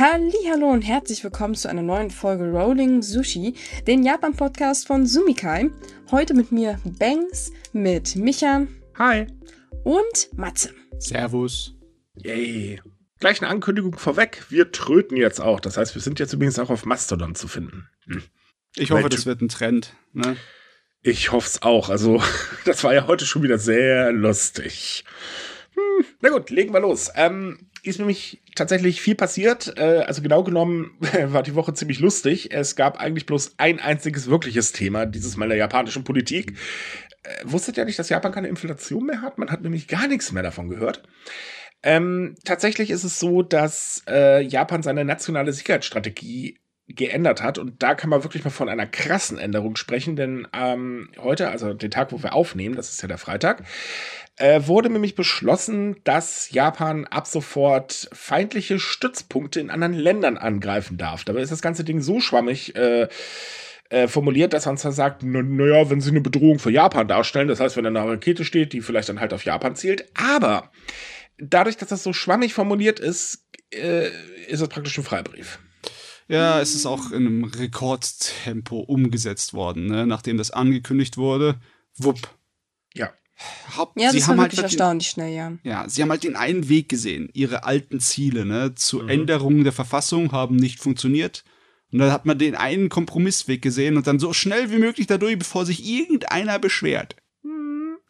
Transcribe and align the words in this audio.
Hallo 0.00 0.70
und 0.70 0.82
herzlich 0.82 1.24
willkommen 1.24 1.56
zu 1.56 1.68
einer 1.68 1.82
neuen 1.82 2.12
Folge 2.12 2.52
Rolling 2.52 3.02
Sushi, 3.02 3.54
den 3.88 4.04
Japan-Podcast 4.04 4.86
von 4.86 5.08
Sumikai. 5.08 5.70
Heute 6.12 6.34
mit 6.34 6.52
mir 6.52 6.78
Banks, 6.84 7.50
mit 7.72 8.14
Micha. 8.14 8.68
Hi. 8.96 9.26
Und 9.82 10.28
Matze. 10.36 10.70
Servus. 11.00 11.74
Yay. 12.14 12.80
Gleich 13.18 13.42
eine 13.42 13.50
Ankündigung 13.50 13.98
vorweg. 13.98 14.44
Wir 14.50 14.70
tröten 14.70 15.16
jetzt 15.16 15.40
auch. 15.40 15.58
Das 15.58 15.76
heißt, 15.76 15.96
wir 15.96 16.02
sind 16.02 16.20
jetzt 16.20 16.32
übrigens 16.32 16.60
auch 16.60 16.70
auf 16.70 16.86
Mastodon 16.86 17.34
zu 17.34 17.48
finden. 17.48 17.88
Hm. 18.06 18.22
Ich 18.76 18.92
hoffe, 18.92 19.08
das 19.08 19.26
wird 19.26 19.40
ein 19.40 19.48
Trend. 19.48 19.96
Ne? 20.12 20.36
Ich 21.02 21.32
hoffe 21.32 21.48
es 21.48 21.62
auch. 21.62 21.88
Also, 21.88 22.22
das 22.64 22.84
war 22.84 22.94
ja 22.94 23.08
heute 23.08 23.26
schon 23.26 23.42
wieder 23.42 23.58
sehr 23.58 24.12
lustig. 24.12 25.04
Hm. 25.74 26.04
Na 26.20 26.28
gut, 26.28 26.50
legen 26.50 26.72
wir 26.72 26.80
los. 26.80 27.10
Ähm, 27.16 27.67
ist 27.82 27.98
nämlich 27.98 28.42
tatsächlich 28.54 29.00
viel 29.00 29.14
passiert. 29.14 29.74
Äh, 29.78 30.04
also 30.06 30.22
genau 30.22 30.42
genommen 30.42 30.96
war 31.26 31.42
die 31.42 31.54
Woche 31.54 31.74
ziemlich 31.74 32.00
lustig. 32.00 32.52
Es 32.52 32.76
gab 32.76 33.00
eigentlich 33.00 33.26
bloß 33.26 33.54
ein 33.58 33.80
einziges 33.80 34.28
wirkliches 34.28 34.72
Thema, 34.72 35.06
dieses 35.06 35.36
Mal 35.36 35.48
der 35.48 35.58
japanischen 35.58 36.04
Politik. 36.04 36.54
Äh, 37.22 37.30
wusstet 37.44 37.76
ihr 37.76 37.84
nicht, 37.84 37.98
dass 37.98 38.08
Japan 38.08 38.32
keine 38.32 38.48
Inflation 38.48 39.06
mehr 39.06 39.22
hat? 39.22 39.38
Man 39.38 39.50
hat 39.50 39.62
nämlich 39.62 39.88
gar 39.88 40.08
nichts 40.08 40.32
mehr 40.32 40.42
davon 40.42 40.68
gehört. 40.68 41.02
Ähm, 41.82 42.34
tatsächlich 42.44 42.90
ist 42.90 43.04
es 43.04 43.20
so, 43.20 43.42
dass 43.42 44.02
äh, 44.08 44.42
Japan 44.42 44.82
seine 44.82 45.04
nationale 45.04 45.52
Sicherheitsstrategie 45.52 46.58
geändert 46.88 47.42
hat. 47.42 47.58
Und 47.58 47.82
da 47.82 47.94
kann 47.94 48.10
man 48.10 48.24
wirklich 48.24 48.44
mal 48.44 48.50
von 48.50 48.68
einer 48.68 48.86
krassen 48.86 49.38
Änderung 49.38 49.76
sprechen, 49.76 50.16
denn 50.16 50.48
ähm, 50.52 51.10
heute, 51.18 51.50
also 51.50 51.74
den 51.74 51.90
Tag, 51.90 52.12
wo 52.12 52.22
wir 52.22 52.34
aufnehmen, 52.34 52.74
das 52.74 52.90
ist 52.90 53.02
ja 53.02 53.08
der 53.08 53.18
Freitag, 53.18 53.64
äh, 54.38 54.66
wurde 54.66 54.90
nämlich 54.90 55.14
beschlossen, 55.14 55.96
dass 56.04 56.50
Japan 56.50 57.06
ab 57.06 57.26
sofort 57.26 58.08
feindliche 58.12 58.78
Stützpunkte 58.78 59.60
in 59.60 59.70
anderen 59.70 59.94
Ländern 59.94 60.36
angreifen 60.36 60.96
darf. 60.96 61.24
Dabei 61.24 61.40
ist 61.40 61.52
das 61.52 61.62
ganze 61.62 61.84
Ding 61.84 62.00
so 62.00 62.20
schwammig. 62.20 62.74
Äh, 62.76 63.08
äh, 63.90 64.06
formuliert, 64.06 64.52
dass 64.52 64.66
man 64.66 64.76
zwar 64.76 64.92
sagt, 64.92 65.22
naja, 65.22 65.42
na 65.82 65.88
wenn 65.88 66.02
sie 66.02 66.10
eine 66.10 66.20
Bedrohung 66.20 66.58
für 66.58 66.70
Japan 66.70 67.08
darstellen, 67.08 67.48
das 67.48 67.58
heißt, 67.58 67.74
wenn 67.76 67.84
da 67.84 67.88
eine 67.88 68.06
Rakete 68.06 68.44
steht, 68.44 68.74
die 68.74 68.82
vielleicht 68.82 69.08
dann 69.08 69.18
halt 69.18 69.32
auf 69.32 69.46
Japan 69.46 69.76
zielt, 69.76 70.04
aber 70.14 70.70
dadurch, 71.38 71.78
dass 71.78 71.88
das 71.88 72.02
so 72.02 72.12
schwammig 72.12 72.52
formuliert 72.52 73.00
ist, 73.00 73.46
äh, 73.70 74.08
ist 74.46 74.60
es 74.60 74.68
praktisch 74.68 74.98
ein 74.98 75.04
Freibrief. 75.04 75.58
Ja, 76.28 76.60
es 76.60 76.74
ist 76.74 76.84
auch 76.84 77.10
in 77.12 77.26
einem 77.26 77.44
Rekordtempo 77.44 78.80
umgesetzt 78.80 79.54
worden, 79.54 79.86
ne? 79.86 80.06
nachdem 80.06 80.36
das 80.36 80.50
angekündigt 80.50 81.16
wurde. 81.16 81.58
Wupp. 81.96 82.28
Ja. 82.92 83.10
Haupt 83.76 84.00
ja, 84.00 84.12
das 84.12 84.22
sie 84.22 84.28
war 84.28 84.36
wirklich 84.36 84.58
halt 84.58 84.64
erstaunlich 84.64 85.08
schnell, 85.08 85.32
ja. 85.32 85.52
Ja, 85.62 85.88
sie 85.88 86.02
haben 86.02 86.10
halt 86.10 86.24
den 86.24 86.36
einen 86.36 86.68
Weg 86.68 86.88
gesehen. 86.88 87.28
Ihre 87.32 87.64
alten 87.64 88.00
Ziele 88.00 88.44
ne, 88.44 88.74
zur 88.74 89.04
mhm. 89.04 89.08
Änderung 89.10 89.64
der 89.64 89.72
Verfassung 89.72 90.32
haben 90.32 90.56
nicht 90.56 90.80
funktioniert. 90.80 91.44
Und 91.92 92.00
dann 92.00 92.12
hat 92.12 92.26
man 92.26 92.38
den 92.38 92.54
einen 92.54 92.88
Kompromissweg 92.88 93.62
gesehen 93.62 93.96
und 93.96 94.06
dann 94.06 94.18
so 94.18 94.32
schnell 94.32 94.70
wie 94.70 94.78
möglich 94.78 95.06
dadurch, 95.06 95.38
bevor 95.38 95.64
sich 95.64 95.88
irgendeiner 95.88 96.58
beschwert. 96.58 97.16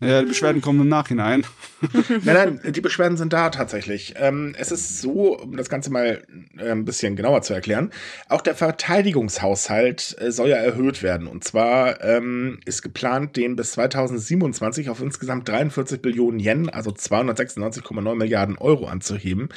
Ja, 0.00 0.22
die 0.22 0.28
Beschwerden 0.28 0.62
kommen 0.62 0.80
im 0.82 0.88
Nachhinein. 0.88 1.44
nein, 2.24 2.60
nein, 2.62 2.72
die 2.72 2.80
Beschwerden 2.80 3.16
sind 3.16 3.32
da 3.32 3.50
tatsächlich. 3.50 4.14
Ähm, 4.16 4.54
es 4.56 4.70
ist 4.70 5.00
so, 5.00 5.36
um 5.36 5.56
das 5.56 5.68
Ganze 5.68 5.90
mal 5.90 6.22
äh, 6.56 6.70
ein 6.70 6.84
bisschen 6.84 7.16
genauer 7.16 7.42
zu 7.42 7.52
erklären, 7.52 7.90
auch 8.28 8.40
der 8.40 8.54
Verteidigungshaushalt 8.54 10.16
äh, 10.20 10.30
soll 10.30 10.50
ja 10.50 10.56
erhöht 10.56 11.02
werden. 11.02 11.26
Und 11.26 11.42
zwar 11.42 12.04
ähm, 12.04 12.60
ist 12.64 12.82
geplant, 12.82 13.36
den 13.36 13.56
bis 13.56 13.72
2027 13.72 14.88
auf 14.88 15.00
insgesamt 15.00 15.48
43 15.48 16.00
Billionen 16.00 16.38
Yen, 16.38 16.68
also 16.68 16.90
296,9 16.90 18.14
Milliarden 18.14 18.56
Euro 18.56 18.86
anzuheben. 18.86 19.48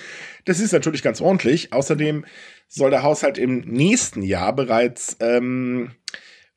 Das 0.45 0.59
ist 0.59 0.72
natürlich 0.72 1.03
ganz 1.03 1.22
ordentlich. 1.22 1.72
Außerdem 1.72 2.25
soll 2.68 2.90
der 2.90 3.03
Haushalt 3.03 3.38
im 3.38 3.59
nächsten 3.59 4.23
Jahr 4.23 4.56
bereits 4.56 5.18
ähm, 5.19 5.91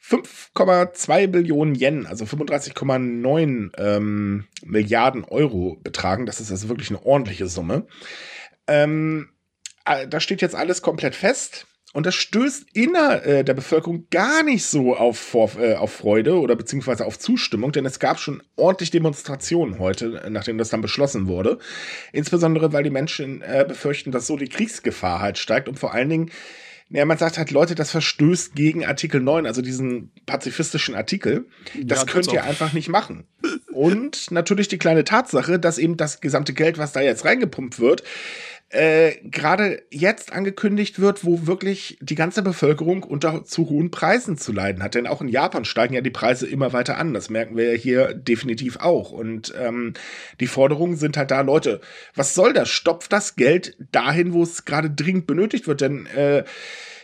5,2 0.07 1.29
Billionen 1.29 1.75
Yen, 1.75 2.07
also 2.07 2.27
35,9 2.27 3.71
ähm, 3.79 4.45
Milliarden 4.63 5.25
Euro 5.25 5.79
betragen. 5.83 6.27
Das 6.27 6.41
ist 6.41 6.51
also 6.51 6.69
wirklich 6.69 6.91
eine 6.91 7.05
ordentliche 7.05 7.47
Summe. 7.47 7.87
Ähm, 8.67 9.31
äh, 9.87 10.07
da 10.07 10.21
steht 10.21 10.43
jetzt 10.43 10.55
alles 10.55 10.83
komplett 10.83 11.15
fest. 11.15 11.67
Und 11.95 12.07
das 12.07 12.17
stößt 12.17 12.67
inner 12.75 13.25
äh, 13.25 13.45
der 13.45 13.55
Bevölkerung 13.55 14.09
gar 14.11 14.43
nicht 14.43 14.67
so 14.67 14.97
auf, 14.97 15.17
Vor 15.17 15.53
äh, 15.61 15.77
auf 15.77 15.93
Freude 15.93 16.41
oder 16.41 16.57
beziehungsweise 16.57 17.07
auf 17.07 17.21
Zustimmung, 17.21 17.71
denn 17.71 17.87
es 17.87 18.01
gab 18.01 18.19
schon 18.19 18.43
ordentlich 18.57 18.91
Demonstrationen 18.91 19.79
heute, 19.79 20.27
nachdem 20.29 20.59
das 20.59 20.71
dann 20.71 20.81
beschlossen 20.81 21.29
wurde. 21.29 21.61
Insbesondere, 22.13 22.73
weil 22.73 22.83
die 22.83 22.91
Menschen 22.91 23.43
äh, 23.43 23.65
befürchten, 23.67 24.11
dass 24.11 24.27
so 24.27 24.37
die 24.37 24.49
Kriegsgefahr 24.49 25.21
halt 25.21 25.39
steigt 25.39 25.69
und 25.69 25.79
vor 25.79 25.95
allen 25.95 26.09
Dingen 26.09 26.31
ja, 26.91 27.05
man 27.05 27.19
sagt 27.19 27.39
halt, 27.39 27.51
Leute, 27.51 27.75
das 27.75 27.91
verstößt 27.91 28.55
gegen 28.55 28.85
Artikel 28.85 29.21
9, 29.21 29.47
also 29.47 29.63
diesen 29.63 30.13
pazifistischen 30.27 30.95
Artikel. 30.95 31.47
Das 31.83 32.01
ja, 32.01 32.05
könnt 32.07 32.33
ihr 32.33 32.45
einfach 32.45 32.73
nicht 32.73 32.89
machen. 32.89 33.25
Und 33.73 34.31
natürlich 34.31 34.69
die 34.69 34.79
kleine 34.79 35.05
Tatsache, 35.05 35.59
dass 35.59 35.79
eben 35.79 35.97
das 35.97 36.21
gesamte 36.21 36.53
Geld, 36.53 36.79
was 36.79 36.93
da 36.93 37.01
jetzt 37.01 37.25
reingepumpt 37.25 37.81
wird, 37.81 38.05
äh, 38.71 39.17
gerade 39.23 39.83
jetzt 39.91 40.33
angekündigt 40.33 40.99
wird, 40.99 41.25
wo 41.25 41.47
wirklich 41.47 41.97
die 42.01 42.17
ganze 42.17 42.43
Bevölkerung 42.43 43.03
unter 43.05 43.45
zu 43.45 43.69
hohen 43.69 43.91
Preisen 43.91 44.37
zu 44.37 44.53
leiden 44.53 44.83
hat. 44.83 44.95
Denn 44.95 45.07
auch 45.07 45.21
in 45.21 45.29
Japan 45.29 45.65
steigen 45.65 45.95
ja 45.95 46.01
die 46.01 46.11
Preise 46.11 46.47
immer 46.47 46.73
weiter 46.73 46.99
an. 46.99 47.15
Das 47.15 47.31
merken 47.31 47.57
wir 47.57 47.73
ja 47.73 47.79
hier 47.79 48.15
definitiv 48.15 48.79
auch. 48.79 49.13
Und 49.13 49.55
ähm, 49.57 49.95
die 50.41 50.47
Forderungen 50.47 50.97
sind 50.97 51.17
halt 51.17 51.31
da, 51.31 51.43
Leute, 51.43 51.81
was 52.15 52.35
soll 52.35 52.53
das? 52.53 52.69
Stopft 52.69 53.13
das 53.13 53.37
Geld 53.37 53.77
dahin, 53.93 54.33
wo 54.33 54.43
es 54.43 54.65
gerade 54.65 54.91
dringend 54.91 55.27
benötigt 55.27 55.69
wird? 55.69 55.81
Denn 55.81 56.07
äh, 56.07 56.45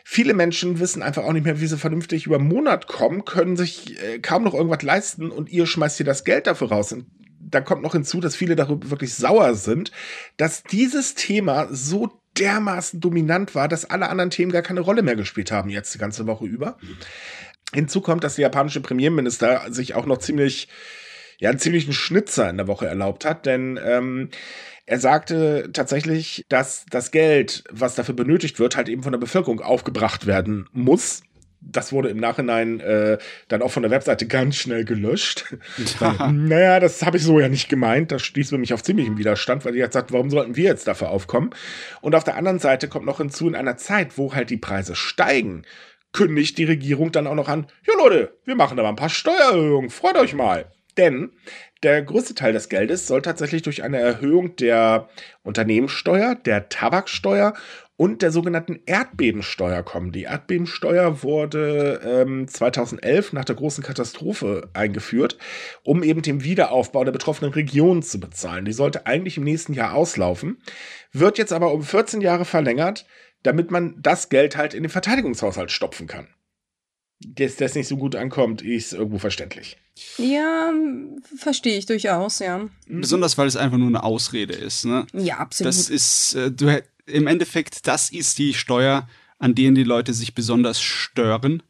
viele 0.02 0.34
Menschen 0.34 0.80
wissen 0.80 1.02
einfach 1.02 1.22
auch 1.22 1.32
nicht 1.32 1.44
mehr, 1.44 1.60
wie 1.60 1.66
sie 1.66 1.78
vernünftig 1.78 2.26
über 2.26 2.40
Monat 2.40 2.88
kommen, 2.88 3.24
können 3.24 3.56
sich 3.56 4.02
äh, 4.02 4.18
kaum 4.18 4.42
noch 4.42 4.54
irgendwas 4.54 4.82
leisten 4.82 5.30
und 5.30 5.48
ihr 5.50 5.66
schmeißt 5.66 5.98
hier 5.98 6.06
das 6.06 6.24
Geld 6.24 6.48
dafür 6.48 6.70
raus. 6.70 6.92
Und 6.92 7.06
da 7.40 7.60
kommt 7.60 7.82
noch 7.82 7.92
hinzu, 7.92 8.20
dass 8.20 8.36
viele 8.36 8.56
darüber 8.56 8.90
wirklich 8.90 9.14
sauer 9.14 9.54
sind, 9.54 9.90
dass 10.36 10.62
dieses 10.62 11.14
Thema 11.14 11.68
so 11.70 12.20
dermaßen 12.38 13.00
dominant 13.00 13.54
war, 13.54 13.68
dass 13.68 13.88
alle 13.88 14.08
anderen 14.08 14.30
Themen 14.30 14.52
gar 14.52 14.62
keine 14.62 14.80
Rolle 14.80 15.02
mehr 15.02 15.16
gespielt 15.16 15.50
haben 15.50 15.70
jetzt 15.70 15.94
die 15.94 15.98
ganze 15.98 16.26
Woche 16.26 16.46
über. 16.46 16.78
Hinzu 17.72 18.00
kommt, 18.00 18.24
dass 18.24 18.36
der 18.36 18.44
japanische 18.44 18.80
Premierminister 18.80 19.72
sich 19.72 19.94
auch 19.94 20.06
noch 20.06 20.18
ziemlich, 20.18 20.68
ja, 21.38 21.50
einen 21.50 21.58
ziemlichen 21.58 21.92
Schnitzer 21.92 22.48
in 22.50 22.56
der 22.56 22.66
Woche 22.66 22.86
erlaubt 22.86 23.24
hat, 23.24 23.46
denn 23.46 23.78
ähm, 23.82 24.30
er 24.86 24.98
sagte 24.98 25.70
tatsächlich, 25.72 26.44
dass 26.48 26.84
das 26.90 27.10
Geld, 27.12 27.64
was 27.70 27.94
dafür 27.94 28.14
benötigt 28.14 28.58
wird, 28.58 28.76
halt 28.76 28.88
eben 28.88 29.02
von 29.02 29.12
der 29.12 29.20
Bevölkerung 29.20 29.60
aufgebracht 29.60 30.26
werden 30.26 30.68
muss 30.72 31.22
das 31.60 31.92
wurde 31.92 32.08
im 32.08 32.18
Nachhinein 32.18 32.80
äh, 32.80 33.18
dann 33.48 33.62
auch 33.62 33.70
von 33.70 33.82
der 33.82 33.90
Webseite 33.90 34.26
ganz 34.26 34.56
schnell 34.56 34.84
gelöscht. 34.84 35.44
Ja. 36.00 36.30
naja, 36.30 36.80
das 36.80 37.02
habe 37.02 37.16
ich 37.16 37.22
so 37.22 37.40
ja 37.40 37.48
nicht 37.48 37.68
gemeint. 37.68 38.12
Das 38.12 38.22
stieß 38.22 38.52
mich 38.52 38.72
auf 38.72 38.82
ziemlichen 38.82 39.18
Widerstand, 39.18 39.64
weil 39.64 39.72
die 39.72 39.82
hat 39.82 39.90
gesagt, 39.90 40.12
warum 40.12 40.30
sollten 40.30 40.56
wir 40.56 40.64
jetzt 40.64 40.86
dafür 40.86 41.10
aufkommen? 41.10 41.50
Und 42.00 42.14
auf 42.14 42.24
der 42.24 42.36
anderen 42.36 42.58
Seite 42.58 42.88
kommt 42.88 43.06
noch 43.06 43.18
hinzu, 43.18 43.48
in 43.48 43.54
einer 43.54 43.76
Zeit, 43.76 44.16
wo 44.16 44.34
halt 44.34 44.50
die 44.50 44.56
Preise 44.56 44.94
steigen, 44.94 45.62
kündigt 46.12 46.58
die 46.58 46.64
Regierung 46.64 47.12
dann 47.12 47.26
auch 47.26 47.34
noch 47.34 47.48
an, 47.48 47.66
ja 47.86 47.94
Leute, 47.96 48.36
wir 48.44 48.56
machen 48.56 48.78
aber 48.78 48.88
ein 48.88 48.96
paar 48.96 49.10
Steuererhöhungen, 49.10 49.90
freut 49.90 50.16
euch 50.16 50.34
mal. 50.34 50.66
Denn 50.96 51.30
der 51.82 52.02
größte 52.02 52.34
Teil 52.34 52.52
des 52.52 52.68
Geldes 52.68 53.06
soll 53.06 53.22
tatsächlich 53.22 53.62
durch 53.62 53.82
eine 53.82 53.98
Erhöhung 53.98 54.56
der 54.56 55.08
Unternehmenssteuer, 55.42 56.34
der 56.34 56.68
Tabaksteuer 56.68 57.54
und 58.00 58.22
der 58.22 58.32
sogenannten 58.32 58.80
Erdbebensteuer 58.86 59.82
kommen. 59.82 60.10
Die 60.10 60.22
Erdbebensteuer 60.22 61.22
wurde 61.22 62.00
ähm, 62.02 62.48
2011 62.48 63.34
nach 63.34 63.44
der 63.44 63.56
großen 63.56 63.84
Katastrophe 63.84 64.70
eingeführt, 64.72 65.36
um 65.82 66.02
eben 66.02 66.22
den 66.22 66.42
Wiederaufbau 66.42 67.04
der 67.04 67.12
betroffenen 67.12 67.52
Regionen 67.52 68.02
zu 68.02 68.18
bezahlen. 68.18 68.64
Die 68.64 68.72
sollte 68.72 69.04
eigentlich 69.04 69.36
im 69.36 69.44
nächsten 69.44 69.74
Jahr 69.74 69.92
auslaufen, 69.92 70.62
wird 71.12 71.36
jetzt 71.36 71.52
aber 71.52 71.74
um 71.74 71.82
14 71.82 72.22
Jahre 72.22 72.46
verlängert, 72.46 73.04
damit 73.42 73.70
man 73.70 73.96
das 74.00 74.30
Geld 74.30 74.56
halt 74.56 74.72
in 74.72 74.82
den 74.82 74.90
Verteidigungshaushalt 74.90 75.70
stopfen 75.70 76.06
kann. 76.06 76.26
Dass 77.22 77.56
das 77.56 77.74
nicht 77.74 77.88
so 77.88 77.98
gut 77.98 78.16
ankommt, 78.16 78.62
ist 78.62 78.94
irgendwo 78.94 79.18
verständlich. 79.18 79.76
Ja, 80.16 80.72
verstehe 81.36 81.76
ich 81.76 81.84
durchaus, 81.84 82.38
ja. 82.38 82.66
Besonders, 82.88 83.36
weil 83.36 83.46
es 83.46 83.56
einfach 83.56 83.76
nur 83.76 83.88
eine 83.88 84.04
Ausrede 84.04 84.54
ist, 84.54 84.86
ne? 84.86 85.06
Ja, 85.12 85.36
absolut. 85.36 85.68
Das 85.68 85.90
ist, 85.90 86.34
äh, 86.34 86.50
du, 86.50 86.80
im 87.10 87.26
Endeffekt, 87.26 87.86
das 87.86 88.10
ist 88.10 88.38
die 88.38 88.54
Steuer, 88.54 89.08
an 89.38 89.54
denen 89.54 89.74
die 89.74 89.84
Leute 89.84 90.14
sich 90.14 90.34
besonders 90.34 90.80
stören. 90.80 91.62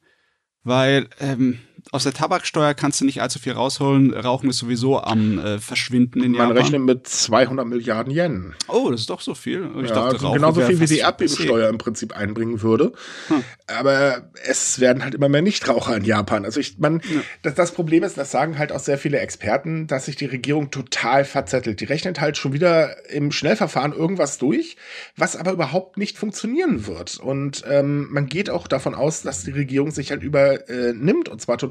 Weil 0.62 1.08
ähm, 1.20 1.58
aus 1.92 2.04
der 2.04 2.12
Tabaksteuer 2.12 2.74
kannst 2.74 3.00
du 3.00 3.04
nicht 3.04 3.22
allzu 3.22 3.38
viel 3.38 3.52
rausholen. 3.52 4.12
Rauchen 4.14 4.50
ist 4.50 4.58
sowieso 4.58 5.00
am 5.00 5.38
äh, 5.38 5.58
Verschwinden 5.58 6.22
in 6.22 6.32
Man 6.32 6.48
Japan. 6.48 6.56
rechnet 6.56 6.80
mit 6.82 7.06
200 7.06 7.66
Milliarden 7.66 8.12
Yen. 8.12 8.54
Oh, 8.68 8.90
das 8.90 9.00
ist 9.02 9.10
doch 9.10 9.20
so 9.20 9.34
viel. 9.34 9.68
Ich 9.82 9.88
ja, 9.88 9.94
dachte, 9.94 10.16
also 10.16 10.32
genauso 10.32 10.60
viel 10.60 10.80
wie 10.80 10.86
die 10.86 10.96
so 10.96 11.00
Erdbebensteuer 11.00 11.68
im 11.68 11.78
Prinzip 11.78 12.16
einbringen 12.16 12.62
würde. 12.62 12.92
Hm. 13.28 13.44
Aber 13.66 14.30
es 14.44 14.80
werden 14.80 15.02
halt 15.02 15.14
immer 15.14 15.28
mehr 15.28 15.42
Nichtraucher 15.42 15.96
in 15.96 16.04
Japan. 16.04 16.44
Also 16.44 16.60
ich, 16.60 16.78
man, 16.78 17.00
das, 17.42 17.54
das 17.54 17.72
Problem 17.72 18.02
ist, 18.02 18.18
das 18.18 18.30
sagen 18.30 18.58
halt 18.58 18.72
auch 18.72 18.80
sehr 18.80 18.98
viele 18.98 19.18
Experten, 19.18 19.86
dass 19.86 20.06
sich 20.06 20.16
die 20.16 20.26
Regierung 20.26 20.70
total 20.70 21.24
verzettelt. 21.24 21.80
Die 21.80 21.86
rechnet 21.86 22.20
halt 22.20 22.36
schon 22.36 22.52
wieder 22.52 23.10
im 23.10 23.32
Schnellverfahren 23.32 23.92
irgendwas 23.92 24.38
durch, 24.38 24.76
was 25.16 25.36
aber 25.36 25.52
überhaupt 25.52 25.96
nicht 25.96 26.18
funktionieren 26.18 26.86
wird. 26.86 27.18
Und 27.18 27.64
ähm, 27.68 28.08
man 28.10 28.26
geht 28.26 28.50
auch 28.50 28.68
davon 28.68 28.94
aus, 28.94 29.22
dass 29.22 29.44
die 29.44 29.52
Regierung 29.52 29.90
sich 29.90 30.10
halt 30.10 30.22
übernimmt, 30.22 31.28
und 31.28 31.40
zwar 31.40 31.58
total. 31.58 31.69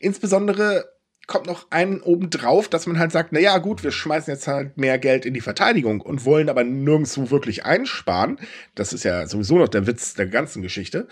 Insbesondere 0.00 0.84
kommt 1.26 1.46
noch 1.46 1.70
einen 1.70 2.00
oben 2.00 2.30
drauf, 2.30 2.68
dass 2.68 2.86
man 2.86 2.98
halt 2.98 3.12
sagt, 3.12 3.32
na 3.32 3.38
ja, 3.38 3.58
gut, 3.58 3.84
wir 3.84 3.92
schmeißen 3.92 4.32
jetzt 4.32 4.48
halt 4.48 4.78
mehr 4.78 4.98
Geld 4.98 5.26
in 5.26 5.34
die 5.34 5.42
Verteidigung 5.42 6.00
und 6.00 6.24
wollen 6.24 6.48
aber 6.48 6.64
nirgendwo 6.64 7.30
wirklich 7.30 7.64
einsparen. 7.66 8.38
Das 8.74 8.92
ist 8.92 9.04
ja 9.04 9.26
sowieso 9.26 9.58
noch 9.58 9.68
der 9.68 9.86
Witz 9.86 10.14
der 10.14 10.26
ganzen 10.26 10.62
Geschichte. 10.62 11.06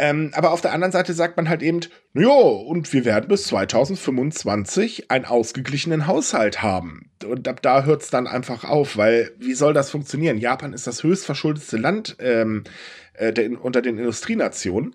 Ähm, 0.00 0.30
aber 0.34 0.52
auf 0.52 0.62
der 0.62 0.72
anderen 0.72 0.92
Seite 0.92 1.12
sagt 1.12 1.36
man 1.36 1.50
halt 1.50 1.62
eben, 1.62 1.80
jo, 2.14 2.32
und 2.32 2.90
wir 2.92 3.04
werden 3.04 3.28
bis 3.28 3.44
2025 3.44 5.10
einen 5.10 5.26
ausgeglichenen 5.26 6.06
Haushalt 6.06 6.62
haben. 6.62 7.10
Und 7.22 7.46
ab 7.46 7.60
da 7.60 7.84
hört 7.84 8.02
es 8.02 8.08
dann 8.08 8.26
einfach 8.26 8.64
auf, 8.64 8.96
weil 8.96 9.30
wie 9.38 9.52
soll 9.52 9.74
das 9.74 9.90
funktionieren? 9.90 10.38
Japan 10.38 10.72
ist 10.72 10.86
das 10.86 11.02
höchst 11.02 11.26
verschuldetste 11.26 11.76
Land 11.76 12.16
ähm, 12.18 12.64
äh, 13.12 13.30
der, 13.32 13.62
unter 13.62 13.82
den 13.82 13.98
Industrienationen. 13.98 14.94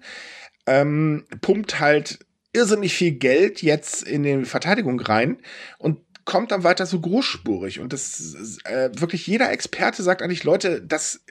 Ähm, 0.68 1.26
pumpt 1.42 1.80
halt 1.80 2.20
irrsinnig 2.54 2.96
viel 2.96 3.12
Geld 3.12 3.62
jetzt 3.62 4.04
in 4.04 4.24
die 4.24 4.46
Verteidigung 4.46 5.00
rein 5.00 5.38
und 5.78 6.00
kommt 6.24 6.52
dann 6.52 6.64
weiter 6.64 6.86
so 6.86 7.00
großspurig. 7.00 7.80
Und 7.80 7.94
das 7.94 8.60
äh, 8.64 8.90
wirklich 8.96 9.28
jeder 9.28 9.52
Experte 9.52 10.02
sagt 10.02 10.22
eigentlich, 10.22 10.44
Leute, 10.44 10.82
das 10.82 11.24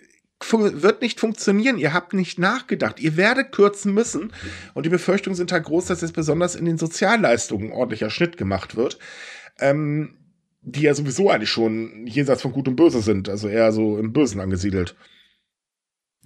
wird 0.50 1.00
nicht 1.00 1.20
funktionieren. 1.20 1.78
Ihr 1.78 1.92
habt 1.92 2.12
nicht 2.12 2.38
nachgedacht. 2.38 3.00
Ihr 3.00 3.16
werdet 3.16 3.52
kürzen 3.52 3.94
müssen. 3.94 4.32
Und 4.74 4.84
die 4.84 4.90
Befürchtungen 4.90 5.36
sind 5.36 5.52
halt 5.52 5.64
groß, 5.64 5.86
dass 5.86 6.02
jetzt 6.02 6.12
besonders 6.12 6.54
in 6.54 6.64
den 6.64 6.78
Sozialleistungen 6.78 7.72
ordentlicher 7.72 8.10
Schnitt 8.10 8.36
gemacht 8.36 8.76
wird. 8.76 8.98
Ähm, 9.58 10.16
die 10.64 10.82
ja 10.82 10.94
sowieso 10.94 11.30
eigentlich 11.30 11.50
schon 11.50 12.06
jenseits 12.06 12.42
von 12.42 12.52
Gut 12.52 12.68
und 12.68 12.76
Böse 12.76 13.02
sind, 13.02 13.28
also 13.28 13.48
eher 13.48 13.70
so 13.70 13.98
im 13.98 14.12
Bösen 14.12 14.40
angesiedelt. 14.40 14.96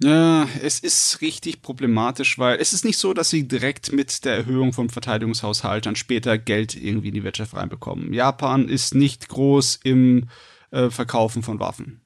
Ja, 0.01 0.47
es 0.63 0.79
ist 0.79 1.19
richtig 1.21 1.61
problematisch, 1.61 2.39
weil 2.39 2.57
es 2.59 2.71
ist 2.71 2.85
nicht 2.85 2.97
so, 2.97 3.13
dass 3.13 3.29
sie 3.29 3.47
direkt 3.47 3.91
mit 3.91 4.23
der 4.23 4.35
Erhöhung 4.37 4.71
vom 4.71 4.89
Verteidigungshaushalt 4.89 5.85
dann 5.85 5.97
später 5.97 6.37
Geld 6.37 6.73
irgendwie 6.75 7.09
in 7.09 7.15
die 7.15 7.23
Wirtschaft 7.25 7.53
reinbekommen. 7.53 8.13
Japan 8.13 8.69
ist 8.69 8.95
nicht 8.95 9.27
groß 9.27 9.79
im 9.83 10.29
äh, 10.71 10.89
Verkaufen 10.89 11.43
von 11.43 11.59
Waffen. 11.59 12.01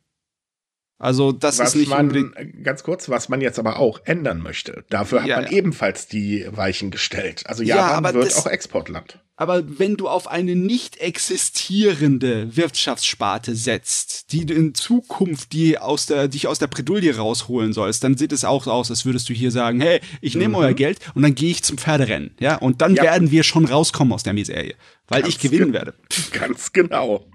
Also 0.98 1.32
das 1.34 1.60
was 1.60 1.70
ist 1.70 1.76
nicht 1.76 1.90
man, 1.90 2.34
ganz 2.64 2.82
kurz, 2.84 3.10
was 3.10 3.30
man 3.30 3.42
jetzt 3.42 3.60
aber 3.60 3.78
auch 3.78 4.00
ändern 4.06 4.40
möchte. 4.42 4.86
Dafür 4.90 5.22
hat 5.22 5.28
Ja, 5.28 5.36
man 5.42 5.46
ja. 5.46 5.52
ebenfalls 5.52 6.08
die 6.08 6.46
Weichen 6.50 6.90
gestellt. 6.92 7.44
Also 7.46 7.62
Ja, 7.62 7.76
Japan 7.76 8.06
aber 8.06 8.14
wird 8.14 8.26
das- 8.28 8.38
auch 8.38 8.48
Exportland. 8.48 9.20
Aber 9.36 9.80
wenn 9.80 9.98
du 9.98 10.08
auf 10.08 10.28
eine 10.28 10.56
nicht 10.56 10.98
existierende 10.98 12.56
Wirtschaftssparte 12.56 13.56
setzt, 13.56 14.32
die 14.32 14.46
du 14.46 14.54
in 14.54 14.76
Zukunft 14.76 15.54
die 15.54 15.80
aus 15.80 16.06
der, 16.06 16.28
dich 16.28 16.48
aus 16.48 16.60
der 16.60 16.68
Bredouille 16.68 17.16
rausholen 17.18 17.74
sollst, 17.74 18.04
dann 18.04 18.16
sieht 18.16 18.32
es 18.32 18.46
auch 18.46 18.68
aus, 18.68 18.92
als 18.92 19.06
würdest 19.06 19.28
du 19.30 19.34
hier 19.34 19.52
sagen, 19.52 19.82
hey, 19.82 20.02
ich 20.22 20.36
nehme 20.36 20.58
euer 20.58 20.74
Geld 20.74 21.00
und 21.16 21.24
dann 21.24 21.34
gehe 21.36 21.50
ich 21.52 21.64
zum 21.64 21.78
Pferderennen, 21.78 22.36
ja, 22.40 22.56
und 22.58 22.82
dann 22.82 22.92
Mhm. 22.92 22.98
Ja. 22.98 23.04
werden 23.04 23.32
wir 23.32 23.42
schon 23.44 23.66
rauskommen 23.66 24.14
aus 24.14 24.22
der 24.24 24.34
Miserie, 24.34 24.76
weil 25.08 25.22
Ganz 25.24 25.34
ich 25.34 25.40
gewinnen 25.42 25.72
ge- 25.72 25.74
werde. 25.74 25.94
Ganz 26.32 26.72
genau. 26.72 27.26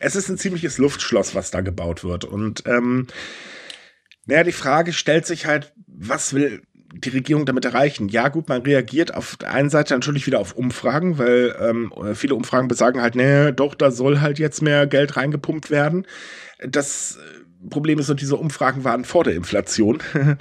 Es 0.00 0.16
ist 0.16 0.28
ein 0.28 0.38
ziemliches 0.38 0.78
Luftschloss, 0.78 1.34
was 1.34 1.50
da 1.52 1.60
gebaut 1.60 2.02
wird. 2.04 2.24
Und 2.24 2.64
ähm, 2.66 3.06
naja, 4.26 4.42
die 4.44 4.52
Frage 4.52 4.92
stellt 4.92 5.26
sich 5.26 5.46
halt, 5.46 5.72
was 5.86 6.32
will 6.34 6.62
die 6.92 7.10
Regierung 7.10 7.46
damit 7.46 7.64
erreichen? 7.64 8.08
Ja, 8.08 8.28
gut, 8.28 8.48
man 8.48 8.62
reagiert 8.62 9.14
auf 9.14 9.36
der 9.36 9.52
einen 9.52 9.70
Seite 9.70 9.94
natürlich 9.94 10.26
wieder 10.26 10.40
auf 10.40 10.54
Umfragen, 10.54 11.18
weil 11.18 11.54
ähm, 11.60 11.92
viele 12.14 12.34
Umfragen 12.34 12.68
besagen 12.68 13.00
halt, 13.00 13.14
nee, 13.14 13.52
doch, 13.52 13.74
da 13.74 13.90
soll 13.90 14.20
halt 14.20 14.38
jetzt 14.38 14.62
mehr 14.62 14.86
Geld 14.86 15.16
reingepumpt 15.16 15.70
werden. 15.70 16.06
Das 16.66 17.16
äh, 17.16 17.68
Problem 17.68 17.98
ist, 17.98 18.10
und 18.10 18.20
diese 18.20 18.36
Umfragen 18.36 18.84
waren 18.84 19.04
vor 19.04 19.24
der 19.24 19.34
Inflation. 19.34 20.02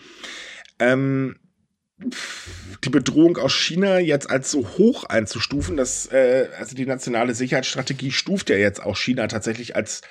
ähm, 0.79 1.35
die 2.83 2.89
Bedrohung 2.89 3.37
aus 3.37 3.53
China 3.53 3.99
jetzt 3.99 4.29
als 4.29 4.51
so 4.51 4.65
hoch 4.77 5.03
einzustufen, 5.03 5.75
dass 5.75 6.05
äh, 6.07 6.47
also 6.57 6.75
die 6.75 6.85
nationale 6.85 7.33
Sicherheitsstrategie 7.35 8.11
stuft 8.11 8.49
ja 8.49 8.55
jetzt 8.55 8.81
auch 8.81 8.95
China 8.95 9.27
tatsächlich 9.27 9.75
als 9.75 10.01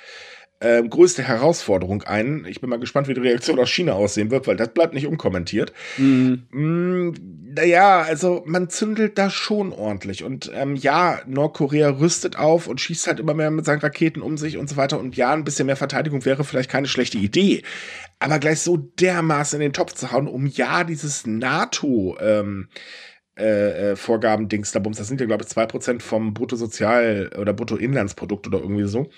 äh, 0.59 0.83
größte 0.83 1.23
Herausforderung 1.23 2.03
ein. 2.03 2.45
Ich 2.47 2.59
bin 2.59 2.69
mal 2.69 2.79
gespannt, 2.79 3.07
wie 3.07 3.13
die 3.13 3.21
Reaktion 3.21 3.59
aus 3.59 3.69
China 3.69 3.93
aussehen 3.93 4.29
wird, 4.29 4.47
weil 4.47 4.57
das 4.57 4.69
bleibt 4.69 4.93
nicht 4.93 5.07
unkommentiert. 5.07 5.73
Mhm. 5.97 6.43
Mm, 6.51 7.13
naja, 7.55 8.01
also 8.01 8.43
man 8.45 8.69
zündelt 8.69 9.17
da 9.17 9.29
schon 9.29 9.71
ordentlich. 9.71 10.23
Und 10.23 10.51
ähm, 10.53 10.75
ja, 10.75 11.21
Nordkorea 11.25 11.89
rüstet 11.89 12.37
auf 12.37 12.67
und 12.67 12.81
schießt 12.81 13.07
halt 13.07 13.19
immer 13.19 13.33
mehr 13.33 13.51
mit 13.51 13.65
seinen 13.65 13.79
Raketen 13.79 14.21
um 14.21 14.37
sich 14.37 14.57
und 14.57 14.69
so 14.69 14.75
weiter. 14.75 14.99
Und 14.99 15.15
ja, 15.15 15.31
ein 15.31 15.45
bisschen 15.45 15.65
mehr 15.65 15.77
Verteidigung 15.77 16.25
wäre 16.25 16.43
vielleicht 16.43 16.69
keine 16.69 16.87
schlechte 16.87 17.17
Idee. 17.17 17.63
Aber 18.19 18.39
gleich 18.39 18.59
so 18.59 18.75
dermaßen 18.75 19.59
in 19.59 19.67
den 19.67 19.73
Topf 19.73 19.93
zu 19.93 20.11
hauen, 20.11 20.27
um 20.27 20.45
ja 20.45 20.83
dieses 20.83 21.25
NATO 21.25 22.17
ähm, 22.19 22.67
äh, 23.39 23.91
äh, 23.91 23.95
Vorgaben 23.95 24.49
Dings 24.49 24.73
da 24.73 24.79
Bums, 24.79 24.97
das 24.97 25.07
sind 25.07 25.21
ja 25.21 25.25
glaube 25.25 25.45
ich 25.45 25.49
2% 25.49 26.01
vom 26.01 26.33
Bruttosozial 26.33 27.31
oder 27.39 27.53
Bruttoinlandsprodukt 27.53 28.47
oder 28.47 28.59
irgendwie 28.59 28.85
so, 28.87 29.09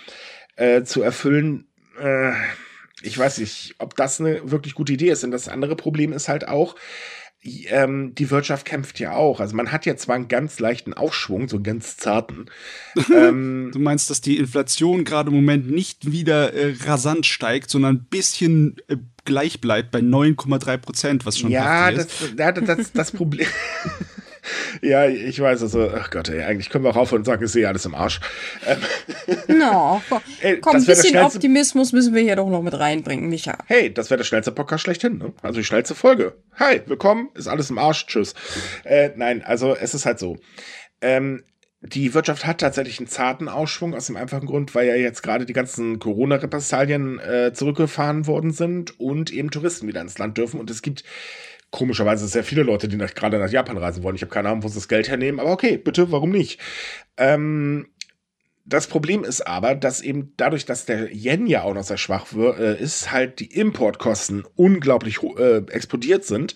äh, 0.61 0.83
zu 0.83 1.01
erfüllen. 1.01 1.65
Äh, 1.99 2.33
ich 3.01 3.17
weiß 3.17 3.39
nicht, 3.39 3.75
ob 3.79 3.95
das 3.95 4.19
eine 4.19 4.51
wirklich 4.51 4.75
gute 4.75 4.93
Idee 4.93 5.09
ist. 5.09 5.23
Und 5.23 5.31
das 5.31 5.47
andere 5.47 5.75
Problem 5.75 6.13
ist 6.13 6.29
halt 6.29 6.47
auch, 6.47 6.75
ähm, 7.43 8.13
die 8.13 8.29
Wirtschaft 8.29 8.67
kämpft 8.67 8.99
ja 8.99 9.13
auch. 9.13 9.39
Also 9.39 9.55
man 9.55 9.71
hat 9.71 9.87
ja 9.87 9.95
zwar 9.95 10.15
einen 10.15 10.27
ganz 10.27 10.59
leichten 10.59 10.93
Aufschwung, 10.93 11.49
so 11.49 11.57
einen 11.57 11.63
ganz 11.63 11.97
zarten. 11.97 12.45
ähm, 13.11 13.71
Du 13.73 13.79
meinst, 13.79 14.11
dass 14.11 14.21
die 14.21 14.37
Inflation 14.37 15.03
gerade 15.03 15.29
im 15.29 15.35
Moment 15.35 15.71
nicht 15.71 16.11
wieder 16.11 16.53
äh, 16.53 16.75
rasant 16.85 17.25
steigt, 17.25 17.71
sondern 17.71 17.95
ein 17.95 18.05
bisschen 18.05 18.75
äh, 18.87 18.97
gleich 19.25 19.61
bleibt 19.61 19.89
bei 19.89 19.99
9,3 19.99 20.77
Prozent, 20.77 21.25
was 21.25 21.39
schon 21.39 21.49
ja, 21.49 21.89
das, 21.91 22.05
ist. 22.05 22.37
ja, 22.37 22.51
das, 22.51 22.65
das, 22.65 22.91
das 22.91 23.11
Problem. 23.11 23.47
ja, 24.81 25.07
ich 25.07 25.39
weiß, 25.39 25.61
also, 25.61 25.89
ach 25.95 26.09
Gott, 26.09 26.29
ey, 26.29 26.41
eigentlich 26.43 26.69
können 26.69 26.83
wir 26.83 26.89
auch 26.91 26.95
aufhören 26.95 27.21
und 27.21 27.25
sagen, 27.25 27.43
ich 27.43 27.51
sehe 27.51 27.67
alles 27.67 27.85
im 27.85 27.95
Arsch. 27.95 28.19
No, 29.47 30.01
komm, 30.09 30.21
Ey, 30.41 30.59
komm 30.59 30.73
das 30.73 30.83
ein 30.83 30.87
bisschen 30.87 31.09
schnellste- 31.11 31.35
Optimismus 31.37 31.91
müssen 31.93 32.13
wir 32.15 32.21
hier 32.21 32.35
doch 32.35 32.49
noch 32.49 32.61
mit 32.61 32.77
reinbringen, 32.77 33.29
Micha. 33.29 33.57
Hey, 33.67 33.93
das 33.93 34.09
wäre 34.09 34.17
der 34.19 34.23
schnellste 34.25 34.51
Podcast 34.51 34.83
schlechthin, 34.83 35.17
ne? 35.17 35.33
Also 35.41 35.59
die 35.59 35.65
schnellste 35.65 35.95
Folge. 35.95 36.35
Hi, 36.57 36.81
willkommen, 36.85 37.29
ist 37.35 37.47
alles 37.47 37.69
im 37.69 37.77
Arsch, 37.77 38.05
tschüss. 38.07 38.33
Äh, 38.83 39.11
nein, 39.15 39.43
also 39.43 39.75
es 39.75 39.93
ist 39.93 40.05
halt 40.05 40.19
so. 40.19 40.37
Ähm, 41.01 41.43
die 41.81 42.13
Wirtschaft 42.13 42.45
hat 42.45 42.59
tatsächlich 42.59 42.99
einen 42.99 43.07
zarten 43.07 43.49
Ausschwung 43.49 43.95
aus 43.95 44.05
dem 44.07 44.15
einfachen 44.15 44.45
Grund, 44.45 44.75
weil 44.75 44.87
ja 44.87 44.95
jetzt 44.95 45.23
gerade 45.23 45.45
die 45.45 45.53
ganzen 45.53 45.97
Corona-Repressalien 45.97 47.19
äh, 47.19 47.53
zurückgefahren 47.53 48.27
worden 48.27 48.51
sind 48.51 48.99
und 48.99 49.31
eben 49.31 49.49
Touristen 49.49 49.87
wieder 49.87 50.01
ins 50.01 50.17
Land 50.19 50.37
dürfen. 50.37 50.59
Und 50.59 50.69
es 50.69 50.83
gibt 50.83 51.03
komischerweise 51.71 52.27
sehr 52.27 52.43
viele 52.43 52.63
Leute, 52.63 52.87
die 52.87 52.97
nach, 52.97 53.13
gerade 53.13 53.39
nach 53.39 53.49
Japan 53.49 53.77
reisen 53.77 54.03
wollen. 54.03 54.15
Ich 54.15 54.21
habe 54.21 54.31
keine 54.31 54.49
Ahnung, 54.49 54.63
wo 54.63 54.67
sie 54.67 54.75
das 54.75 54.87
Geld 54.87 55.09
hernehmen, 55.09 55.39
aber 55.39 55.51
okay, 55.51 55.77
bitte, 55.77 56.11
warum 56.11 56.29
nicht? 56.29 56.59
Ähm, 57.17 57.87
das 58.65 58.87
Problem 58.87 59.23
ist 59.23 59.41
aber, 59.41 59.75
dass 59.75 60.01
eben 60.01 60.33
dadurch, 60.37 60.65
dass 60.65 60.85
der 60.85 61.11
Yen 61.11 61.47
ja 61.47 61.63
auch 61.63 61.73
noch 61.73 61.83
sehr 61.83 61.97
schwach 61.97 62.27
äh, 62.35 62.79
ist, 62.79 63.11
halt 63.11 63.39
die 63.39 63.51
Importkosten 63.51 64.45
unglaublich 64.55 65.19
äh, 65.23 65.57
explodiert 65.69 66.25
sind. 66.25 66.55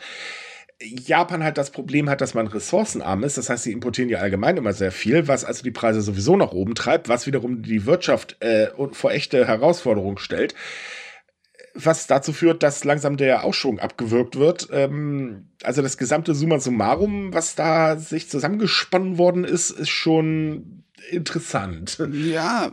Japan 0.81 1.43
halt 1.43 1.57
das 1.57 1.71
Problem 1.71 2.09
hat, 2.09 2.21
dass 2.21 2.33
man 2.33 2.47
ressourcenarm 2.47 3.23
ist. 3.23 3.37
Das 3.37 3.49
heißt, 3.49 3.63
sie 3.63 3.71
importieren 3.71 4.09
ja 4.09 4.19
allgemein 4.19 4.57
immer 4.57 4.73
sehr 4.73 4.91
viel, 4.91 5.27
was 5.27 5.45
also 5.45 5.63
die 5.63 5.71
Preise 5.71 6.01
sowieso 6.01 6.35
nach 6.35 6.51
oben 6.51 6.75
treibt, 6.75 7.09
was 7.09 7.25
wiederum 7.25 7.63
die 7.63 7.85
Wirtschaft 7.85 8.41
äh, 8.41 8.67
vor 8.91 9.11
echte 9.11 9.47
Herausforderungen 9.47 10.17
stellt. 10.17 10.53
Was 11.75 12.07
dazu 12.07 12.31
führt, 12.33 12.63
dass 12.63 12.83
langsam 12.83 13.17
der 13.17 13.43
Aufschwung 13.43 13.79
abgewürgt 13.79 14.37
wird. 14.37 14.69
Ähm, 14.71 15.49
also 15.63 15.81
das 15.81 15.97
gesamte 15.97 16.33
Summa 16.33 16.59
summarum, 16.59 17.33
was 17.33 17.55
da 17.55 17.97
sich 17.97 18.29
zusammengesponnen 18.29 19.17
worden 19.17 19.43
ist, 19.43 19.71
ist 19.71 19.89
schon 19.89 20.85
interessant. 21.09 22.01
Ja, 22.11 22.71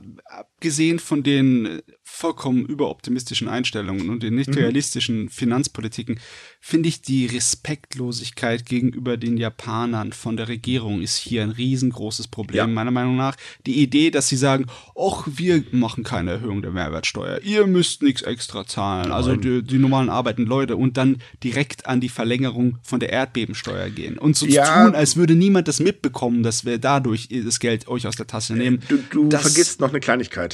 abgesehen 0.63 1.01
von 1.01 1.25
den 1.25 1.83
vollkommen 2.05 2.67
überoptimistischen 2.67 3.49
Einstellungen 3.49 4.11
und 4.11 4.23
den 4.23 4.35
nicht 4.35 4.51
mhm. 4.51 4.59
realistischen 4.59 5.29
Finanzpolitiken 5.29 6.21
finde 6.61 6.89
ich 6.89 7.01
die 7.01 7.27
Respektlosigkeit 7.27 8.67
gegenüber 8.67 9.17
den 9.17 9.37
Japanern 9.37 10.13
von 10.13 10.37
der 10.37 10.49
Regierung 10.49 11.01
ist 11.01 11.17
hier 11.17 11.43
ein 11.43 11.51
riesengroßes 11.51 12.29
Problem, 12.29 12.57
ja. 12.57 12.67
meiner 12.67 12.91
Meinung 12.91 13.17
nach. 13.17 13.37
Die 13.67 13.83
Idee, 13.83 14.11
dass 14.11 14.29
sie 14.29 14.37
sagen, 14.37 14.67
ach, 14.97 15.27
wir 15.27 15.65
machen 15.73 16.05
keine 16.05 16.33
Erhöhung 16.33 16.61
der 16.61 16.71
Mehrwertsteuer, 16.71 17.41
ihr 17.43 17.67
müsst 17.67 18.03
nichts 18.03 18.23
extra 18.23 18.67
zahlen, 18.67 19.09
Nein. 19.09 19.13
also 19.13 19.35
die, 19.35 19.63
die, 19.63 19.79
normalen 19.79 20.11
arbeitenden 20.11 20.49
Leute 20.49 20.77
und 20.77 20.97
dann 20.97 21.17
direkt 21.43 21.87
an 21.87 22.01
die 22.01 22.11
Verlängerung 22.11 22.79
von 22.83 23.01
der 23.01 23.11
Erdbebensteuer 23.11 23.91
gehen 23.91 24.19
und 24.19 24.37
so 24.37 24.47
ja. 24.47 24.65
zu 24.65 24.73
tun, 24.73 24.95
als 24.95 25.17
würde 25.17 25.35
niemand 25.35 25.67
das 25.67 25.81
mitbekommen, 25.81 26.43
dass 26.43 26.65
wir 26.65 26.79
dadurch 26.79 27.29
das 27.29 27.59
Geld 27.59 27.89
euch 27.89 28.07
aus 28.07 28.17
der 28.17 28.27
Tasse 28.27 28.55
nehmen. 28.55 28.83
Du, 28.89 29.29
du 29.29 29.31
vergisst 29.37 29.81
noch 29.81 29.89
eine 29.89 30.01
Kleinigkeit. 30.01 30.52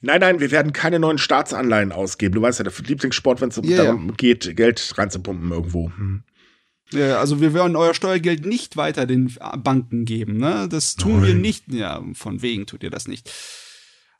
Nein, 0.00 0.20
nein, 0.20 0.40
wir 0.40 0.50
werden 0.50 0.72
keine 0.72 0.98
neuen 0.98 1.18
Staatsanleihen 1.18 1.92
ausgeben. 1.92 2.34
Du 2.34 2.42
weißt 2.42 2.58
ja, 2.58 2.64
der 2.64 2.72
Lieblingssport, 2.86 3.40
wenn 3.40 3.50
es 3.50 3.58
yeah, 3.58 3.84
darum 3.84 4.16
geht, 4.16 4.56
Geld 4.56 4.92
reinzupumpen 4.96 5.50
irgendwo. 5.50 5.92
Hm. 5.96 6.22
Ja, 6.92 7.20
also 7.20 7.40
wir 7.40 7.54
werden 7.54 7.76
euer 7.76 7.94
Steuergeld 7.94 8.46
nicht 8.46 8.76
weiter 8.76 9.06
den 9.06 9.36
Banken 9.58 10.04
geben, 10.04 10.38
ne? 10.38 10.68
Das 10.68 10.96
tun 10.96 11.20
nein. 11.20 11.26
wir 11.26 11.34
nicht. 11.34 11.64
Ja, 11.68 12.02
von 12.14 12.42
wegen 12.42 12.66
tut 12.66 12.82
ihr 12.82 12.90
das 12.90 13.06
nicht. 13.06 13.30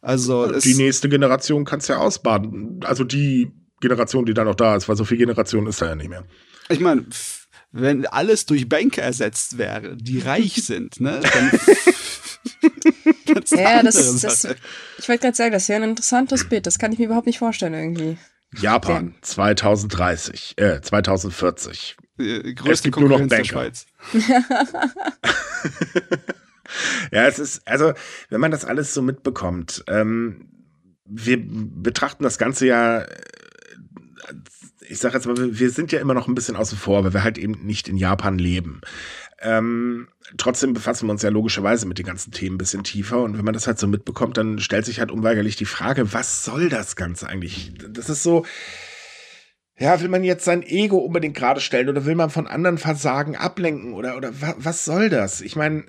Also 0.03 0.51
die 0.53 0.75
nächste 0.75 1.09
Generation 1.09 1.65
kann 1.65 1.81
es 1.81 1.89
ja 1.89 1.99
ausbaden. 1.99 2.81
Also 2.85 3.05
die 3.05 3.51
Generation, 3.81 4.25
die 4.25 4.35
da 4.35 4.45
noch 4.45 4.55
da 4.55 4.77
ist, 4.77 4.89
weil 4.89 4.97
so 4.97 5.05
viel 5.05 5.19
Generation 5.19 5.67
ist 5.67 5.83
da 5.83 5.89
ja 5.89 5.95
nicht 5.95 6.09
mehr. 6.09 6.25
Ich 6.69 6.81
meine, 6.81 7.07
wenn 7.73 8.07
alles 8.07 8.47
durch 8.47 8.69
Banker 8.69 9.03
ersetzt 9.03 9.59
wäre, 9.59 9.97
die 9.97 10.21
reich 10.21 10.55
sind, 10.63 11.01
ne, 11.01 11.21
dann 11.21 11.51
das 13.41 13.51
ja, 13.51 13.83
das, 13.83 14.21
das, 14.21 14.45
ich 14.99 15.09
wollte 15.09 15.23
gerade 15.23 15.37
sagen, 15.37 15.53
das 15.53 15.63
ist 15.63 15.69
ja 15.69 15.77
ein 15.77 15.83
interessantes 15.83 16.49
Bild. 16.49 16.67
Das 16.67 16.79
kann 16.79 16.93
ich 16.93 16.99
mir 16.99 17.07
überhaupt 17.07 17.27
nicht 17.27 17.39
vorstellen 17.39 17.75
irgendwie. 17.75 18.19
Japan 18.59 19.15
2030, 19.23 20.55
äh, 20.59 20.81
2040. 20.81 21.97
Äh, 22.19 22.55
es 22.69 22.83
gibt 22.83 22.99
nur 22.99 23.09
noch 23.09 23.27
Banker. 23.27 23.71
ja, 27.13 27.27
es 27.27 27.39
ist, 27.39 27.67
also, 27.67 27.93
wenn 28.29 28.41
man 28.41 28.51
das 28.51 28.65
alles 28.65 28.93
so 28.93 29.03
mitbekommt, 29.03 29.85
ähm, 29.87 30.49
wir 31.05 31.39
betrachten 31.41 32.25
das 32.25 32.39
Ganze 32.39 32.67
ja, 32.67 33.03
äh, 33.03 33.23
ich 34.89 34.99
sage 34.99 35.15
jetzt 35.15 35.27
mal, 35.27 35.37
wir 35.59 35.71
sind 35.71 35.93
ja 35.93 36.01
immer 36.01 36.15
noch 36.15 36.27
ein 36.27 36.35
bisschen 36.35 36.57
außen 36.57 36.77
vor, 36.77 37.05
weil 37.05 37.15
wir 37.15 37.23
halt 37.23 37.39
eben 37.39 37.65
nicht 37.65 37.89
in 37.89 37.97
Japan 37.97 38.39
leben. 38.39 38.81
Ähm, 39.43 40.09
trotzdem 40.37 40.75
befassen 40.75 41.07
wir 41.07 41.13
uns 41.13 41.23
ja 41.23 41.31
logischerweise 41.31 41.87
mit 41.87 41.99
den 41.99 42.07
ganzen 42.07 42.31
Themen 42.31 42.57
ein 42.57 42.59
bisschen 42.59 42.85
tiefer. 42.85 43.23
Und 43.23 43.39
wenn 43.39 43.45
man 43.45 43.55
das 43.55 43.67
halt 43.67 43.79
so 43.79 43.87
mitbekommt, 43.87 44.37
dann 44.37 44.59
stellt 44.59 44.85
sich 44.85 45.01
halt 45.01 45.11
unweigerlich 45.11 45.57
die 45.57 45.65
Frage, 45.65 46.13
was 46.13 46.45
soll 46.45 46.69
das 46.69 46.95
Ganze 46.97 47.29
eigentlich? 47.29 47.73
Das 47.89 48.11
ist 48.11 48.23
so, 48.23 48.45
ja, 49.79 49.99
will 50.01 50.09
man 50.09 50.25
jetzt 50.25 50.45
sein 50.45 50.63
Ego 50.63 50.99
unbedingt 50.99 51.37
gerade 51.37 51.61
stellen 51.61 51.89
oder 51.89 52.05
will 52.05 52.15
man 52.15 52.29
von 52.29 52.47
anderen 52.47 52.77
Versagen 52.77 53.35
ablenken 53.35 53.95
oder, 53.95 54.17
oder 54.17 54.31
was 54.59 54.85
soll 54.85 55.09
das? 55.09 55.41
Ich 55.41 55.57
meine, 55.57 55.85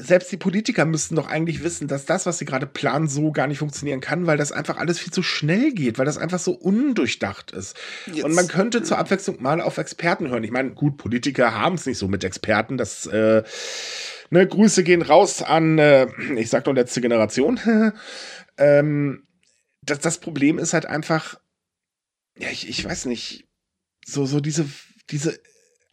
selbst 0.00 0.30
die 0.32 0.36
Politiker 0.36 0.84
müssten 0.84 1.16
doch 1.16 1.26
eigentlich 1.26 1.62
wissen, 1.62 1.88
dass 1.88 2.06
das, 2.06 2.26
was 2.26 2.38
sie 2.38 2.44
gerade 2.44 2.66
planen, 2.66 3.08
so 3.08 3.32
gar 3.32 3.46
nicht 3.46 3.58
funktionieren 3.58 4.00
kann, 4.00 4.26
weil 4.26 4.36
das 4.36 4.52
einfach 4.52 4.76
alles 4.76 4.98
viel 4.98 5.12
zu 5.12 5.22
schnell 5.22 5.72
geht, 5.72 5.98
weil 5.98 6.06
das 6.06 6.18
einfach 6.18 6.38
so 6.38 6.52
undurchdacht 6.52 7.50
ist. 7.50 7.76
Jetzt. 8.06 8.24
Und 8.24 8.34
man 8.34 8.48
könnte 8.48 8.82
zur 8.82 8.98
Abwechslung 8.98 9.42
mal 9.42 9.60
auf 9.60 9.78
Experten 9.78 10.28
hören. 10.28 10.44
Ich 10.44 10.50
meine, 10.50 10.70
gut, 10.70 10.96
Politiker 10.96 11.54
haben 11.54 11.74
es 11.74 11.86
nicht 11.86 11.98
so 11.98 12.08
mit 12.08 12.24
Experten. 12.24 12.76
Das, 12.76 13.06
äh, 13.06 13.42
ne, 14.30 14.46
Grüße 14.46 14.82
gehen 14.84 15.02
raus 15.02 15.42
an, 15.42 15.78
äh, 15.78 16.06
ich 16.36 16.50
sag 16.50 16.64
doch 16.64 16.74
letzte 16.74 17.00
Generation. 17.00 17.60
ähm, 18.58 19.26
das, 19.82 20.00
das 20.00 20.18
Problem 20.18 20.58
ist 20.58 20.74
halt 20.74 20.86
einfach, 20.86 21.38
ja, 22.36 22.48
ich, 22.50 22.68
ich 22.68 22.84
weiß 22.84 23.06
nicht, 23.06 23.46
so, 24.06 24.26
so 24.26 24.40
diese, 24.40 24.66
diese 25.10 25.38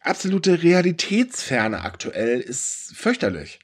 absolute 0.00 0.62
Realitätsferne 0.62 1.82
aktuell 1.82 2.40
ist 2.40 2.92
fürchterlich. 2.94 3.58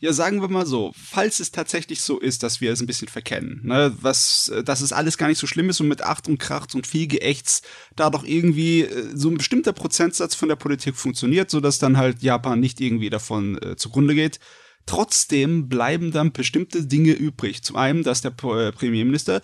Ja, 0.00 0.12
sagen 0.12 0.40
wir 0.40 0.48
mal 0.48 0.66
so, 0.66 0.92
falls 0.96 1.40
es 1.40 1.50
tatsächlich 1.50 2.00
so 2.00 2.18
ist, 2.18 2.42
dass 2.42 2.60
wir 2.60 2.72
es 2.72 2.80
ein 2.80 2.86
bisschen 2.86 3.08
verkennen, 3.08 3.60
ne, 3.64 3.94
was, 4.00 4.48
äh, 4.48 4.62
dass 4.62 4.80
es 4.80 4.92
alles 4.92 5.18
gar 5.18 5.28
nicht 5.28 5.38
so 5.38 5.46
schlimm 5.46 5.70
ist 5.70 5.80
und 5.80 5.88
mit 5.88 6.02
Acht 6.02 6.28
und 6.28 6.38
Kracht 6.38 6.74
und 6.74 6.86
viel 6.86 7.06
Geächts 7.06 7.62
da 7.96 8.10
doch 8.10 8.24
irgendwie 8.24 8.82
äh, 8.82 9.10
so 9.14 9.28
ein 9.28 9.38
bestimmter 9.38 9.72
Prozentsatz 9.72 10.34
von 10.34 10.48
der 10.48 10.56
Politik 10.56 10.96
funktioniert, 10.96 11.50
sodass 11.50 11.78
dann 11.78 11.96
halt 11.96 12.22
Japan 12.22 12.60
nicht 12.60 12.80
irgendwie 12.80 13.10
davon 13.10 13.60
äh, 13.62 13.76
zugrunde 13.76 14.14
geht. 14.14 14.38
Trotzdem 14.86 15.68
bleiben 15.68 16.12
dann 16.12 16.32
bestimmte 16.32 16.86
Dinge 16.86 17.12
übrig. 17.12 17.62
Zum 17.62 17.76
einen, 17.76 18.02
dass 18.04 18.22
der 18.22 18.30
äh, 18.30 18.72
Premierminister 18.72 19.42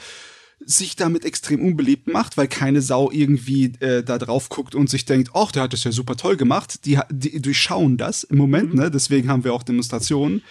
sich 0.61 0.97
damit 0.97 1.25
extrem 1.25 1.65
unbeliebt 1.65 2.07
macht, 2.07 2.37
weil 2.37 2.49
keine 2.49 2.81
Sau 2.81 3.11
irgendwie 3.11 3.73
äh, 3.81 4.03
da 4.03 4.19
drauf 4.19 4.49
guckt 4.49 4.75
und 4.75 4.89
sich 4.89 5.05
denkt, 5.05 5.31
ach, 5.35 5.53
der 5.53 5.65
hat 5.65 5.73
das 5.73 5.85
ja 5.85 5.93
super 5.93 6.17
toll 6.17 6.37
gemacht. 6.37 6.85
Die, 6.87 6.99
die 7.11 7.41
durchschauen 7.41 7.97
das 7.97 8.25
im 8.25 8.39
Moment, 8.39 8.75
mhm. 8.75 8.81
ne? 8.81 8.91
Deswegen 8.91 9.29
haben 9.29 9.45
wir 9.45 9.53
auch 9.53 9.63
Demonstrationen. 9.63 10.43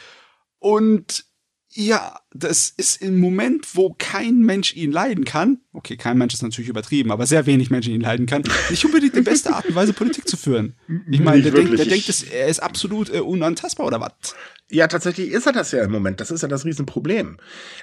Und 0.60 1.26
ja, 1.76 2.20
das 2.32 2.70
ist 2.70 3.02
im 3.02 3.20
Moment, 3.20 3.76
wo 3.76 3.96
kein 3.98 4.40
Mensch 4.40 4.76
ihn 4.76 4.92
leiden 4.92 5.26
kann. 5.26 5.60
Okay, 5.72 5.98
kein 5.98 6.18
Mensch 6.18 6.34
ist 6.34 6.44
natürlich 6.44 6.70
übertrieben, 6.70 7.12
aber 7.12 7.26
sehr 7.26 7.48
wenig 7.48 7.72
Menschen 7.72 7.94
ihn 7.94 8.02
leiden 8.02 8.28
kann. 8.28 8.44
Nicht 8.70 8.86
unbedingt 8.86 9.16
die 9.16 9.22
beste 9.22 9.54
Art 9.54 9.66
und 9.66 9.74
Weise, 9.74 9.94
Politik 9.94 10.28
zu 10.28 10.38
führen. 10.38 10.76
Ich 11.10 11.20
meine, 11.20 11.42
der, 11.42 11.52
denkt, 11.52 11.78
der 11.78 11.86
denkt, 11.86 12.26
er 12.32 12.48
ist 12.48 12.62
absolut 12.62 13.12
äh, 13.12 13.20
unantastbar 13.20 13.88
oder 13.88 14.00
was? 14.00 14.36
Ja, 14.70 14.88
tatsächlich 14.88 15.32
ist 15.32 15.46
er 15.48 15.54
das 15.54 15.72
ja 15.72 15.84
im 15.84 15.92
Moment. 15.92 16.20
Das 16.20 16.32
ist 16.32 16.42
ja 16.42 16.48
das 16.48 16.66
Riesenproblem. 16.66 17.38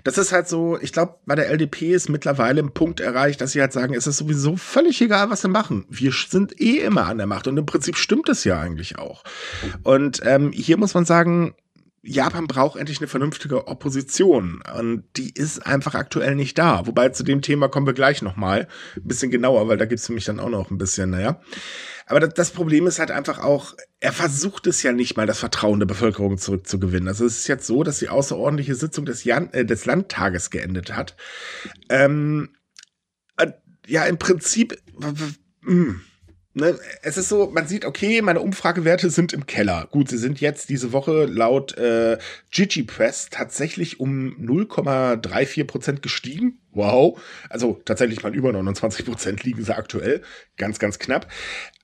Das 0.04 0.18
ist 0.18 0.32
halt 0.32 0.48
so, 0.48 0.78
ich 0.80 0.92
glaube, 0.92 1.16
bei 1.26 1.34
der 1.34 1.48
LDP 1.48 1.92
ist 1.92 2.08
mittlerweile 2.08 2.62
ein 2.62 2.72
Punkt 2.72 3.00
erreicht, 3.00 3.40
dass 3.40 3.52
sie 3.52 3.60
halt 3.60 3.72
sagen, 3.72 3.94
es 3.94 4.06
ist 4.06 4.18
sowieso 4.18 4.56
völlig 4.56 5.00
egal, 5.00 5.30
was 5.30 5.42
sie 5.42 5.48
machen. 5.48 5.84
Wir 5.88 6.12
sind 6.12 6.60
eh 6.60 6.78
immer 6.78 7.06
an 7.06 7.18
der 7.18 7.26
Macht. 7.26 7.48
Und 7.48 7.56
im 7.56 7.66
Prinzip 7.66 7.96
stimmt 7.96 8.28
es 8.28 8.44
ja 8.44 8.60
eigentlich 8.60 8.98
auch. 8.98 9.24
Und 9.82 10.20
ähm, 10.24 10.52
hier 10.52 10.76
muss 10.76 10.94
man 10.94 11.04
sagen, 11.04 11.54
Japan 12.02 12.46
braucht 12.46 12.78
endlich 12.78 12.98
eine 13.00 13.08
vernünftige 13.08 13.66
Opposition 13.66 14.62
und 14.74 15.04
die 15.16 15.34
ist 15.34 15.66
einfach 15.66 15.94
aktuell 15.94 16.34
nicht 16.34 16.56
da. 16.56 16.86
Wobei 16.86 17.10
zu 17.10 17.24
dem 17.24 17.42
Thema 17.42 17.68
kommen 17.68 17.86
wir 17.86 17.92
gleich 17.92 18.22
nochmal 18.22 18.68
ein 18.96 19.02
bisschen 19.04 19.30
genauer, 19.30 19.68
weil 19.68 19.76
da 19.76 19.84
gibt's 19.84 20.06
für 20.06 20.14
mich 20.14 20.24
dann 20.24 20.40
auch 20.40 20.48
noch 20.48 20.70
ein 20.70 20.78
bisschen, 20.78 21.10
naja. 21.10 21.40
Aber 22.06 22.20
das, 22.20 22.50
Problem 22.50 22.86
ist 22.86 22.98
halt 22.98 23.10
einfach 23.10 23.38
auch, 23.38 23.74
er 24.00 24.12
versucht 24.12 24.66
es 24.66 24.82
ja 24.82 24.92
nicht 24.92 25.16
mal, 25.16 25.26
das 25.26 25.38
Vertrauen 25.38 25.78
der 25.78 25.86
Bevölkerung 25.86 26.38
zurückzugewinnen. 26.38 27.06
Also 27.06 27.26
es 27.26 27.38
ist 27.38 27.48
jetzt 27.48 27.66
so, 27.66 27.84
dass 27.84 28.00
die 28.00 28.08
außerordentliche 28.08 28.74
Sitzung 28.74 29.04
des, 29.04 29.22
Jan 29.22 29.52
äh, 29.52 29.64
des 29.64 29.84
Landtages 29.84 30.50
geendet 30.50 30.96
hat. 30.96 31.16
Ähm, 31.88 32.56
äh, 33.36 33.52
ja, 33.86 34.06
im 34.06 34.18
Prinzip, 34.18 34.76
mh, 34.98 35.14
hm, 35.64 36.00
Ne, 36.52 36.76
es 37.02 37.16
ist 37.16 37.28
so, 37.28 37.48
man 37.48 37.68
sieht, 37.68 37.84
okay, 37.84 38.22
meine 38.22 38.40
Umfragewerte 38.40 39.08
sind 39.08 39.32
im 39.32 39.46
Keller. 39.46 39.86
Gut, 39.92 40.08
sie 40.08 40.18
sind 40.18 40.40
jetzt 40.40 40.68
diese 40.68 40.92
Woche 40.92 41.26
laut 41.26 41.78
äh, 41.78 42.18
Gigi 42.50 42.82
Press 42.82 43.28
tatsächlich 43.30 44.00
um 44.00 44.36
0,34 44.36 45.64
Prozent 45.64 46.02
gestiegen. 46.02 46.58
Wow. 46.72 47.20
Also 47.48 47.80
tatsächlich 47.84 48.24
mal 48.24 48.34
über 48.34 48.52
29 48.52 49.06
Prozent 49.06 49.44
liegen 49.44 49.64
sie 49.64 49.76
aktuell. 49.76 50.22
Ganz, 50.56 50.80
ganz 50.80 50.98
knapp. 50.98 51.30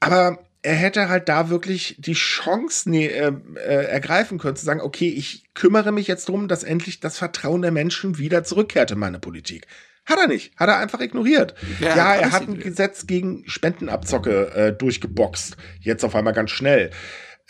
Aber 0.01 0.41
er 0.63 0.75
hätte 0.75 1.09
halt 1.09 1.29
da 1.29 1.49
wirklich 1.49 1.95
die 2.01 2.15
Chance 2.15 2.91
nee, 2.91 3.07
äh, 3.07 3.33
äh, 3.55 3.85
ergreifen 3.85 4.39
können, 4.39 4.57
zu 4.57 4.65
sagen, 4.65 4.81
okay, 4.81 5.09
ich 5.09 5.45
kümmere 5.55 5.93
mich 5.93 6.09
jetzt 6.09 6.29
drum, 6.29 6.49
dass 6.49 6.65
endlich 6.65 6.99
das 6.99 7.19
Vertrauen 7.19 7.63
der 7.63 7.71
Menschen 7.71 8.19
wieder 8.19 8.43
zurückkehrt 8.43 8.91
in 8.91 8.99
meine 8.99 9.21
Politik. 9.21 9.69
Hat 10.07 10.19
er 10.19 10.29
nicht. 10.29 10.53
Hat 10.57 10.69
er 10.69 10.79
einfach 10.79 11.01
ignoriert. 11.01 11.55
Ja, 11.81 11.97
ja 11.97 12.15
er 12.15 12.33
hat 12.33 12.49
ein 12.49 12.61
Gesetz 12.61 13.07
gegen 13.07 13.43
Spendenabzocke 13.49 14.55
äh, 14.55 14.73
durchgeboxt. 14.73 15.57
Jetzt 15.81 16.05
auf 16.05 16.15
einmal 16.15 16.33
ganz 16.33 16.51
schnell. 16.51 16.91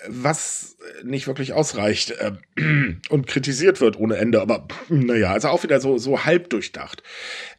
Was 0.06 0.76
nicht 1.04 1.26
wirklich 1.26 1.54
ausreicht 1.54 2.10
äh, 2.10 2.32
und 3.08 3.26
kritisiert 3.26 3.80
wird 3.80 3.98
ohne 3.98 4.16
Ende, 4.16 4.42
aber 4.42 4.68
naja, 4.88 5.32
also 5.32 5.48
auch 5.48 5.62
wieder 5.62 5.80
so, 5.80 5.96
so 5.96 6.24
halb 6.24 6.50
durchdacht. 6.50 7.02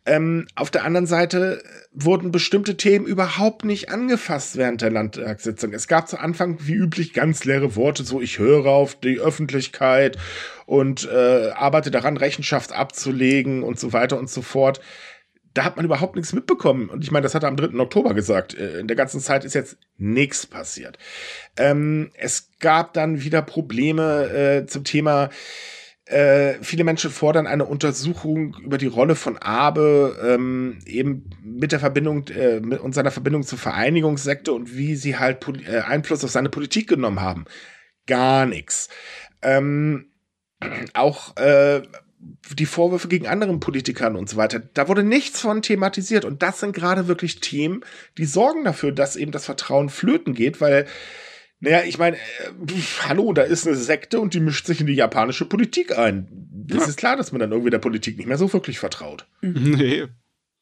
Ähm, 0.06 0.48
auf 0.56 0.70
der 0.70 0.84
anderen 0.84 1.08
Seite 1.08 1.64
wurden 1.92 2.32
bestimmte 2.32 2.78
Themen 2.78 3.08
überhaupt 3.08 3.66
nicht 3.66 3.90
angefasst 3.90 4.56
während 4.56 4.82
der 4.82 4.92
Landtagssitzung. 4.92 5.74
Es 5.74 5.88
gab 5.88 6.08
zu 6.08 6.20
Anfang 6.20 6.60
wie 6.62 6.76
üblich 6.76 7.14
ganz 7.14 7.44
leere 7.44 7.76
Worte, 7.76 8.04
so 8.04 8.22
ich 8.22 8.38
höre 8.38 8.68
auf 8.68 8.96
die 9.00 9.20
Öffentlichkeit 9.20 10.18
und 10.68 11.10
äh, 11.12 11.50
arbeite 11.56 11.90
daran, 11.90 12.18
Rechenschaft 12.18 12.72
abzulegen 12.72 13.64
und 13.64 13.80
so 13.80 13.94
weiter 13.94 14.20
und 14.20 14.30
so 14.30 14.42
fort. 14.42 14.80
Da 15.58 15.64
hat 15.64 15.76
man 15.76 15.86
überhaupt 15.86 16.16
nichts 16.16 16.34
mitbekommen. 16.34 16.88
Und 16.88 17.04
ich 17.04 17.10
meine, 17.10 17.24
das 17.24 17.34
hat 17.34 17.42
er 17.42 17.50
am 17.50 17.58
3. 17.58 17.80
Oktober 17.80 18.14
gesagt. 18.14 18.54
Äh, 18.54 18.80
in 18.80 18.88
der 18.88 18.96
ganzen 18.96 19.20
Zeit 19.20 19.44
ist 19.44 19.56
jetzt 19.56 19.78
nichts 19.98 20.46
passiert. 20.46 21.00
Ähm, 21.58 22.12
es 22.14 22.52
gab 22.60 22.94
dann 22.94 23.24
wieder 23.24 23.42
Probleme 23.42 24.30
äh, 24.30 24.66
zum 24.68 24.84
Thema 24.84 25.32
äh, 26.06 26.54
viele 26.62 26.84
Menschen 26.84 27.10
fordern 27.10 27.48
eine 27.48 27.66
Untersuchung 27.66 28.56
über 28.64 28.78
die 28.78 28.86
Rolle 28.86 29.16
von 29.16 29.38
Abe 29.38 30.16
ähm, 30.24 30.78
eben 30.86 31.30
mit 31.44 31.72
der 31.72 31.80
Verbindung 31.80 32.28
äh, 32.30 32.60
und 32.60 32.94
seiner 32.94 33.12
Verbindung 33.12 33.42
zur 33.42 33.58
Vereinigungssekte 33.58 34.54
und 34.54 34.78
wie 34.78 34.96
sie 34.96 35.18
halt 35.18 35.46
äh, 35.68 35.80
Einfluss 35.80 36.24
auf 36.24 36.30
seine 36.30 36.50
Politik 36.50 36.88
genommen 36.88 37.20
haben. 37.20 37.46
Gar 38.06 38.46
nichts. 38.46 38.90
Ähm, 39.42 40.12
auch 40.94 41.36
äh, 41.36 41.82
die 42.20 42.66
Vorwürfe 42.66 43.08
gegen 43.08 43.28
anderen 43.28 43.60
Politikern 43.60 44.16
und 44.16 44.30
so 44.30 44.38
weiter. 44.38 44.60
Da 44.60 44.88
wurde 44.88 45.04
nichts 45.04 45.42
von 45.42 45.62
thematisiert. 45.62 46.26
Und 46.26 46.42
das 46.42 46.60
sind 46.60 46.74
gerade 46.74 47.08
wirklich 47.08 47.40
Themen, 47.40 47.82
die 48.18 48.26
sorgen 48.26 48.64
dafür, 48.64 48.92
dass 48.92 49.16
eben 49.16 49.32
das 49.32 49.46
Vertrauen 49.46 49.90
flöten 49.90 50.34
geht, 50.34 50.60
weil, 50.60 50.88
naja, 51.60 51.84
ich 51.86 51.98
meine, 51.98 52.18
äh, 52.18 52.20
hallo, 53.08 53.34
da 53.34 53.44
ist 53.44 53.68
eine 53.68 53.76
Sekte 53.76 54.20
und 54.20 54.34
die 54.34 54.40
mischt 54.40 54.66
sich 54.66 54.82
in 54.82 54.88
die 54.88 54.96
japanische 54.96 55.46
Politik 55.46 55.98
ein. 55.98 56.28
Das 56.52 56.84
ja. 56.84 56.88
ist 56.88 56.98
klar, 56.98 57.16
dass 57.16 57.32
man 57.32 57.40
dann 57.40 57.52
irgendwie 57.52 57.70
der 57.70 57.80
Politik 57.80 58.18
nicht 58.18 58.28
mehr 58.28 58.38
so 58.38 58.52
wirklich 58.52 58.80
vertraut. 58.80 59.28
Nee. 59.42 60.08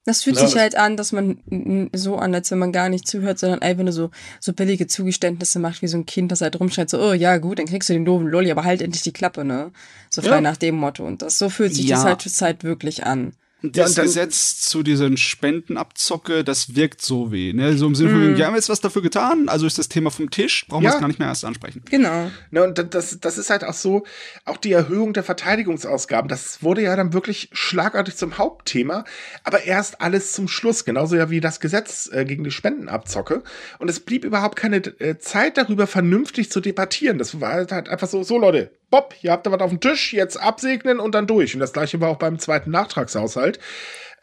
Das 0.05 0.21
fühlt 0.21 0.37
ja, 0.37 0.45
sich 0.45 0.55
halt 0.55 0.75
an, 0.75 0.97
dass 0.97 1.11
man 1.11 1.89
so 1.93 2.17
an, 2.17 2.35
als 2.35 2.51
wenn 2.51 2.59
man 2.59 2.71
gar 2.71 2.89
nicht 2.89 3.07
zuhört, 3.07 3.39
sondern 3.39 3.63
einfach 3.63 3.83
nur 3.83 3.91
so, 3.91 4.11
so 4.39 4.53
billige 4.53 4.85
Zugeständnisse 4.85 5.57
macht, 5.57 5.81
wie 5.81 5.87
so 5.87 5.97
ein 5.97 6.05
Kind, 6.05 6.31
das 6.31 6.41
halt 6.41 6.59
rumschreit, 6.59 6.91
so, 6.91 7.01
oh 7.01 7.13
ja, 7.13 7.37
gut, 7.37 7.57
dann 7.57 7.65
kriegst 7.65 7.89
du 7.89 7.93
den 7.93 8.05
doofen 8.05 8.27
Lolli, 8.27 8.51
aber 8.51 8.63
halt 8.63 8.83
endlich 8.83 9.01
die 9.01 9.13
Klappe, 9.13 9.43
ne? 9.43 9.71
So 10.11 10.21
frei 10.21 10.35
ja. 10.35 10.41
nach 10.41 10.57
dem 10.57 10.75
Motto. 10.75 11.05
Und 11.05 11.23
das, 11.23 11.39
so 11.39 11.49
fühlt 11.49 11.73
sich 11.73 11.87
ja. 11.87 11.95
das 11.95 12.05
halt 12.05 12.21
zur 12.21 12.31
Zeit 12.31 12.63
wirklich 12.63 13.03
an. 13.03 13.33
Das 13.61 13.95
ja, 13.95 14.03
Gesetz 14.03 14.61
zu 14.61 14.83
diesen 14.83 15.17
Spendenabzocke, 15.17 16.43
das 16.43 16.75
wirkt 16.75 17.01
so 17.01 17.31
weh. 17.31 17.53
Ne? 17.53 17.77
So 17.77 17.87
im 17.87 17.95
Sinne 17.95 18.09
von, 18.11 18.33
mm. 18.33 18.37
wir 18.37 18.45
haben 18.45 18.55
jetzt 18.55 18.69
was 18.69 18.81
dafür 18.81 19.01
getan, 19.01 19.49
also 19.49 19.65
ist 19.65 19.77
das 19.77 19.89
Thema 19.89 20.11
vom 20.11 20.29
Tisch, 20.29 20.67
brauchen 20.67 20.83
ja. 20.83 20.91
wir 20.91 20.95
es 20.95 20.99
gar 20.99 21.07
nicht 21.07 21.19
mehr 21.19 21.29
erst 21.29 21.45
ansprechen. 21.45 21.81
Genau. 21.89 22.29
Ne, 22.51 22.63
und 22.63 22.93
das, 22.93 23.19
das 23.19 23.37
ist 23.37 23.49
halt 23.49 23.63
auch 23.63 23.73
so, 23.73 24.03
auch 24.43 24.57
die 24.57 24.71
Erhöhung 24.71 25.13
der 25.13 25.23
Verteidigungsausgaben, 25.23 26.27
das 26.27 26.61
wurde 26.61 26.81
ja 26.81 26.95
dann 26.95 27.13
wirklich 27.13 27.49
schlagartig 27.53 28.15
zum 28.15 28.37
Hauptthema, 28.37 29.05
aber 29.43 29.63
erst 29.63 30.01
alles 30.01 30.33
zum 30.33 30.47
Schluss, 30.47 30.85
genauso 30.85 31.15
ja 31.15 31.29
wie 31.29 31.39
das 31.39 31.59
Gesetz 31.59 32.09
äh, 32.11 32.25
gegen 32.25 32.43
die 32.43 32.51
Spendenabzocke. 32.51 33.41
Und 33.79 33.89
es 33.89 33.99
blieb 33.99 34.25
überhaupt 34.25 34.57
keine 34.57 34.77
äh, 34.77 35.17
Zeit 35.17 35.57
darüber, 35.57 35.87
vernünftig 35.87 36.51
zu 36.51 36.59
debattieren. 36.59 37.17
Das 37.17 37.39
war 37.41 37.53
halt 37.53 37.71
einfach 37.71 38.07
so, 38.07 38.21
so 38.23 38.37
Leute, 38.37 38.71
Bob, 38.95 39.13
ihr 39.21 39.33
habt 39.33 39.45
da 39.45 39.51
was 39.51 39.59
auf 39.59 39.71
dem 39.71 39.81
Tisch, 39.81 40.13
jetzt 40.13 40.37
absegnen 40.37 41.01
und 41.01 41.13
dann 41.15 41.27
durch. 41.27 41.53
Und 41.53 41.59
das 41.59 41.73
gleiche 41.73 41.99
war 41.99 42.07
auch 42.07 42.17
beim 42.17 42.39
zweiten 42.39 42.71
Nachtragshaushalt, 42.71 43.59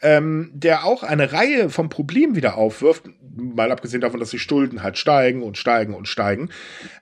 ähm, 0.01 0.49
der 0.51 0.83
auch 0.83 1.03
eine 1.03 1.31
Reihe 1.31 1.69
von 1.69 1.89
Problemen 1.89 2.35
wieder 2.35 2.57
aufwirft, 2.57 3.03
mal 3.35 3.71
abgesehen 3.71 4.01
davon, 4.01 4.19
dass 4.19 4.31
die 4.31 4.39
Schulden 4.39 4.81
halt 4.81 4.97
steigen 4.97 5.43
und 5.43 5.59
steigen 5.59 5.93
und 5.93 6.07
steigen. 6.07 6.49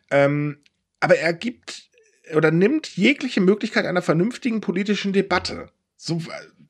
Ähm, 0.09 0.57
aber 0.99 1.15
er 1.15 1.31
gibt 1.31 1.89
oder 2.35 2.51
nimmt 2.51 2.97
jegliche 2.97 3.39
Möglichkeit 3.39 3.85
einer 3.85 4.01
vernünftigen 4.01 4.59
politischen 4.59 5.13
Debatte. 5.13 5.69
So, 5.95 6.21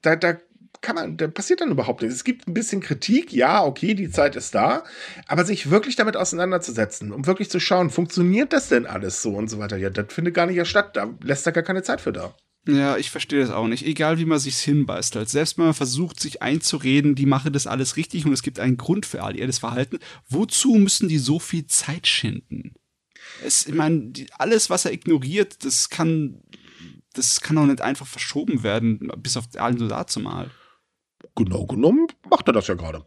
da, 0.03 0.15
da 0.15 0.37
kann 0.81 0.95
man, 0.95 1.17
da 1.17 1.27
passiert 1.27 1.61
dann 1.61 1.71
überhaupt 1.71 2.01
nichts. 2.01 2.15
Es 2.15 2.23
gibt 2.23 2.47
ein 2.47 2.53
bisschen 2.53 2.81
Kritik, 2.81 3.31
ja, 3.31 3.63
okay, 3.63 3.93
die 3.93 4.09
Zeit 4.09 4.35
ist 4.35 4.55
da, 4.55 4.83
aber 5.27 5.45
sich 5.45 5.69
wirklich 5.69 5.95
damit 5.95 6.17
auseinanderzusetzen, 6.17 7.11
um 7.11 7.27
wirklich 7.27 7.49
zu 7.49 7.59
schauen, 7.59 7.89
funktioniert 7.89 8.51
das 8.51 8.69
denn 8.69 8.87
alles 8.87 9.21
so 9.21 9.35
und 9.35 9.49
so 9.49 9.59
weiter, 9.59 9.77
ja, 9.77 9.89
das 9.89 10.11
findet 10.11 10.33
gar 10.33 10.47
nicht 10.47 10.57
erst 10.57 10.71
statt, 10.71 10.95
da 10.95 11.13
lässt 11.21 11.45
er 11.45 11.51
gar 11.51 11.63
keine 11.63 11.83
Zeit 11.83 12.01
für 12.01 12.11
da. 12.11 12.35
Ja, 12.67 12.97
ich 12.97 13.09
verstehe 13.09 13.41
das 13.41 13.49
auch 13.49 13.67
nicht. 13.67 13.87
Egal 13.87 14.19
wie 14.19 14.25
man 14.25 14.37
sich's 14.37 14.61
hinbeißt. 14.61 15.15
Halt. 15.15 15.29
Selbst 15.29 15.57
wenn 15.57 15.65
man 15.65 15.73
versucht, 15.73 16.19
sich 16.19 16.43
einzureden, 16.43 17.15
die 17.15 17.25
mache 17.25 17.49
das 17.49 17.65
alles 17.65 17.97
richtig 17.97 18.23
und 18.23 18.33
es 18.33 18.43
gibt 18.43 18.59
einen 18.59 18.77
Grund 18.77 19.07
für 19.07 19.23
all 19.23 19.35
ihr 19.35 19.47
das 19.47 19.57
Verhalten, 19.57 19.97
wozu 20.29 20.75
müssen 20.75 21.09
die 21.09 21.17
so 21.17 21.39
viel 21.39 21.65
Zeit 21.65 22.05
schinden? 22.05 22.75
Es, 23.43 23.65
ich 23.65 23.73
meine, 23.73 24.13
alles, 24.37 24.69
was 24.69 24.85
er 24.85 24.93
ignoriert, 24.93 25.65
das 25.65 25.89
kann, 25.89 26.39
das 27.13 27.41
kann 27.41 27.57
auch 27.57 27.65
nicht 27.65 27.81
einfach 27.81 28.05
verschoben 28.05 28.61
werden, 28.61 29.11
bis 29.17 29.37
auf 29.37 29.45
allen 29.55 29.89
dazu 29.89 30.19
mal 30.19 30.51
genau 31.35 31.65
genommen 31.65 32.07
macht 32.29 32.47
er 32.47 32.53
das 32.53 32.67
ja 32.67 32.75
gerade. 32.75 33.05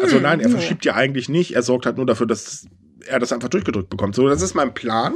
Also 0.00 0.16
hm, 0.16 0.22
nein, 0.22 0.40
er 0.40 0.50
verschiebt 0.50 0.84
ja 0.84 0.94
eigentlich 0.94 1.28
nicht. 1.28 1.54
Er 1.54 1.62
sorgt 1.62 1.86
halt 1.86 1.96
nur 1.96 2.06
dafür, 2.06 2.26
dass 2.26 2.66
er 3.06 3.18
das 3.18 3.32
einfach 3.32 3.48
durchgedrückt 3.48 3.90
bekommt. 3.90 4.14
So, 4.14 4.28
das 4.28 4.42
ist 4.42 4.54
mein 4.54 4.74
Plan. 4.74 5.14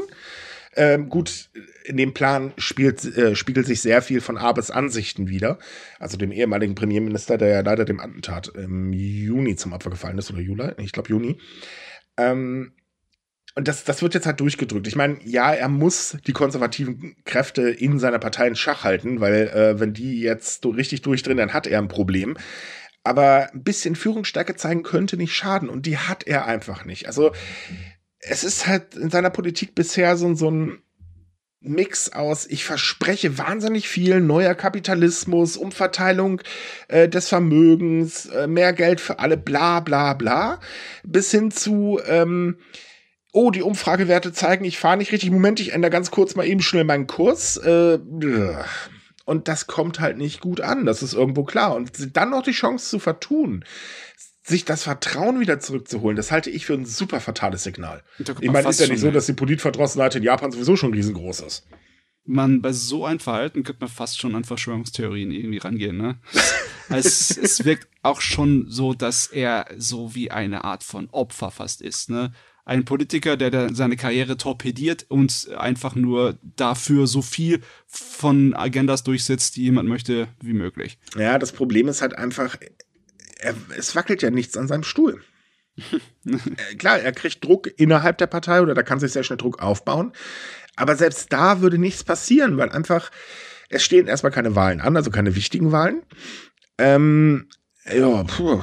Ähm, 0.75 1.11
gut, 1.11 1.51
in 1.85 1.99
dem 1.99 2.15
Plan 2.15 2.53
spielt, 2.57 3.05
äh, 3.05 3.37
spiegelt 3.37 3.67
sich 3.67 3.83
sehr 3.83 4.01
viel 4.01 4.21
von 4.21 4.39
Abes 4.39 4.71
Ansichten 4.71 5.29
wieder. 5.29 5.59
Also 5.99 6.17
dem 6.17 6.33
ehemaligen 6.33 6.75
Premierminister, 6.75 7.37
der 7.37 7.49
ja 7.49 7.61
leider 7.61 7.85
dem 7.85 8.01
Attentat 8.01 8.49
im 8.49 8.93
Juni 8.93 9.57
zum 9.57 9.73
Opfer 9.73 9.91
gefallen 9.91 10.19
ist, 10.19 10.31
oder 10.31 10.41
Juli, 10.41 10.73
ich 10.79 10.93
glaube 10.93 11.11
Juni. 11.11 11.39
Ähm, 12.17 12.73
und 13.55 13.69
das, 13.69 13.85
das 13.85 14.03
wird 14.03 14.15
jetzt 14.15 14.27
halt 14.27 14.41
durchgedrückt. 14.41 14.87
Ich 14.87 14.97
meine, 14.97 15.19
ja, 15.25 15.53
er 15.53 15.69
muss 15.69 16.17
die 16.27 16.33
konservativen 16.33 17.17
Kräfte 17.25 17.69
in 17.69 17.99
seiner 17.99 18.19
Partei 18.19 18.49
in 18.49 18.57
Schach 18.57 18.85
halten, 18.85 19.21
weil 19.21 19.49
äh, 19.49 19.79
wenn 19.79 19.93
die 19.93 20.21
jetzt 20.21 20.63
so 20.63 20.71
richtig 20.71 21.03
durchdrehen, 21.03 21.37
dann 21.37 21.53
hat 21.53 21.67
er 21.67 21.79
ein 21.79 21.89
Problem. 21.89 22.37
Aber 23.05 23.51
ein 23.53 23.63
bisschen 23.63 23.97
Führungsstärke 23.97 24.57
zeigen 24.57 24.83
könnte 24.83 25.17
nicht 25.17 25.35
schaden 25.35 25.69
und 25.69 25.87
die 25.87 25.99
hat 25.99 26.27
er 26.27 26.47
einfach 26.47 26.85
nicht. 26.85 27.07
Also 27.07 27.33
es 28.21 28.45
ist 28.45 28.67
halt 28.67 28.95
in 28.95 29.11
seiner 29.11 29.31
Politik 29.31 29.75
bisher 29.75 30.17
so, 30.17 30.33
so 30.35 30.51
ein 30.51 30.79
Mix 31.61 32.13
aus, 32.13 32.47
ich 32.47 32.65
verspreche 32.65 33.39
wahnsinnig 33.39 33.89
viel, 33.89 34.21
neuer 34.21 34.55
Kapitalismus, 34.55 35.57
Umverteilung 35.57 36.41
äh, 36.89 37.09
des 37.09 37.29
Vermögens, 37.29 38.27
äh, 38.27 38.47
mehr 38.47 38.73
Geld 38.73 39.01
für 39.01 39.19
alle, 39.21 39.37
bla 39.37 39.81
bla 39.81 40.15
bla, 40.15 40.61
bis 41.05 41.31
hin 41.31 41.51
zu, 41.51 42.01
ähm, 42.07 42.59
oh, 43.33 43.51
die 43.51 43.63
Umfragewerte 43.63 44.33
zeigen, 44.33 44.65
ich 44.65 44.79
fahre 44.79 44.99
nicht 44.99 45.13
richtig. 45.13 45.31
Moment, 45.31 45.59
ich 45.59 45.73
ändere 45.73 45.91
ganz 45.91 46.11
kurz 46.11 46.35
mal 46.37 46.47
eben 46.47 46.61
schnell 46.61 46.85
meinen 46.85 47.07
Kurs. 47.07 47.57
Äh, 47.57 47.99
und 49.25 49.49
das 49.49 49.67
kommt 49.67 50.01
halt 50.01 50.19
nicht 50.19 50.41
gut 50.41 50.61
an, 50.61 50.85
das 50.85 51.03
ist 51.03 51.15
irgendwo 51.15 51.45
klar. 51.45 51.75
Und 51.75 52.17
dann 52.17 52.31
noch 52.31 52.43
die 52.43 52.53
Chance 52.53 52.89
zu 52.89 52.99
vertun, 52.99 53.65
sich 54.43 54.65
das 54.65 54.83
Vertrauen 54.83 55.41
wieder 55.41 55.61
zurückzuholen, 55.61 56.17
das 56.17 56.33
halte 56.33 56.51
ich 56.51 56.67
für 56.67 56.75
ein 56.75 56.85
super 56.85 57.21
fatales 57.21 57.63
Signal. 57.63 58.03
Ich 58.19 58.51
meine, 58.51 58.69
ist 58.69 58.81
ja 58.81 58.89
nicht 58.89 59.01
so, 59.01 59.11
dass 59.11 59.27
die 59.27 59.33
Politverdrossenheit 59.33 60.17
in 60.17 60.25
Japan 60.25 60.51
sowieso 60.51 60.77
schon 60.77 60.93
riesengroß 60.93 61.41
ist. 61.41 61.67
Man, 62.25 62.63
bei 62.63 62.73
so 62.73 63.05
einem 63.05 63.19
Verhalten 63.19 63.65
könnte 63.65 63.81
man 63.81 63.89
fast 63.89 64.21
schon 64.21 64.35
an 64.35 64.45
Verschwörungstheorien 64.45 65.31
irgendwie 65.31 65.59
rangehen, 65.59 65.97
ne? 65.97 66.21
es, 66.89 67.37
es 67.37 67.65
wirkt 67.65 67.89
auch 68.03 68.21
schon 68.21 68.67
so, 68.69 68.95
dass 68.95 69.27
er 69.27 69.67
so 69.77 70.15
wie 70.15 70.31
eine 70.31 70.65
Art 70.65 70.85
von 70.85 71.09
Opfer 71.11 71.51
fast 71.51 71.83
ist, 71.83 72.11
ne? 72.11 72.33
Ein 72.65 72.85
Politiker, 72.85 73.37
der, 73.37 73.75
seine 73.75 73.97
Karriere 73.97 74.37
torpediert 74.37 75.07
und 75.09 75.49
einfach 75.57 75.95
nur 75.95 76.39
dafür 76.43 77.07
so 77.07 77.23
viel 77.23 77.61
von 77.87 78.55
Agendas 78.55 79.03
durchsetzt, 79.03 79.57
die 79.57 79.63
jemand 79.63 79.89
möchte, 79.89 80.29
wie 80.41 80.53
möglich. 80.53 80.99
Ja, 81.17 81.39
das 81.39 81.53
Problem 81.53 81.89
ist 81.89 82.03
halt 82.03 82.17
einfach, 82.17 82.57
er, 83.39 83.55
es 83.77 83.97
wackelt 83.97 84.23
ja 84.23 84.31
nichts 84.31 84.57
an 84.57 84.69
seinem 84.69 84.85
Stuhl. 84.85 85.23
Äh, 86.25 86.77
klar, 86.77 87.01
er 87.01 87.11
kriegt 87.11 87.45
Druck 87.45 87.69
innerhalb 87.77 88.17
der 88.19 88.29
Partei 88.29 88.63
oder 88.63 88.75
da 88.75 88.85
kann 88.85 89.01
sich 89.01 89.11
sehr 89.11 89.25
schnell 89.25 89.39
Druck 89.39 89.61
aufbauen. 89.61 90.13
Aber 90.77 90.95
selbst 90.95 91.33
da 91.33 91.61
würde 91.61 91.79
nichts 91.79 92.05
passieren, 92.05 92.59
weil 92.59 92.69
einfach, 92.69 93.11
es 93.69 93.83
stehen 93.83 94.07
erstmal 94.07 94.31
keine 94.31 94.55
Wahlen 94.55 94.81
an, 94.81 94.97
also 94.97 95.11
keine 95.11 95.35
wichtigen 95.35 95.73
Wahlen. 95.73 96.03
Ähm, 96.79 97.49
ja, 97.93 98.23
puh 98.23 98.63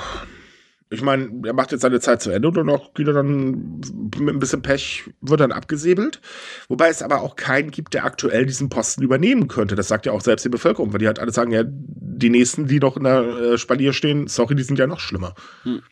ich 0.92 1.02
meine, 1.04 1.30
er 1.46 1.54
macht 1.54 1.72
jetzt 1.72 1.82
seine 1.82 2.00
Zeit 2.00 2.22
zu 2.22 2.32
Ende 2.32 2.48
und 2.48 2.58
danach 2.58 2.94
geht 2.96 3.08
er 3.08 3.14
dann 3.14 3.80
mit 4.18 4.36
ein 4.36 4.40
bisschen 4.40 4.64
Pech, 4.64 5.04
wird 5.22 5.40
dann 5.40 5.52
abgesäbelt. 5.52 6.20
Wobei 6.68 6.90
es 6.90 7.04
aber 7.04 7.22
auch 7.22 7.36
keinen 7.36 7.70
gibt, 7.70 7.94
der 7.94 8.06
aktuell 8.06 8.48
diesen 8.48 8.70
Posten 8.70 9.04
übernehmen 9.04 9.48
könnte. 9.48 9.76
Das 9.76 9.88
sagt 9.88 10.08
ja 10.08 10.14
auch 10.14 10.22
selbst 10.22 10.46
die 10.46 10.50
Bevölkerung, 10.50 10.92
weil 10.92 11.00
die 11.00 11.08
halt 11.08 11.20
alle 11.20 11.32
sagen, 11.32 11.52
ja, 11.52 11.64
die 11.66 12.32
nächsten, 12.32 12.68
die 12.68 12.80
noch 12.80 12.98
in 12.98 13.04
der 13.04 13.22
äh, 13.22 13.58
Spalier 13.60 13.94
stehen, 13.94 14.28
sorry, 14.28 14.56
die 14.56 14.64
sind 14.64 14.80
ja 14.80 14.88
noch 14.88 15.00
schlimmer. 15.00 15.36
Hm. 15.64 15.84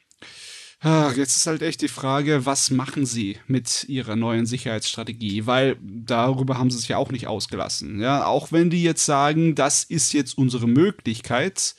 Ach, 0.80 1.16
jetzt 1.16 1.36
ist 1.36 1.48
halt 1.48 1.64
echt 1.64 1.82
die 1.82 1.88
Frage, 1.88 2.46
was 2.46 2.70
machen 2.70 3.06
sie 3.06 3.38
mit 3.48 3.86
ihrer 3.88 4.16
neuen 4.16 4.46
Sicherheitsstrategie? 4.46 5.46
Weil 5.48 5.78
darüber 5.82 6.58
haben 6.58 6.70
sie 6.70 6.78
sich 6.78 6.90
ja 6.90 6.98
auch 6.98 7.12
nicht 7.12 7.28
ausgelassen. 7.28 8.00
Ja, 8.00 8.26
auch 8.26 8.52
wenn 8.52 8.70
die 8.70 8.84
jetzt 8.84 9.06
sagen, 9.06 9.56
das 9.56 9.84
ist 9.84 10.14
jetzt 10.14 10.38
unsere 10.38 10.68
Möglichkeit, 10.68 11.76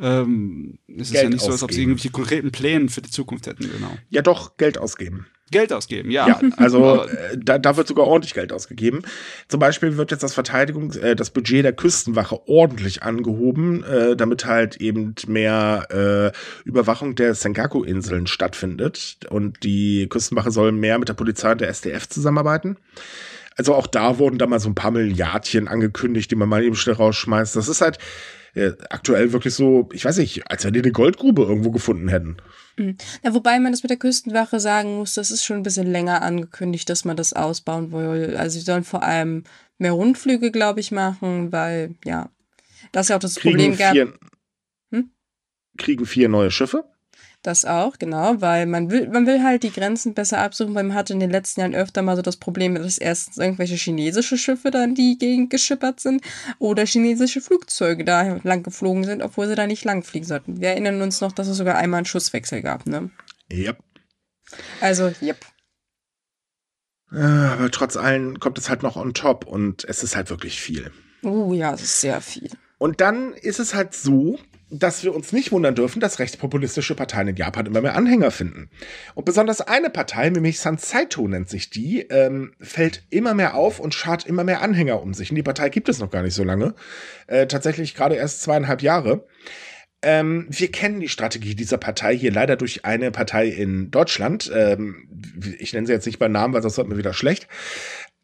ähm, 0.00 0.78
es 0.88 1.08
ist 1.08 1.12
Geld 1.12 1.24
ja 1.24 1.30
nicht 1.30 1.44
so, 1.44 1.50
als 1.50 1.62
ob 1.62 1.72
sie 1.72 1.82
irgendwelche 1.82 2.10
konkreten 2.10 2.52
Pläne 2.52 2.88
für 2.88 3.02
die 3.02 3.10
Zukunft 3.10 3.46
hätten, 3.46 3.70
genau. 3.70 3.96
Ja, 4.10 4.22
doch, 4.22 4.56
Geld 4.56 4.78
ausgeben. 4.78 5.26
Geld 5.50 5.72
ausgeben, 5.72 6.10
ja. 6.10 6.28
Ja, 6.28 6.40
also 6.56 7.04
äh, 7.06 7.36
da, 7.36 7.58
da 7.58 7.76
wird 7.76 7.88
sogar 7.88 8.06
ordentlich 8.06 8.34
Geld 8.34 8.52
ausgegeben. 8.52 9.02
Zum 9.48 9.60
Beispiel 9.60 9.96
wird 9.96 10.10
jetzt 10.10 10.22
das 10.22 10.36
Verteidigungs-, 10.36 10.98
äh, 10.98 11.16
das 11.16 11.30
Budget 11.30 11.64
der 11.64 11.72
Küstenwache 11.72 12.48
ordentlich 12.48 13.02
angehoben, 13.02 13.82
äh, 13.84 14.16
damit 14.16 14.44
halt 14.44 14.76
eben 14.76 15.14
mehr 15.26 16.32
äh, 16.34 16.68
Überwachung 16.68 17.14
der 17.14 17.34
Senkaku-Inseln 17.34 18.26
stattfindet. 18.26 19.20
Und 19.30 19.64
die 19.64 20.06
Küstenwache 20.08 20.50
soll 20.50 20.72
mehr 20.72 20.98
mit 20.98 21.08
der 21.08 21.14
Polizei 21.14 21.52
und 21.52 21.60
der 21.60 21.68
SDF 21.68 22.08
zusammenarbeiten. 22.08 22.76
Also 23.56 23.74
auch 23.74 23.86
da 23.86 24.18
wurden 24.18 24.38
da 24.38 24.46
mal 24.46 24.60
so 24.60 24.68
ein 24.68 24.74
paar 24.76 24.92
Milliardchen 24.92 25.66
angekündigt, 25.66 26.30
die 26.30 26.36
man 26.36 26.48
mal 26.48 26.62
eben 26.62 26.76
schnell 26.76 26.94
rausschmeißt. 26.94 27.56
Das 27.56 27.68
ist 27.68 27.80
halt, 27.80 27.98
äh, 28.58 28.76
aktuell 28.90 29.32
wirklich 29.32 29.54
so, 29.54 29.88
ich 29.92 30.04
weiß 30.04 30.18
nicht, 30.18 30.50
als 30.50 30.64
wenn 30.64 30.72
die 30.72 30.82
eine 30.82 30.92
Goldgrube 30.92 31.42
irgendwo 31.42 31.70
gefunden 31.70 32.08
hätten. 32.08 32.36
Mhm. 32.76 32.96
Ja, 33.22 33.34
wobei 33.34 33.58
man 33.58 33.72
das 33.72 33.82
mit 33.82 33.90
der 33.90 33.98
Küstenwache 33.98 34.60
sagen 34.60 34.96
muss, 34.96 35.14
das 35.14 35.30
ist 35.30 35.44
schon 35.44 35.58
ein 35.58 35.62
bisschen 35.62 35.90
länger 35.90 36.22
angekündigt, 36.22 36.88
dass 36.90 37.04
man 37.04 37.16
das 37.16 37.32
ausbauen 37.32 37.92
will. 37.92 38.36
Also 38.36 38.58
sie 38.58 38.64
sollen 38.64 38.84
vor 38.84 39.02
allem 39.02 39.44
mehr 39.78 39.92
Rundflüge, 39.92 40.50
glaube 40.50 40.80
ich, 40.80 40.90
machen, 40.90 41.52
weil, 41.52 41.94
ja, 42.04 42.30
das 42.92 43.06
ist 43.06 43.10
ja 43.10 43.16
auch 43.16 43.20
das 43.20 43.36
kriegen 43.36 43.56
Problem 43.56 43.74
vier, 43.74 44.06
gab. 44.06 44.20
Hm? 44.92 45.10
Kriegen 45.76 46.06
vier 46.06 46.28
neue 46.28 46.50
Schiffe? 46.50 46.84
Das 47.42 47.64
auch, 47.64 48.00
genau, 48.00 48.40
weil 48.40 48.66
man 48.66 48.90
will, 48.90 49.08
man 49.08 49.24
will 49.24 49.44
halt 49.44 49.62
die 49.62 49.70
Grenzen 49.70 50.12
besser 50.12 50.38
absuchen, 50.38 50.74
weil 50.74 50.82
man 50.82 50.96
hatte 50.96 51.12
in 51.12 51.20
den 51.20 51.30
letzten 51.30 51.60
Jahren 51.60 51.74
öfter 51.74 52.02
mal 52.02 52.16
so 52.16 52.22
das 52.22 52.36
Problem, 52.36 52.74
dass 52.74 52.98
erstens 52.98 53.36
irgendwelche 53.36 53.76
chinesische 53.76 54.36
Schiffe 54.36 54.72
da 54.72 54.82
in 54.82 54.96
die 54.96 55.18
Gegend 55.18 55.50
geschippert 55.50 56.00
sind 56.00 56.20
oder 56.58 56.84
chinesische 56.84 57.40
Flugzeuge 57.40 58.04
da 58.04 58.40
lang 58.42 58.64
geflogen 58.64 59.04
sind, 59.04 59.22
obwohl 59.22 59.46
sie 59.46 59.54
da 59.54 59.68
nicht 59.68 59.84
lang 59.84 60.02
fliegen 60.02 60.26
sollten. 60.26 60.60
Wir 60.60 60.70
erinnern 60.70 61.00
uns 61.00 61.20
noch, 61.20 61.30
dass 61.30 61.46
es 61.46 61.56
sogar 61.56 61.76
einmal 61.76 61.98
einen 61.98 62.06
Schusswechsel 62.06 62.60
gab, 62.60 62.86
ne? 62.86 63.10
Yep. 63.52 63.78
Also, 64.80 65.12
yep. 65.22 65.38
Aber 67.10 67.70
trotz 67.70 67.96
allem 67.96 68.40
kommt 68.40 68.58
es 68.58 68.68
halt 68.68 68.82
noch 68.82 68.96
on 68.96 69.14
top 69.14 69.46
und 69.46 69.84
es 69.84 70.02
ist 70.02 70.16
halt 70.16 70.28
wirklich 70.28 70.60
viel. 70.60 70.90
Oh 71.22 71.52
ja, 71.52 71.72
es 71.72 71.82
ist 71.82 72.00
sehr 72.00 72.20
viel. 72.20 72.50
Und 72.78 73.00
dann 73.00 73.32
ist 73.32 73.60
es 73.60 73.74
halt 73.74 73.94
so, 73.94 74.38
dass 74.70 75.02
wir 75.02 75.14
uns 75.14 75.32
nicht 75.32 75.52
wundern 75.52 75.74
dürfen, 75.74 76.00
dass 76.00 76.18
rechtspopulistische 76.18 76.94
Parteien 76.94 77.28
in 77.28 77.36
Japan 77.36 77.66
immer 77.66 77.80
mehr 77.80 77.96
Anhänger 77.96 78.30
finden. 78.30 78.70
Und 79.14 79.24
besonders 79.24 79.60
eine 79.60 79.90
Partei, 79.90 80.28
nämlich 80.28 80.60
Sansaito 80.60 81.26
nennt 81.26 81.48
sich 81.48 81.70
die, 81.70 82.02
ähm, 82.02 82.52
fällt 82.60 83.04
immer 83.10 83.34
mehr 83.34 83.54
auf 83.54 83.80
und 83.80 83.94
schart 83.94 84.26
immer 84.26 84.44
mehr 84.44 84.60
Anhänger 84.60 85.02
um 85.02 85.14
sich. 85.14 85.30
Und 85.30 85.36
die 85.36 85.42
Partei 85.42 85.70
gibt 85.70 85.88
es 85.88 85.98
noch 85.98 86.10
gar 86.10 86.22
nicht 86.22 86.34
so 86.34 86.44
lange. 86.44 86.74
Äh, 87.26 87.46
tatsächlich 87.46 87.94
gerade 87.94 88.16
erst 88.16 88.42
zweieinhalb 88.42 88.82
Jahre. 88.82 89.26
Ähm, 90.02 90.46
wir 90.50 90.70
kennen 90.70 91.00
die 91.00 91.08
Strategie 91.08 91.54
dieser 91.54 91.78
Partei 91.78 92.16
hier 92.16 92.30
leider 92.30 92.56
durch 92.56 92.84
eine 92.84 93.10
Partei 93.10 93.48
in 93.48 93.90
Deutschland. 93.90 94.50
Ähm, 94.54 95.08
ich 95.58 95.72
nenne 95.72 95.86
sie 95.86 95.92
jetzt 95.92 96.06
nicht 96.06 96.18
bei 96.18 96.28
Namen, 96.28 96.54
weil 96.54 96.62
sonst 96.62 96.76
wird 96.76 96.88
mir 96.88 96.98
wieder 96.98 97.14
schlecht. 97.14 97.48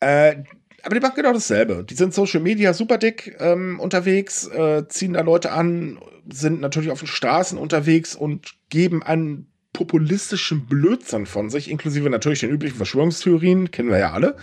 Äh, 0.01 0.37
aber 0.83 0.95
die 0.95 1.01
machen 1.01 1.17
genau 1.17 1.33
dasselbe. 1.33 1.83
Die 1.83 1.95
sind 1.95 2.13
Social 2.13 2.41
Media 2.41 2.75
super 2.75 2.99
dick 2.99 3.37
ähm, 3.41 3.81
unterwegs, 3.81 4.47
äh, 4.47 4.87
ziehen 4.89 5.15
da 5.15 5.23
Leute 5.23 5.51
an, 5.51 5.99
sind 6.33 6.61
natürlich 6.61 6.91
auf 6.91 7.01
den 7.01 7.09
Straßen 7.09 7.59
unterwegs 7.59 8.15
und 8.15 8.55
geben 8.71 9.03
einen 9.03 9.51
populistischen 9.73 10.67
Blödsinn 10.67 11.27
von 11.27 11.51
sich, 11.51 11.71
inklusive 11.71 12.09
natürlich 12.09 12.41
den 12.41 12.51
üblichen 12.51 12.77
Verschwörungstheorien, 12.77 13.71
kennen 13.71 13.91
wir 13.91 13.99
ja 13.99 14.13
alle. 14.13 14.37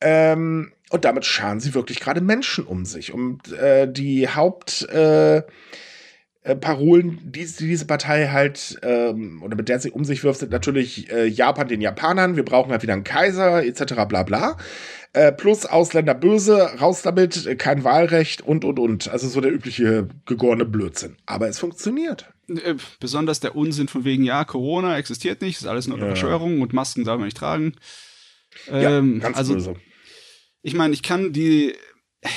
Ähm, 0.00 0.72
und 0.90 1.04
damit 1.04 1.24
scharen 1.24 1.60
sie 1.60 1.74
wirklich 1.74 2.00
gerade 2.00 2.20
Menschen 2.20 2.64
um 2.64 2.84
sich. 2.84 3.12
Und 3.12 3.52
äh, 3.52 3.90
die 3.90 4.28
Haupt 4.28 4.88
äh, 4.90 5.42
äh, 6.44 6.54
Parolen, 6.54 7.20
die, 7.24 7.46
die, 7.46 7.66
diese 7.66 7.86
Partei 7.86 8.28
halt, 8.28 8.78
ähm, 8.82 9.42
oder 9.42 9.56
mit 9.56 9.68
der 9.70 9.80
sie 9.80 9.90
um 9.90 10.04
sich 10.04 10.22
wirft, 10.22 10.40
sind 10.40 10.52
natürlich 10.52 11.10
äh, 11.10 11.26
Japan 11.26 11.68
den 11.68 11.80
Japanern, 11.80 12.36
wir 12.36 12.44
brauchen 12.44 12.70
halt 12.70 12.82
wieder 12.82 12.92
einen 12.92 13.02
Kaiser, 13.02 13.64
etc. 13.64 14.04
bla 14.06 14.22
bla. 14.22 14.58
Äh, 15.14 15.32
plus 15.32 15.64
Ausländer 15.64 16.12
böse, 16.12 16.78
raus 16.80 17.00
damit, 17.00 17.46
äh, 17.46 17.56
kein 17.56 17.82
Wahlrecht 17.82 18.42
und 18.42 18.64
und 18.64 18.78
und. 18.78 19.08
Also 19.08 19.26
so 19.28 19.40
der 19.40 19.52
übliche 19.52 20.08
gegorene 20.26 20.66
Blödsinn. 20.66 21.16
Aber 21.24 21.48
es 21.48 21.58
funktioniert. 21.58 22.28
Äh, 22.48 22.74
besonders 23.00 23.40
der 23.40 23.56
Unsinn 23.56 23.88
von 23.88 24.04
wegen, 24.04 24.24
ja, 24.24 24.44
Corona 24.44 24.98
existiert 24.98 25.40
nicht, 25.40 25.58
ist 25.58 25.66
alles 25.66 25.86
nur 25.86 25.96
eine 25.96 26.08
ja. 26.08 26.14
Verschwörung 26.14 26.60
und 26.60 26.74
Masken 26.74 27.04
darf 27.04 27.16
man 27.16 27.26
nicht 27.26 27.38
tragen. 27.38 27.74
Ähm, 28.68 29.14
ja, 29.14 29.20
ganz 29.20 29.38
also, 29.38 29.54
böse. 29.54 29.76
Ich 30.60 30.74
meine, 30.74 30.92
ich 30.92 31.02
kann 31.02 31.32
die 31.32 31.74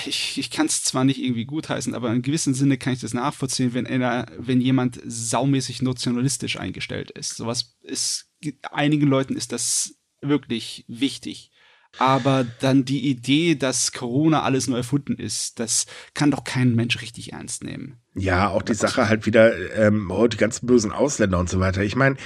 ich, 0.05 0.37
ich 0.37 0.51
kann 0.51 0.65
es 0.65 0.83
zwar 0.83 1.03
nicht 1.03 1.21
irgendwie 1.21 1.45
gutheißen, 1.45 1.95
aber 1.95 2.11
in 2.11 2.21
gewissem 2.21 2.53
Sinne 2.53 2.77
kann 2.77 2.93
ich 2.93 2.99
das 2.99 3.13
nachvollziehen, 3.13 3.73
wenn 3.73 3.87
einer, 3.87 4.25
wenn 4.37 4.61
jemand 4.61 4.99
saumäßig 5.05 5.81
nationalistisch 5.81 6.59
eingestellt 6.59 7.11
ist. 7.11 7.37
Sowas 7.37 7.77
ist, 7.81 8.29
einigen 8.71 9.07
Leuten 9.07 9.35
ist 9.35 9.51
das 9.51 9.95
wirklich 10.21 10.85
wichtig. 10.87 11.51
Aber 11.99 12.45
dann 12.59 12.85
die 12.85 13.09
Idee, 13.09 13.55
dass 13.55 13.91
Corona 13.91 14.43
alles 14.43 14.67
nur 14.67 14.77
erfunden 14.77 15.15
ist, 15.15 15.59
das 15.59 15.85
kann 16.13 16.31
doch 16.31 16.43
kein 16.43 16.75
Mensch 16.75 17.01
richtig 17.01 17.33
ernst 17.33 17.63
nehmen. 17.63 17.97
Ja, 18.13 18.49
auch 18.49 18.61
die 18.61 18.73
Sache 18.73 19.07
halt 19.07 19.25
wieder, 19.25 19.75
ähm, 19.75 20.11
oh, 20.11 20.27
die 20.27 20.37
ganzen 20.37 20.67
bösen 20.67 20.91
Ausländer 20.91 21.39
und 21.39 21.49
so 21.49 21.59
weiter. 21.59 21.81
Ich 21.81 21.95
meine, 21.95 22.17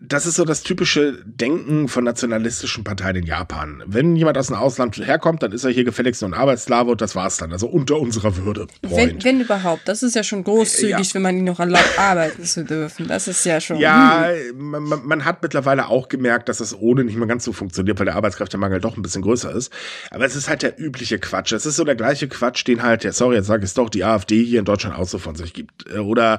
das 0.00 0.26
ist 0.26 0.36
so 0.36 0.44
das 0.44 0.62
typische 0.62 1.18
Denken 1.24 1.88
von 1.88 2.04
nationalistischen 2.04 2.84
Parteien 2.84 3.16
in 3.16 3.26
Japan. 3.26 3.82
Wenn 3.86 4.14
jemand 4.14 4.38
aus 4.38 4.46
dem 4.46 4.56
Ausland 4.56 4.96
herkommt, 4.96 5.42
dann 5.42 5.52
ist 5.52 5.64
er 5.64 5.70
hier 5.70 5.84
gefälligst 5.84 6.22
nur 6.22 6.30
ein 6.30 6.34
Arbeitslave 6.34 6.92
und 6.92 7.00
das 7.00 7.16
war's 7.16 7.36
dann. 7.36 7.52
Also 7.52 7.66
unter 7.66 7.98
unserer 7.98 8.36
Würde. 8.36 8.68
Wenn, 8.82 9.22
wenn, 9.24 9.40
überhaupt. 9.40 9.88
Das 9.88 10.02
ist 10.02 10.14
ja 10.14 10.22
schon 10.22 10.44
großzügig, 10.44 11.08
ja. 11.08 11.14
wenn 11.14 11.22
man 11.22 11.36
ihn 11.36 11.44
noch 11.44 11.58
erlaubt, 11.58 11.98
arbeiten 11.98 12.44
zu 12.44 12.64
dürfen. 12.64 13.08
Das 13.08 13.26
ist 13.26 13.44
ja 13.44 13.60
schon. 13.60 13.78
Ja, 13.78 14.28
hm. 14.28 14.70
man, 14.70 15.06
man, 15.06 15.24
hat 15.24 15.42
mittlerweile 15.42 15.88
auch 15.88 16.08
gemerkt, 16.08 16.48
dass 16.48 16.58
das 16.58 16.78
ohne 16.78 17.04
nicht 17.04 17.16
mehr 17.16 17.26
ganz 17.26 17.44
so 17.44 17.52
funktioniert, 17.52 17.98
weil 17.98 18.06
der 18.06 18.14
Arbeitskräftemangel 18.14 18.80
doch 18.80 18.96
ein 18.96 19.02
bisschen 19.02 19.22
größer 19.22 19.52
ist. 19.52 19.72
Aber 20.10 20.24
es 20.24 20.36
ist 20.36 20.48
halt 20.48 20.62
der 20.62 20.78
übliche 20.80 21.18
Quatsch. 21.18 21.52
Es 21.52 21.66
ist 21.66 21.76
so 21.76 21.84
der 21.84 21.96
gleiche 21.96 22.28
Quatsch, 22.28 22.66
den 22.66 22.82
halt, 22.82 23.04
ja, 23.04 23.12
sorry, 23.12 23.36
jetzt 23.36 23.46
sage 23.46 23.64
ich 23.64 23.70
es 23.70 23.74
doch, 23.74 23.90
die 23.90 24.04
AfD 24.04 24.42
hier 24.44 24.60
in 24.60 24.64
Deutschland 24.64 24.96
auch 24.96 25.08
so 25.08 25.18
von 25.18 25.34
sich 25.34 25.52
gibt. 25.52 25.92
Oder, 25.92 26.38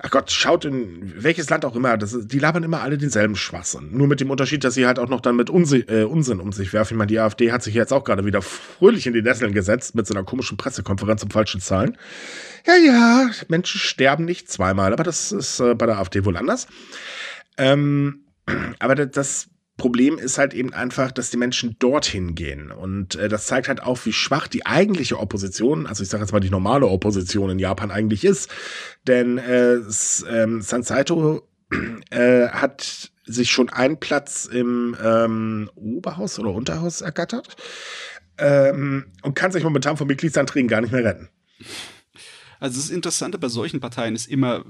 ach 0.00 0.10
Gott, 0.10 0.30
schaut 0.32 0.64
in 0.64 1.12
welches 1.16 1.48
Land 1.48 1.64
auch 1.64 1.76
immer, 1.76 1.96
das 1.96 2.12
ist, 2.12 2.32
die 2.32 2.38
labern 2.38 2.57
immer 2.62 2.82
alle 2.82 2.98
denselben 2.98 3.36
Schwachsinn. 3.36 3.90
Nur 3.92 4.06
mit 4.06 4.20
dem 4.20 4.30
Unterschied, 4.30 4.64
dass 4.64 4.74
sie 4.74 4.86
halt 4.86 4.98
auch 4.98 5.08
noch 5.08 5.20
dann 5.20 5.36
mit 5.36 5.50
Unsi 5.50 5.84
äh, 5.88 6.04
Unsinn 6.04 6.40
um 6.40 6.52
sich 6.52 6.72
werfen. 6.72 6.94
Ich 6.94 6.98
meine, 6.98 7.08
die 7.08 7.18
AfD 7.18 7.52
hat 7.52 7.62
sich 7.62 7.74
jetzt 7.74 7.92
auch 7.92 8.04
gerade 8.04 8.24
wieder 8.24 8.42
fröhlich 8.42 9.06
in 9.06 9.12
die 9.12 9.22
Nesseln 9.22 9.52
gesetzt 9.52 9.94
mit 9.94 10.06
so 10.06 10.14
einer 10.14 10.24
komischen 10.24 10.56
Pressekonferenz 10.56 11.22
um 11.22 11.30
falschen 11.30 11.60
Zahlen. 11.60 11.96
Ja, 12.66 12.76
ja, 12.76 13.30
Menschen 13.48 13.80
sterben 13.80 14.24
nicht 14.24 14.50
zweimal, 14.50 14.92
aber 14.92 15.04
das 15.04 15.32
ist 15.32 15.60
äh, 15.60 15.74
bei 15.74 15.86
der 15.86 15.98
AfD 15.98 16.24
wohl 16.24 16.36
anders. 16.36 16.66
Ähm, 17.56 18.24
aber 18.78 18.94
das 18.94 19.48
Problem 19.78 20.18
ist 20.18 20.38
halt 20.38 20.54
eben 20.54 20.74
einfach, 20.74 21.12
dass 21.12 21.30
die 21.30 21.36
Menschen 21.36 21.76
dorthin 21.78 22.34
gehen. 22.34 22.72
Und 22.72 23.14
äh, 23.14 23.28
das 23.28 23.46
zeigt 23.46 23.68
halt 23.68 23.82
auch, 23.82 24.04
wie 24.04 24.12
schwach 24.12 24.48
die 24.48 24.66
eigentliche 24.66 25.18
Opposition, 25.18 25.86
also 25.86 26.02
ich 26.02 26.08
sage 26.08 26.24
jetzt 26.24 26.32
mal 26.32 26.40
die 26.40 26.50
normale 26.50 26.86
Opposition 26.88 27.48
in 27.48 27.60
Japan 27.60 27.92
eigentlich 27.92 28.24
ist. 28.24 28.50
Denn 29.06 29.38
äh, 29.38 29.76
ähm, 30.28 30.60
Sansaito 30.60 31.48
äh, 32.10 32.48
hat 32.48 33.10
sich 33.24 33.50
schon 33.50 33.68
einen 33.68 34.00
Platz 34.00 34.46
im 34.46 34.96
ähm, 35.02 35.70
Oberhaus 35.74 36.38
oder 36.38 36.50
Unterhaus 36.50 37.00
ergattert 37.00 37.56
ähm, 38.38 39.06
und 39.22 39.34
kann 39.34 39.52
sich 39.52 39.64
momentan 39.64 39.96
von 39.96 40.06
Mitgliedsanträgen 40.06 40.68
gar 40.68 40.80
nicht 40.80 40.92
mehr 40.92 41.04
retten. 41.04 41.28
Also 42.60 42.80
das 42.80 42.90
Interessante 42.90 43.38
bei 43.38 43.48
solchen 43.48 43.80
Parteien 43.80 44.14
ist 44.14 44.26
immer, 44.26 44.64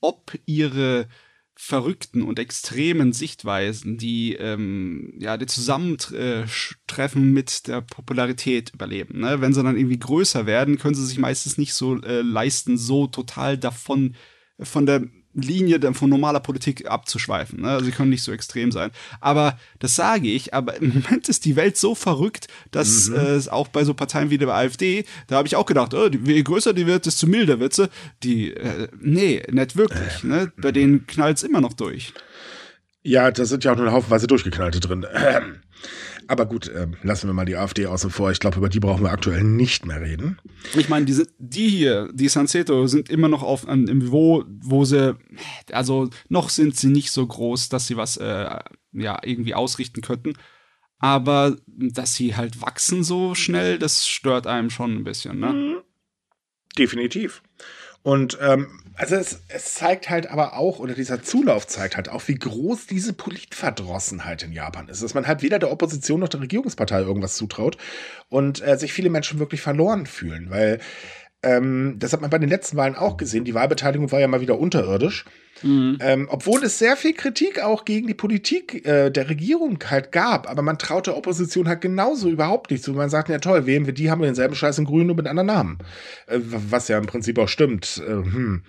ob 0.00 0.32
ihre 0.46 1.08
verrückten 1.56 2.22
und 2.22 2.38
extremen 2.38 3.12
Sichtweisen, 3.12 3.96
die 3.96 4.34
ähm, 4.34 5.14
ja 5.18 5.36
die 5.36 5.46
Zusammentreffen 5.46 7.32
mit 7.32 7.68
der 7.68 7.80
Popularität 7.80 8.74
überleben. 8.74 9.20
Ne? 9.20 9.40
Wenn 9.40 9.52
sie 9.52 9.62
dann 9.62 9.76
irgendwie 9.76 9.98
größer 9.98 10.46
werden, 10.46 10.78
können 10.78 10.96
sie 10.96 11.06
sich 11.06 11.18
meistens 11.18 11.56
nicht 11.56 11.74
so 11.74 12.00
äh, 12.02 12.22
leisten, 12.22 12.76
so 12.76 13.06
total 13.06 13.56
davon 13.56 14.16
von 14.58 14.86
der 14.86 15.04
Linie 15.34 15.80
dann 15.80 15.94
von 15.94 16.08
normaler 16.10 16.40
Politik 16.40 16.88
abzuschweifen. 16.88 17.62
Ne? 17.62 17.68
Also 17.68 17.86
sie 17.86 17.92
können 17.92 18.10
nicht 18.10 18.22
so 18.22 18.32
extrem 18.32 18.72
sein. 18.72 18.90
Aber 19.20 19.58
das 19.78 19.96
sage 19.96 20.28
ich, 20.28 20.54
aber 20.54 20.76
im 20.76 20.88
Moment 20.94 21.28
ist 21.28 21.44
die 21.44 21.56
Welt 21.56 21.76
so 21.76 21.94
verrückt, 21.94 22.48
dass 22.70 23.08
mhm. 23.08 23.16
äh, 23.16 23.50
auch 23.50 23.68
bei 23.68 23.84
so 23.84 23.94
Parteien 23.94 24.30
wie 24.30 24.38
der 24.38 24.48
AfD, 24.48 25.04
da 25.26 25.36
habe 25.36 25.48
ich 25.48 25.56
auch 25.56 25.66
gedacht, 25.66 25.94
oh, 25.94 26.08
je 26.08 26.42
größer 26.42 26.72
die 26.72 26.86
wird, 26.86 27.06
desto 27.06 27.26
milder 27.26 27.60
wird 27.60 27.74
sie. 27.74 27.88
Die, 28.22 28.52
äh, 28.52 28.88
nee, 29.00 29.42
nicht 29.50 29.76
wirklich. 29.76 30.24
Äh. 30.24 30.26
Ne? 30.26 30.52
Bei 30.56 30.72
denen 30.72 31.06
knallt 31.06 31.38
es 31.38 31.42
immer 31.42 31.60
noch 31.60 31.72
durch. 31.72 32.12
Ja, 33.02 33.30
da 33.30 33.44
sind 33.44 33.64
ja 33.64 33.72
auch 33.72 33.76
nur 33.76 33.92
haufenweise 33.92 34.26
Durchgeknallte 34.26 34.80
drin. 34.80 35.06
Aber 36.28 36.46
gut, 36.46 36.68
äh, 36.68 36.86
lassen 37.02 37.28
wir 37.28 37.34
mal 37.34 37.44
die 37.44 37.56
AfD 37.56 37.86
außen 37.86 38.10
vor. 38.10 38.30
Ich 38.30 38.40
glaube, 38.40 38.58
über 38.58 38.68
die 38.68 38.80
brauchen 38.80 39.04
wir 39.04 39.10
aktuell 39.10 39.42
nicht 39.42 39.86
mehr 39.86 40.00
reden. 40.00 40.38
Ich 40.74 40.88
meine, 40.88 41.06
die, 41.06 41.22
die 41.38 41.68
hier, 41.68 42.10
die 42.12 42.28
Sanseto, 42.28 42.86
sind 42.86 43.08
immer 43.10 43.28
noch 43.28 43.42
auf 43.42 43.68
einem 43.68 43.98
Niveau, 43.98 44.44
wo 44.60 44.84
sie, 44.84 45.16
also 45.72 46.08
noch 46.28 46.48
sind 46.48 46.76
sie 46.76 46.88
nicht 46.88 47.10
so 47.10 47.26
groß, 47.26 47.68
dass 47.68 47.86
sie 47.86 47.96
was 47.96 48.16
äh, 48.16 48.58
ja 48.92 49.18
irgendwie 49.22 49.54
ausrichten 49.54 50.00
könnten. 50.00 50.34
Aber 50.98 51.56
dass 51.66 52.14
sie 52.14 52.36
halt 52.36 52.62
wachsen 52.62 53.04
so 53.04 53.34
schnell, 53.34 53.78
das 53.78 54.06
stört 54.06 54.46
einem 54.46 54.70
schon 54.70 54.94
ein 54.94 55.04
bisschen, 55.04 55.38
ne? 55.38 55.52
Mhm. 55.52 55.76
Definitiv. 56.78 57.42
Und 58.02 58.38
ähm, 58.40 58.83
also 58.96 59.16
es, 59.16 59.42
es 59.48 59.74
zeigt 59.74 60.08
halt 60.08 60.28
aber 60.30 60.56
auch, 60.56 60.78
oder 60.78 60.94
dieser 60.94 61.22
Zulauf 61.22 61.66
zeigt 61.66 61.96
halt 61.96 62.08
auch, 62.08 62.26
wie 62.28 62.36
groß 62.36 62.86
diese 62.86 63.12
Politverdrossenheit 63.12 64.42
in 64.42 64.52
Japan 64.52 64.88
ist. 64.88 65.02
Dass 65.02 65.14
man 65.14 65.26
halt 65.26 65.42
weder 65.42 65.58
der 65.58 65.72
Opposition 65.72 66.20
noch 66.20 66.28
der 66.28 66.40
Regierungspartei 66.40 67.00
irgendwas 67.00 67.34
zutraut 67.36 67.76
und 68.28 68.66
äh, 68.66 68.76
sich 68.78 68.92
viele 68.92 69.10
Menschen 69.10 69.38
wirklich 69.38 69.60
verloren 69.60 70.06
fühlen, 70.06 70.50
weil 70.50 70.80
ähm, 71.44 71.96
das 71.98 72.12
hat 72.12 72.20
man 72.20 72.30
bei 72.30 72.38
den 72.38 72.48
letzten 72.48 72.76
Wahlen 72.76 72.94
auch 72.94 73.16
gesehen. 73.16 73.44
Die 73.44 73.54
Wahlbeteiligung 73.54 74.10
war 74.10 74.20
ja 74.20 74.28
mal 74.28 74.40
wieder 74.40 74.58
unterirdisch. 74.58 75.24
Mhm. 75.62 75.98
Ähm, 76.00 76.28
obwohl 76.30 76.62
es 76.64 76.78
sehr 76.78 76.96
viel 76.96 77.14
Kritik 77.14 77.62
auch 77.62 77.84
gegen 77.84 78.06
die 78.06 78.14
Politik 78.14 78.86
äh, 78.86 79.10
der 79.10 79.28
Regierung 79.28 79.78
halt 79.88 80.12
gab, 80.12 80.50
aber 80.50 80.62
man 80.62 80.78
traut 80.78 81.06
der 81.06 81.16
Opposition 81.16 81.68
halt 81.68 81.80
genauso 81.80 82.28
überhaupt 82.28 82.70
nicht 82.70 82.82
zu. 82.82 82.92
Man 82.92 83.08
sagt, 83.08 83.28
ja 83.28 83.38
toll, 83.38 83.64
wählen 83.66 83.86
wir 83.86 83.94
die, 83.94 84.10
haben 84.10 84.20
wir 84.20 84.26
denselben 84.26 84.54
Scheiß 84.54 84.78
in 84.78 84.84
Grün, 84.84 85.06
nur 85.06 85.16
mit 85.16 85.26
anderen 85.26 85.46
Namen. 85.46 85.78
Äh, 86.26 86.38
was 86.42 86.88
ja 86.88 86.98
im 86.98 87.06
Prinzip 87.06 87.38
auch 87.38 87.48
stimmt. 87.48 88.02
Äh, 88.04 88.10
hm. 88.10 88.62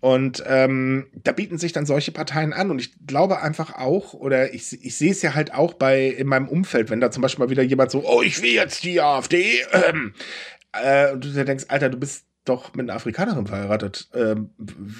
Und 0.00 0.42
ähm, 0.46 1.06
da 1.12 1.32
bieten 1.32 1.58
sich 1.58 1.72
dann 1.72 1.84
solche 1.84 2.12
Parteien 2.12 2.52
an. 2.52 2.70
Und 2.70 2.80
ich 2.80 2.92
glaube 3.06 3.42
einfach 3.42 3.74
auch, 3.74 4.14
oder 4.14 4.54
ich, 4.54 4.72
ich 4.84 4.96
sehe 4.96 5.10
es 5.10 5.20
ja 5.22 5.34
halt 5.34 5.52
auch 5.52 5.74
bei 5.74 6.06
in 6.06 6.26
meinem 6.26 6.48
Umfeld, 6.48 6.90
wenn 6.90 7.00
da 7.00 7.10
zum 7.10 7.22
Beispiel 7.22 7.44
mal 7.44 7.50
wieder 7.50 7.62
jemand 7.62 7.90
so, 7.90 8.04
oh, 8.06 8.22
ich 8.22 8.40
will 8.40 8.52
jetzt 8.52 8.82
die 8.84 9.00
AfD, 9.00 9.60
ähm, 9.72 10.14
äh, 10.72 11.12
und 11.12 11.24
du 11.24 11.30
dir 11.30 11.44
denkst, 11.44 11.66
Alter, 11.68 11.88
du 11.88 11.98
bist 11.98 12.26
doch 12.44 12.74
mit 12.74 12.88
einer 12.88 12.96
Afrikanerin 12.96 13.46
verheiratet. 13.46 14.08
Ähm, 14.14 14.50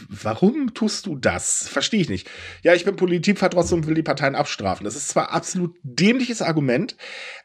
warum 0.09 0.75
tust 0.75 1.07
du 1.07 1.17
das? 1.17 1.69
Verstehe 1.69 2.01
ich 2.01 2.09
nicht. 2.09 2.29
Ja, 2.63 2.75
ich 2.75 2.85
bin 2.85 2.97
Politikverdrossen 2.97 3.79
und 3.79 3.87
will 3.87 3.95
die 3.95 4.03
Parteien 4.03 4.35
abstrafen. 4.35 4.85
Das 4.85 4.95
ist 4.95 5.09
zwar 5.09 5.33
absolut 5.33 5.77
dämliches 5.83 6.43
Argument, 6.43 6.97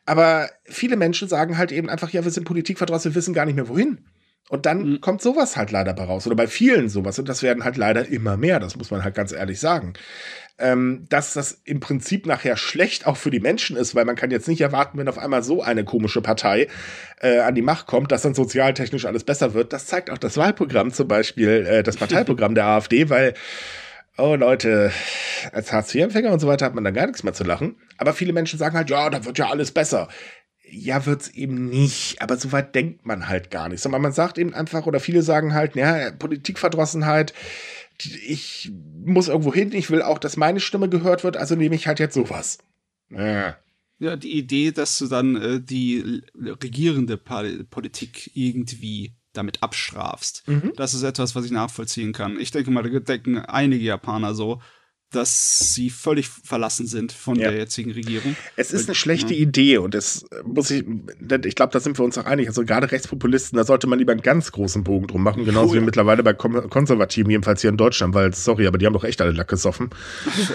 aber 0.05 0.49
viele 0.65 0.97
Menschen 0.97 1.29
sagen 1.29 1.57
halt 1.57 1.71
eben 1.71 1.89
einfach, 1.89 2.09
ja, 2.09 2.23
wir 2.23 2.31
sind 2.31 2.43
Politikverdrossen, 2.43 3.11
wir 3.11 3.15
wissen 3.15 3.33
gar 3.33 3.45
nicht 3.45 3.55
mehr 3.55 3.69
wohin. 3.69 4.05
Und 4.47 4.67
dann 4.67 4.91
mhm. 4.91 5.01
kommt 5.01 5.23
sowas 5.23 5.57
halt 5.57 5.71
leider 5.71 5.93
bei 5.93 6.03
raus. 6.03 6.27
Oder 6.27 6.35
bei 6.35 6.45
vielen 6.45 6.87
sowas. 6.87 7.17
Und 7.17 7.27
das 7.27 7.41
werden 7.41 7.63
halt 7.63 7.77
leider 7.77 8.07
immer 8.07 8.37
mehr. 8.37 8.59
Das 8.59 8.75
muss 8.75 8.91
man 8.91 9.03
halt 9.03 9.15
ganz 9.15 9.31
ehrlich 9.31 9.59
sagen 9.59 9.93
ähm, 10.57 11.05
dass 11.09 11.33
das 11.33 11.61
im 11.65 11.79
Prinzip 11.79 12.25
nachher 12.25 12.55
schlecht 12.55 13.07
auch 13.07 13.17
für 13.17 13.31
die 13.31 13.39
Menschen 13.39 13.75
ist, 13.75 13.93
weil 13.95 14.05
man 14.05 14.15
kann 14.15 14.31
jetzt 14.31 14.47
nicht 14.47 14.61
erwarten, 14.61 14.97
wenn 14.97 15.09
auf 15.09 15.17
einmal 15.17 15.43
so 15.43 15.61
eine 15.61 15.83
komische 15.83 16.21
Partei 16.21 16.67
äh, 17.19 17.39
an 17.39 17.55
die 17.55 17.61
Macht 17.61 17.87
kommt, 17.87 18.11
dass 18.11 18.21
dann 18.21 18.33
sozialtechnisch 18.33 19.05
alles 19.05 19.23
besser 19.23 19.53
wird. 19.53 19.73
Das 19.73 19.85
zeigt 19.85 20.09
auch 20.09 20.17
das 20.17 20.37
Wahlprogramm 20.37 20.93
zum 20.93 21.07
Beispiel, 21.07 21.65
äh, 21.67 21.83
das 21.83 21.97
Parteiprogramm 21.97 22.55
der 22.55 22.65
AfD, 22.65 23.09
weil 23.09 23.33
oh 24.17 24.35
Leute, 24.35 24.91
als 25.51 25.71
Hartz-IV-Empfänger 25.71 26.31
und 26.31 26.39
so 26.39 26.47
weiter 26.47 26.65
hat 26.65 26.75
man 26.75 26.83
da 26.83 26.91
gar 26.91 27.07
nichts 27.07 27.23
mehr 27.23 27.33
zu 27.33 27.43
lachen. 27.43 27.75
Aber 27.97 28.13
viele 28.13 28.33
Menschen 28.33 28.59
sagen 28.59 28.77
halt, 28.77 28.89
ja, 28.89 29.09
da 29.09 29.25
wird 29.25 29.37
ja 29.37 29.49
alles 29.49 29.71
besser. 29.71 30.07
Ja, 30.67 31.05
wird's 31.05 31.29
eben 31.29 31.69
nicht. 31.69 32.21
Aber 32.21 32.37
so 32.37 32.51
weit 32.51 32.73
denkt 32.75 33.05
man 33.05 33.27
halt 33.27 33.51
gar 33.51 33.69
nicht. 33.69 33.81
Sondern 33.81 34.01
man 34.01 34.13
sagt 34.13 34.37
eben 34.37 34.53
einfach, 34.53 34.85
oder 34.87 34.99
viele 34.99 35.21
sagen 35.21 35.53
halt, 35.53 35.75
ja, 35.75 36.11
Politikverdrossenheit, 36.11 37.33
ich 38.03 38.71
muss 39.05 39.27
irgendwo 39.27 39.53
hin, 39.53 39.71
ich 39.73 39.89
will 39.89 40.01
auch, 40.01 40.19
dass 40.19 40.37
meine 40.37 40.59
Stimme 40.59 40.89
gehört 40.89 41.23
wird, 41.23 41.37
also 41.37 41.55
nehme 41.55 41.75
ich 41.75 41.87
halt 41.87 41.99
jetzt 41.99 42.15
sowas. 42.15 42.57
Ja. 43.09 43.57
Ja, 43.97 44.17
die 44.17 44.37
Idee, 44.37 44.71
dass 44.71 44.97
du 44.97 45.07
dann 45.07 45.35
äh, 45.37 45.61
die 45.61 46.21
regierende 46.35 47.17
Politik 47.17 48.31
irgendwie 48.33 49.15
damit 49.31 49.63
abstrafst, 49.63 50.43
mhm. 50.47 50.73
das 50.75 50.93
ist 50.93 51.03
etwas, 51.03 51.35
was 51.35 51.45
ich 51.45 51.51
nachvollziehen 51.51 52.11
kann. 52.11 52.39
Ich 52.39 52.51
denke 52.51 52.71
mal, 52.71 52.83
da 52.83 52.99
denken 52.99 53.37
einige 53.37 53.85
Japaner 53.85 54.33
so, 54.35 54.61
dass 55.11 55.73
sie 55.73 55.89
völlig 55.89 56.27
verlassen 56.27 56.87
sind 56.87 57.11
von 57.11 57.37
ja. 57.37 57.49
der 57.49 57.59
jetzigen 57.59 57.91
Regierung. 57.91 58.35
Es 58.55 58.71
ist 58.71 58.87
eine 58.87 58.95
schlechte 58.95 59.33
ja. 59.33 59.41
Idee 59.41 59.77
und 59.77 59.95
es 59.95 60.25
muss 60.43 60.71
ich, 60.71 60.83
ich 61.45 61.55
glaube, 61.55 61.71
da 61.71 61.79
sind 61.79 61.97
wir 61.97 62.03
uns 62.03 62.17
auch 62.17 62.25
einig. 62.25 62.47
Also 62.47 62.65
gerade 62.65 62.91
Rechtspopulisten, 62.91 63.57
da 63.57 63.63
sollte 63.63 63.87
man 63.87 63.99
lieber 63.99 64.11
einen 64.11 64.21
ganz 64.21 64.51
großen 64.51 64.83
Bogen 64.83 65.07
drum 65.07 65.23
machen, 65.23 65.45
genauso 65.45 65.75
ja. 65.75 65.81
wie 65.81 65.85
mittlerweile 65.85 66.23
bei 66.23 66.33
Konservativen, 66.33 67.29
jedenfalls 67.31 67.61
hier 67.61 67.69
in 67.69 67.77
Deutschland, 67.77 68.13
weil, 68.13 68.33
sorry, 68.33 68.67
aber 68.67 68.77
die 68.77 68.85
haben 68.85 68.93
doch 68.93 69.03
echt 69.03 69.21
alle 69.21 69.31
Lack 69.31 69.47
gesoffen. 69.47 69.89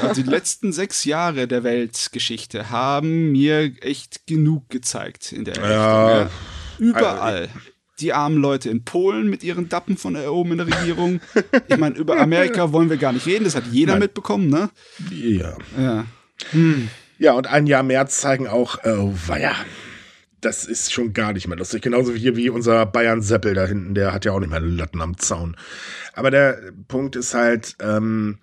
Also 0.03 0.23
die 0.23 0.29
letzten 0.29 0.73
sechs 0.73 1.05
Jahre 1.05 1.49
der 1.49 1.65
Weltgeschichte 1.65 2.71
haben 2.71 3.33
mir 3.33 3.73
echt 3.81 4.27
genug 4.27 4.69
gezeigt 4.69 5.33
in 5.33 5.45
der 5.45 5.57
Richtung. 5.57 6.31
Überall. 6.79 7.43
Also, 7.43 7.53
die 8.01 8.13
armen 8.13 8.39
Leute 8.41 8.71
in 8.71 8.85
Polen 8.85 9.29
mit 9.29 9.45
ihren 9.45 9.69
Dappen 9.69 9.97
von 9.97 10.17
oben 10.17 10.53
in 10.53 10.59
der 10.59 10.67
Regierung. 10.67 11.21
Ich 11.69 11.77
meine, 11.77 11.97
über 11.97 12.19
Amerika 12.19 12.73
wollen 12.73 12.91
wir 12.91 12.97
gar 12.97 13.13
nicht 13.13 13.27
reden, 13.27 13.45
das 13.45 13.55
hat 13.55 13.65
jeder 13.71 13.93
Nein. 13.93 14.01
mitbekommen, 14.03 14.49
ne? 14.49 14.71
Ja. 15.11 15.57
Ja. 15.79 16.05
Hm. 16.53 16.89
Ja, 17.19 17.33
und 17.35 17.47
ein 17.47 17.67
Jahr 17.67 17.83
März 17.83 18.21
zeigen 18.21 18.47
auch, 18.49 18.79
oh, 18.85 19.13
weia, 19.27 19.53
das 20.41 20.65
ist 20.65 20.93
schon 20.93 21.13
gar 21.13 21.33
nicht 21.33 21.49
mehr 21.49 21.57
lustig. 21.57 21.83
Genauso 21.83 22.15
wie 22.15 22.19
hier 22.19 22.37
wie 22.37 22.51
unser 22.51 22.87
Bayern 22.87 23.23
Seppel 23.23 23.55
da 23.55 23.67
hinten, 23.67 23.95
der 23.95 24.13
hat 24.13 24.25
ja 24.25 24.33
auch 24.33 24.41
nicht 24.41 24.51
mehr 24.51 24.61
Latten 24.61 25.01
am 25.03 25.19
Zaun. 25.19 25.57
Aber 26.13 26.31
der 26.31 26.73
Punkt 26.89 27.17
ist 27.17 27.35
halt, 27.35 27.77
ähm, 27.81 28.39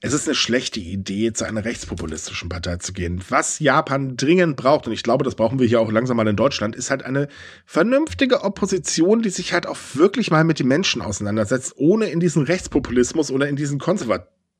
es 0.00 0.12
ist 0.12 0.26
eine 0.26 0.34
schlechte 0.34 0.80
Idee, 0.80 1.32
zu 1.32 1.44
einer 1.44 1.64
rechtspopulistischen 1.64 2.48
Partei 2.48 2.76
zu 2.76 2.92
gehen. 2.92 3.22
Was 3.28 3.58
Japan 3.58 4.16
dringend 4.16 4.56
braucht, 4.56 4.86
und 4.86 4.92
ich 4.92 5.02
glaube, 5.02 5.24
das 5.24 5.34
brauchen 5.34 5.58
wir 5.58 5.66
hier 5.66 5.80
auch 5.80 5.92
langsam 5.92 6.16
mal 6.16 6.28
in 6.28 6.36
Deutschland, 6.36 6.74
ist 6.74 6.90
halt 6.90 7.04
eine 7.04 7.28
vernünftige 7.66 8.42
Opposition, 8.42 9.22
die 9.22 9.30
sich 9.30 9.52
halt 9.52 9.66
auch 9.66 9.78
wirklich 9.94 10.30
mal 10.30 10.44
mit 10.44 10.58
den 10.58 10.68
Menschen 10.68 11.02
auseinandersetzt, 11.02 11.74
ohne 11.76 12.06
in 12.06 12.20
diesen 12.20 12.42
Rechtspopulismus 12.44 13.30
oder 13.30 13.48
in 13.48 13.56
diesen 13.56 13.78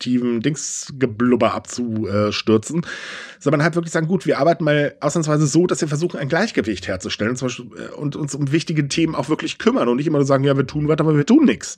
konservativen 0.03 0.41
Dingsgeblubber 0.41 1.55
abzustürzen, 1.55 2.87
sondern 3.39 3.63
halt 3.63 3.75
wirklich 3.75 3.93
sagen, 3.93 4.09
gut, 4.09 4.27
wir 4.27 4.39
arbeiten 4.39 4.65
mal 4.65 4.95
ausnahmsweise 5.01 5.47
so, 5.47 5.67
dass 5.67 5.81
wir 5.81 5.89
versuchen, 5.89 6.19
ein 6.19 6.29
Gleichgewicht 6.29 6.89
herzustellen 6.89 7.37
Beispiel, 7.37 7.71
äh, 7.77 7.95
und 7.95 8.17
uns 8.17 8.35
um 8.35 8.53
wichtige 8.53 8.89
Themen 8.89 9.15
auch 9.15 9.29
wirklich 9.29 9.59
kümmern 9.59 9.89
und 9.89 9.97
nicht 9.97 10.07
immer 10.07 10.19
nur 10.19 10.27
sagen, 10.27 10.45
ja, 10.45 10.57
wir 10.57 10.67
tun 10.67 10.89
was, 10.89 10.99
aber 10.99 11.17
wir 11.17 11.27
tun 11.27 11.45
nichts. 11.45 11.77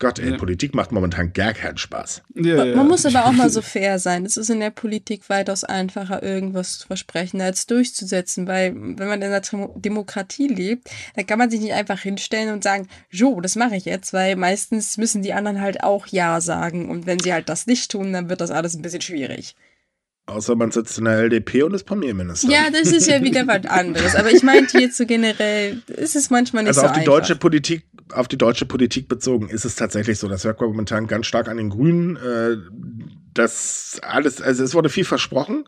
Gott, 0.00 0.20
ey, 0.20 0.30
ja. 0.30 0.36
Politik 0.36 0.76
macht 0.76 0.92
momentan 0.92 1.32
gar 1.32 1.52
keinen 1.54 1.76
Spaß. 1.76 2.22
Ja, 2.36 2.64
ja. 2.64 2.76
Man 2.76 2.86
muss 2.86 3.04
aber 3.04 3.26
auch 3.26 3.32
mal 3.32 3.50
so 3.50 3.62
fair 3.62 3.98
sein. 3.98 4.24
Es 4.24 4.36
ist 4.36 4.48
in 4.48 4.60
der 4.60 4.70
Politik 4.70 5.28
weitaus 5.28 5.64
einfacher, 5.64 6.22
irgendwas 6.22 6.78
zu 6.78 6.86
versprechen, 6.86 7.40
als 7.40 7.66
durchzusetzen, 7.66 8.46
weil 8.46 8.74
wenn 8.74 9.08
man 9.08 9.20
in 9.20 9.32
einer 9.32 9.40
Demokratie 9.74 10.46
lebt, 10.46 10.88
dann 11.16 11.26
kann 11.26 11.38
man 11.38 11.50
sich 11.50 11.60
nicht 11.60 11.72
einfach 11.72 11.98
hinstellen 11.98 12.52
und 12.52 12.62
sagen, 12.62 12.86
jo, 13.10 13.40
das 13.40 13.56
mache 13.56 13.74
ich 13.74 13.86
jetzt, 13.86 14.12
weil 14.12 14.36
meistens 14.36 14.98
müssen 14.98 15.22
die 15.22 15.32
anderen 15.32 15.60
halt 15.60 15.82
auch 15.82 16.06
Ja 16.06 16.40
sagen. 16.40 16.88
Und 16.88 17.06
wenn 17.06 17.18
sie 17.18 17.32
halt 17.32 17.48
das 17.48 17.66
nicht 17.66 17.90
tun, 17.90 18.12
dann 18.12 18.28
wird 18.28 18.40
das 18.40 18.52
alles 18.52 18.76
ein 18.76 18.82
bisschen 18.82 19.00
schwierig. 19.00 19.56
Außer 20.26 20.54
man 20.56 20.70
sitzt 20.70 20.98
in 20.98 21.06
der 21.06 21.14
LDP 21.14 21.62
und 21.62 21.72
ist 21.72 21.84
Premierminister. 21.84 22.50
Ja, 22.50 22.70
das 22.70 22.92
ist 22.92 23.08
ja 23.08 23.22
wieder 23.22 23.46
was 23.46 23.64
anderes. 23.68 24.14
Aber 24.14 24.30
ich 24.30 24.42
meinte 24.42 24.78
jetzt 24.78 24.98
so 24.98 25.06
generell, 25.06 25.82
ist 25.86 26.16
es 26.16 26.28
manchmal 26.28 26.64
nicht 26.64 26.76
also 26.76 26.82
so 26.82 26.86
auf 26.86 26.92
die 26.92 27.00
einfach. 27.00 27.14
deutsche 27.14 27.36
Politik, 27.36 27.84
auf 28.12 28.28
die 28.28 28.38
deutsche 28.38 28.66
Politik 28.66 29.08
bezogen, 29.08 29.48
ist 29.48 29.64
es 29.64 29.74
tatsächlich 29.74 30.18
so. 30.18 30.28
Das 30.28 30.44
wirkt 30.44 30.60
momentan 30.60 31.06
ganz 31.06 31.26
stark 31.26 31.48
an 31.48 31.56
den 31.56 31.70
Grünen. 31.70 32.16
Äh, 32.16 32.56
das 33.34 34.00
alles, 34.02 34.40
also 34.40 34.64
es 34.64 34.74
wurde 34.74 34.88
viel 34.88 35.04
versprochen. 35.04 35.64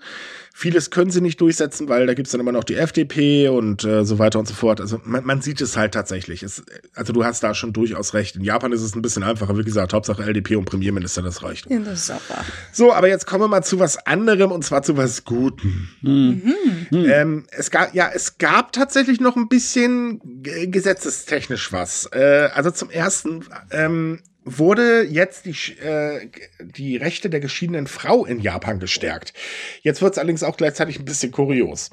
Vieles 0.52 0.90
können 0.90 1.10
sie 1.10 1.20
nicht 1.20 1.40
durchsetzen, 1.40 1.88
weil 1.88 2.06
da 2.06 2.12
gibt's 2.12 2.32
dann 2.32 2.40
immer 2.40 2.52
noch 2.52 2.64
die 2.64 2.74
FDP 2.74 3.48
und 3.48 3.84
äh, 3.84 4.04
so 4.04 4.18
weiter 4.18 4.38
und 4.38 4.46
so 4.46 4.52
fort. 4.52 4.80
Also 4.80 5.00
man, 5.04 5.24
man 5.24 5.40
sieht 5.40 5.60
es 5.60 5.76
halt 5.76 5.94
tatsächlich. 5.94 6.42
Es, 6.42 6.62
also 6.94 7.12
du 7.12 7.24
hast 7.24 7.42
da 7.42 7.54
schon 7.54 7.72
durchaus 7.72 8.14
recht. 8.14 8.36
In 8.36 8.42
Japan 8.42 8.72
ist 8.72 8.82
es 8.82 8.94
ein 8.94 9.00
bisschen 9.00 9.22
einfacher. 9.22 9.56
Wie 9.56 9.62
gesagt, 9.62 9.94
Hauptsache 9.94 10.22
LDP 10.22 10.56
und 10.56 10.66
Premierminister, 10.66 11.22
das 11.22 11.42
reicht. 11.42 11.70
Ja, 11.70 11.78
das 11.78 12.00
ist 12.00 12.10
auch 12.10 12.28
wahr. 12.28 12.44
So, 12.72 12.92
aber 12.92 13.08
jetzt 13.08 13.26
kommen 13.26 13.44
wir 13.44 13.48
mal 13.48 13.62
zu 13.62 13.78
was 13.78 14.06
anderem 14.06 14.52
und 14.52 14.64
zwar 14.64 14.82
zu 14.82 14.96
was 14.96 15.24
Gutem. 15.24 15.88
Mhm. 16.02 16.54
Mhm. 16.90 17.04
Ähm, 17.08 17.46
es 17.52 17.70
gab, 17.70 17.94
ja, 17.94 18.10
es 18.12 18.36
gab 18.36 18.72
tatsächlich 18.72 19.20
noch 19.20 19.36
ein 19.36 19.48
bisschen 19.48 20.20
gesetzestechnisch 20.42 21.72
was. 21.72 22.06
Äh, 22.12 22.50
also 22.52 22.70
zum 22.70 22.90
ersten, 22.90 23.44
ähm, 23.70 24.18
wurde 24.44 25.02
jetzt 25.02 25.46
die, 25.46 25.54
äh, 25.80 26.28
die 26.60 26.96
Rechte 26.96 27.30
der 27.30 27.40
geschiedenen 27.40 27.86
Frau 27.86 28.24
in 28.24 28.40
Japan 28.40 28.78
gestärkt. 28.78 29.32
Jetzt 29.82 30.02
wird 30.02 30.12
es 30.12 30.18
allerdings 30.18 30.42
auch 30.42 30.56
gleichzeitig 30.56 30.98
ein 30.98 31.04
bisschen 31.04 31.32
kurios. 31.32 31.90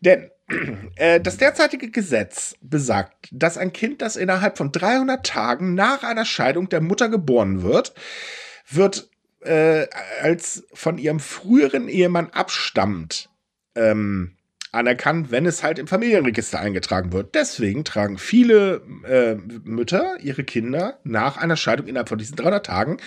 Denn 0.00 0.30
äh, 0.96 1.20
das 1.20 1.38
derzeitige 1.38 1.90
Gesetz 1.90 2.54
besagt, 2.60 3.28
dass 3.32 3.58
ein 3.58 3.72
Kind, 3.72 4.02
das 4.02 4.16
innerhalb 4.16 4.58
von 4.58 4.72
300 4.72 5.24
Tagen 5.24 5.74
nach 5.74 6.02
einer 6.02 6.24
Scheidung 6.24 6.68
der 6.68 6.80
Mutter 6.80 7.08
geboren 7.08 7.62
wird, 7.62 7.94
wird 8.68 9.10
äh, 9.40 9.86
als 10.20 10.64
von 10.72 10.98
ihrem 10.98 11.20
früheren 11.20 11.88
Ehemann 11.88 12.30
abstammt. 12.30 13.30
Ähm, 13.74 14.35
anerkannt, 14.72 15.30
wenn 15.30 15.46
es 15.46 15.62
halt 15.62 15.78
im 15.78 15.86
Familienregister 15.86 16.58
eingetragen 16.58 17.12
wird. 17.12 17.34
Deswegen 17.34 17.84
tragen 17.84 18.18
viele 18.18 18.82
äh, 19.04 19.36
Mütter 19.64 20.16
ihre 20.20 20.44
Kinder 20.44 20.98
nach 21.04 21.36
einer 21.36 21.56
Scheidung 21.56 21.86
innerhalb 21.86 22.08
von 22.08 22.18
diesen 22.18 22.36
300 22.36 22.66
Tagen 22.66 22.98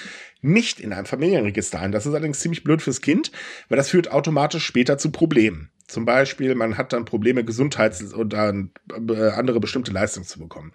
nicht 0.41 0.79
in 0.79 0.93
einem 0.93 1.05
Familienregister 1.05 1.79
ein. 1.79 1.91
Das 1.91 2.05
ist 2.05 2.13
allerdings 2.13 2.39
ziemlich 2.39 2.63
blöd 2.63 2.81
fürs 2.81 3.01
Kind, 3.01 3.31
weil 3.67 3.77
das 3.77 3.89
führt 3.89 4.11
automatisch 4.11 4.65
später 4.65 4.97
zu 4.97 5.11
Problemen. 5.11 5.69
Zum 5.87 6.05
Beispiel, 6.05 6.53
man 6.55 6.77
hat 6.77 6.93
dann 6.93 7.05
Probleme, 7.05 7.43
Gesundheits- 7.43 8.13
und 8.13 8.33
äh, 8.33 9.29
andere 9.31 9.59
bestimmte 9.59 9.91
Leistungen 9.91 10.25
zu 10.25 10.39
bekommen. 10.39 10.71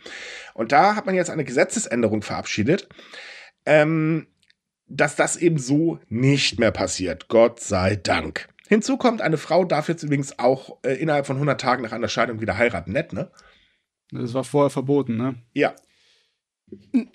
Und 0.55 0.73
da 0.73 0.97
hat 0.97 1.07
man 1.07 1.14
jetzt 1.14 1.31
eine 1.31 1.44
Gesetzesänderung 1.44 2.23
verabschiedet, 2.23 2.88
ähm, 3.64 4.27
dass 4.87 5.16
das 5.16 5.37
eben 5.37 5.59
so 5.59 6.01
nicht 6.09 6.59
mehr 6.59 6.73
passiert. 6.73 7.29
Gott 7.29 7.61
sei 7.61 7.97
Dank. 7.97 8.49
Hinzu 8.75 8.97
kommt, 8.97 9.23
eine 9.23 9.39
Frau 9.39 9.65
darf 9.65 9.89
jetzt 9.89 10.03
übrigens 10.03 10.41
auch 10.41 10.79
äh, 10.85 10.95
innerhalb 10.95 11.27
von 11.27 11.37
100 11.37 11.61
Tagen 11.61 11.85
nach 11.85 11.93
einer 11.93 12.09
Scheidung 12.09 12.41
wieder 12.41 12.57
heiraten. 12.57 12.91
Nett, 12.91 13.13
ne? 13.13 13.31
Das 14.11 14.35
war 14.35 14.43
vorher 14.43 14.71
verboten, 14.71 15.17
ne? 15.17 15.37
Ja. 15.53 15.77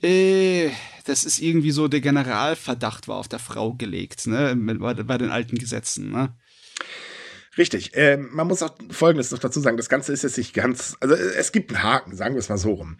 Äh, 0.01 0.69
das 1.03 1.25
ist 1.25 1.39
irgendwie 1.39 1.71
so, 1.71 1.89
der 1.89 1.99
Generalverdacht 1.99 3.09
war 3.09 3.17
auf 3.17 3.27
der 3.27 3.39
Frau 3.39 3.73
gelegt, 3.73 4.25
ne? 4.25 4.55
Bei, 4.55 4.93
bei 4.93 5.17
den 5.17 5.31
alten 5.31 5.57
Gesetzen, 5.57 6.11
ne? 6.11 6.37
Richtig. 7.59 7.93
Äh, 7.93 8.15
man 8.15 8.47
muss 8.47 8.63
auch 8.63 8.73
Folgendes 8.89 9.31
noch 9.31 9.39
dazu 9.39 9.59
sagen. 9.59 9.75
Das 9.75 9.89
Ganze 9.89 10.13
ist 10.13 10.23
jetzt 10.23 10.37
nicht 10.37 10.53
ganz, 10.53 10.95
also 11.01 11.13
es 11.13 11.51
gibt 11.51 11.71
einen 11.71 11.83
Haken, 11.83 12.15
sagen 12.15 12.35
wir 12.35 12.39
es 12.39 12.47
mal 12.47 12.57
so 12.57 12.71
rum. 12.71 12.95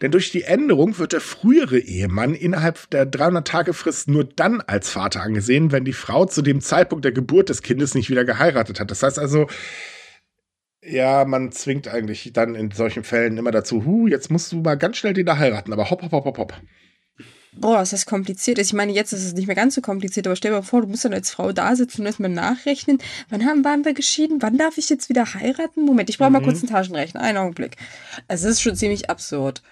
Denn 0.00 0.12
durch 0.12 0.30
die 0.30 0.44
Änderung 0.44 0.98
wird 0.98 1.12
der 1.12 1.20
frühere 1.20 1.80
Ehemann 1.80 2.34
innerhalb 2.34 2.88
der 2.90 3.10
300-Tage-Frist 3.10 4.06
nur 4.06 4.22
dann 4.22 4.60
als 4.60 4.88
Vater 4.88 5.20
angesehen, 5.20 5.72
wenn 5.72 5.84
die 5.84 5.92
Frau 5.92 6.26
zu 6.26 6.42
dem 6.42 6.60
Zeitpunkt 6.60 7.04
der 7.04 7.10
Geburt 7.10 7.48
des 7.48 7.62
Kindes 7.62 7.96
nicht 7.96 8.08
wieder 8.08 8.24
geheiratet 8.24 8.78
hat. 8.78 8.92
Das 8.92 9.02
heißt 9.02 9.18
also, 9.18 9.48
ja, 10.80 11.24
man 11.24 11.50
zwingt 11.50 11.88
eigentlich 11.88 12.32
dann 12.32 12.54
in 12.54 12.70
solchen 12.70 13.02
Fällen 13.02 13.36
immer 13.36 13.50
dazu, 13.50 13.84
hu, 13.84 14.06
jetzt 14.06 14.30
musst 14.30 14.52
du 14.52 14.60
mal 14.60 14.76
ganz 14.76 14.96
schnell 14.96 15.14
den 15.14 15.26
da 15.26 15.38
heiraten, 15.38 15.72
aber 15.72 15.90
hopp, 15.90 16.02
hopp, 16.02 16.12
hopp, 16.12 16.24
hopp, 16.24 16.38
hopp. 16.38 16.62
Boah, 17.56 17.82
ist 17.82 17.92
das 17.92 18.06
kompliziert. 18.06 18.58
Ich 18.58 18.72
meine, 18.72 18.92
jetzt 18.92 19.12
ist 19.12 19.24
es 19.24 19.34
nicht 19.34 19.46
mehr 19.46 19.56
ganz 19.56 19.74
so 19.74 19.80
kompliziert, 19.80 20.26
aber 20.26 20.36
stell 20.36 20.50
dir 20.50 20.58
mal 20.58 20.62
vor, 20.62 20.82
du 20.82 20.88
musst 20.88 21.04
dann 21.04 21.14
als 21.14 21.30
Frau 21.30 21.52
da 21.52 21.76
sitzen 21.76 22.02
und 22.02 22.06
erstmal 22.06 22.30
nachrechnen. 22.30 22.98
Wann 23.30 23.44
haben, 23.44 23.64
waren 23.64 23.84
wir 23.84 23.94
geschieden? 23.94 24.42
Wann 24.42 24.58
darf 24.58 24.78
ich 24.78 24.88
jetzt 24.88 25.08
wieder 25.08 25.34
heiraten? 25.34 25.84
Moment, 25.84 26.10
ich 26.10 26.18
brauche 26.18 26.30
mal 26.30 26.40
mhm. 26.40 26.44
kurz 26.44 26.60
einen 26.60 26.70
Taschenrechner. 26.70 27.20
Einen 27.20 27.38
Augenblick. 27.38 27.76
Es 28.28 28.44
ist 28.44 28.60
schon 28.60 28.76
ziemlich 28.76 29.10
absurd. 29.10 29.62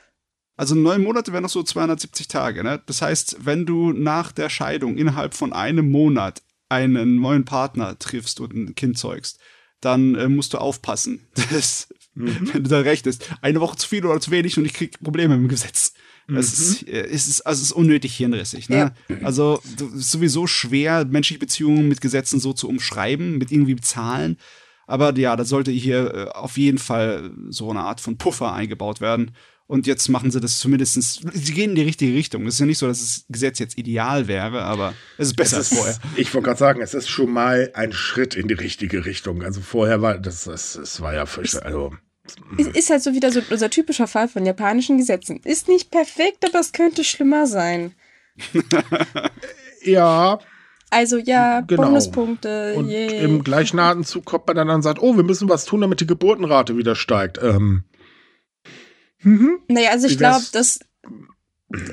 Also 0.57 0.75
neun 0.75 1.03
Monate 1.03 1.33
wären 1.33 1.43
noch 1.43 1.51
so 1.51 1.63
270 1.63 2.29
Tage. 2.29 2.63
Ne? 2.63 2.81
Das 2.87 3.03
heißt, 3.03 3.39
wenn 3.41 3.67
du 3.67 3.93
nach 3.93 4.33
der 4.33 4.51
Scheidung 4.51 4.97
innerhalb 4.97 5.35
von 5.35 5.53
einem 5.53 5.91
Monat 5.91 6.43
einen 6.69 7.17
neuen 7.17 7.45
Partner 7.45 7.99
triffst 7.99 8.41
und 8.41 8.55
ein 8.55 8.75
Kind 8.75 8.99
zeugst, 8.99 9.41
dann 9.81 10.15
äh, 10.15 10.29
musst 10.29 10.55
du 10.55 10.59
aufpassen, 10.59 11.27
dass, 11.53 11.89
mhm. 12.15 12.51
wenn 12.53 12.65
du 12.65 12.71
da 12.71 12.81
rechnest, 12.81 13.29
eine 13.41 13.61
Woche 13.61 13.77
zu 13.77 13.89
viel 13.89 14.07
oder 14.07 14.21
zu 14.21 14.31
wenig 14.31 14.57
und 14.57 14.65
ich 14.65 14.75
krieg 14.75 14.99
Probleme 15.03 15.37
mit 15.37 15.45
dem 15.45 15.49
Gesetz. 16.29 16.39
Es, 16.39 16.59
mhm. 16.59 16.65
ist, 16.65 16.89
äh, 16.89 17.07
es, 17.09 17.29
ist, 17.29 17.41
also 17.43 17.61
es 17.61 17.69
ist 17.69 17.73
unnötig 17.73 18.15
hirnrissig. 18.17 18.69
Ne? 18.69 18.93
Ja. 19.09 19.17
Also 19.23 19.61
es 19.77 19.83
ist 19.83 20.11
sowieso 20.11 20.47
schwer, 20.47 21.05
menschliche 21.05 21.41
Beziehungen 21.41 21.89
mit 21.89 22.01
Gesetzen 22.01 22.41
so 22.41 22.53
zu 22.53 22.69
umschreiben, 22.69 23.39
mit 23.39 23.53
irgendwie 23.53 23.77
Zahlen. 23.77 24.37
Aber 24.87 25.17
ja, 25.17 25.37
da 25.37 25.45
sollte 25.45 25.71
hier 25.71 26.15
äh, 26.15 26.29
auf 26.31 26.57
jeden 26.59 26.79
Fall 26.79 27.31
so 27.49 27.71
eine 27.71 27.81
Art 27.81 28.01
von 28.01 28.19
Puffer 28.19 28.53
eingebaut 28.53 29.01
werden. 29.01 29.33
Und 29.67 29.87
jetzt 29.87 30.09
machen 30.09 30.31
sie 30.31 30.41
das 30.41 30.59
zumindestens. 30.59 31.21
sie 31.33 31.55
gehen 31.55 31.71
in 31.71 31.77
die 31.77 31.83
richtige 31.83 32.13
Richtung. 32.13 32.47
Es 32.47 32.55
ist 32.55 32.61
ja 32.61 32.67
nicht 32.67 32.79
so, 32.79 32.87
dass 32.89 33.01
das 33.01 33.25
Gesetz 33.31 33.59
jetzt 33.59 33.79
ideal 33.79 34.29
wäre, 34.29 34.63
aber 34.63 34.93
es 35.17 35.29
ist 35.29 35.37
besser 35.37 35.61
es 35.61 35.73
ist, 35.73 35.73
als 35.73 35.81
vorher. 35.81 35.99
Ich 36.17 36.35
wollte 36.35 36.47
gerade 36.47 36.59
sagen, 36.59 36.83
es 36.83 36.93
ist 36.93 37.09
schon 37.09 37.31
mal 37.31 37.71
ein 37.73 37.93
Schritt 37.93 38.35
in 38.35 38.49
die 38.49 38.55
richtige 38.55 39.07
Richtung. 39.07 39.43
Also 39.43 39.63
vorher 39.63 40.03
war 40.03 40.19
das, 40.19 40.45
das, 40.45 40.75
das 40.75 41.01
war 41.01 41.15
ja 41.15 41.25
fürchterlich. 41.25 41.65
Also 41.65 41.95
ist 42.75 42.91
halt 42.91 43.03
so 43.03 43.15
wieder 43.15 43.33
so 43.33 43.41
unser 43.51 43.71
typischer 43.71 44.07
Fall 44.07 44.29
von 44.29 44.47
japanischen 44.47 44.99
Gesetzen. 44.99 45.41
Ist 45.45 45.69
nicht 45.69 45.91
perfekt, 45.91 46.45
aber 46.47 46.61
es 46.61 46.73
könnte 46.73 47.05
schlimmer 47.05 47.47
sein. 47.47 47.95
ja. 49.83 50.39
Also 50.91 51.17
ja, 51.17 51.61
genau. 51.61 51.85
Bonuspunkte. 51.85 52.75
Und 52.75 52.89
yay. 52.89 53.25
im 53.25 53.43
gleichen 53.43 53.79
Atemzug 53.79 54.25
kommt 54.25 54.47
man 54.47 54.57
dann 54.57 54.71
und 54.71 54.83
sagt, 54.83 55.01
oh, 55.01 55.17
wir 55.17 55.25
müssen 55.25 55.49
was 55.49 55.65
tun, 55.65 55.81
damit 55.81 56.01
die 56.01 56.07
Geburtenrate 56.07 56.77
wieder 56.77 56.95
steigt. 56.95 57.39
Ähm. 57.43 57.85
Mhm. 59.23 59.61
Naja, 59.69 59.91
also 59.91 60.07
ich 60.07 60.19
glaube, 60.19 60.45
dass 60.53 60.81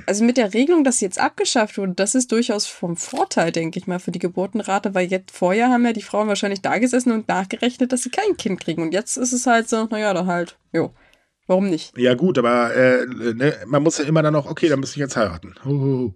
also 0.06 0.24
mit 0.24 0.38
der 0.38 0.54
Regelung, 0.54 0.84
dass 0.84 1.00
sie 1.00 1.06
jetzt 1.06 1.20
abgeschafft 1.20 1.78
wurde, 1.78 1.94
das 1.94 2.16
ist 2.16 2.32
durchaus 2.32 2.66
vom 2.66 2.98
Vorteil, 2.98 3.52
denke 3.52 3.80
ich 3.80 3.88
mal, 3.88 4.00
für 4.00 4.12
die 4.12 4.20
Geburtenrate, 4.20 4.94
weil 4.94 5.08
jetzt 5.08 5.32
vorher 5.32 5.70
haben 5.70 5.86
ja 5.86 5.94
die 5.94 6.02
Frauen 6.02 6.28
wahrscheinlich 6.28 6.62
da 6.62 6.78
gesessen 6.78 7.12
und 7.12 7.28
nachgerechnet, 7.28 7.92
dass 7.92 8.04
sie 8.04 8.10
kein 8.10 8.38
Kind 8.38 8.62
kriegen. 8.62 8.82
Und 8.82 8.94
jetzt 8.94 9.18
ist 9.18 9.34
es 9.34 9.46
halt 9.46 9.70
so, 9.70 9.86
naja, 9.86 10.14
da 10.14 10.26
halt, 10.26 10.58
jo. 10.74 10.94
Warum 11.48 11.70
nicht? 11.70 11.98
Ja, 11.98 12.14
gut, 12.14 12.38
aber 12.38 12.76
äh, 12.76 13.08
ne, 13.08 13.56
man 13.66 13.82
muss 13.82 13.98
ja 13.98 14.06
immer 14.06 14.22
dann 14.22 14.34
noch, 14.34 14.46
okay, 14.46 14.70
dann 14.70 14.80
muss 14.80 14.92
ich 14.92 14.98
jetzt 14.98 15.18
heiraten. 15.18 15.56
Uhuhu. 15.66 16.14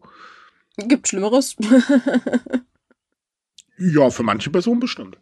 Gibt 0.77 1.07
Schlimmeres. 1.07 1.55
ja, 3.79 4.09
für 4.11 4.21
manche 4.21 4.51
Personen 4.51 4.79
bestimmt. 4.79 5.17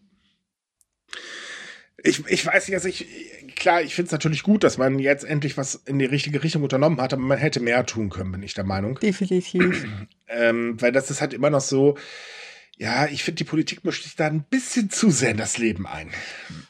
Ich, 2.04 2.24
ich 2.28 2.46
weiß 2.46 2.68
nicht, 2.68 2.76
also 2.76 2.88
ich, 2.88 3.06
klar, 3.62 3.82
ich 3.84 3.94
finde 3.94 4.08
es 4.08 4.12
natürlich 4.12 4.42
gut, 4.42 4.64
dass 4.64 4.80
man 4.80 4.98
jetzt 4.98 5.24
endlich 5.24 5.56
was 5.56 5.76
in 5.76 6.00
die 6.00 6.06
richtige 6.06 6.44
Richtung 6.44 6.64
unternommen 6.64 7.00
hat, 7.00 7.14
aber 7.14 7.22
man 7.22 7.38
hätte 7.38 7.60
mehr 7.60 7.86
tun 7.86 8.10
können, 8.10 8.32
bin 8.32 8.42
ich 8.42 8.56
der 8.56 8.64
Meinung. 8.64 9.00
Definitiv. 9.00 9.86
ähm, 10.28 10.82
weil 10.82 10.92
das 10.92 11.12
ist 11.12 11.22
halt 11.22 11.34
immer 11.34 11.52
noch 11.52 11.62
so, 11.62 11.96
ja, 12.78 13.06
ich 13.06 13.24
finde, 13.24 13.38
die 13.38 13.44
Politik 13.44 13.86
mischt 13.86 14.04
sich 14.04 14.16
da 14.16 14.26
ein 14.26 14.44
bisschen 14.50 14.90
zu 14.90 15.12
sehr 15.12 15.32
in 15.32 15.38
das 15.38 15.60
Leben 15.60 15.86
ein. 15.86 16.10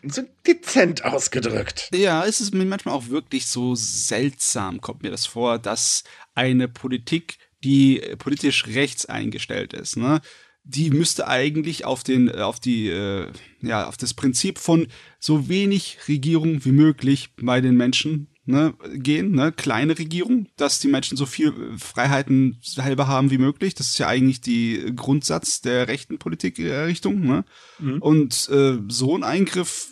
So 0.04 0.24
dezent 0.46 1.06
ausgedrückt. 1.06 1.90
Ja, 1.94 2.26
es 2.26 2.42
ist 2.42 2.54
mir 2.54 2.66
manchmal 2.66 2.94
auch 2.94 3.08
wirklich 3.08 3.46
so 3.46 3.74
seltsam, 3.74 4.82
kommt 4.82 5.02
mir 5.02 5.12
das 5.12 5.26
vor, 5.26 5.60
dass 5.60 6.04
eine 6.36 6.68
Politik, 6.68 7.38
die 7.64 8.02
politisch 8.18 8.68
rechts 8.68 9.06
eingestellt 9.06 9.72
ist, 9.74 9.96
ne, 9.96 10.20
die 10.63 10.89
müsste 10.91 11.28
eigentlich 11.28 11.86
auf 11.86 12.04
den, 12.04 12.28
äh, 12.28 12.38
auf 12.41 12.60
die, 12.60 12.88
äh, 12.88 13.32
ja, 13.62 13.88
auf 13.88 13.97
das 13.97 14.13
Prinzip 14.13 14.60
von 14.60 14.88
so 15.19 15.50
wenig 15.50 16.00
Regierung 16.08 16.63
wie 16.65 16.71
möglich 16.71 17.30
bei 17.36 17.62
den 17.62 17.76
Menschen 17.76 18.28
ne, 18.45 18.74
gehen, 18.93 19.32
ne, 19.32 19.52
kleine 19.52 19.97
Regierung, 19.97 20.47
dass 20.58 20.80
die 20.80 20.88
Menschen 20.88 21.17
so 21.17 21.26
viel 21.26 21.50
äh, 21.50 21.78
Freiheiten 21.78 22.58
selber 22.62 23.08
haben 23.08 23.32
wie 23.32 23.38
möglich. 23.38 23.76
Das 23.76 23.88
ist 23.88 23.97
ja 23.97 24.08
eigentlich 24.08 24.41
die 24.41 24.93
Grundsatz 24.95 25.62
der 25.62 25.88
rechten 25.88 26.19
Politikrichtung. 26.19 27.21
Ne? 27.21 27.45
Mhm. 27.80 28.02
Und 28.02 28.50
äh, 28.50 28.80
so 28.88 29.15
ein 29.15 29.24
Eingriff, 29.24 29.89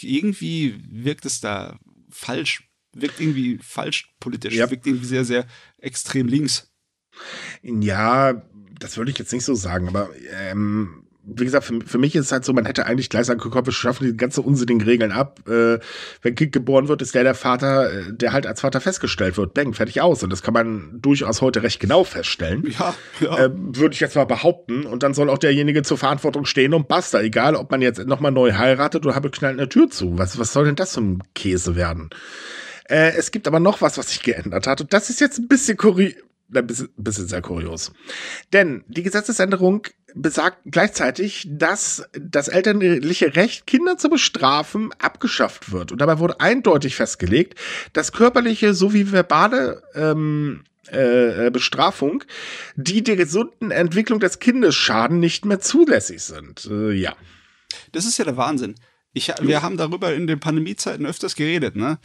irgendwie 0.00 0.76
wirkt 0.90 1.24
es 1.24 1.40
da 1.40 1.78
falsch, 2.10 2.68
wirkt 2.92 3.20
irgendwie 3.20 3.58
falsch 3.62 4.14
politisch, 4.20 4.54
ja. 4.54 4.70
wirkt 4.70 4.86
irgendwie 4.86 5.06
sehr, 5.06 5.24
sehr 5.24 5.46
extrem 5.78 6.26
links. 6.26 6.70
Ja, 7.62 8.42
das 8.80 8.96
würde 8.96 9.10
ich 9.10 9.18
jetzt 9.18 9.32
nicht 9.32 9.44
so 9.44 9.54
sagen, 9.54 9.88
aber 9.88 10.10
ähm, 10.50 11.04
wie 11.22 11.44
gesagt, 11.44 11.64
für, 11.64 11.78
für, 11.84 11.98
mich 11.98 12.16
ist 12.16 12.26
es 12.26 12.32
halt 12.32 12.44
so, 12.44 12.52
man 12.52 12.64
hätte 12.64 12.86
eigentlich 12.86 13.10
gleich 13.10 13.26
sagen 13.26 13.40
können, 13.40 13.66
wir 13.66 13.72
schaffen 13.72 14.06
die 14.06 14.16
ganze 14.16 14.42
unsinnigen 14.42 14.82
Regeln 14.82 15.12
ab. 15.12 15.40
Äh, 15.48 15.78
wenn 16.22 16.34
Kind 16.34 16.52
geboren 16.52 16.88
wird, 16.88 17.02
ist 17.02 17.14
der 17.14 17.24
der 17.24 17.34
Vater, 17.34 17.92
äh, 17.92 18.12
der 18.12 18.32
halt 18.32 18.46
als 18.46 18.62
Vater 18.62 18.80
festgestellt 18.80 19.36
wird. 19.36 19.54
Bang, 19.54 19.74
fertig 19.74 20.00
aus. 20.00 20.22
Und 20.22 20.30
das 20.30 20.42
kann 20.42 20.54
man 20.54 20.98
durchaus 21.00 21.42
heute 21.42 21.62
recht 21.62 21.78
genau 21.78 22.04
feststellen. 22.04 22.64
Ja, 22.78 22.94
ja. 23.20 23.38
Äh, 23.38 23.50
Würde 23.52 23.94
ich 23.94 24.00
jetzt 24.00 24.16
mal 24.16 24.24
behaupten. 24.24 24.86
Und 24.86 25.02
dann 25.02 25.12
soll 25.12 25.28
auch 25.28 25.38
derjenige 25.38 25.82
zur 25.82 25.98
Verantwortung 25.98 26.46
stehen 26.46 26.72
und 26.72 26.88
basta. 26.88 27.20
Egal, 27.20 27.54
ob 27.54 27.70
man 27.70 27.82
jetzt 27.82 28.04
nochmal 28.06 28.32
neu 28.32 28.54
heiratet 28.54 29.04
oder 29.04 29.14
habe 29.14 29.30
knallt 29.30 29.58
eine 29.58 29.68
Tür 29.68 29.90
zu. 29.90 30.18
Was, 30.18 30.38
was 30.38 30.52
soll 30.52 30.64
denn 30.64 30.76
das 30.76 30.92
zum 30.92 31.20
Käse 31.34 31.76
werden? 31.76 32.10
Äh, 32.88 33.12
es 33.16 33.30
gibt 33.30 33.46
aber 33.46 33.60
noch 33.60 33.82
was, 33.82 33.98
was 33.98 34.08
sich 34.08 34.22
geändert 34.22 34.66
hat. 34.66 34.80
Und 34.80 34.92
das 34.92 35.10
ist 35.10 35.20
jetzt 35.20 35.38
ein 35.38 35.48
bisschen 35.48 35.76
kurios 35.76 36.14
ein 36.54 36.66
bisschen, 36.66 37.28
sehr 37.28 37.42
kurios. 37.42 37.92
Denn 38.52 38.84
die 38.88 39.02
Gesetzesänderung 39.02 39.86
besagt 40.14 40.58
gleichzeitig, 40.64 41.46
dass 41.48 42.04
das 42.12 42.48
elterliche 42.48 43.36
Recht, 43.36 43.66
Kinder 43.66 43.96
zu 43.96 44.08
bestrafen, 44.08 44.90
abgeschafft 44.98 45.72
wird. 45.72 45.92
Und 45.92 46.00
dabei 46.00 46.18
wurde 46.18 46.40
eindeutig 46.40 46.96
festgelegt, 46.96 47.58
dass 47.92 48.12
körperliche 48.12 48.74
sowie 48.74 49.12
verbale 49.12 49.82
ähm, 49.94 50.64
äh, 50.88 51.50
Bestrafung, 51.50 52.24
die 52.74 53.02
der 53.02 53.16
gesunden 53.16 53.70
Entwicklung 53.70 54.20
des 54.20 54.38
Kindes 54.38 54.74
schaden, 54.74 55.20
nicht 55.20 55.44
mehr 55.44 55.60
zulässig 55.60 56.22
sind. 56.22 56.66
Äh, 56.70 56.92
ja. 56.92 57.14
Das 57.92 58.04
ist 58.04 58.18
ja 58.18 58.24
der 58.24 58.36
Wahnsinn. 58.36 58.74
Ich, 59.12 59.32
wir 59.40 59.62
haben 59.62 59.76
darüber 59.76 60.14
in 60.14 60.26
den 60.26 60.38
Pandemiezeiten 60.38 61.04
öfters 61.06 61.34
geredet, 61.34 61.74
ne? 61.74 61.98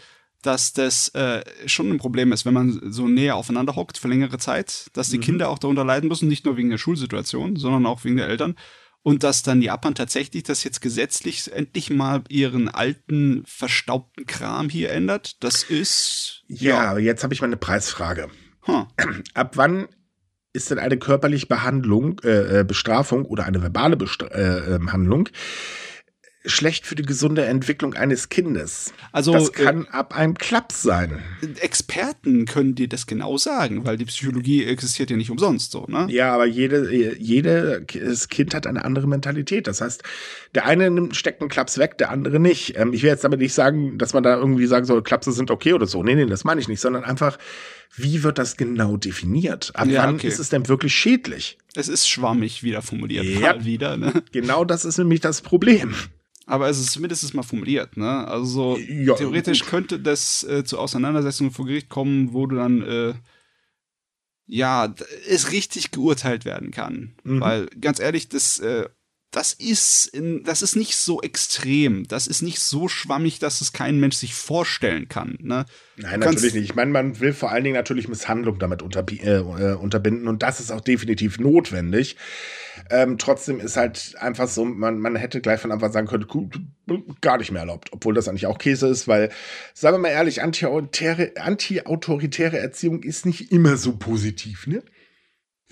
Dass 0.46 0.74
das 0.74 1.10
äh, 1.10 1.44
schon 1.66 1.90
ein 1.90 1.98
Problem 1.98 2.32
ist, 2.32 2.46
wenn 2.46 2.54
man 2.54 2.80
so 2.92 3.08
näher 3.08 3.36
aufeinander 3.36 3.76
hockt 3.76 3.98
für 3.98 4.08
längere 4.08 4.38
Zeit, 4.38 4.90
dass 4.94 5.10
die 5.10 5.18
mhm. 5.18 5.24
Kinder 5.24 5.50
auch 5.50 5.60
darunter 5.60 5.84
leiden 5.84 6.08
müssen, 6.08 6.28
nicht 6.28 6.46
nur 6.46 6.58
wegen 6.58 6.70
der 6.70 6.78
Schulsituation, 6.78 7.56
sondern 7.56 7.86
auch 7.86 8.04
wegen 8.04 8.18
der 8.18 8.28
Eltern. 8.28 8.56
Und 9.02 9.24
dass 9.24 9.44
dann 9.44 9.62
Japan 9.62 9.94
tatsächlich 9.94 10.44
das 10.44 10.64
jetzt 10.64 10.82
gesetzlich 10.82 11.52
endlich 11.54 11.92
mal 11.92 12.24
ihren 12.28 12.70
alten, 12.70 13.44
verstaubten 13.46 14.26
Kram 14.26 14.68
hier 14.68 14.92
ändert. 14.92 15.44
Das 15.44 15.62
ist. 15.64 16.44
Ja, 16.48 16.94
ja 16.94 16.98
jetzt 16.98 17.24
habe 17.24 17.34
ich 17.34 17.42
mal 17.42 17.48
eine 17.48 17.58
Preisfrage. 17.58 18.30
Huh. 18.66 18.86
Ab 19.36 19.58
wann 19.58 19.88
ist 20.54 20.72
denn 20.72 20.80
eine 20.80 20.98
körperliche 20.98 21.46
Behandlung, 21.46 22.20
äh, 22.24 22.62
äh 22.62 22.64
Bestrafung 22.64 23.26
oder 23.26 23.46
eine 23.46 23.62
verbale 23.62 23.98
Bestra 23.98 24.28
äh, 24.28 24.76
ähm, 24.76 24.92
schlecht 26.46 26.86
für 26.86 26.96
die 26.96 27.04
gesunde 27.04 27.46
Entwicklung 27.46 27.94
eines 27.94 28.30
Kindes. 28.30 28.94
Also 29.12 29.34
das 29.34 29.54
kann 29.54 29.86
äh, 29.86 29.90
ab 29.90 30.16
einem 30.16 30.36
Klaps 30.36 30.82
sein. 30.82 31.20
Experten 31.60 32.46
können 32.46 32.76
dir 32.76 32.88
das 32.88 33.08
genau 33.08 33.38
sagen, 33.38 33.86
weil 33.86 33.98
die 33.98 34.06
Psychologie 34.06 34.66
existiert 34.66 35.10
ja 35.10 35.18
nicht 35.18 35.32
umsonst 35.32 35.72
so, 35.72 35.86
ne? 35.88 36.08
Ja, 36.10 36.34
aber 36.34 36.46
jede, 36.46 37.16
jedes 37.18 38.30
Kind 38.30 38.54
hat 38.54 38.68
eine 38.68 38.86
andere 38.86 39.08
Mentalität. 39.08 39.68
Das 39.68 39.82
heißt, 39.82 40.04
der 40.54 40.66
eine 40.66 40.90
nimmt, 40.90 41.16
steckt 41.16 41.42
einen 41.42 41.50
Klaps 41.50 41.78
weg, 41.78 41.98
der 41.98 42.12
andere 42.12 42.40
nicht. 42.40 42.78
Ähm, 42.78 42.94
ich 42.94 43.04
will 43.04 43.10
jetzt 43.10 43.24
damit 43.24 43.40
nicht 43.40 43.54
sagen, 43.54 43.98
dass 43.98 44.14
man 44.14 44.24
da 44.24 44.36
irgendwie 44.38 44.68
sagen 44.68 44.86
soll, 44.86 45.04
Klapse 45.04 45.32
sind 45.32 45.52
okay 45.52 45.74
oder 45.74 45.88
so. 45.88 46.04
Nee, 46.04 46.16
nee, 46.16 46.26
das 46.26 46.44
meine 46.44 46.62
ich 46.62 46.68
nicht, 46.68 46.82
sondern 46.82 47.04
einfach, 47.04 47.38
wie 47.96 48.24
wird 48.24 48.38
das 48.38 48.58
genau 48.58 48.98
definiert? 48.98 49.72
Ab 49.76 49.88
ja, 49.88 50.04
wann 50.04 50.16
okay. 50.16 50.28
ist 50.28 50.40
es 50.40 50.50
denn 50.50 50.68
wirklich 50.68 50.94
schädlich? 50.94 51.58
Es 51.76 51.88
ist 51.88 52.08
schwammig 52.08 52.64
wieder 52.64 52.82
formuliert. 52.82 53.26
Ja, 53.26 53.64
wieder, 53.66 53.98
ne? 53.98 54.24
Genau 54.32 54.66
das 54.66 54.86
ist 54.86 54.98
nämlich 54.98 55.20
das 55.20 55.42
Problem. 55.42 55.94
Aber 56.46 56.70
es 56.70 56.80
ist 56.80 56.92
zumindest 56.92 57.34
mal 57.34 57.44
formuliert, 57.44 57.98
ne? 57.98 58.28
Also 58.28 58.78
ja, 58.78 59.16
theoretisch 59.16 59.62
gut. 59.62 59.70
könnte 59.70 60.00
das 60.00 60.44
äh, 60.44 60.64
zu 60.64 60.78
Auseinandersetzungen 60.78 61.52
vor 61.52 61.66
Gericht 61.66 61.90
kommen, 61.90 62.34
wo 62.34 62.46
du 62.46 62.58
dann 62.58 62.82
äh, 62.84 63.14
ja 64.46 64.94
es 65.28 65.52
richtig 65.52 65.92
geurteilt 65.92 66.46
werden 66.46 66.70
kann. 66.72 67.16
Mhm. 67.24 67.42
Weil 67.42 67.66
ganz 67.82 68.00
ehrlich, 68.00 68.30
das 68.30 68.60
äh, 68.60 68.88
das 69.36 69.52
ist, 69.54 70.06
in, 70.06 70.44
das 70.44 70.62
ist 70.62 70.76
nicht 70.76 70.96
so 70.96 71.22
extrem. 71.22 72.08
Das 72.08 72.26
ist 72.28 72.42
nicht 72.42 72.60
so 72.60 72.88
schwammig, 72.88 73.40
dass 73.40 73.60
es 73.60 73.74
kein 73.74 74.00
Mensch 74.00 74.16
sich 74.16 74.34
vorstellen 74.34 75.10
kann. 75.10 75.38
Ne? 75.42 75.66
Nein, 75.98 76.22
natürlich 76.22 76.54
nicht. 76.54 76.64
Ich 76.64 76.76
meine, 76.76 76.92
man 76.92 77.20
will 77.20 77.34
vor 77.34 77.52
allen 77.52 77.64
Dingen 77.64 77.76
natürlich 77.76 78.08
Misshandlung 78.08 78.60
damit 78.60 78.82
unter, 78.82 79.04
äh, 79.10 79.40
äh, 79.40 79.76
unterbinden 79.76 80.28
und 80.28 80.42
das 80.42 80.60
ist 80.60 80.72
auch 80.72 80.82
definitiv 80.82 81.38
notwendig. 81.38 82.16
Ähm, 82.90 83.18
trotzdem 83.18 83.60
ist 83.60 83.78
halt 83.78 84.16
einfach 84.20 84.48
so, 84.48 84.66
man, 84.66 85.00
man 85.00 85.16
hätte 85.16 85.42
gleich 85.42 85.60
von 85.60 85.72
Anfang 85.72 85.92
sagen 85.92 86.08
können, 86.08 86.28
gar 87.22 87.38
nicht 87.38 87.52
mehr 87.52 87.62
erlaubt, 87.62 87.90
obwohl 87.92 88.14
das 88.14 88.28
eigentlich 88.28 88.46
auch 88.46 88.58
Käse 88.58 88.88
ist, 88.88 89.08
weil, 89.08 89.32
sagen 89.74 89.96
wir 89.96 90.02
mal 90.02 90.10
ehrlich, 90.10 90.44
anti-autoritäre 90.44 92.60
Erziehung 92.60 93.04
ist 93.04 93.26
nicht 93.26 93.52
immer 93.52 93.78
so 93.78 93.98
positiv, 93.98 94.68
ne? 94.68 94.84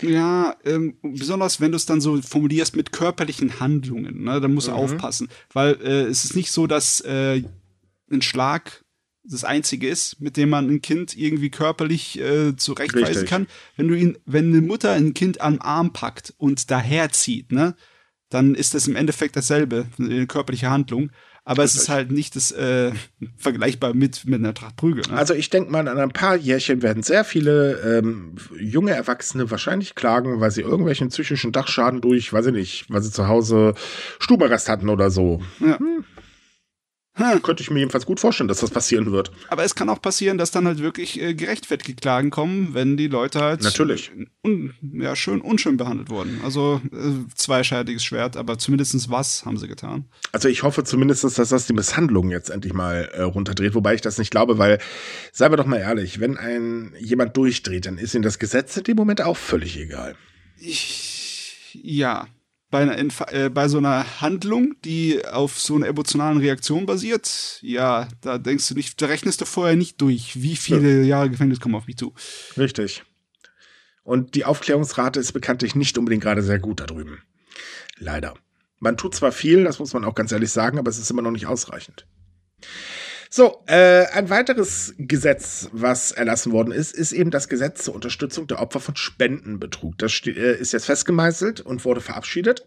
Ja, 0.02 0.56
ähm, 0.64 0.98
besonders 1.02 1.60
wenn 1.60 1.70
du 1.70 1.76
es 1.76 1.86
dann 1.86 2.00
so 2.00 2.20
formulierst 2.20 2.74
mit 2.74 2.92
körperlichen 2.92 3.60
Handlungen, 3.60 4.24
ne, 4.24 4.40
dann 4.40 4.52
musst 4.52 4.66
du 4.66 4.72
mhm. 4.72 4.78
aufpassen. 4.78 5.28
Weil 5.52 5.74
äh, 5.82 6.06
es 6.06 6.24
ist 6.24 6.34
nicht 6.34 6.50
so, 6.50 6.66
dass 6.66 7.00
äh, 7.02 7.44
ein 8.10 8.22
Schlag 8.22 8.83
das 9.24 9.44
einzige 9.44 9.88
ist, 9.88 10.20
mit 10.20 10.36
dem 10.36 10.50
man 10.50 10.68
ein 10.68 10.82
Kind 10.82 11.16
irgendwie 11.16 11.50
körperlich 11.50 12.20
äh, 12.20 12.56
zurechtweisen 12.56 13.06
Richtig. 13.06 13.28
kann. 13.28 13.46
Wenn 13.76 13.88
du 13.88 13.94
ihn, 13.94 14.18
wenn 14.26 14.48
eine 14.48 14.60
Mutter 14.60 14.92
ein 14.92 15.14
Kind 15.14 15.40
am 15.40 15.60
Arm 15.60 15.92
packt 15.92 16.34
und 16.36 16.70
daherzieht, 16.70 17.50
ne, 17.50 17.74
dann 18.28 18.54
ist 18.54 18.74
das 18.74 18.86
im 18.86 18.96
Endeffekt 18.96 19.36
dasselbe, 19.36 19.86
eine 19.98 20.26
körperliche 20.26 20.70
Handlung. 20.70 21.10
Aber 21.46 21.62
es 21.62 21.74
ist 21.74 21.90
halt 21.90 22.10
nicht 22.10 22.36
das 22.36 22.52
äh, 22.52 22.92
vergleichbar 23.36 23.92
mit, 23.92 24.24
mit 24.24 24.38
einer 24.38 24.54
Tracht 24.54 24.76
Prügel. 24.76 25.04
Ne? 25.10 25.16
Also 25.18 25.34
ich 25.34 25.50
denke 25.50 25.70
mal, 25.70 25.86
an 25.86 25.98
ein 25.98 26.08
paar 26.08 26.36
Jährchen 26.36 26.80
werden 26.80 27.02
sehr 27.02 27.22
viele 27.22 27.98
ähm, 27.98 28.36
junge 28.58 28.92
Erwachsene 28.92 29.50
wahrscheinlich 29.50 29.94
klagen, 29.94 30.40
weil 30.40 30.50
sie 30.50 30.62
irgendwelchen 30.62 31.08
psychischen 31.08 31.52
Dachschaden 31.52 32.00
durch, 32.00 32.32
weiß 32.32 32.46
ich 32.46 32.52
nicht, 32.54 32.86
weil 32.88 33.02
sie 33.02 33.10
zu 33.10 33.28
Hause 33.28 33.74
Stubenarrest 34.20 34.70
hatten 34.70 34.88
oder 34.88 35.10
so. 35.10 35.42
Ja. 35.60 35.78
Hm. 35.78 36.06
Hm. 37.16 37.42
Könnte 37.42 37.62
ich 37.62 37.70
mir 37.70 37.78
jedenfalls 37.78 38.06
gut 38.06 38.18
vorstellen, 38.18 38.48
dass 38.48 38.58
das 38.58 38.70
passieren 38.70 39.12
wird. 39.12 39.30
Aber 39.48 39.62
es 39.62 39.76
kann 39.76 39.88
auch 39.88 40.02
passieren, 40.02 40.36
dass 40.36 40.50
dann 40.50 40.66
halt 40.66 40.80
wirklich 40.80 41.20
äh, 41.20 41.34
gerechtfertigte 41.34 41.94
Klagen 41.94 42.30
kommen, 42.30 42.74
wenn 42.74 42.96
die 42.96 43.06
Leute 43.06 43.40
halt 43.40 43.62
Natürlich. 43.62 44.10
Un, 44.44 44.74
ja, 44.92 45.14
schön 45.14 45.40
unschön 45.40 45.76
behandelt 45.76 46.10
wurden. 46.10 46.40
Also 46.42 46.80
äh, 46.92 47.32
zweischneidiges 47.34 48.04
Schwert, 48.04 48.36
aber 48.36 48.58
zumindest 48.58 49.10
was 49.10 49.44
haben 49.44 49.58
sie 49.58 49.68
getan. 49.68 50.06
Also 50.32 50.48
ich 50.48 50.64
hoffe 50.64 50.82
zumindest, 50.82 51.22
dass 51.22 51.34
das 51.34 51.66
die 51.66 51.72
Misshandlung 51.72 52.30
jetzt 52.30 52.50
endlich 52.50 52.72
mal 52.72 53.08
äh, 53.12 53.22
runterdreht, 53.22 53.74
wobei 53.74 53.94
ich 53.94 54.00
das 54.00 54.18
nicht 54.18 54.30
glaube, 54.30 54.58
weil, 54.58 54.78
seien 55.32 55.52
wir 55.52 55.56
doch 55.56 55.66
mal 55.66 55.78
ehrlich, 55.78 56.18
wenn 56.18 56.36
ein 56.36 56.94
jemand 56.98 57.36
durchdreht, 57.36 57.86
dann 57.86 57.98
ist 57.98 58.14
ihm 58.14 58.22
das 58.22 58.38
Gesetz 58.40 58.76
in 58.76 58.84
dem 58.84 58.96
Moment 58.96 59.22
auch 59.22 59.36
völlig 59.36 59.78
egal. 59.78 60.16
Ich, 60.58 61.80
ja, 61.82 62.26
bei, 62.74 62.80
einer, 62.80 62.98
äh, 63.32 63.50
bei 63.50 63.68
so 63.68 63.78
einer 63.78 64.20
Handlung, 64.20 64.74
die 64.84 65.24
auf 65.24 65.60
so 65.60 65.76
einer 65.76 65.86
emotionalen 65.86 66.38
Reaktion 66.38 66.86
basiert, 66.86 67.60
ja, 67.62 68.08
da 68.20 68.36
denkst 68.36 68.66
du 68.66 68.74
nicht, 68.74 69.00
da 69.00 69.06
rechnest 69.06 69.40
du 69.40 69.44
vorher 69.44 69.76
nicht 69.76 70.00
durch, 70.00 70.42
wie 70.42 70.56
viele 70.56 71.02
ja. 71.02 71.04
Jahre 71.04 71.30
Gefängnis 71.30 71.60
kommen 71.60 71.76
auf 71.76 71.86
mich 71.86 71.98
zu. 71.98 72.14
Richtig. 72.58 73.04
Und 74.02 74.34
die 74.34 74.44
Aufklärungsrate 74.44 75.20
ist 75.20 75.30
bekanntlich 75.30 75.76
nicht 75.76 75.96
unbedingt 75.98 76.24
gerade 76.24 76.42
sehr 76.42 76.58
gut 76.58 76.80
da 76.80 76.86
drüben. 76.86 77.22
Leider. 77.96 78.34
Man 78.80 78.96
tut 78.96 79.14
zwar 79.14 79.30
viel, 79.30 79.62
das 79.62 79.78
muss 79.78 79.92
man 79.92 80.04
auch 80.04 80.16
ganz 80.16 80.32
ehrlich 80.32 80.50
sagen, 80.50 80.76
aber 80.76 80.90
es 80.90 80.98
ist 80.98 81.12
immer 81.12 81.22
noch 81.22 81.30
nicht 81.30 81.46
ausreichend. 81.46 82.08
So, 83.36 83.64
äh, 83.66 84.06
ein 84.12 84.30
weiteres 84.30 84.94
Gesetz, 84.96 85.68
was 85.72 86.12
erlassen 86.12 86.52
worden 86.52 86.70
ist, 86.70 86.94
ist 86.94 87.10
eben 87.10 87.32
das 87.32 87.48
Gesetz 87.48 87.82
zur 87.82 87.96
Unterstützung 87.96 88.46
der 88.46 88.62
Opfer 88.62 88.78
von 88.78 88.94
Spendenbetrug. 88.94 89.98
Das 89.98 90.12
äh, 90.24 90.52
ist 90.56 90.72
jetzt 90.72 90.86
festgemeißelt 90.86 91.60
und 91.60 91.84
wurde 91.84 92.00
verabschiedet. 92.00 92.64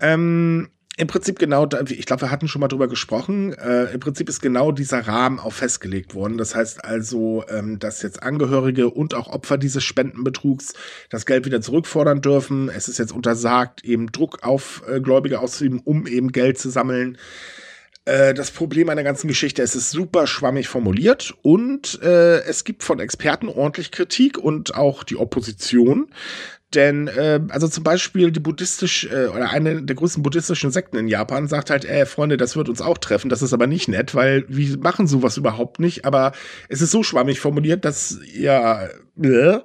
Ähm, 0.00 0.70
im 0.96 1.06
Prinzip 1.06 1.38
genau, 1.38 1.68
ich 1.86 2.06
glaube, 2.06 2.22
wir 2.22 2.30
hatten 2.30 2.48
schon 2.48 2.60
mal 2.60 2.68
drüber 2.68 2.88
gesprochen. 2.88 3.52
Äh, 3.52 3.92
Im 3.92 4.00
Prinzip 4.00 4.30
ist 4.30 4.40
genau 4.40 4.72
dieser 4.72 5.06
Rahmen 5.06 5.38
auch 5.38 5.52
festgelegt 5.52 6.14
worden. 6.14 6.38
Das 6.38 6.54
heißt 6.54 6.82
also, 6.82 7.44
ähm, 7.50 7.78
dass 7.78 8.00
jetzt 8.00 8.22
Angehörige 8.22 8.88
und 8.88 9.12
auch 9.12 9.28
Opfer 9.28 9.58
dieses 9.58 9.84
Spendenbetrugs 9.84 10.72
das 11.10 11.26
Geld 11.26 11.44
wieder 11.44 11.60
zurückfordern 11.60 12.22
dürfen. 12.22 12.70
Es 12.70 12.88
ist 12.88 12.98
jetzt 12.98 13.12
untersagt, 13.12 13.84
eben 13.84 14.10
Druck 14.12 14.44
auf 14.44 14.82
äh, 14.88 15.02
Gläubige 15.02 15.40
auszuüben, 15.40 15.82
um 15.84 16.06
eben 16.06 16.32
Geld 16.32 16.56
zu 16.56 16.70
sammeln. 16.70 17.18
Äh, 18.04 18.34
das 18.34 18.50
Problem 18.50 18.88
an 18.90 18.96
der 18.96 19.04
ganzen 19.04 19.28
Geschichte, 19.28 19.62
es 19.62 19.74
ist 19.74 19.90
super 19.90 20.26
schwammig 20.26 20.68
formuliert 20.68 21.34
und 21.42 22.00
äh, 22.02 22.40
es 22.40 22.64
gibt 22.64 22.82
von 22.82 23.00
Experten 23.00 23.48
ordentlich 23.48 23.90
Kritik 23.92 24.38
und 24.38 24.74
auch 24.74 25.04
die 25.04 25.16
Opposition. 25.16 26.08
Denn, 26.74 27.08
äh, 27.08 27.40
also 27.48 27.68
zum 27.68 27.84
Beispiel 27.84 28.30
die 28.32 28.40
buddhistisch, 28.40 29.08
äh, 29.10 29.26
oder 29.26 29.50
eine 29.50 29.82
der 29.82 29.96
größten 29.96 30.22
buddhistischen 30.22 30.70
Sekten 30.70 30.96
in 30.96 31.08
Japan 31.08 31.46
sagt 31.46 31.70
halt, 31.70 31.84
ey, 31.84 32.04
Freunde, 32.04 32.36
das 32.36 32.56
wird 32.56 32.68
uns 32.68 32.80
auch 32.80 32.98
treffen, 32.98 33.28
das 33.28 33.42
ist 33.42 33.52
aber 33.52 33.66
nicht 33.66 33.88
nett, 33.88 34.14
weil 34.14 34.44
wir 34.48 34.76
machen 34.78 35.06
sowas 35.06 35.36
überhaupt 35.36 35.78
nicht, 35.78 36.04
aber 36.04 36.32
es 36.68 36.82
ist 36.82 36.90
so 36.90 37.02
schwammig 37.02 37.38
formuliert, 37.40 37.84
dass, 37.84 38.18
ja, 38.34 38.86
äh, 39.22 39.60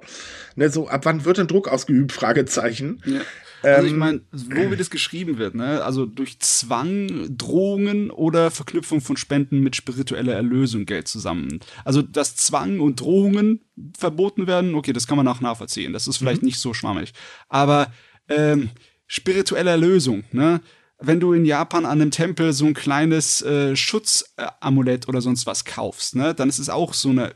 ne, 0.54 0.70
so, 0.70 0.88
ab 0.88 1.04
wann 1.04 1.24
wird 1.24 1.38
denn 1.38 1.48
Druck 1.48 1.68
ausgeübt? 1.68 2.12
Fragezeichen. 2.12 3.02
Ja. 3.04 3.20
Also 3.62 3.86
ich 3.86 3.92
ähm, 3.92 3.98
meine, 3.98 4.20
wo 4.32 4.70
wie 4.70 4.76
das 4.76 4.90
geschrieben 4.90 5.38
wird, 5.38 5.54
ne? 5.54 5.82
Also 5.82 6.06
durch 6.06 6.38
Zwang, 6.40 7.36
Drohungen 7.36 8.10
oder 8.10 8.50
Verknüpfung 8.50 9.00
von 9.00 9.16
Spenden 9.16 9.60
mit 9.60 9.76
spiritueller 9.76 10.34
Erlösung 10.34 10.86
Geld 10.86 11.08
zusammen. 11.08 11.60
Also 11.84 12.02
dass 12.02 12.36
Zwang 12.36 12.80
und 12.80 13.00
Drohungen 13.00 13.60
verboten 13.96 14.46
werden, 14.46 14.74
okay, 14.74 14.92
das 14.92 15.06
kann 15.06 15.16
man 15.16 15.28
auch 15.28 15.40
nachvollziehen. 15.40 15.92
Das 15.92 16.06
ist 16.06 16.16
vielleicht 16.16 16.42
mhm. 16.42 16.46
nicht 16.46 16.58
so 16.58 16.74
schwammig. 16.74 17.12
Aber 17.48 17.92
ähm, 18.28 18.70
spirituelle 19.06 19.70
Erlösung, 19.70 20.24
ne? 20.32 20.60
Wenn 21.02 21.18
du 21.18 21.32
in 21.32 21.46
Japan 21.46 21.86
an 21.86 22.00
einem 22.00 22.10
Tempel 22.10 22.52
so 22.52 22.66
ein 22.66 22.74
kleines 22.74 23.40
äh, 23.40 23.74
Schutzamulett 23.74 25.08
oder 25.08 25.22
sonst 25.22 25.46
was 25.46 25.64
kaufst, 25.64 26.14
ne, 26.14 26.34
dann 26.34 26.50
ist 26.50 26.58
es 26.58 26.68
auch 26.68 26.92
so 26.92 27.08
eine 27.08 27.34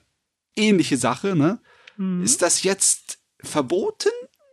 ähnliche 0.54 0.98
Sache, 0.98 1.34
ne? 1.34 1.60
Mhm. 1.96 2.22
Ist 2.22 2.42
das 2.42 2.62
jetzt 2.62 3.18
verboten 3.40 4.10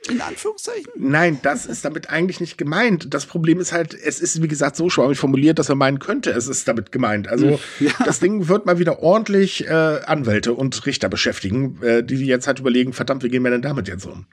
in 0.09 0.21
Anführungszeichen? 0.21 0.91
Nein, 0.95 1.39
das 1.43 1.65
ist 1.65 1.85
damit 1.85 2.09
eigentlich 2.09 2.39
nicht 2.39 2.57
gemeint. 2.57 3.13
Das 3.13 3.25
Problem 3.25 3.59
ist 3.59 3.71
halt, 3.71 3.93
es 3.93 4.19
ist, 4.19 4.41
wie 4.41 4.47
gesagt, 4.47 4.75
so 4.75 4.89
schwammig 4.89 5.17
formuliert, 5.17 5.59
dass 5.59 5.69
man 5.69 5.77
meinen 5.77 5.99
könnte, 5.99 6.31
es 6.31 6.47
ist 6.47 6.67
damit 6.67 6.91
gemeint. 6.91 7.27
Also, 7.27 7.59
ja. 7.79 7.91
das 8.03 8.19
Ding 8.19 8.47
wird 8.47 8.65
mal 8.65 8.79
wieder 8.79 9.01
ordentlich 9.03 9.67
äh, 9.67 9.71
Anwälte 9.71 10.53
und 10.53 10.85
Richter 10.85 11.09
beschäftigen, 11.09 11.81
äh, 11.83 12.03
die 12.03 12.25
jetzt 12.25 12.47
halt 12.47 12.59
überlegen, 12.59 12.93
verdammt, 12.93 13.23
wie 13.23 13.29
gehen 13.29 13.43
wir 13.43 13.51
denn 13.51 13.61
damit 13.61 13.87
jetzt 13.87 14.05
um? 14.05 14.25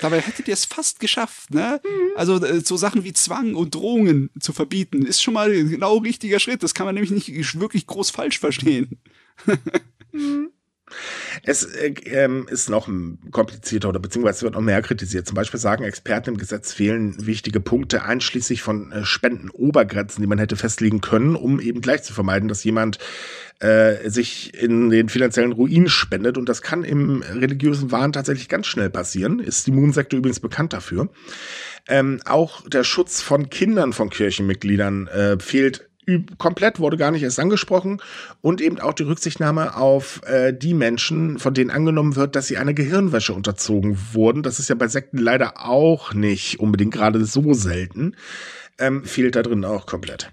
Dabei 0.00 0.20
hättet 0.20 0.48
ihr 0.48 0.54
es 0.54 0.64
fast 0.64 1.00
geschafft, 1.00 1.52
ne? 1.52 1.80
Also 2.16 2.42
äh, 2.42 2.60
so 2.60 2.76
Sachen 2.76 3.04
wie 3.04 3.12
Zwang 3.12 3.54
und 3.54 3.74
Drohungen 3.74 4.30
zu 4.40 4.52
verbieten, 4.52 5.04
ist 5.04 5.22
schon 5.22 5.34
mal 5.34 5.50
genau 5.50 5.98
richtiger 5.98 6.38
Schritt. 6.38 6.62
Das 6.62 6.74
kann 6.74 6.86
man 6.86 6.94
nämlich 6.94 7.10
nicht 7.10 7.60
wirklich 7.60 7.86
groß 7.86 8.10
falsch 8.10 8.38
verstehen. 8.38 8.98
Es 11.42 11.64
äh, 11.64 11.94
ähm, 12.06 12.46
ist 12.48 12.70
noch 12.70 12.88
komplizierter 13.30 13.88
oder 13.88 14.00
beziehungsweise 14.00 14.42
wird 14.42 14.54
noch 14.54 14.60
mehr 14.60 14.82
kritisiert. 14.82 15.26
Zum 15.26 15.34
Beispiel 15.34 15.60
sagen 15.60 15.84
Experten 15.84 16.30
im 16.30 16.36
Gesetz 16.38 16.72
fehlen 16.72 17.14
wichtige 17.26 17.60
Punkte, 17.60 18.02
einschließlich 18.02 18.62
von 18.62 18.92
äh, 18.92 19.04
Spendenobergrenzen, 19.04 20.22
die 20.22 20.28
man 20.28 20.38
hätte 20.38 20.56
festlegen 20.56 21.00
können, 21.00 21.36
um 21.36 21.60
eben 21.60 21.80
gleich 21.80 22.02
zu 22.02 22.12
vermeiden, 22.12 22.48
dass 22.48 22.64
jemand 22.64 22.98
äh, 23.60 24.08
sich 24.08 24.54
in 24.54 24.90
den 24.90 25.08
finanziellen 25.08 25.52
Ruin 25.52 25.88
spendet. 25.88 26.38
Und 26.38 26.48
das 26.48 26.62
kann 26.62 26.84
im 26.84 27.22
religiösen 27.22 27.90
Wahn 27.90 28.12
tatsächlich 28.12 28.48
ganz 28.48 28.66
schnell 28.66 28.90
passieren. 28.90 29.40
Ist 29.40 29.66
die 29.66 29.72
Moonsekte 29.72 30.16
übrigens 30.16 30.40
bekannt 30.40 30.72
dafür. 30.72 31.08
Ähm, 31.88 32.20
auch 32.26 32.68
der 32.68 32.84
Schutz 32.84 33.22
von 33.22 33.50
Kindern 33.50 33.92
von 33.92 34.10
Kirchenmitgliedern 34.10 35.08
äh, 35.08 35.38
fehlt 35.38 35.87
komplett 36.38 36.80
wurde 36.80 36.96
gar 36.96 37.10
nicht 37.10 37.22
erst 37.22 37.38
angesprochen 37.38 38.00
und 38.40 38.60
eben 38.60 38.80
auch 38.80 38.94
die 38.94 39.02
Rücksichtnahme 39.02 39.76
auf 39.76 40.22
äh, 40.26 40.52
die 40.52 40.74
Menschen, 40.74 41.38
von 41.38 41.54
denen 41.54 41.70
angenommen 41.70 42.16
wird, 42.16 42.36
dass 42.36 42.46
sie 42.46 42.56
einer 42.56 42.74
Gehirnwäsche 42.74 43.34
unterzogen 43.34 43.98
wurden. 44.12 44.42
Das 44.42 44.58
ist 44.58 44.68
ja 44.68 44.74
bei 44.74 44.88
Sekten 44.88 45.18
leider 45.18 45.64
auch 45.64 46.14
nicht 46.14 46.60
unbedingt 46.60 46.94
gerade 46.94 47.24
so 47.24 47.52
selten. 47.52 48.16
Ähm, 48.78 49.04
fehlt 49.04 49.36
da 49.36 49.42
drin 49.42 49.64
auch 49.64 49.86
komplett. 49.86 50.30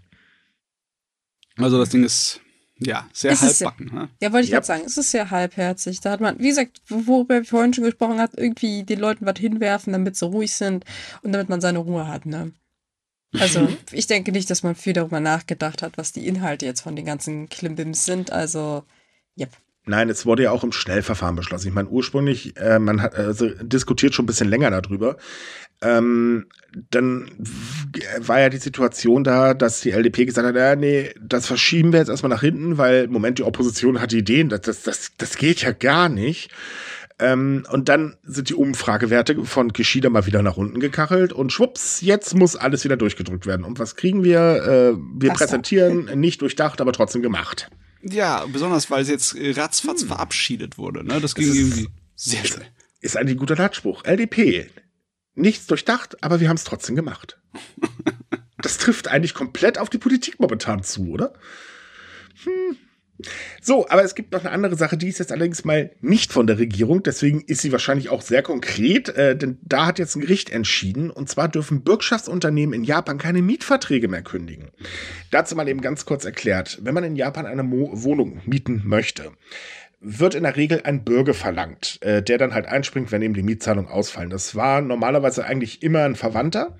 Also 1.57 1.77
das 1.77 1.89
Ding 1.89 2.03
ist 2.03 2.41
ja 2.77 3.07
sehr 3.13 3.31
ist 3.31 3.41
halbbacken. 3.41 3.87
Ja, 3.87 3.99
ne? 3.99 4.09
ja, 4.21 4.33
wollte 4.33 4.45
ich 4.45 4.51
yep. 4.51 4.57
gerade 4.57 4.67
sagen, 4.67 4.83
es 4.85 4.97
ist 4.97 5.11
sehr 5.11 5.31
halbherzig. 5.31 6.01
Da 6.01 6.11
hat 6.11 6.21
man, 6.21 6.39
wie 6.39 6.49
gesagt, 6.49 6.81
worüber 6.87 7.35
wir 7.35 7.45
vorhin 7.45 7.73
schon 7.73 7.85
gesprochen 7.85 8.19
hat, 8.19 8.31
irgendwie 8.35 8.83
den 8.83 8.99
Leuten 8.99 9.25
was 9.25 9.39
hinwerfen, 9.39 9.93
damit 9.93 10.15
sie 10.15 10.25
ruhig 10.25 10.53
sind 10.53 10.85
und 11.21 11.31
damit 11.31 11.49
man 11.49 11.61
seine 11.61 11.79
Ruhe 11.79 12.07
hat, 12.07 12.25
ne? 12.25 12.51
Also 13.39 13.61
mhm. 13.61 13.77
ich 13.91 14.07
denke 14.07 14.31
nicht, 14.31 14.49
dass 14.49 14.63
man 14.63 14.75
viel 14.75 14.93
darüber 14.93 15.19
nachgedacht 15.19 15.81
hat, 15.81 15.97
was 15.97 16.11
die 16.11 16.27
Inhalte 16.27 16.65
jetzt 16.65 16.81
von 16.81 16.95
den 16.95 17.05
ganzen 17.05 17.49
Klimbims 17.49 18.05
sind. 18.05 18.31
Also, 18.31 18.83
yep. 19.37 19.49
Nein, 19.87 20.09
es 20.09 20.25
wurde 20.25 20.43
ja 20.43 20.51
auch 20.51 20.63
im 20.63 20.71
Schnellverfahren 20.71 21.35
beschlossen. 21.35 21.67
Ich 21.67 21.73
meine, 21.73 21.89
ursprünglich, 21.89 22.57
äh, 22.57 22.79
man 22.79 23.01
hat 23.01 23.13
also 23.13 23.49
diskutiert 23.61 24.15
schon 24.15 24.23
ein 24.23 24.27
bisschen 24.27 24.49
länger 24.49 24.71
darüber. 24.71 25.17
Ähm, 25.81 26.47
dann 26.89 27.29
war 28.19 28.39
ja 28.39 28.49
die 28.49 28.57
Situation 28.57 29.23
da, 29.23 29.53
dass 29.53 29.81
die 29.81 29.91
LDP 29.91 30.25
gesagt 30.25 30.47
hat, 30.47 30.55
ja, 30.55 30.75
nee, 30.75 31.13
das 31.21 31.45
verschieben 31.45 31.91
wir 31.91 31.99
jetzt 31.99 32.09
erstmal 32.09 32.31
nach 32.31 32.41
hinten, 32.41 32.77
weil, 32.79 33.07
Moment, 33.07 33.37
die 33.37 33.43
Opposition 33.43 34.01
hat 34.01 34.11
Ideen, 34.11 34.49
das, 34.49 34.61
das, 34.61 34.83
das, 34.83 35.11
das 35.17 35.37
geht 35.37 35.61
ja 35.61 35.71
gar 35.71 36.09
nicht. 36.09 36.49
Ähm, 37.17 37.65
und 37.71 37.87
dann 37.87 38.17
sind 38.23 38.49
die 38.49 38.55
Umfragewerte 38.55 39.45
von 39.45 39.71
Kishida 39.71 40.09
mal 40.09 40.25
wieder 40.25 40.41
nach 40.41 40.57
unten 40.57 40.81
gekachelt 40.81 41.31
und 41.31 41.53
schwupps, 41.53 42.01
jetzt 42.01 42.35
muss 42.35 42.57
alles 42.57 42.83
wieder 42.83 42.97
durchgedrückt 42.97 43.45
werden. 43.45 43.63
Und 43.63 43.79
was 43.79 43.95
kriegen 43.95 44.23
wir? 44.23 44.39
Äh, 44.39 44.97
wir 45.17 45.29
das 45.29 45.37
präsentieren, 45.37 46.07
da. 46.07 46.15
nicht 46.15 46.41
durchdacht, 46.41 46.81
aber 46.81 46.91
trotzdem 46.91 47.21
gemacht. 47.21 47.69
Ja, 48.01 48.45
besonders 48.51 48.91
weil 48.91 49.01
es 49.01 49.09
jetzt 49.09 49.35
ratzfatz 49.39 50.01
hm. 50.01 50.09
verabschiedet 50.09 50.77
wurde. 50.77 51.05
Ne? 51.05 51.21
Das 51.21 51.35
ging 51.35 51.47
das 51.47 51.55
irgendwie 51.55 51.87
sehr 52.15 52.43
schnell. 52.43 52.67
Ist 52.99 53.15
eigentlich 53.15 53.35
ein 53.35 53.39
guter 53.39 53.55
Leitspruch. 53.55 54.03
LDP. 54.03 54.69
Nichts 55.35 55.67
durchdacht, 55.67 56.21
aber 56.23 56.39
wir 56.39 56.49
haben 56.49 56.57
es 56.57 56.63
trotzdem 56.65 56.95
gemacht. 56.95 57.39
das 58.57 58.77
trifft 58.77 59.07
eigentlich 59.07 59.33
komplett 59.33 59.77
auf 59.77 59.89
die 59.89 59.97
Politik 59.97 60.39
momentan 60.39 60.83
zu, 60.83 61.11
oder? 61.11 61.33
Hm. 62.43 62.75
So, 63.61 63.87
aber 63.87 64.03
es 64.03 64.15
gibt 64.15 64.33
noch 64.33 64.41
eine 64.41 64.51
andere 64.51 64.75
Sache, 64.75 64.97
die 64.97 65.07
ist 65.07 65.19
jetzt 65.19 65.31
allerdings 65.31 65.63
mal 65.63 65.91
nicht 66.01 66.33
von 66.33 66.47
der 66.47 66.59
Regierung, 66.59 67.01
deswegen 67.01 67.41
ist 67.41 67.61
sie 67.61 67.71
wahrscheinlich 67.71 68.09
auch 68.09 68.21
sehr 68.21 68.41
konkret, 68.41 69.09
äh, 69.09 69.37
denn 69.37 69.57
da 69.63 69.85
hat 69.85 69.99
jetzt 69.99 70.15
ein 70.15 70.21
Gericht 70.21 70.49
entschieden, 70.49 71.09
und 71.09 71.29
zwar 71.29 71.47
dürfen 71.47 71.83
Bürgschaftsunternehmen 71.83 72.73
in 72.73 72.83
Japan 72.83 73.17
keine 73.17 73.41
Mietverträge 73.41 74.07
mehr 74.07 74.21
kündigen. 74.21 74.69
Dazu 75.31 75.55
mal 75.55 75.67
eben 75.67 75.81
ganz 75.81 76.05
kurz 76.05 76.25
erklärt, 76.25 76.79
wenn 76.81 76.93
man 76.93 77.03
in 77.03 77.15
Japan 77.15 77.45
eine 77.45 77.63
Mo 77.63 77.89
Wohnung 77.93 78.41
mieten 78.45 78.81
möchte, 78.85 79.31
wird 80.01 80.35
in 80.35 80.43
der 80.43 80.55
Regel 80.55 80.81
ein 80.83 81.03
Bürger 81.03 81.33
verlangt, 81.33 81.97
äh, 82.01 82.21
der 82.21 82.37
dann 82.37 82.53
halt 82.53 82.67
einspringt, 82.67 83.11
wenn 83.11 83.21
eben 83.21 83.33
die 83.33 83.43
Mietzahlungen 83.43 83.89
ausfallen. 83.89 84.29
Das 84.29 84.55
war 84.55 84.81
normalerweise 84.81 85.45
eigentlich 85.45 85.81
immer 85.81 86.03
ein 86.03 86.15
Verwandter. 86.15 86.77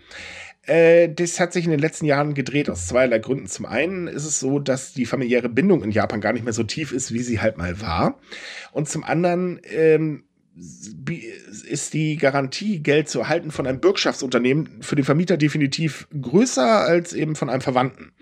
Äh, 0.66 1.10
das 1.10 1.40
hat 1.40 1.54
sich 1.54 1.66
in 1.66 1.72
den 1.72 1.80
letzten 1.80 2.06
Jahren 2.06 2.34
gedreht 2.34 2.70
aus 2.70 2.88
zweierlei 2.88 3.20
Gründen. 3.20 3.48
Zum 3.48 3.66
einen 3.66 4.08
ist 4.08 4.26
es 4.26 4.40
so, 4.40 4.60
dass 4.60 4.94
die 4.94 5.06
familiäre 5.06 5.50
Bindung 5.50 5.84
in 5.84 5.92
Japan 5.92 6.22
gar 6.22 6.34
nicht 6.34 6.44
mehr 6.44 6.54
so 6.54 6.64
tief 6.64 6.92
ist, 6.92 7.14
wie 7.14 7.22
sie 7.22 7.40
halt 7.40 7.58
mal 7.58 7.82
war. 7.82 8.20
Und 8.72 8.90
zum 8.90 9.04
anderen 9.04 9.60
ähm, 9.64 10.24
ist 11.68 11.94
die 11.94 12.16
Garantie, 12.16 12.80
Geld 12.80 13.10
zu 13.10 13.20
erhalten 13.20 13.52
von 13.52 13.68
einem 13.68 13.82
Bürgschaftsunternehmen 13.82 14.82
für 14.82 14.96
den 14.96 15.04
Vermieter 15.04 15.36
definitiv 15.36 16.08
größer 16.20 16.66
als 16.66 17.12
eben 17.12 17.36
von 17.36 17.50
einem 17.50 17.60
Verwandten. 17.60 18.14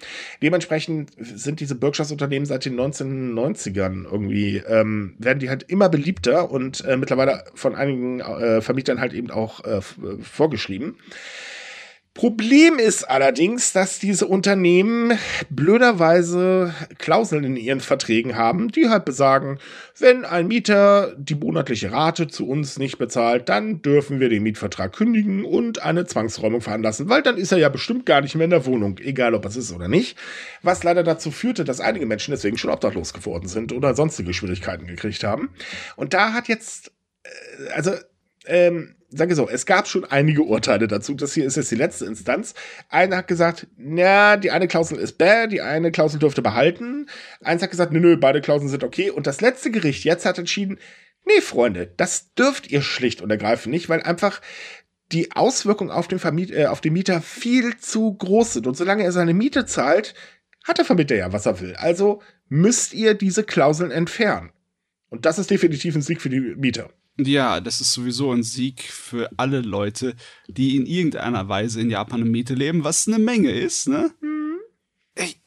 Dementsprechend 0.41 1.11
sind 1.19 1.59
diese 1.59 1.75
Bürgschaftsunternehmen 1.75 2.47
seit 2.47 2.65
den 2.65 2.79
1990ern 2.79 4.05
irgendwie, 4.11 4.57
ähm, 4.57 5.13
werden 5.19 5.39
die 5.39 5.49
halt 5.49 5.63
immer 5.63 5.89
beliebter 5.89 6.49
und 6.49 6.83
äh, 6.85 6.97
mittlerweile 6.97 7.43
von 7.53 7.75
einigen 7.75 8.19
äh, 8.19 8.61
Vermietern 8.61 8.99
halt 8.99 9.13
eben 9.13 9.29
auch 9.29 9.63
äh, 9.63 9.81
vorgeschrieben. 9.81 10.95
Problem 12.15 12.77
ist 12.77 13.05
allerdings, 13.05 13.73
dass 13.73 13.97
diese 13.97 14.27
Unternehmen 14.27 15.17
blöderweise 15.49 16.71
Klauseln 16.99 17.43
in 17.43 17.57
ihren 17.57 17.79
Verträgen 17.79 18.35
haben, 18.35 18.71
die 18.71 18.89
halt 18.89 19.03
besagen, 19.03 19.57
wenn 19.97 20.23
ein 20.23 20.47
Mieter 20.47 21.15
die 21.17 21.33
monatliche 21.33 21.91
Rate 21.91 22.27
zu 22.27 22.47
uns 22.47 22.77
nicht 22.77 22.99
bezahlt, 22.99 23.49
dann 23.49 23.81
dürfen 23.81 24.19
wir 24.19 24.29
den 24.29 24.43
Mietvertrag 24.43 24.93
kündigen 24.93 25.43
und 25.43 25.81
eine 25.81 26.05
Zwangsräumung 26.05 26.61
veranlassen, 26.61 27.09
weil 27.09 27.23
dann 27.23 27.37
ist 27.37 27.51
er 27.51 27.57
ja 27.57 27.69
bestimmt 27.69 28.05
gar 28.05 28.21
nicht 28.21 28.35
mehr 28.35 28.45
in 28.45 28.51
der 28.51 28.67
Wohnung, 28.67 28.99
egal 28.99 29.33
ob 29.33 29.45
es 29.45 29.55
ist 29.55 29.71
oder 29.71 29.87
nicht. 29.87 30.15
Was 30.61 30.83
leider 30.83 31.01
dazu 31.01 31.31
führte, 31.31 31.63
dass 31.63 31.79
einige 31.79 32.05
Menschen 32.05 32.29
deswegen 32.29 32.59
schon 32.59 32.69
obdachlos 32.69 33.13
geworden 33.13 33.47
sind 33.47 33.73
oder 33.73 33.95
sonstige 33.95 34.35
Schwierigkeiten 34.35 34.85
gekriegt 34.85 35.23
haben. 35.23 35.49
Und 35.95 36.13
da 36.13 36.33
hat 36.33 36.47
jetzt, 36.47 36.91
äh, 37.23 37.69
also, 37.71 37.93
ähm, 38.45 38.95
sage 39.17 39.35
so, 39.35 39.49
es 39.49 39.65
gab 39.65 39.87
schon 39.87 40.05
einige 40.05 40.43
Urteile 40.43 40.87
dazu. 40.87 41.13
Das 41.13 41.33
hier 41.33 41.45
ist 41.45 41.55
jetzt 41.55 41.71
die 41.71 41.75
letzte 41.75 42.05
Instanz. 42.05 42.53
Einer 42.89 43.17
hat 43.17 43.27
gesagt, 43.27 43.67
na, 43.77 44.37
die 44.37 44.51
eine 44.51 44.67
Klausel 44.67 44.97
ist 44.97 45.17
bäh, 45.17 45.47
die 45.47 45.61
eine 45.61 45.91
Klausel 45.91 46.19
dürfte 46.19 46.41
behalten. 46.41 47.07
Eins 47.41 47.61
hat 47.61 47.71
gesagt, 47.71 47.91
nö, 47.91 47.99
nö, 47.99 48.17
beide 48.17 48.41
Klauseln 48.41 48.69
sind 48.69 48.83
okay. 48.83 49.09
Und 49.09 49.27
das 49.27 49.41
letzte 49.41 49.71
Gericht 49.71 50.03
jetzt 50.03 50.25
hat 50.25 50.37
entschieden, 50.37 50.79
nee, 51.25 51.41
Freunde, 51.41 51.91
das 51.97 52.33
dürft 52.33 52.71
ihr 52.71 52.81
schlicht 52.81 53.21
und 53.21 53.29
ergreifend 53.29 53.73
nicht, 53.73 53.89
weil 53.89 54.01
einfach 54.01 54.41
die 55.11 55.31
Auswirkungen 55.33 55.91
auf 55.91 56.07
den, 56.07 56.19
Vermiet 56.19 56.51
äh, 56.51 56.65
auf 56.65 56.81
den 56.81 56.93
Mieter 56.93 57.21
viel 57.21 57.77
zu 57.77 58.13
groß 58.13 58.53
sind. 58.53 58.67
Und 58.67 58.75
solange 58.75 59.03
er 59.03 59.11
seine 59.11 59.33
Miete 59.33 59.65
zahlt, 59.65 60.15
hat 60.63 60.77
der 60.77 60.85
Vermieter 60.85 61.15
ja, 61.15 61.31
was 61.33 61.45
er 61.45 61.59
will. 61.59 61.75
Also 61.75 62.21
müsst 62.47 62.93
ihr 62.93 63.13
diese 63.13 63.43
Klauseln 63.43 63.91
entfernen. 63.91 64.51
Und 65.09 65.25
das 65.25 65.37
ist 65.37 65.51
definitiv 65.51 65.95
ein 65.95 66.01
Sieg 66.01 66.21
für 66.21 66.29
die 66.29 66.39
Mieter. 66.39 66.89
Ja, 67.17 67.59
das 67.59 67.79
ist 67.79 67.93
sowieso 67.93 68.31
ein 68.31 68.41
Sieg 68.41 68.81
für 68.81 69.29
alle 69.37 69.61
Leute, 69.61 70.15
die 70.47 70.75
in 70.75 70.87
irgendeiner 70.87 71.47
Weise 71.47 71.79
in 71.79 71.91
Japan 71.91 72.21
eine 72.21 72.29
Miete 72.29 72.55
leben, 72.55 72.83
was 72.83 73.07
eine 73.07 73.19
Menge 73.19 73.51
ist, 73.51 73.87
ne? 73.87 74.11
Mhm 74.19 74.32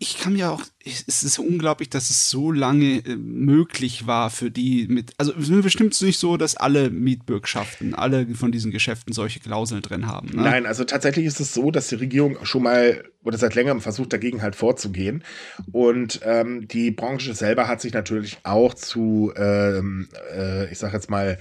ich 0.09 0.19
kann 0.19 0.35
mir 0.35 0.51
auch, 0.51 0.63
es 0.85 1.23
ist 1.23 1.39
unglaublich, 1.39 1.91
dass 1.91 2.11
es 2.11 2.31
so 2.31 2.53
lange 2.53 2.99
äh, 3.05 3.17
möglich 3.17 4.07
war 4.07 4.31
für 4.31 4.51
die 4.51 4.87
mit, 4.89 5.13
also 5.19 5.33
bestimmt 5.35 6.01
nicht 6.01 6.19
so, 6.19 6.37
dass 6.37 6.57
alle 6.57 6.91
Mietbürgschaften, 6.91 7.95
alle 7.95 8.27
von 8.35 8.53
diesen 8.53 8.71
Geschäften 8.71 9.13
solche 9.13 9.41
Klauseln 9.41 9.83
drin 9.83 10.07
haben. 10.07 10.29
Ne? 10.29 10.43
Nein, 10.43 10.67
also 10.67 10.85
tatsächlich 10.85 11.27
ist 11.27 11.41
es 11.41 11.53
so, 11.53 11.71
dass 11.71 11.89
die 11.89 11.97
Regierung 11.97 12.45
schon 12.45 12.63
mal 12.63 13.05
oder 13.25 13.39
seit 13.39 13.57
längerem 13.57 13.81
versucht, 13.81 14.13
dagegen 14.13 14.43
halt 14.43 14.55
vorzugehen. 14.55 15.25
Und 15.73 16.21
ähm, 16.23 16.69
die 16.69 16.93
Branche 16.93 17.35
selber 17.35 17.67
hat 17.67 17.81
sich 17.81 17.93
natürlich 17.93 18.39
auch 18.45 18.73
zu, 18.75 19.33
ähm, 19.37 20.09
äh, 20.33 20.71
ich 20.71 20.79
sag 20.79 20.93
jetzt 20.93 21.11
mal, 21.11 21.39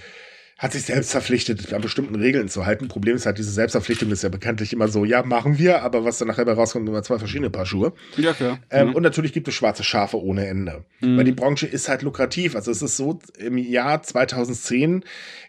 hat 0.57 0.71
sich 0.71 0.83
selbst 0.83 1.11
verpflichtet, 1.11 1.73
an 1.73 1.81
bestimmten 1.81 2.15
Regeln 2.15 2.47
zu 2.47 2.65
halten. 2.65 2.87
Problem 2.87 3.17
ist 3.17 3.25
halt, 3.25 3.37
diese 3.37 3.51
Selbstverpflichtung 3.51 4.09
ist 4.11 4.23
ja 4.23 4.29
bekanntlich 4.29 4.71
immer 4.71 4.87
so, 4.87 5.03
ja, 5.03 5.21
machen 5.21 5.57
wir, 5.57 5.81
aber 5.81 6.05
was 6.05 6.17
dann 6.17 6.29
nachher 6.29 6.47
rauskommt, 6.47 6.87
immer 6.87 7.03
zwei 7.03 7.19
verschiedene 7.19 7.49
Paar 7.49 7.65
Schuhe. 7.65 7.91
Ja, 8.15 8.31
klar. 8.31 8.59
Ähm, 8.69 8.89
mhm. 8.89 8.95
Und 8.95 9.03
natürlich 9.03 9.33
gibt 9.33 9.49
es 9.49 9.53
schwarze 9.53 9.83
Schafe 9.83 10.21
ohne 10.21 10.47
Ende. 10.47 10.85
Mhm. 11.01 11.17
Weil 11.17 11.25
die 11.25 11.33
Branche 11.33 11.67
ist 11.67 11.89
halt 11.89 12.03
lukrativ. 12.03 12.55
Also 12.55 12.71
es 12.71 12.81
ist 12.81 12.95
so, 12.95 13.19
im 13.37 13.57
Jahr 13.57 14.01
2010 14.01 15.03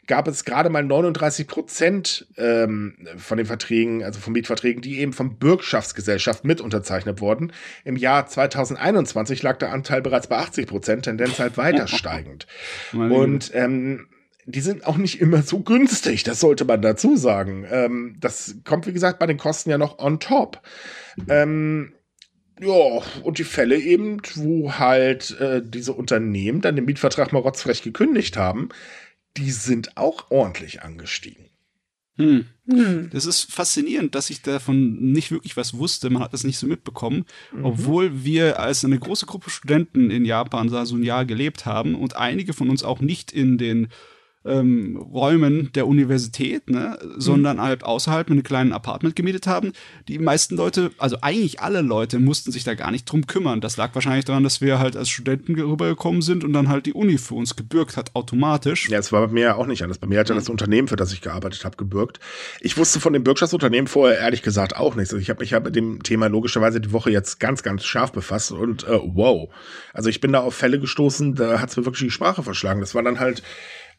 gab 0.09 0.27
es 0.27 0.45
gerade 0.45 0.71
mal 0.71 0.83
39 0.83 1.47
Prozent 1.47 2.27
ähm, 2.37 2.97
von 3.17 3.39
den 3.39 3.47
Verträgen, 3.47 4.03
also 4.03 4.19
von 4.19 4.33
Mietverträgen, 4.33 4.83
die 4.83 4.99
eben 4.99 5.13
von 5.13 5.37
Bürgschaftsgesellschaft 5.37 6.45
mit 6.45 6.61
unterzeichnet 6.61 7.21
wurden. 7.21 7.53
Im 7.85 7.95
Jahr 7.95 8.27
2021 8.27 9.41
lag 9.45 9.59
der 9.59 9.73
Anteil 9.73 10.03
bereits 10.03 10.27
bei 10.27 10.39
80 10.39 10.67
Prozent, 10.67 11.05
Tendenz 11.05 11.39
halt 11.39 11.57
weiter 11.57 11.87
steigend. 11.87 12.49
Und 12.93 13.53
ähm, 13.55 14.09
die 14.47 14.61
sind 14.61 14.87
auch 14.87 14.97
nicht 14.97 15.21
immer 15.21 15.43
so 15.43 15.61
günstig, 15.61 16.23
das 16.23 16.41
sollte 16.41 16.65
man 16.65 16.81
dazu 16.81 17.17
sagen. 17.17 17.67
Ähm, 17.69 18.17
das 18.21 18.57
kommt, 18.65 18.87
wie 18.87 18.93
gesagt, 18.93 19.19
bei 19.19 19.27
den 19.27 19.39
Kosten 19.39 19.71
ja 19.71 19.79
noch 19.79 19.99
on 19.99 20.21
top. 20.21 20.63
Ähm, 21.29 21.93
ja, 22.61 23.03
und 23.23 23.39
die 23.39 23.45
Fälle 23.45 23.77
eben, 23.77 24.23
wo 24.37 24.73
halt 24.73 25.39
äh, 25.41 25.61
diese 25.65 25.93
Unternehmen 25.93 26.61
dann 26.61 26.77
den 26.77 26.85
Mietvertrag 26.85 27.33
mal 27.33 27.41
rotzfrech 27.41 27.83
gekündigt 27.83 28.37
haben, 28.37 28.71
die 29.37 29.51
sind 29.51 29.97
auch 29.97 30.31
ordentlich 30.31 30.83
angestiegen. 30.83 31.47
Hm. 32.17 32.47
Hm. 32.71 33.11
Das 33.13 33.27
ist 33.27 33.53
faszinierend, 33.53 34.15
dass 34.15 34.31
ich 34.31 34.41
davon 34.41 35.13
nicht 35.13 35.33
wirklich 35.33 35.57
was 35.57 35.77
wusste. 35.77 36.09
Man 36.09 36.23
hat 36.23 36.33
das 36.33 36.45
nicht 36.45 36.57
so 36.57 36.67
mitbekommen, 36.67 37.27
mhm. 37.53 37.65
obwohl 37.65 38.25
wir 38.25 38.59
als 38.59 38.85
eine 38.87 38.99
große 38.99 39.27
Gruppe 39.27 39.51
Studenten 39.51 40.11
in 40.11 40.25
Japan 40.25 40.71
so 40.71 40.97
ein 40.97 41.03
Jahr 41.03 41.27
gelebt 41.27 41.67
haben 41.67 41.95
und 41.95 42.17
einige 42.17 42.55
von 42.55 42.71
uns 42.71 42.83
auch 42.83 43.01
nicht 43.01 43.33
in 43.33 43.59
den 43.59 43.89
ähm, 44.47 44.97
Räumen 44.97 45.71
der 45.75 45.87
Universität, 45.87 46.69
ne, 46.71 46.99
sondern 47.17 47.57
mhm. 47.57 47.63
halt 47.63 47.85
außerhalb 47.85 48.29
mit 48.29 48.37
einem 48.37 48.43
kleinen 48.43 48.73
Apartment 48.73 49.17
gemietet 49.17 49.47
haben. 49.47 49.73
Die 50.09 50.19
meisten 50.19 50.57
Leute, 50.57 50.91
also 50.99 51.19
eigentlich 51.23 51.61
alle 51.61 51.81
Leute, 51.81 52.19
mussten 52.19 52.53
sich 52.53 52.65
da 52.65 52.75
gar 52.75 52.91
nicht 52.91 53.05
drum 53.05 53.27
kümmern. 53.27 53.61
Das 53.61 53.77
lag 53.77 53.95
wahrscheinlich 53.95 54.25
daran, 54.25 54.45
dass 54.45 54.61
wir 54.61 54.79
halt 54.79 54.97
als 54.97 55.09
Studenten 55.09 55.59
rübergekommen 55.59 56.23
sind 56.23 56.45
und 56.45 56.53
dann 56.53 56.69
halt 56.69 56.87
die 56.87 56.93
Uni 56.93 57.19
für 57.19 57.35
uns 57.35 57.57
gebürgt 57.57 57.97
hat, 57.97 58.15
automatisch. 58.15 58.89
Ja, 58.89 58.99
es 58.99 59.13
war 59.13 59.27
bei 59.27 59.33
mir 59.33 59.43
ja 59.43 59.55
auch 59.57 59.67
nicht 59.67 59.83
anders. 59.83 59.99
Bei 59.99 60.07
mir 60.07 60.21
hat 60.21 60.29
ja 60.29 60.35
mhm. 60.35 60.41
das 60.41 60.49
Unternehmen, 60.49 60.89
für 60.89 60.97
das 60.97 61.13
ich 61.13 61.21
gearbeitet 61.21 61.65
habe, 61.65 61.77
gebürgt. 61.77 62.21
Ich 62.61 62.77
wusste 62.77 63.01
von 63.01 63.13
dem 63.13 63.25
Bürgschaftsunternehmen 63.25 63.89
vorher 63.89 64.19
ehrlich 64.19 64.43
gesagt 64.43 64.77
auch 64.77 64.95
nichts. 64.95 65.13
Also 65.13 65.23
ich 65.23 65.31
habe 65.31 65.41
mich 65.41 65.51
ja 65.51 65.61
mit 65.61 65.77
dem 65.77 66.03
Thema 66.03 66.29
logischerweise 66.29 66.81
die 66.81 66.93
Woche 66.93 67.11
jetzt 67.11 67.41
ganz, 67.41 67.63
ganz 67.63 67.85
scharf 67.85 68.13
befasst 68.13 68.53
und 68.53 68.85
äh, 68.85 68.99
wow. 69.03 69.49
Also 69.93 70.09
ich 70.09 70.21
bin 70.21 70.33
da 70.33 70.41
auf 70.41 70.55
Fälle 70.55 70.79
gestoßen, 70.79 71.35
da 71.35 71.61
hat 71.61 71.71
es 71.71 71.77
mir 71.77 71.85
wirklich 71.85 72.09
die 72.09 72.11
Sprache 72.11 72.43
verschlagen. 72.43 72.81
Das 72.81 72.95
war 72.95 73.03
dann 73.03 73.21
halt 73.21 73.43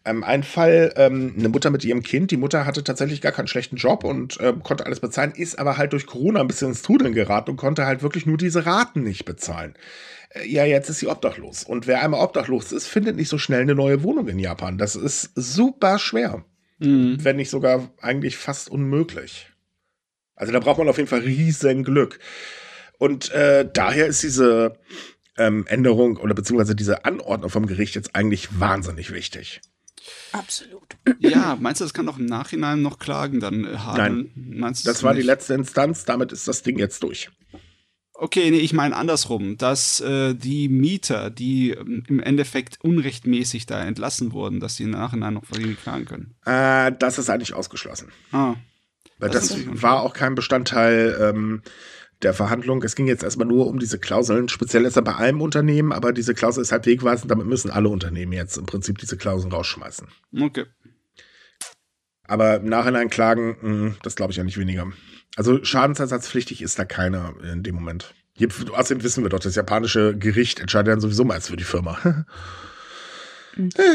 ähm, 0.07 0.23
ein 0.23 0.43
Fall, 0.43 0.93
ähm, 0.95 1.35
eine 1.37 1.49
Mutter 1.49 1.69
mit 1.69 1.83
ihrem 1.83 2.01
Kind, 2.01 2.31
die 2.31 2.37
Mutter 2.37 2.65
hatte 2.65 2.83
tatsächlich 2.83 3.21
gar 3.21 3.31
keinen 3.31 3.47
schlechten 3.47 3.75
Job 3.75 4.03
und 4.03 4.39
äh, 4.39 4.53
konnte 4.63 4.85
alles 4.85 4.99
bezahlen, 4.99 5.33
ist 5.35 5.59
aber 5.59 5.77
halt 5.77 5.93
durch 5.93 6.05
Corona 6.05 6.39
ein 6.39 6.47
bisschen 6.47 6.69
ins 6.69 6.81
Trudeln 6.81 7.13
geraten 7.13 7.51
und 7.51 7.57
konnte 7.57 7.85
halt 7.85 8.01
wirklich 8.01 8.25
nur 8.25 8.37
diese 8.37 8.65
Raten 8.65 9.03
nicht 9.03 9.25
bezahlen. 9.25 9.75
Äh, 10.29 10.47
ja, 10.47 10.65
jetzt 10.65 10.89
ist 10.89 10.99
sie 10.99 11.07
obdachlos. 11.07 11.63
Und 11.63 11.87
wer 11.87 12.01
einmal 12.01 12.21
obdachlos 12.21 12.71
ist, 12.71 12.87
findet 12.87 13.15
nicht 13.17 13.29
so 13.29 13.37
schnell 13.37 13.61
eine 13.61 13.75
neue 13.75 14.01
Wohnung 14.03 14.27
in 14.27 14.39
Japan. 14.39 14.77
Das 14.77 14.95
ist 14.95 15.31
super 15.35 15.99
schwer. 15.99 16.43
Mhm. 16.79 17.17
Wenn 17.23 17.35
nicht 17.35 17.49
sogar 17.49 17.89
eigentlich 18.01 18.37
fast 18.37 18.69
unmöglich. 18.69 19.49
Also 20.35 20.53
da 20.53 20.59
braucht 20.59 20.77
man 20.77 20.87
auf 20.87 20.97
jeden 20.97 21.09
Fall 21.09 21.21
riesen 21.21 21.83
Glück. 21.83 22.19
Und 22.99 23.31
äh, 23.31 23.67
daher 23.71 24.07
ist 24.07 24.23
diese 24.23 24.77
ähm, 25.37 25.65
Änderung 25.67 26.17
oder 26.17 26.33
beziehungsweise 26.33 26.75
diese 26.75 27.05
Anordnung 27.05 27.49
vom 27.49 27.65
Gericht 27.65 27.95
jetzt 27.95 28.15
eigentlich 28.15 28.59
wahnsinnig 28.59 29.11
wichtig. 29.11 29.61
Absolut. 30.31 30.95
Ja, 31.19 31.57
meinst 31.59 31.81
du, 31.81 31.85
das 31.85 31.93
kann 31.93 32.05
doch 32.05 32.17
im 32.17 32.25
Nachhinein 32.25 32.81
noch 32.81 32.99
klagen 32.99 33.39
dann 33.39 33.65
äh, 33.65 33.77
haben? 33.77 33.97
Nein, 33.97 34.31
meinst 34.59 34.87
das 34.87 35.03
war 35.03 35.13
nicht? 35.13 35.23
die 35.23 35.27
letzte 35.27 35.53
Instanz, 35.53 36.05
damit 36.05 36.31
ist 36.31 36.47
das 36.47 36.63
Ding 36.63 36.77
jetzt 36.77 37.03
durch. 37.03 37.29
Okay, 38.19 38.49
nee, 38.49 38.57
ich 38.57 38.73
meine 38.73 38.95
andersrum, 38.95 39.57
dass 39.57 39.99
äh, 40.01 40.33
die 40.33 40.69
Mieter, 40.69 41.29
die 41.29 41.71
ähm, 41.71 42.03
im 42.07 42.19
Endeffekt 42.19 42.79
unrechtmäßig 42.81 43.67
da 43.67 43.83
entlassen 43.83 44.31
wurden, 44.31 44.59
dass 44.59 44.75
sie 44.75 44.83
im 44.83 44.91
Nachhinein 44.91 45.35
noch 45.35 45.43
klagen 45.83 46.05
können. 46.05 46.35
Äh, 46.43 46.91
das 46.97 47.19
ist 47.19 47.29
eigentlich 47.29 47.53
ausgeschlossen. 47.53 48.11
Ah. 48.31 48.55
Weil 49.19 49.29
das, 49.29 49.49
das 49.49 49.59
war 49.81 50.01
auch 50.01 50.13
kein 50.13 50.33
Bestandteil 50.33 51.17
ähm, 51.21 51.61
der 52.21 52.33
Verhandlung. 52.33 52.83
Es 52.83 52.95
ging 52.95 53.07
jetzt 53.07 53.23
erstmal 53.23 53.47
nur 53.47 53.67
um 53.67 53.79
diese 53.79 53.99
Klauseln. 53.99 54.49
Speziell 54.49 54.85
ist 54.85 54.95
er 54.95 55.01
bei 55.01 55.15
einem 55.15 55.41
Unternehmen, 55.41 55.91
aber 55.91 56.13
diese 56.13 56.33
Klausel 56.33 56.61
ist 56.61 56.71
halt 56.71 56.85
wegweisend. 56.85 57.31
Damit 57.31 57.47
müssen 57.47 57.71
alle 57.71 57.89
Unternehmen 57.89 58.33
jetzt 58.33 58.57
im 58.57 58.65
Prinzip 58.65 58.97
diese 58.97 59.17
Klauseln 59.17 59.51
rausschmeißen. 59.51 60.07
Okay. 60.39 60.65
Aber 62.23 62.57
im 62.57 62.65
Nachhinein 62.65 63.09
klagen, 63.09 63.57
mh, 63.61 63.61
hm, 63.61 63.95
das 64.03 64.15
glaube 64.15 64.31
ich 64.31 64.37
ja 64.37 64.43
nicht 64.43 64.57
weniger. 64.57 64.91
Also 65.35 65.63
schadensersatzpflichtig 65.63 66.61
ist 66.61 66.77
da 66.79 66.85
keiner 66.85 67.33
in 67.43 67.63
dem 67.63 67.75
Moment. 67.75 68.13
Außerdem 68.71 69.03
wissen 69.03 69.23
wir 69.23 69.29
doch, 69.29 69.39
das 69.39 69.55
japanische 69.55 70.15
Gericht 70.17 70.59
entscheidet 70.59 70.91
dann 70.91 70.99
sowieso 70.99 71.23
mal 71.23 71.41
für 71.41 71.57
die 71.57 71.63
Firma. 71.63 72.25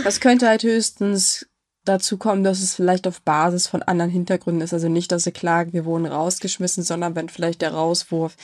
Das 0.03 0.18
könnte 0.18 0.49
halt 0.49 0.64
höchstens 0.64 1.47
dazu 1.85 2.16
kommen, 2.16 2.45
dass 2.45 2.61
es 2.61 2.74
vielleicht 2.74 3.07
auf 3.07 3.22
Basis 3.22 3.66
von 3.66 3.83
anderen 3.83 4.11
Hintergründen 4.11 4.62
ist. 4.62 4.72
Also 4.72 4.89
nicht, 4.89 5.12
dass 5.12 5.24
sie 5.24 5.33
klagen, 5.33 5.72
wir 5.72 5.85
wurden 5.85 6.07
rausgeschmissen, 6.07 6.83
sondern 6.83 7.14
wenn 7.14 7.28
vielleicht 7.28 7.62
der 7.62 7.72
Rauswurf 7.72 8.37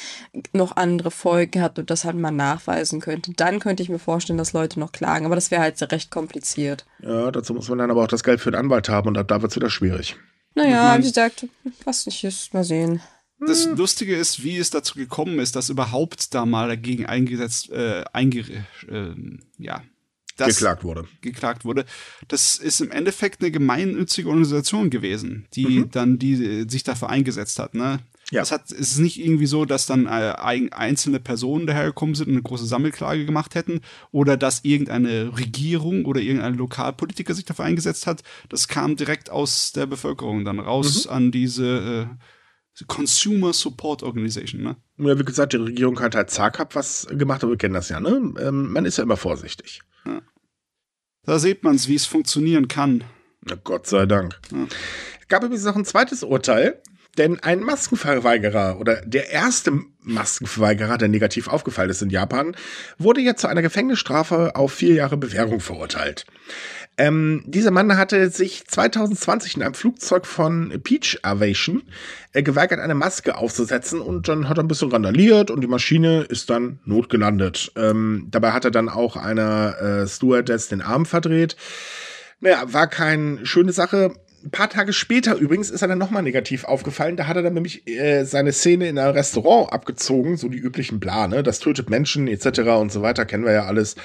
noch 0.53 0.76
andere 0.76 1.11
Folgen 1.11 1.62
hat 1.62 1.78
und 1.78 1.91
das 1.91 2.05
halt 2.05 2.16
mal 2.16 2.30
nachweisen 2.30 3.01
könnte. 3.01 3.32
Dann 3.34 3.61
könnte 3.61 3.82
ich 3.82 3.89
mir 3.89 3.99
vorstellen, 3.99 4.39
dass 4.39 4.53
Leute 4.53 4.80
noch 4.80 4.93
klagen. 4.93 5.26
Aber 5.26 5.34
das 5.34 5.51
wäre 5.51 5.62
halt 5.62 5.80
recht 5.93 6.11
kompliziert. 6.11 6.84
Ja, 7.01 7.30
dazu 7.30 7.55
muss 7.55 7.68
man 7.68 7.78
dann 7.78 7.91
aber 7.91 8.05
auch 8.05 8.09
das 8.09 8.24
Geld 8.24 8.41
für 8.41 8.51
den 8.51 8.61
Anwalt 8.61 8.89
haben 8.89 9.09
und 9.09 9.18
ab 9.18 9.28
da 9.28 9.41
wird 9.43 9.53
es 9.53 9.57
wieder 9.57 9.70
schwierig. 9.70 10.16
Naja, 10.55 10.99
wie 10.99 11.03
gesagt, 11.03 11.47
was 11.84 12.07
nicht 12.07 12.24
ist, 12.24 12.53
mal 12.53 12.64
sehen. 12.64 13.01
Das 13.41 13.66
Lustige 13.66 14.16
ist, 14.16 14.43
wie 14.43 14.59
es 14.59 14.70
dazu 14.70 14.99
gekommen 14.99 15.39
ist, 15.39 15.55
dass 15.55 15.68
überhaupt 15.68 16.34
da 16.34 16.45
mal 16.45 16.66
dagegen 16.66 17.07
eingesetzt, 17.07 17.70
äh, 17.70 18.03
einge, 18.12 18.41
äh, 18.89 19.14
ja, 19.59 19.82
das 20.39 20.57
geklagt 20.57 20.84
wurde. 20.84 21.05
Geklagt 21.20 21.64
wurde. 21.64 21.84
Das 22.28 22.57
ist 22.57 22.80
im 22.80 22.91
Endeffekt 22.91 23.43
eine 23.43 23.51
gemeinnützige 23.51 24.28
Organisation 24.28 24.91
gewesen, 24.91 25.47
die 25.55 25.80
mhm. 25.80 25.91
dann 25.91 26.18
die 26.18 26.64
sich 26.68 26.84
dafür 26.84 27.11
eingesetzt 27.11 27.59
hat. 27.59 27.74
Ne? 27.74 28.01
Ja. 28.30 28.43
Es, 28.43 28.53
hat, 28.53 28.70
es 28.70 28.93
ist 28.93 28.99
nicht 28.99 29.18
irgendwie 29.18 29.47
so, 29.47 29.64
dass 29.64 29.86
dann 29.86 30.07
äh, 30.07 30.34
einzelne 30.70 31.18
Personen 31.18 31.66
dahergekommen 31.66 32.14
sind 32.14 32.28
und 32.28 32.34
eine 32.34 32.43
große 32.43 32.66
Sammelklage 32.66 33.24
gemacht 33.24 33.55
hätten 33.55 33.80
oder 34.12 34.36
dass 34.36 34.64
irgendeine 34.64 35.36
Regierung 35.39 36.05
oder 36.05 36.20
irgendein 36.20 36.55
Lokalpolitiker 36.55 37.34
sich 37.34 37.47
dafür 37.47 37.64
eingesetzt 37.64 38.07
hat. 38.07 38.22
Das 38.51 38.68
kam 38.68 38.97
direkt 38.97 39.30
aus 39.30 39.72
der 39.72 39.86
Bevölkerung 39.86 40.45
dann 40.45 40.61
raus 40.61 41.07
mhm. 41.07 41.12
an 41.12 41.30
diese 41.32 42.09
äh, 42.11 42.16
Consumer 42.87 43.53
Support 43.53 44.03
Organization. 44.03 44.62
Ne? 44.62 44.76
Ja, 44.99 45.18
wie 45.18 45.24
gesagt, 45.24 45.53
die 45.53 45.59
Regierung 45.59 46.01
hat 46.01 46.14
halt 46.14 46.31
zaghafт 46.31 46.74
was 46.74 47.07
gemacht, 47.11 47.43
aber 47.43 47.53
wir 47.53 47.59
kennen 47.59 47.74
das 47.74 47.89
ja. 47.89 48.01
Ne? 48.01 48.35
Ähm, 48.41 48.72
man 48.72 48.85
ist 48.85 48.99
ja 48.99 49.05
immer 49.05 49.16
vorsichtig. 49.16 49.81
Ja. 50.07 50.22
Da 51.24 51.39
sieht 51.39 51.62
man 51.62 51.76
es, 51.76 51.89
wie 51.89 51.95
es 51.95 52.07
funktionieren 52.07 52.68
kann. 52.68 53.05
Na 53.43 53.57
Gott 53.62 53.87
sei 53.87 54.07
Dank. 54.07 54.39
Ja. 54.53 54.66
Es 55.20 55.29
gab 55.29 55.43
übrigens 55.43 55.64
noch 55.64 55.76
ein 55.76 55.85
zweites 55.85 56.22
Urteil, 56.22 56.81
denn 57.18 57.41
ein 57.41 57.61
Maskenverweigerer 57.61 58.79
oder 58.81 59.03
der 59.03 59.31
erste 59.31 59.79
Maskenverweigerer, 60.01 60.97
der 60.99 61.09
negativ 61.09 61.49
aufgefallen 61.49 61.91
ist 61.91 62.01
in 62.01 62.11
Japan, 62.11 62.57
wurde 62.97 63.20
jetzt 63.20 63.41
zu 63.41 63.49
einer 63.49 63.61
Gefängnisstrafe 63.61 64.57
auf 64.57 64.72
vier 64.72 64.95
Jahre 64.95 65.16
Bewährung 65.16 65.61
verurteilt. 65.61 66.24
Ähm, 66.99 67.44
dieser 67.46 67.70
Mann 67.70 67.96
hatte 67.96 68.28
sich 68.28 68.66
2020 68.66 69.57
in 69.57 69.62
einem 69.62 69.74
Flugzeug 69.74 70.26
von 70.26 70.80
Peach 70.82 71.20
Aviation 71.22 71.82
äh, 72.32 72.42
geweigert, 72.42 72.80
eine 72.80 72.96
Maske 72.96 73.36
aufzusetzen 73.36 74.01
und 74.01 74.26
dann 74.26 74.49
hat 74.49 74.59
er 74.59 74.64
ein 74.64 74.68
bisschen 74.68 74.90
randaliert 74.90 75.53
und 75.53 75.61
die 75.61 75.68
Maschine 75.68 76.22
ist 76.22 76.51
dann 76.51 76.80
notgelandet. 76.84 77.70
Ähm, 77.76 78.26
dabei 78.32 78.51
hat 78.51 78.64
er 78.64 78.72
dann 78.72 78.88
auch 78.88 79.14
einer 79.14 79.80
äh, 79.80 80.07
Stewardess 80.09 80.68
den 80.68 80.82
Arm 80.82 81.07
verdreht. 81.07 81.57
Naja, 82.40 82.64
war 82.66 82.88
keine 82.88 83.46
schöne 83.46 83.72
Sache 83.72 84.12
ein 84.45 84.51
paar 84.51 84.70
Tage 84.70 84.93
später 84.93 85.36
übrigens 85.36 85.70
ist 85.70 85.82
er 85.82 85.89
dann 85.89 85.99
nochmal 85.99 86.22
negativ 86.22 86.64
aufgefallen. 86.64 87.16
Da 87.16 87.26
hat 87.26 87.36
er 87.36 87.43
dann 87.43 87.55
nämlich 87.55 87.86
äh, 87.89 88.24
seine 88.24 88.53
Szene 88.53 88.89
in 88.89 88.99
einem 88.99 89.12
Restaurant 89.12 89.72
abgezogen, 89.72 90.36
so 90.36 90.49
die 90.49 90.59
üblichen 90.59 91.01
Plane, 91.01 91.43
das 91.43 91.59
tötet 91.59 91.91
Menschen 91.91 92.28
etc. 92.28 92.61
und 92.78 92.93
so 92.93 93.03
weiter, 93.03 93.26
kennen 93.26 93.45
wir 93.45 93.53
ja 93.53 93.64
alles. 93.64 93.97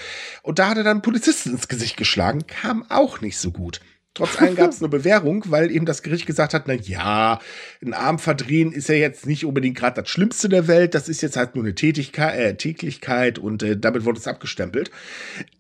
Und 0.42 0.60
da 0.60 0.70
hat 0.70 0.78
er 0.78 0.84
dann 0.84 1.02
Polizisten 1.02 1.52
ins 1.52 1.68
Gesicht 1.68 1.98
geschlagen, 1.98 2.46
kam 2.48 2.86
auch 2.90 3.22
nicht 3.22 3.38
so 3.38 3.52
gut. 3.52 3.80
Trotz 4.16 4.40
allem 4.40 4.56
gab 4.56 4.70
es 4.70 4.80
eine 4.80 4.90
Bewährung, 4.90 5.44
weil 5.48 5.72
eben 5.72 5.88
das 5.88 6.04
Gericht 6.04 6.28
gesagt 6.28 6.54
hat, 6.54 6.68
na 6.68 6.76
ja, 6.76 7.40
ein 7.84 7.96
Arm 7.96 8.20
verdrehen 8.20 8.72
ist 8.72 8.88
ja 8.88 8.94
jetzt 8.94 9.26
nicht 9.26 9.44
unbedingt 9.44 9.76
gerade 9.76 10.02
das 10.02 10.10
Schlimmste 10.10 10.50
der 10.50 10.68
Welt, 10.68 10.94
das 10.94 11.10
ist 11.10 11.24
jetzt 11.24 11.36
halt 11.36 11.56
nur 11.56 11.64
eine 11.64 11.74
Tätigkeit, 11.74 12.38
äh, 12.38 12.56
Täglichkeit 12.56 13.40
und 13.40 13.64
äh, 13.64 13.76
damit 13.76 14.06
wurde 14.06 14.20
es 14.20 14.28
abgestempelt. 14.28 14.92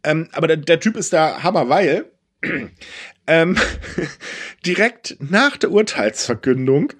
Ähm, 0.03 0.29
aber 0.33 0.45
der, 0.45 0.57
der 0.57 0.79
Typ 0.79 0.97
ist 0.97 1.13
da 1.13 1.41
hammerweil 1.41 2.05
ähm, 3.27 3.57
direkt 4.65 5.17
nach 5.19 5.57
der 5.57 5.71
Urteilsverkündung 5.71 6.93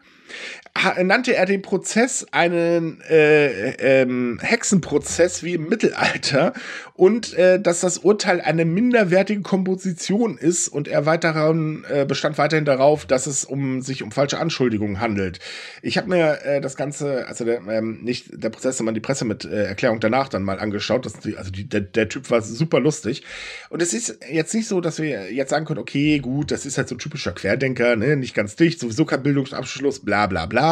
nannte 1.03 1.35
er 1.35 1.45
den 1.45 1.61
Prozess 1.61 2.25
einen 2.31 2.99
äh, 3.01 4.01
ähm, 4.01 4.39
Hexenprozess 4.41 5.43
wie 5.43 5.53
im 5.53 5.69
Mittelalter 5.69 6.53
und 6.95 7.33
äh, 7.35 7.59
dass 7.59 7.81
das 7.81 7.99
Urteil 7.99 8.41
eine 8.41 8.65
minderwertige 8.65 9.41
Komposition 9.41 10.37
ist 10.37 10.67
und 10.67 10.87
er 10.87 11.05
weiterhin 11.05 11.85
äh, 11.89 12.05
bestand 12.05 12.39
weiterhin 12.39 12.65
darauf, 12.65 13.05
dass 13.05 13.27
es 13.27 13.45
um 13.45 13.81
sich 13.81 14.01
um 14.01 14.11
falsche 14.11 14.39
Anschuldigungen 14.39 14.99
handelt. 14.99 15.39
Ich 15.83 15.97
habe 15.97 16.09
mir 16.09 16.43
äh, 16.43 16.59
das 16.59 16.75
Ganze, 16.75 17.27
also 17.27 17.45
der, 17.45 17.61
ähm, 17.67 17.99
nicht 18.01 18.31
der 18.31 18.49
Prozess, 18.49 18.77
sondern 18.77 18.95
die 18.95 19.01
Presse 19.01 19.25
mit 19.25 19.45
äh, 19.45 19.65
Erklärung 19.65 19.99
danach 19.99 20.27
dann 20.27 20.43
mal 20.43 20.59
angeschaut. 20.59 21.05
Das, 21.05 21.13
also 21.37 21.51
die, 21.51 21.69
der, 21.69 21.81
der 21.81 22.09
Typ 22.09 22.31
war 22.31 22.41
super 22.41 22.79
lustig 22.79 23.23
und 23.69 23.81
es 23.81 23.93
ist 23.93 24.17
jetzt 24.29 24.55
nicht 24.55 24.67
so, 24.67 24.81
dass 24.81 24.99
wir 24.99 25.31
jetzt 25.31 25.51
sagen 25.51 25.65
können, 25.65 25.79
okay, 25.79 26.17
gut, 26.17 26.49
das 26.49 26.65
ist 26.65 26.79
halt 26.79 26.89
so 26.89 26.95
ein 26.95 26.99
typischer 26.99 27.31
Querdenker, 27.31 27.95
ne, 27.95 28.15
nicht 28.15 28.33
ganz 28.33 28.55
dicht, 28.55 28.79
sowieso 28.79 29.05
kein 29.05 29.21
Bildungsabschluss, 29.21 29.99
bla 29.99 30.25
bla 30.25 30.47
bla 30.47 30.62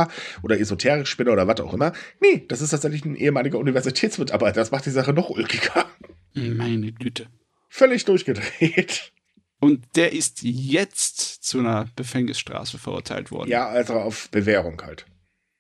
oder 0.42 0.60
Esoterik-Spinner 0.60 1.32
oder 1.32 1.48
was 1.48 1.60
auch 1.60 1.74
immer. 1.74 1.94
Nee, 2.20 2.46
das 2.48 2.62
ist 2.62 2.72
tatsächlich 2.72 3.06
ein 3.06 3.16
ehemaliger 3.16 3.58
Universitätsmitarbeiter. 3.58 4.60
Das 4.60 4.72
macht 4.72 4.86
die 4.86 4.92
Sache 4.92 5.14
noch 5.14 5.30
ulkiger. 5.30 5.86
Meine 6.34 6.92
Güte. 6.92 7.28
Völlig 7.70 8.06
durchgedreht. 8.06 9.12
Und 9.60 9.84
der 9.96 10.12
ist 10.14 10.42
jetzt 10.42 11.44
zu 11.44 11.60
einer 11.60 11.88
Gefängnisstraße 11.96 12.80
verurteilt 12.80 13.32
worden. 13.32 13.50
Ja, 13.50 13.68
also 13.68 13.94
auf 13.94 14.30
Bewährung 14.30 14.82
halt. 14.82 15.06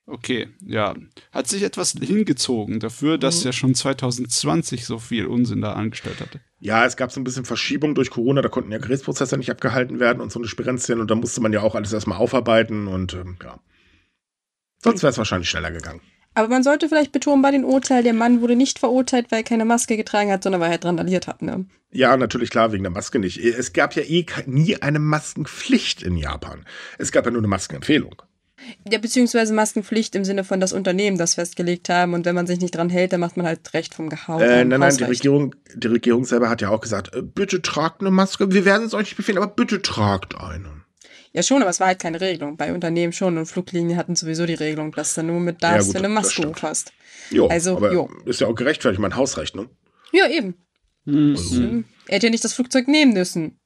Okay, 0.07 0.49
ja. 0.65 0.95
Hat 1.32 1.47
sich 1.47 1.63
etwas 1.63 1.91
hingezogen 1.91 2.79
dafür, 2.79 3.17
dass 3.17 3.41
mhm. 3.41 3.49
er 3.49 3.53
schon 3.53 3.75
2020 3.75 4.86
so 4.86 4.99
viel 4.99 5.25
Unsinn 5.25 5.61
da 5.61 5.73
angestellt 5.73 6.19
hatte. 6.19 6.41
Ja, 6.59 6.86
es 6.86 6.97
gab 6.97 7.11
so 7.11 7.21
ein 7.21 7.23
bisschen 7.23 7.45
Verschiebung 7.45 7.95
durch 7.95 8.09
Corona, 8.09 8.41
da 8.41 8.49
konnten 8.49 8.71
ja 8.71 8.79
Gerichtsprozesse 8.79 9.38
nicht 9.38 9.51
abgehalten 9.51 9.99
werden 9.99 10.19
und 10.19 10.32
so 10.32 10.39
eine 10.39 10.47
Spirenzien 10.47 10.99
und 10.99 11.09
da 11.09 11.15
musste 11.15 11.39
man 11.39 11.53
ja 11.53 11.61
auch 11.61 11.75
alles 11.75 11.93
erstmal 11.93 12.17
aufarbeiten 12.17 12.88
und 12.88 13.13
ähm, 13.13 13.38
ja. 13.41 13.59
Sonst 14.84 15.03
wäre 15.03 15.11
es 15.11 15.17
wahrscheinlich 15.17 15.49
schneller 15.49 15.71
gegangen. 15.71 16.01
Aber 16.34 16.47
man 16.47 16.63
sollte 16.63 16.88
vielleicht 16.88 17.11
betonen 17.11 17.41
bei 17.41 17.51
den 17.51 17.65
Urteilen, 17.65 18.03
der 18.03 18.13
Mann 18.13 18.41
wurde 18.41 18.55
nicht 18.55 18.79
verurteilt, 18.79 19.32
weil 19.32 19.39
er 19.39 19.43
keine 19.43 19.65
Maske 19.65 19.97
getragen 19.97 20.32
hat, 20.32 20.43
sondern 20.43 20.61
weil 20.61 20.71
er 20.71 20.84
randaliert 20.84 21.27
hat. 21.27 21.41
Ne? 21.41 21.65
Ja, 21.91 22.15
natürlich 22.15 22.49
klar, 22.49 22.71
wegen 22.71 22.84
der 22.84 22.91
Maske 22.91 23.19
nicht. 23.19 23.38
Es 23.38 23.73
gab 23.73 23.95
ja 23.95 24.03
eh 24.03 24.25
nie 24.45 24.77
eine 24.82 24.99
Maskenpflicht 24.99 26.01
in 26.01 26.15
Japan. 26.15 26.65
Es 26.97 27.11
gab 27.11 27.25
ja 27.25 27.32
nur 27.32 27.41
eine 27.41 27.49
Maskenempfehlung. 27.49 28.21
Ja, 28.89 28.99
beziehungsweise 28.99 29.53
Maskenpflicht 29.53 30.15
im 30.15 30.23
Sinne 30.23 30.43
von 30.43 30.59
das 30.59 30.71
Unternehmen 30.71 31.17
das 31.17 31.34
festgelegt 31.34 31.89
haben 31.89 32.13
und 32.13 32.25
wenn 32.25 32.36
man 32.36 32.47
sich 32.47 32.61
nicht 32.61 32.75
dran 32.75 32.89
hält, 32.89 33.11
dann 33.11 33.19
macht 33.19 33.36
man 33.36 33.45
halt 33.45 33.73
Recht 33.73 33.93
vom 33.95 34.09
Gehau. 34.09 34.39
Äh, 34.39 34.63
nein, 34.63 34.79
nein, 34.79 34.95
die 34.95 35.03
Regierung, 35.03 35.55
die 35.73 35.88
Regierung 35.88 36.25
selber 36.25 36.49
hat 36.49 36.61
ja 36.61 36.69
auch 36.69 36.82
gesagt, 36.82 37.13
äh, 37.15 37.23
bitte 37.23 37.61
tragt 37.61 38.01
eine 38.01 38.11
Maske. 38.11 38.51
Wir 38.51 38.63
werden 38.63 38.86
es 38.86 38.93
euch 38.93 39.05
nicht 39.05 39.17
befehlen, 39.17 39.39
aber 39.39 39.47
bitte 39.47 39.82
tragt 39.82 40.36
eine. 40.36 40.80
Ja, 41.34 41.43
schon, 41.43 41.61
aber 41.61 41.69
es 41.69 41.79
war 41.79 41.88
halt 41.88 41.99
keine 41.99 42.19
Regelung. 42.19 42.57
Bei 42.57 42.73
Unternehmen 42.73 43.13
schon 43.13 43.38
und 43.38 43.45
Fluglinien 43.45 43.97
hatten 43.97 44.15
sowieso 44.15 44.45
die 44.45 44.53
Regelung, 44.53 44.91
dass 44.91 45.13
du 45.13 45.23
nur 45.23 45.39
mit 45.39 45.63
darfst, 45.63 45.88
ja, 45.88 45.93
gut, 45.93 45.95
wenn 45.95 46.03
du 46.03 46.09
Maske 46.09 46.47
hoch 46.47 46.61
hast. 46.61 46.91
Jo, 47.29 47.47
also, 47.47 47.77
aber 47.77 47.93
jo. 47.93 48.09
ist 48.25 48.41
ja 48.41 48.47
auch 48.47 48.55
gerechtfertigt, 48.55 48.99
mein 48.99 49.15
Hausrecht, 49.15 49.55
ne? 49.55 49.69
Ja, 50.11 50.27
eben. 50.27 50.55
Mhm. 51.05 51.36
Also, 51.38 51.61
er 52.07 52.15
hätte 52.15 52.27
ja 52.27 52.32
nicht 52.32 52.43
das 52.43 52.53
Flugzeug 52.53 52.89
nehmen 52.89 53.13
müssen. 53.13 53.61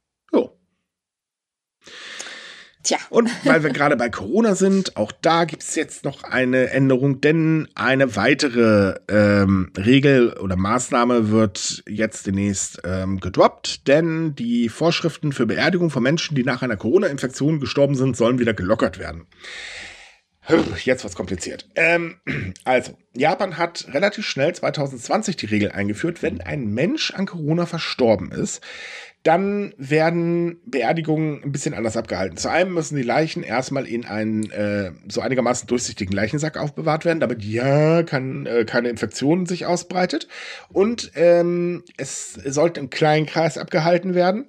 Tja. 2.86 3.00
Und 3.10 3.32
weil 3.46 3.64
wir 3.64 3.72
gerade 3.72 3.98
bei 3.98 4.10
Corona 4.10 4.54
sind, 4.54 4.96
auch 4.96 5.12
da 5.12 5.46
gibt 5.46 5.64
es 5.64 5.74
jetzt 5.74 6.06
noch 6.06 6.24
eine 6.24 6.70
Änderung, 6.70 7.20
denn 7.20 7.68
eine 7.74 8.16
weitere 8.16 9.00
ähm, 9.10 9.72
Regel 9.76 10.34
oder 10.34 10.56
Maßnahme 10.56 11.32
wird 11.32 11.84
jetzt 11.88 12.28
demnächst 12.28 12.82
ähm, 12.84 13.20
gedroppt, 13.20 13.88
denn 13.88 14.36
die 14.36 14.70
Vorschriften 14.70 15.32
für 15.32 15.48
Beerdigung 15.48 15.90
von 15.90 16.04
Menschen, 16.04 16.36
die 16.36 16.44
nach 16.44 16.62
einer 16.62 16.78
Corona-Infektion 16.78 17.60
gestorben 17.60 17.96
sind, 17.96 18.16
sollen 18.16 18.38
wieder 18.38 18.54
gelockert 18.54 19.00
werden. 19.00 19.26
Jetzt 20.84 21.04
was 21.04 21.16
kompliziert. 21.16 21.68
Ähm, 21.74 22.18
also, 22.66 22.96
Japan 23.16 23.58
hat 23.58 23.88
relativ 23.92 24.28
schnell 24.28 24.54
2020 24.54 25.38
die 25.38 25.48
Regel 25.48 25.72
eingeführt, 25.72 26.22
wenn 26.22 26.40
ein 26.40 26.68
Mensch 26.68 27.10
an 27.12 27.26
Corona 27.26 27.66
verstorben 27.66 28.32
ist, 28.32 28.62
dann 29.26 29.74
werden 29.78 30.62
Beerdigungen 30.68 31.44
ein 31.44 31.52
bisschen 31.52 31.74
anders 31.74 31.98
abgehalten. 31.98 32.38
Zu 32.38 32.48
einem 32.50 32.76
müssen 32.76 32.96
die 32.96 33.02
Leichen 33.02 33.42
erstmal 33.42 33.88
in 33.88 34.06
einen 34.06 34.52
äh, 34.52 34.92
so 35.08 35.20
einigermaßen 35.20 35.68
durchsichtigen 35.68 36.16
Leichensack 36.16 36.58
aufbewahrt 36.58 37.06
werden, 37.06 37.20
damit 37.20 37.44
ja 37.44 38.04
kann, 38.04 38.46
äh, 38.46 38.66
keine 38.66 38.90
Infektion 38.90 39.48
sich 39.48 39.66
ausbreitet. 39.66 40.28
Und 40.70 41.12
ähm, 41.16 41.84
es 41.98 42.34
sollte 42.34 42.80
im 42.80 42.92
kleinen 42.92 43.26
Kreis 43.26 43.58
abgehalten 43.58 44.14
werden. 44.14 44.46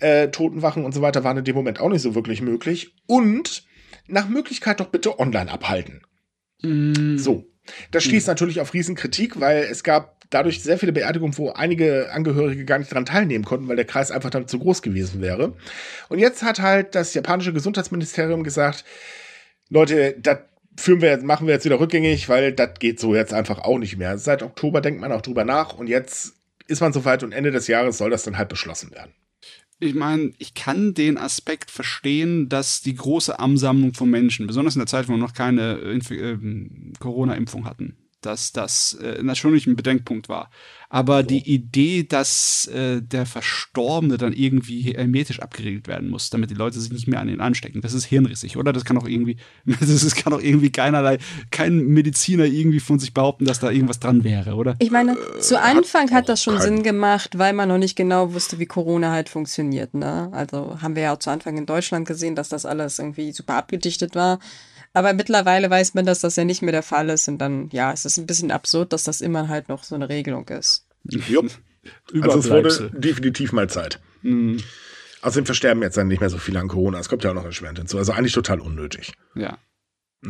Äh, 0.00 0.28
Totenwachen 0.28 0.86
und 0.86 0.92
so 0.92 1.02
weiter 1.02 1.22
waren 1.22 1.36
in 1.36 1.44
dem 1.44 1.54
Moment 1.54 1.78
auch 1.78 1.90
nicht 1.90 2.02
so 2.02 2.14
wirklich 2.14 2.40
möglich. 2.40 2.94
Und 3.06 3.66
nach 4.06 4.30
Möglichkeit 4.30 4.80
doch 4.80 4.88
bitte 4.88 5.18
online 5.18 5.50
abhalten. 5.50 6.00
Mm. 6.62 7.18
So. 7.18 7.44
Das 7.90 8.04
stieß 8.04 8.26
mm. 8.26 8.30
natürlich 8.30 8.60
auf 8.62 8.72
Riesenkritik, 8.72 9.40
weil 9.40 9.64
es 9.64 9.82
gab 9.84 10.15
dadurch 10.30 10.62
sehr 10.62 10.78
viele 10.78 10.92
Beerdigungen, 10.92 11.36
wo 11.38 11.50
einige 11.50 12.12
Angehörige 12.12 12.64
gar 12.64 12.78
nicht 12.78 12.90
daran 12.90 13.06
teilnehmen 13.06 13.44
konnten, 13.44 13.68
weil 13.68 13.76
der 13.76 13.84
Kreis 13.84 14.10
einfach 14.10 14.30
dann 14.30 14.48
zu 14.48 14.58
groß 14.58 14.82
gewesen 14.82 15.20
wäre. 15.20 15.54
Und 16.08 16.18
jetzt 16.18 16.42
hat 16.42 16.60
halt 16.60 16.94
das 16.94 17.14
japanische 17.14 17.52
Gesundheitsministerium 17.52 18.42
gesagt, 18.42 18.84
Leute, 19.68 20.16
das 20.18 20.38
führen 20.78 21.00
wir 21.00 21.16
machen 21.22 21.46
wir 21.46 21.54
jetzt 21.54 21.64
wieder 21.64 21.80
rückgängig, 21.80 22.28
weil 22.28 22.52
das 22.52 22.78
geht 22.78 23.00
so 23.00 23.14
jetzt 23.14 23.32
einfach 23.32 23.60
auch 23.60 23.78
nicht 23.78 23.96
mehr. 23.96 24.18
Seit 24.18 24.42
Oktober 24.42 24.80
denkt 24.80 25.00
man 25.00 25.12
auch 25.12 25.22
drüber 25.22 25.44
nach 25.44 25.74
und 25.74 25.88
jetzt 25.88 26.34
ist 26.66 26.80
man 26.80 26.92
soweit 26.92 27.22
und 27.22 27.32
Ende 27.32 27.50
des 27.50 27.66
Jahres 27.66 27.98
soll 27.98 28.10
das 28.10 28.24
dann 28.24 28.36
halt 28.36 28.48
beschlossen 28.48 28.90
werden. 28.90 29.12
Ich 29.78 29.94
meine, 29.94 30.32
ich 30.38 30.54
kann 30.54 30.94
den 30.94 31.18
Aspekt 31.18 31.70
verstehen, 31.70 32.48
dass 32.48 32.80
die 32.80 32.94
große 32.94 33.38
Ansammlung 33.38 33.92
von 33.92 34.10
Menschen, 34.10 34.46
besonders 34.46 34.74
in 34.74 34.80
der 34.80 34.86
Zeit, 34.86 35.06
wo 35.06 35.12
wir 35.12 35.18
noch 35.18 35.34
keine 35.34 35.74
äh, 35.74 36.38
Corona-Impfung 36.98 37.66
hatten, 37.66 37.96
dass 38.26 38.52
das 38.52 38.94
äh, 38.94 39.22
natürlich 39.22 39.66
ein 39.66 39.76
Bedenkpunkt 39.76 40.28
war. 40.28 40.50
Aber 40.88 41.20
so. 41.20 41.28
die 41.28 41.48
Idee, 41.48 42.04
dass 42.04 42.66
äh, 42.66 43.00
der 43.02 43.26
Verstorbene 43.26 44.18
dann 44.18 44.32
irgendwie 44.32 44.82
hermetisch 44.82 45.40
abgeregelt 45.40 45.88
werden 45.88 46.08
muss, 46.08 46.30
damit 46.30 46.50
die 46.50 46.54
Leute 46.54 46.80
sich 46.80 46.92
nicht 46.92 47.06
mehr 47.06 47.20
an 47.20 47.28
ihn 47.28 47.40
anstecken, 47.40 47.80
das 47.80 47.92
ist 47.92 48.04
hirnrissig, 48.04 48.56
oder? 48.56 48.72
Das 48.72 48.84
kann 48.84 48.98
auch 48.98 49.06
irgendwie, 49.06 49.36
das 49.64 49.88
ist, 49.88 50.16
kann 50.16 50.32
auch 50.32 50.40
irgendwie 50.40 50.70
keinerlei, 50.70 51.18
kein 51.50 51.86
Mediziner 51.86 52.44
irgendwie 52.44 52.80
von 52.80 52.98
sich 52.98 53.14
behaupten, 53.14 53.44
dass 53.44 53.60
da 53.60 53.70
irgendwas 53.70 54.00
dran 54.00 54.24
wäre, 54.24 54.54
oder? 54.54 54.76
Ich 54.80 54.90
meine, 54.90 55.12
äh, 55.12 55.40
zu 55.40 55.60
Anfang 55.60 56.10
hat, 56.10 56.12
hat 56.12 56.28
das 56.28 56.42
schon 56.42 56.60
Sinn 56.60 56.82
gemacht, 56.82 57.38
weil 57.38 57.52
man 57.52 57.68
noch 57.68 57.78
nicht 57.78 57.96
genau 57.96 58.32
wusste, 58.34 58.58
wie 58.58 58.66
Corona 58.66 59.12
halt 59.12 59.28
funktioniert, 59.28 59.94
ne? 59.94 60.28
Also 60.32 60.78
haben 60.82 60.96
wir 60.96 61.04
ja 61.04 61.14
auch 61.14 61.18
zu 61.18 61.30
Anfang 61.30 61.56
in 61.58 61.66
Deutschland 61.66 62.08
gesehen, 62.08 62.34
dass 62.34 62.48
das 62.48 62.66
alles 62.66 62.98
irgendwie 62.98 63.32
super 63.32 63.54
abgedichtet 63.54 64.14
war. 64.14 64.38
Aber 64.96 65.12
mittlerweile 65.12 65.68
weiß 65.68 65.92
man, 65.92 66.06
dass 66.06 66.20
das 66.20 66.36
ja 66.36 66.44
nicht 66.44 66.62
mehr 66.62 66.72
der 66.72 66.82
Fall 66.82 67.10
ist. 67.10 67.28
Und 67.28 67.36
dann, 67.36 67.68
ja, 67.70 67.92
es 67.92 68.06
ist 68.06 68.16
ein 68.16 68.24
bisschen 68.24 68.50
absurd, 68.50 68.94
dass 68.94 69.04
das 69.04 69.20
immer 69.20 69.48
halt 69.48 69.68
noch 69.68 69.84
so 69.84 69.94
eine 69.94 70.08
Regelung 70.08 70.48
ist. 70.48 70.86
Jupp. 71.04 71.50
also 72.22 72.38
es 72.38 72.48
wurde 72.48 72.90
definitiv 72.98 73.52
mal 73.52 73.68
Zeit. 73.68 74.00
Mhm. 74.22 74.62
Außerdem 75.20 75.44
versterben 75.44 75.82
jetzt 75.82 75.98
dann 75.98 76.08
nicht 76.08 76.20
mehr 76.20 76.30
so 76.30 76.38
viele 76.38 76.60
an 76.60 76.68
Corona. 76.68 76.98
Es 76.98 77.10
kommt 77.10 77.24
ja 77.24 77.30
auch 77.30 77.34
noch 77.34 77.44
erschwerend 77.44 77.78
hinzu. 77.78 77.98
Also 77.98 78.12
eigentlich 78.12 78.32
total 78.32 78.58
unnötig. 78.58 79.12
Ja. 79.34 79.58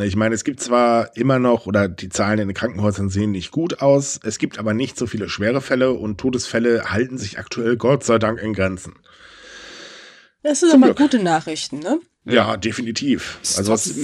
Ich 0.02 0.16
meine, 0.16 0.34
es 0.34 0.42
gibt 0.42 0.58
zwar 0.58 1.16
immer 1.16 1.38
noch, 1.38 1.66
oder 1.66 1.86
die 1.86 2.08
Zahlen 2.08 2.40
in 2.40 2.48
den 2.48 2.54
Krankenhäusern 2.54 3.08
sehen 3.08 3.30
nicht 3.30 3.52
gut 3.52 3.80
aus, 3.82 4.18
es 4.24 4.36
gibt 4.38 4.58
aber 4.58 4.74
nicht 4.74 4.98
so 4.98 5.06
viele 5.06 5.28
schwere 5.28 5.60
Fälle 5.60 5.92
und 5.92 6.18
Todesfälle 6.18 6.90
halten 6.90 7.18
sich 7.18 7.38
aktuell 7.38 7.76
Gott 7.76 8.02
sei 8.02 8.18
Dank 8.18 8.42
in 8.42 8.52
Grenzen. 8.52 8.94
Das 10.42 10.58
sind 10.58 10.74
aber 10.74 10.92
gute 10.92 11.22
Nachrichten, 11.22 11.78
ne? 11.78 12.00
Ja, 12.24 12.32
ja 12.34 12.56
definitiv. 12.56 13.38
Also 13.56 13.72
was, 13.72 13.94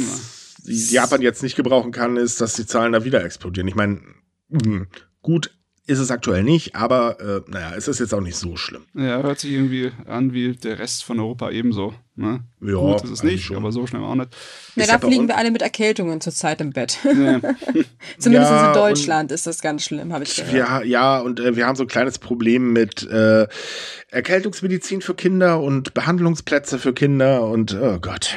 Japan 0.65 1.23
jetzt 1.23 1.43
nicht 1.43 1.57
gebrauchen 1.57 1.93
kann, 1.93 2.17
ist, 2.17 2.41
dass 2.41 2.55
die 2.55 2.67
Zahlen 2.67 2.93
da 2.93 3.05
wieder 3.05 3.25
explodieren. 3.25 3.69
Ich 3.69 3.75
meine, 3.75 4.01
hm, 4.51 4.87
gut 5.23 5.51
ist 5.85 5.99
es 5.99 6.13
aktuell 6.13 6.45
nicht, 6.45 6.77
aber 6.77 7.21
äh, 7.21 7.51
naja, 7.51 7.73
es 7.77 7.89
ist 7.89 7.99
jetzt 7.99 8.15
auch 8.15 8.21
nicht 8.21 8.37
so 8.37 8.57
schlimm. 8.57 8.83
Ja, 8.95 9.21
hört 9.23 9.41
sich 9.41 9.51
irgendwie 9.51 9.91
an 10.07 10.33
wie 10.33 10.53
der 10.53 10.79
Rest 10.79 11.03
von 11.03 11.19
Europa 11.19 11.51
ebenso. 11.51 11.93
Ne? 12.15 12.41
Ja, 12.61 12.75
Gut 12.75 13.03
ist 13.03 13.11
es 13.11 13.23
nicht, 13.25 13.45
schon. 13.45 13.57
aber 13.57 13.73
so 13.73 13.87
schnell 13.87 14.03
auch 14.03 14.15
nicht. 14.15 14.31
Ja, 14.77 14.87
da 14.87 14.99
fliegen 15.01 15.27
wir 15.27 15.37
alle 15.37 15.51
mit 15.51 15.61
Erkältungen 15.61 16.21
zurzeit 16.21 16.61
im 16.61 16.73
Bett. 16.73 16.99
Ja. 17.05 17.41
Zumindest 18.19 18.53
ja, 18.53 18.69
in 18.69 18.75
Deutschland 18.75 19.33
ist 19.33 19.49
das 19.49 19.61
ganz 19.61 19.85
schlimm, 19.85 20.13
habe 20.13 20.23
ich 20.23 20.37
gehört. 20.37 20.55
Ja, 20.55 20.83
ja 20.83 21.19
und 21.19 21.41
äh, 21.41 21.57
wir 21.57 21.67
haben 21.67 21.75
so 21.75 21.83
ein 21.83 21.89
kleines 21.89 22.21
Problem 22.21 22.73
mit 22.73 23.03
äh, 23.11 23.49
Erkältungsmedizin 24.11 25.01
für 25.01 25.15
Kinder 25.15 25.61
und 25.61 25.95
Behandlungsplätze 25.95 26.79
für 26.79 26.93
Kinder 26.93 27.49
und 27.49 27.75
oh 27.75 27.99
Gott. 27.99 28.37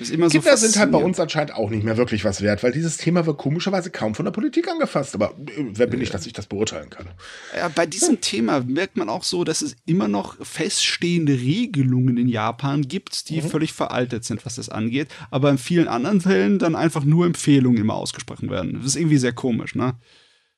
Ist 0.00 0.10
immer 0.10 0.28
Kinder 0.28 0.56
so 0.56 0.66
sind 0.66 0.78
halt 0.78 0.92
bei 0.92 0.98
uns 0.98 1.20
anscheinend 1.20 1.54
auch 1.54 1.68
nicht 1.68 1.84
mehr 1.84 1.96
wirklich 1.96 2.24
was 2.24 2.40
wert, 2.40 2.62
weil 2.62 2.72
dieses 2.72 2.96
Thema 2.96 3.26
wird 3.26 3.36
komischerweise 3.36 3.90
kaum 3.90 4.14
von 4.14 4.24
der 4.24 4.32
Politik 4.32 4.68
angefasst. 4.68 5.14
Aber 5.14 5.30
äh, 5.30 5.64
wer 5.74 5.86
bin 5.86 6.00
ich, 6.00 6.10
dass 6.10 6.26
ich 6.26 6.32
das 6.32 6.46
beurteilen 6.46 6.88
kann? 6.88 7.06
Ja, 7.54 7.68
bei 7.68 7.86
diesem 7.86 8.14
ja. 8.14 8.20
Thema 8.20 8.60
merkt 8.60 8.96
man 8.96 9.08
auch 9.08 9.24
so, 9.24 9.44
dass 9.44 9.62
es 9.62 9.76
immer 9.84 10.08
noch 10.08 10.36
feststehende 10.44 11.34
Regelungen 11.34 12.16
in 12.16 12.28
Japan 12.28 12.82
gibt, 12.82 13.28
die 13.28 13.42
mhm. 13.42 13.48
völlig 13.48 13.72
veraltet 13.72 14.24
sind, 14.24 14.46
was 14.46 14.56
das 14.56 14.68
angeht. 14.70 15.08
Aber 15.30 15.50
in 15.50 15.58
vielen 15.58 15.88
anderen 15.88 16.20
Fällen 16.20 16.58
dann 16.58 16.76
einfach 16.76 17.04
nur 17.04 17.26
Empfehlungen 17.26 17.80
immer 17.80 17.94
ausgesprochen 17.94 18.50
werden. 18.50 18.74
Das 18.74 18.86
ist 18.86 18.96
irgendwie 18.96 19.18
sehr 19.18 19.32
komisch, 19.32 19.74
ne? 19.74 19.96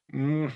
Mhm. 0.08 0.52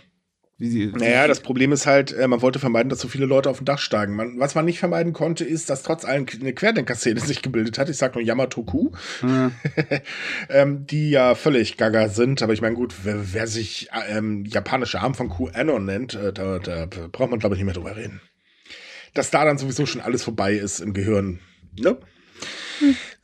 Wie 0.59 0.71
sie, 0.71 0.87
naja, 0.87 1.29
das 1.29 1.41
Problem 1.41 1.71
ist 1.73 1.87
halt, 1.87 2.13
äh, 2.15 2.27
man 2.27 2.41
wollte 2.41 2.59
vermeiden, 2.59 2.89
dass 2.89 3.01
so 3.01 3.09
viele 3.09 3.27
Leute 3.27 3.51
auf 3.51 3.59
dem 3.59 3.67
Dach 3.67 3.79
steigen. 3.79 4.15
Man, 4.15 4.39
was 4.39 4.55
man 4.55 4.65
nicht 4.65 4.79
vermeiden 4.79 5.13
konnte, 5.13 5.45
ist, 5.45 5.69
dass 5.69 5.83
trotz 5.83 6.07
allem 6.07 6.25
eine 6.41 6.55
Querdenker-Szene 6.55 7.21
sich 7.25 7.43
gebildet 7.43 7.79
hat. 7.79 7.91
Ich 7.91 7.99
sag 7.99 8.15
nur 8.15 8.25
Yamatoku, 8.25 8.93
mhm. 9.21 9.53
ähm, 10.49 10.87
die 10.87 11.11
ja 11.11 11.35
völlig 11.35 11.77
gaga 11.77 12.09
sind. 12.09 12.41
Aber 12.41 12.55
ich 12.55 12.63
meine, 12.63 12.75
gut, 12.75 12.95
wer, 13.03 13.35
wer 13.35 13.47
sich 13.47 13.91
ähm, 14.09 14.47
japanische 14.47 15.01
Arm 15.01 15.15
von 15.15 15.29
QAnon 15.29 15.85
nennt, 15.85 16.15
äh, 16.15 16.33
da, 16.33 16.59
da 16.59 16.87
braucht 16.87 17.31
man, 17.31 17.39
glaube 17.39 17.55
ich, 17.55 17.59
nicht 17.59 17.67
mehr 17.67 17.75
drüber 17.75 17.97
reden. 17.97 18.23
Dass 19.13 19.31
da 19.31 19.45
dann 19.45 19.59
sowieso 19.59 19.85
schon 19.85 20.01
alles 20.01 20.25
vorbei 20.25 20.55
ist 20.55 20.81
im 20.81 20.95
Gehirn. 20.95 21.41
Ne? 21.79 21.99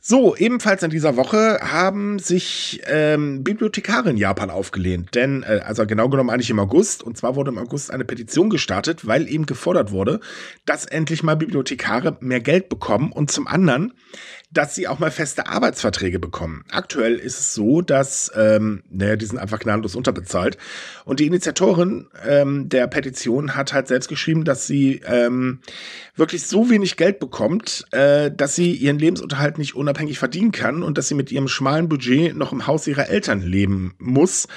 So, 0.05 0.35
ebenfalls 0.35 0.83
in 0.83 0.89
dieser 0.89 1.15
Woche 1.15 1.59
haben 1.61 2.19
sich 2.19 2.81
ähm, 2.87 3.41
Bibliothekare 3.41 4.09
in 4.09 4.17
Japan 4.17 4.49
aufgelehnt. 4.49 5.15
Denn, 5.15 5.43
äh, 5.43 5.61
also 5.63 5.85
genau 5.85 6.09
genommen 6.09 6.29
eigentlich 6.29 6.49
im 6.49 6.59
August. 6.59 7.03
Und 7.03 7.17
zwar 7.17 7.37
wurde 7.37 7.51
im 7.51 7.57
August 7.57 7.89
eine 7.89 8.03
Petition 8.03 8.49
gestartet, 8.49 9.07
weil 9.07 9.29
eben 9.29 9.45
gefordert 9.45 9.91
wurde, 9.91 10.19
dass 10.65 10.85
endlich 10.85 11.23
mal 11.23 11.35
Bibliothekare 11.35 12.17
mehr 12.19 12.41
Geld 12.41 12.67
bekommen. 12.67 13.13
Und 13.13 13.31
zum 13.31 13.47
anderen, 13.47 13.93
dass 14.53 14.75
sie 14.75 14.87
auch 14.87 14.99
mal 14.99 15.11
feste 15.11 15.47
Arbeitsverträge 15.47 16.19
bekommen. 16.19 16.63
Aktuell 16.69 17.15
ist 17.15 17.39
es 17.39 17.53
so, 17.53 17.81
dass, 17.81 18.31
ähm, 18.35 18.83
naja, 18.89 19.15
die 19.15 19.25
sind 19.25 19.39
einfach 19.39 19.59
gnadenlos 19.59 19.95
unterbezahlt. 19.95 20.57
Und 21.05 21.19
die 21.19 21.25
Initiatorin 21.25 22.07
ähm, 22.25 22.69
der 22.69 22.87
Petition 22.87 23.55
hat 23.55 23.73
halt 23.73 23.87
selbst 23.87 24.09
geschrieben, 24.09 24.45
dass 24.45 24.67
sie 24.67 25.01
ähm, 25.05 25.61
wirklich 26.15 26.45
so 26.45 26.69
wenig 26.69 26.97
Geld 26.97 27.19
bekommt, 27.19 27.85
äh, 27.91 28.31
dass 28.31 28.55
sie 28.55 28.73
ihren 28.73 28.99
Lebensunterhalt 28.99 29.57
nicht 29.57 29.75
unabhängig 29.75 30.19
verdienen 30.19 30.51
kann 30.51 30.83
und 30.83 30.97
dass 30.97 31.07
sie 31.07 31.15
mit 31.15 31.31
ihrem 31.31 31.47
schmalen 31.47 31.89
Budget 31.89 32.35
noch 32.35 32.51
im 32.51 32.67
Haus 32.67 32.85
ihrer 32.87 33.09
Eltern 33.09 33.41
leben 33.41 33.95
muss, 33.97 34.47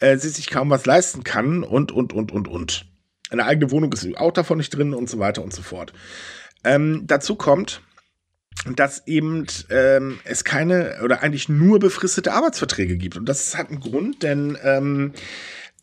äh, 0.00 0.16
sie 0.16 0.28
sich 0.28 0.50
kaum 0.50 0.70
was 0.70 0.86
leisten 0.86 1.22
kann 1.22 1.62
und, 1.62 1.92
und, 1.92 2.12
und, 2.12 2.32
und, 2.32 2.48
und. 2.48 2.86
Eine 3.30 3.44
eigene 3.44 3.70
Wohnung 3.70 3.92
ist 3.92 4.06
auch 4.16 4.32
davon 4.32 4.58
nicht 4.58 4.70
drin 4.70 4.94
und 4.94 5.08
so 5.08 5.18
weiter 5.18 5.42
und 5.42 5.52
so 5.52 5.62
fort. 5.62 5.92
Ähm, 6.64 7.04
dazu 7.06 7.36
kommt, 7.36 7.80
dass 8.74 9.06
eben 9.06 9.46
ähm, 9.70 10.18
es 10.24 10.44
keine 10.44 11.00
oder 11.04 11.22
eigentlich 11.22 11.48
nur 11.48 11.78
befristete 11.78 12.32
Arbeitsverträge 12.32 12.96
gibt. 12.96 13.16
Und 13.16 13.28
das 13.28 13.56
hat 13.56 13.68
einen 13.68 13.80
Grund, 13.80 14.22
denn 14.22 14.56
ähm, 14.62 15.12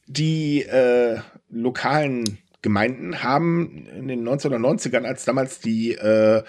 die 0.07 0.63
äh, 0.63 1.19
lokalen 1.49 2.39
Gemeinden 2.61 3.21
haben 3.21 3.86
in 3.88 4.07
den 4.07 4.28
1990ern, 4.28 5.03
als 5.03 5.26
damals 5.26 5.59
die 5.59 5.93
äh, 5.93 6.43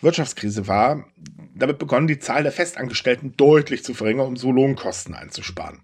Wirtschaftskrise 0.00 0.66
war, 0.66 1.06
damit 1.54 1.78
begonnen, 1.78 2.08
die 2.08 2.18
Zahl 2.18 2.42
der 2.42 2.52
Festangestellten 2.52 3.36
deutlich 3.36 3.84
zu 3.84 3.94
verringern, 3.94 4.26
um 4.26 4.36
so 4.36 4.50
Lohnkosten 4.50 5.14
einzusparen. 5.14 5.82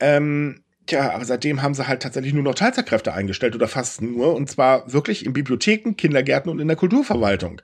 Ähm, 0.00 0.62
Tja, 0.86 1.12
aber 1.12 1.24
seitdem 1.24 1.62
haben 1.62 1.74
sie 1.74 1.86
halt 1.86 2.02
tatsächlich 2.02 2.34
nur 2.34 2.42
noch 2.42 2.56
Teilzeitkräfte 2.56 3.14
eingestellt 3.14 3.54
oder 3.54 3.68
fast 3.68 4.02
nur. 4.02 4.34
Und 4.34 4.50
zwar 4.50 4.92
wirklich 4.92 5.24
in 5.24 5.32
Bibliotheken, 5.32 5.94
Kindergärten 5.94 6.50
und 6.50 6.58
in 6.58 6.66
der 6.66 6.76
Kulturverwaltung. 6.76 7.62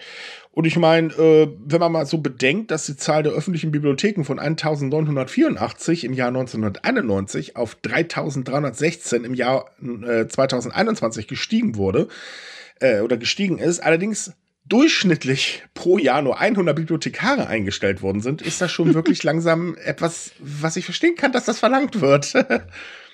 Und 0.59 0.65
ich 0.65 0.77
meine, 0.77 1.13
äh, 1.13 1.49
wenn 1.67 1.79
man 1.79 1.93
mal 1.93 2.05
so 2.05 2.19
bedenkt, 2.19 2.73
dass 2.73 2.85
die 2.85 2.97
Zahl 2.97 3.23
der 3.23 3.31
öffentlichen 3.31 3.71
Bibliotheken 3.71 4.25
von 4.25 4.41
1984 4.41 6.03
im 6.03 6.13
Jahr 6.13 6.31
1991 6.31 7.55
auf 7.55 7.77
3316 7.77 9.23
im 9.23 9.35
Jahr 9.35 9.71
äh, 9.81 10.27
2021 10.27 11.29
gestiegen 11.29 11.77
wurde, 11.77 12.09
äh, 12.81 13.03
oder 13.03 13.17
gestiegen 13.17 13.59
ist, 13.59 13.79
allerdings 13.79 14.33
durchschnittlich 14.67 15.63
pro 15.75 15.97
Jahr 15.97 16.23
nur 16.23 16.41
100 16.41 16.75
Bibliothekare 16.75 17.47
eingestellt 17.47 18.03
worden 18.03 18.21
sind, 18.21 18.43
ist 18.43 18.61
das 18.61 18.73
schon 18.73 18.95
wirklich 18.95 19.23
langsam 19.23 19.77
etwas, 19.85 20.33
was 20.41 20.75
ich 20.75 20.85
verstehen 20.85 21.15
kann, 21.15 21.31
dass 21.31 21.45
das 21.45 21.61
verlangt 21.61 22.01
wird. 22.01 22.35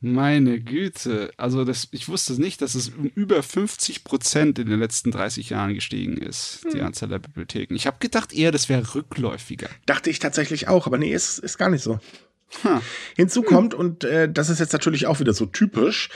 Meine 0.00 0.60
Güte. 0.60 1.30
Also 1.36 1.64
das, 1.64 1.88
ich 1.90 2.08
wusste 2.08 2.40
nicht, 2.40 2.60
dass 2.60 2.74
es 2.74 2.90
um 2.90 3.06
über 3.14 3.42
50 3.42 4.04
Prozent 4.04 4.58
in 4.58 4.68
den 4.68 4.78
letzten 4.78 5.10
30 5.10 5.50
Jahren 5.50 5.74
gestiegen 5.74 6.18
ist, 6.18 6.60
hm. 6.64 6.72
die 6.72 6.82
Anzahl 6.82 7.08
der 7.08 7.18
Bibliotheken. 7.18 7.74
Ich 7.74 7.86
habe 7.86 7.96
gedacht 7.98 8.32
eher, 8.34 8.52
das 8.52 8.68
wäre 8.68 8.94
rückläufiger. 8.94 9.68
Dachte 9.86 10.10
ich 10.10 10.18
tatsächlich 10.18 10.68
auch, 10.68 10.86
aber 10.86 10.98
nee, 10.98 11.12
ist, 11.12 11.38
ist 11.38 11.56
gar 11.56 11.70
nicht 11.70 11.82
so. 11.82 11.98
Huh. 12.62 12.80
Hinzu 13.16 13.42
kommt, 13.42 13.74
und 13.74 14.04
äh, 14.04 14.30
das 14.30 14.50
ist 14.50 14.60
jetzt 14.60 14.72
natürlich 14.72 15.06
auch 15.06 15.18
wieder 15.18 15.32
so 15.32 15.46
typisch, 15.46 16.10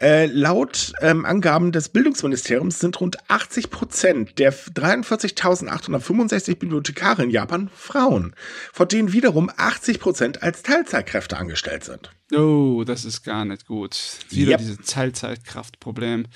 äh, 0.00 0.26
laut 0.26 0.92
ähm, 1.00 1.24
Angaben 1.24 1.72
des 1.72 1.88
Bildungsministeriums 1.88 2.78
sind 2.78 3.00
rund 3.00 3.18
80 3.28 3.70
Prozent 3.70 4.38
der 4.38 4.52
43.865 4.52 6.58
Bibliothekare 6.58 7.24
in 7.24 7.30
Japan 7.30 7.70
Frauen, 7.74 8.34
von 8.72 8.88
denen 8.88 9.12
wiederum 9.12 9.50
80 9.56 10.00
Prozent 10.00 10.42
als 10.42 10.62
Teilzeitkräfte 10.62 11.36
angestellt 11.36 11.84
sind. 11.84 12.10
Oh, 12.34 12.84
das 12.84 13.04
ist 13.04 13.22
gar 13.22 13.44
nicht 13.44 13.66
gut. 13.66 13.98
Wieder 14.28 14.52
yep. 14.52 14.60
dieses 14.60 14.78
Teilzeitkraftproblem 14.86 16.26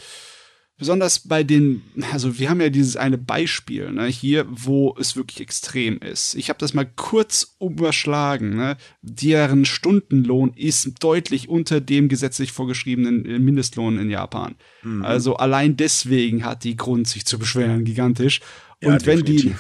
besonders 0.82 1.20
bei 1.20 1.44
den, 1.44 1.82
also 2.12 2.40
wir 2.40 2.50
haben 2.50 2.60
ja 2.60 2.68
dieses 2.68 2.96
eine 2.96 3.16
Beispiel 3.16 3.92
ne, 3.92 4.06
hier, 4.06 4.46
wo 4.50 4.96
es 4.98 5.14
wirklich 5.14 5.40
extrem 5.40 5.98
ist. 5.98 6.34
Ich 6.34 6.48
habe 6.48 6.58
das 6.58 6.74
mal 6.74 6.84
kurz 6.96 7.54
überschlagen. 7.60 8.56
Ne? 8.56 8.76
Deren 9.00 9.64
Stundenlohn 9.64 10.52
ist 10.56 10.90
deutlich 10.98 11.48
unter 11.48 11.80
dem 11.80 12.08
gesetzlich 12.08 12.50
vorgeschriebenen 12.50 13.24
äh, 13.24 13.38
Mindestlohn 13.38 13.96
in 13.96 14.10
Japan. 14.10 14.56
Mhm. 14.82 15.04
Also 15.04 15.36
allein 15.36 15.76
deswegen 15.76 16.44
hat 16.44 16.64
die 16.64 16.74
Grund, 16.74 17.06
sich 17.06 17.24
zu 17.26 17.38
beschweren, 17.38 17.84
gigantisch. 17.84 18.40
Und 18.82 19.02
ja, 19.02 19.06
wenn 19.06 19.24
die 19.24 19.54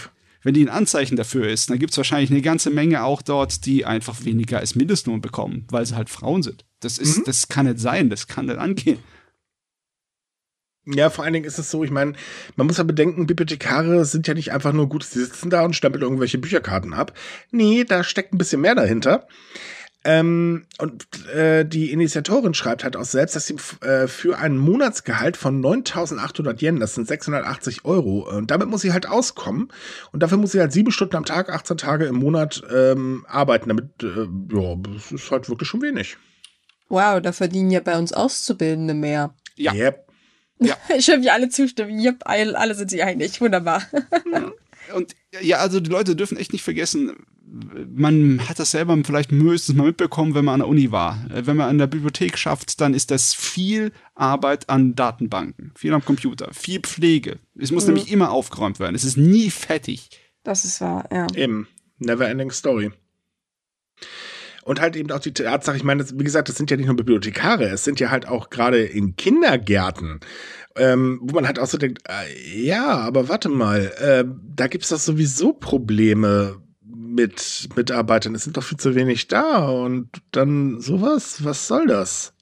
wenn 0.44 0.54
die 0.54 0.64
ein 0.64 0.68
Anzeichen 0.68 1.14
dafür 1.14 1.48
ist, 1.48 1.70
dann 1.70 1.78
gibt 1.78 1.92
es 1.92 1.96
wahrscheinlich 1.96 2.32
eine 2.32 2.42
ganze 2.42 2.70
Menge 2.70 3.04
auch 3.04 3.22
dort, 3.22 3.64
die 3.64 3.84
einfach 3.84 4.24
weniger 4.24 4.58
als 4.58 4.74
Mindestlohn 4.74 5.20
bekommen, 5.20 5.66
weil 5.70 5.86
sie 5.86 5.94
halt 5.94 6.10
Frauen 6.10 6.42
sind. 6.42 6.64
Das 6.80 6.98
ist, 6.98 7.18
mhm. 7.18 7.24
das 7.26 7.46
kann 7.46 7.66
nicht 7.66 7.78
sein, 7.78 8.10
das 8.10 8.26
kann 8.26 8.46
nicht 8.46 8.58
angehen. 8.58 8.98
Ja, 10.84 11.10
vor 11.10 11.24
allen 11.24 11.32
Dingen 11.32 11.46
ist 11.46 11.58
es 11.58 11.70
so, 11.70 11.84
ich 11.84 11.90
meine, 11.90 12.14
man 12.56 12.66
muss 12.66 12.78
ja 12.78 12.84
bedenken, 12.84 13.26
Bibliothekare 13.26 14.04
sind 14.04 14.26
ja 14.26 14.34
nicht 14.34 14.52
einfach 14.52 14.72
nur 14.72 14.88
gut, 14.88 15.04
sie 15.04 15.20
sitzen 15.20 15.48
da 15.48 15.64
und 15.64 15.76
stempeln 15.76 16.02
irgendwelche 16.02 16.38
Bücherkarten 16.38 16.92
ab. 16.92 17.16
Nee, 17.52 17.84
da 17.84 18.02
steckt 18.02 18.34
ein 18.34 18.38
bisschen 18.38 18.60
mehr 18.60 18.74
dahinter. 18.74 19.28
Ähm, 20.04 20.66
und 20.78 21.06
äh, 21.28 21.64
die 21.64 21.92
Initiatorin 21.92 22.54
schreibt 22.54 22.82
halt 22.82 22.96
auch 22.96 23.04
selbst, 23.04 23.36
dass 23.36 23.46
sie 23.46 23.54
äh, 23.86 24.08
für 24.08 24.36
ein 24.36 24.58
Monatsgehalt 24.58 25.36
von 25.36 25.62
9.800 25.62 26.60
Yen, 26.60 26.80
das 26.80 26.96
sind 26.96 27.06
680 27.06 27.84
Euro, 27.84 28.28
und 28.28 28.50
damit 28.50 28.68
muss 28.68 28.80
sie 28.80 28.92
halt 28.92 29.08
auskommen. 29.08 29.68
Und 30.10 30.24
dafür 30.24 30.38
muss 30.38 30.50
sie 30.50 30.60
halt 30.60 30.72
sieben 30.72 30.90
Stunden 30.90 31.14
am 31.14 31.24
Tag, 31.24 31.50
18 31.50 31.76
Tage 31.76 32.06
im 32.06 32.16
Monat 32.16 32.62
ähm, 32.74 33.24
arbeiten. 33.28 33.68
Damit, 33.68 34.02
äh, 34.02 34.26
ja, 34.52 34.74
das 34.76 35.12
ist 35.12 35.30
halt 35.30 35.48
wirklich 35.48 35.68
schon 35.68 35.82
wenig. 35.82 36.16
Wow, 36.88 37.22
da 37.22 37.30
verdienen 37.30 37.70
ja 37.70 37.78
bei 37.78 37.96
uns 37.96 38.12
Auszubildende 38.12 38.94
mehr. 38.94 39.34
Ja. 39.54 39.72
Yep. 39.72 40.11
Ja. 40.58 40.76
Ich 40.96 41.08
höre, 41.08 41.22
wie 41.22 41.30
alle 41.30 41.48
zustimmen. 41.48 41.98
Yep, 41.98 42.22
alle 42.24 42.74
sind 42.74 42.90
sich 42.90 43.02
einig. 43.02 43.40
Wunderbar. 43.40 43.82
Und 44.94 45.14
ja, 45.40 45.58
also 45.58 45.80
die 45.80 45.90
Leute 45.90 46.16
dürfen 46.16 46.36
echt 46.36 46.52
nicht 46.52 46.62
vergessen, 46.62 47.16
man 47.94 48.48
hat 48.48 48.58
das 48.58 48.70
selber 48.70 48.96
vielleicht 49.04 49.30
höchstens 49.30 49.76
mal 49.76 49.88
mitbekommen, 49.88 50.34
wenn 50.34 50.44
man 50.44 50.54
an 50.54 50.60
der 50.60 50.68
Uni 50.68 50.90
war. 50.90 51.24
Wenn 51.28 51.56
man 51.56 51.68
an 51.68 51.78
der 51.78 51.86
Bibliothek 51.86 52.38
schafft, 52.38 52.80
dann 52.80 52.94
ist 52.94 53.10
das 53.10 53.34
viel 53.34 53.92
Arbeit 54.14 54.70
an 54.70 54.94
Datenbanken, 54.94 55.72
viel 55.76 55.92
am 55.92 56.04
Computer, 56.04 56.48
viel 56.52 56.80
Pflege. 56.80 57.38
Es 57.58 57.70
muss 57.70 57.86
mhm. 57.86 57.94
nämlich 57.94 58.12
immer 58.12 58.30
aufgeräumt 58.30 58.80
werden. 58.80 58.94
Es 58.94 59.04
ist 59.04 59.18
nie 59.18 59.50
fertig. 59.50 60.08
Das 60.44 60.64
ist 60.64 60.80
wahr, 60.80 61.06
ja. 61.12 61.26
Eben. 61.34 61.68
Never 61.98 62.28
ending 62.28 62.50
story. 62.50 62.90
Und 64.64 64.80
halt 64.80 64.94
eben 64.96 65.10
auch 65.10 65.18
die 65.18 65.34
Tatsache, 65.34 65.76
ich 65.76 65.84
meine, 65.84 66.04
wie 66.14 66.24
gesagt, 66.24 66.48
das 66.48 66.56
sind 66.56 66.70
ja 66.70 66.76
nicht 66.76 66.86
nur 66.86 66.96
Bibliothekare, 66.96 67.64
es 67.64 67.82
sind 67.82 67.98
ja 67.98 68.10
halt 68.10 68.28
auch 68.28 68.48
gerade 68.48 68.82
in 68.82 69.16
Kindergärten, 69.16 70.20
ähm, 70.76 71.18
wo 71.22 71.34
man 71.34 71.46
halt 71.46 71.58
auch 71.58 71.66
so 71.66 71.78
denkt, 71.78 72.02
äh, 72.08 72.62
ja, 72.62 72.96
aber 72.98 73.28
warte 73.28 73.48
mal, 73.48 73.92
äh, 73.98 74.24
da 74.54 74.68
gibt's 74.68 74.90
doch 74.90 74.98
sowieso 74.98 75.52
Probleme 75.52 76.62
mit 77.12 77.68
Mitarbeitern. 77.76 78.34
Es 78.34 78.44
sind 78.44 78.56
doch 78.56 78.62
viel 78.62 78.78
zu 78.78 78.94
wenig 78.94 79.28
da 79.28 79.68
und 79.68 80.08
dann 80.30 80.80
sowas, 80.80 81.44
was 81.44 81.66
soll 81.66 81.86
das? 81.86 82.32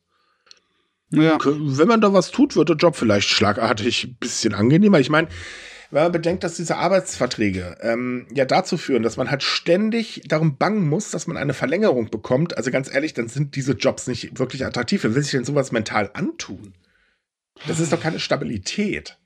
Ja. 1.10 1.38
Wenn 1.44 1.88
man 1.88 2.00
da 2.00 2.12
was 2.12 2.30
tut, 2.30 2.54
wird 2.54 2.68
der 2.68 2.76
Job 2.76 2.94
vielleicht 2.94 3.28
schlagartig 3.28 4.04
ein 4.04 4.16
bisschen 4.20 4.54
angenehmer. 4.54 5.00
Ich 5.00 5.10
meine, 5.10 5.28
wenn 5.90 6.04
man 6.04 6.12
bedenkt, 6.12 6.44
dass 6.44 6.56
diese 6.56 6.76
Arbeitsverträge 6.76 7.76
ähm, 7.80 8.26
ja 8.32 8.44
dazu 8.44 8.76
führen, 8.76 9.02
dass 9.02 9.16
man 9.16 9.30
halt 9.30 9.42
ständig 9.42 10.22
darum 10.26 10.56
bangen 10.56 10.88
muss, 10.88 11.10
dass 11.10 11.26
man 11.26 11.36
eine 11.36 11.54
Verlängerung 11.54 12.10
bekommt. 12.10 12.56
Also 12.56 12.70
ganz 12.70 12.92
ehrlich, 12.92 13.14
dann 13.14 13.28
sind 13.28 13.56
diese 13.56 13.72
Jobs 13.72 14.06
nicht 14.06 14.38
wirklich 14.38 14.64
attraktiv. 14.64 15.02
Wer 15.02 15.14
will 15.14 15.22
sich 15.22 15.32
denn 15.32 15.44
sowas 15.44 15.72
mental 15.72 16.10
antun? 16.14 16.74
Das 17.66 17.80
ist 17.80 17.92
doch 17.92 18.00
keine 18.00 18.20
Stabilität. 18.20 19.18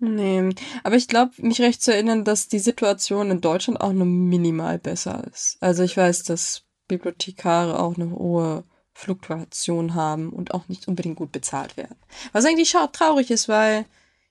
Nee, 0.00 0.50
aber 0.84 0.94
ich 0.94 1.08
glaube, 1.08 1.32
mich 1.38 1.60
recht 1.60 1.82
zu 1.82 1.92
erinnern, 1.92 2.24
dass 2.24 2.48
die 2.48 2.60
Situation 2.60 3.30
in 3.30 3.40
Deutschland 3.40 3.80
auch 3.80 3.92
nur 3.92 4.06
minimal 4.06 4.78
besser 4.78 5.24
ist. 5.32 5.56
Also 5.60 5.82
ich 5.82 5.96
weiß, 5.96 6.22
dass 6.22 6.62
Bibliothekare 6.86 7.78
auch 7.78 7.96
eine 7.96 8.10
hohe 8.10 8.64
Fluktuation 8.92 9.94
haben 9.94 10.30
und 10.30 10.54
auch 10.54 10.68
nicht 10.68 10.86
unbedingt 10.88 11.16
gut 11.16 11.32
bezahlt 11.32 11.76
werden. 11.76 11.96
Was 12.32 12.44
eigentlich 12.44 12.74
traurig 12.92 13.30
ist, 13.30 13.48
weil 13.48 13.86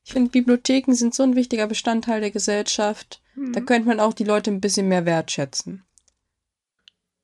ich 0.07 0.13
finde, 0.13 0.31
Bibliotheken 0.31 0.93
sind 0.93 1.13
so 1.13 1.23
ein 1.23 1.35
wichtiger 1.35 1.67
Bestandteil 1.67 2.21
der 2.21 2.31
Gesellschaft. 2.31 3.21
Mhm. 3.35 3.51
Da 3.51 3.59
könnte 3.59 3.89
man 3.89 3.99
auch 3.99 4.13
die 4.13 4.23
Leute 4.23 4.49
ein 4.49 4.61
bisschen 4.61 4.87
mehr 4.87 5.05
wertschätzen. 5.05 5.83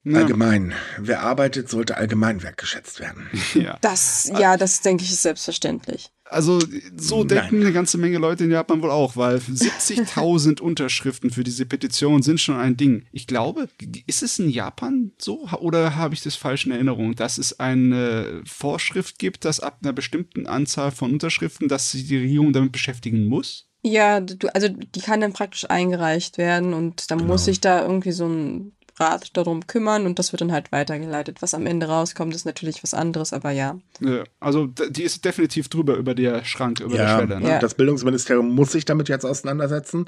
Ja. 0.03 0.17
Allgemein. 0.17 0.73
Wer 0.97 1.21
arbeitet, 1.21 1.69
sollte 1.69 1.95
allgemein 1.95 2.43
wertgeschätzt 2.43 2.99
werden. 2.99 3.29
Ja. 3.53 3.77
Das, 3.79 4.29
ja, 4.37 4.57
das 4.57 4.81
denke 4.81 5.05
ich 5.05 5.13
ist 5.13 5.21
selbstverständlich. 5.21 6.11
Also 6.33 6.59
so 6.97 7.23
denken 7.23 7.57
Nein. 7.57 7.65
eine 7.65 7.73
ganze 7.73 7.97
Menge 7.97 8.17
Leute 8.17 8.43
in 8.43 8.51
Japan 8.51 8.81
wohl 8.81 8.91
auch, 8.91 9.15
weil 9.15 9.37
70.000 9.37 10.61
Unterschriften 10.61 11.29
für 11.29 11.43
diese 11.43 11.65
Petition 11.65 12.21
sind 12.21 12.39
schon 12.39 12.55
ein 12.55 12.75
Ding. 12.75 13.05
Ich 13.11 13.27
glaube, 13.27 13.69
ist 14.07 14.23
es 14.23 14.39
in 14.39 14.49
Japan 14.49 15.11
so 15.17 15.47
oder 15.59 15.95
habe 15.95 16.13
ich 16.13 16.21
das 16.21 16.35
falsch 16.35 16.65
in 16.65 16.71
Erinnerung, 16.71 17.15
dass 17.15 17.37
es 17.37 17.59
eine 17.59 18.41
Vorschrift 18.45 19.19
gibt, 19.19 19.45
dass 19.45 19.59
ab 19.59 19.79
einer 19.83 19.93
bestimmten 19.93 20.47
Anzahl 20.47 20.91
von 20.91 21.11
Unterschriften, 21.11 21.67
dass 21.67 21.91
sich 21.91 22.07
die 22.07 22.17
Regierung 22.17 22.53
damit 22.53 22.71
beschäftigen 22.71 23.27
muss? 23.27 23.67
Ja, 23.85 24.21
du, 24.21 24.47
also 24.53 24.69
die 24.69 25.01
kann 25.01 25.19
dann 25.19 25.33
praktisch 25.33 25.69
eingereicht 25.69 26.37
werden 26.37 26.73
und 26.73 27.11
dann 27.11 27.19
genau. 27.19 27.33
muss 27.33 27.45
sich 27.45 27.59
da 27.59 27.81
irgendwie 27.81 28.13
so 28.13 28.27
ein 28.27 28.71
Rat 28.99 29.35
darum 29.35 29.65
kümmern 29.65 30.05
und 30.05 30.19
das 30.19 30.31
wird 30.31 30.41
dann 30.41 30.51
halt 30.51 30.71
weitergeleitet. 30.71 31.41
Was 31.41 31.53
am 31.53 31.65
Ende 31.65 31.87
rauskommt, 31.87 32.35
ist 32.35 32.45
natürlich 32.45 32.83
was 32.83 32.93
anderes, 32.93 33.33
aber 33.33 33.51
ja. 33.51 33.79
ja 33.99 34.23
also 34.39 34.67
die 34.67 35.03
ist 35.03 35.25
definitiv 35.25 35.69
drüber 35.69 35.95
über 35.95 36.13
der 36.15 36.45
Schrank, 36.45 36.79
über 36.79 36.95
ja, 36.95 37.05
der 37.05 37.15
Schwelle. 37.17 37.41
Ne? 37.41 37.49
Ja. 37.49 37.59
Das 37.59 37.73
Bildungsministerium 37.75 38.53
muss 38.53 38.71
sich 38.71 38.85
damit 38.85 39.09
jetzt 39.09 39.25
auseinandersetzen. 39.25 40.05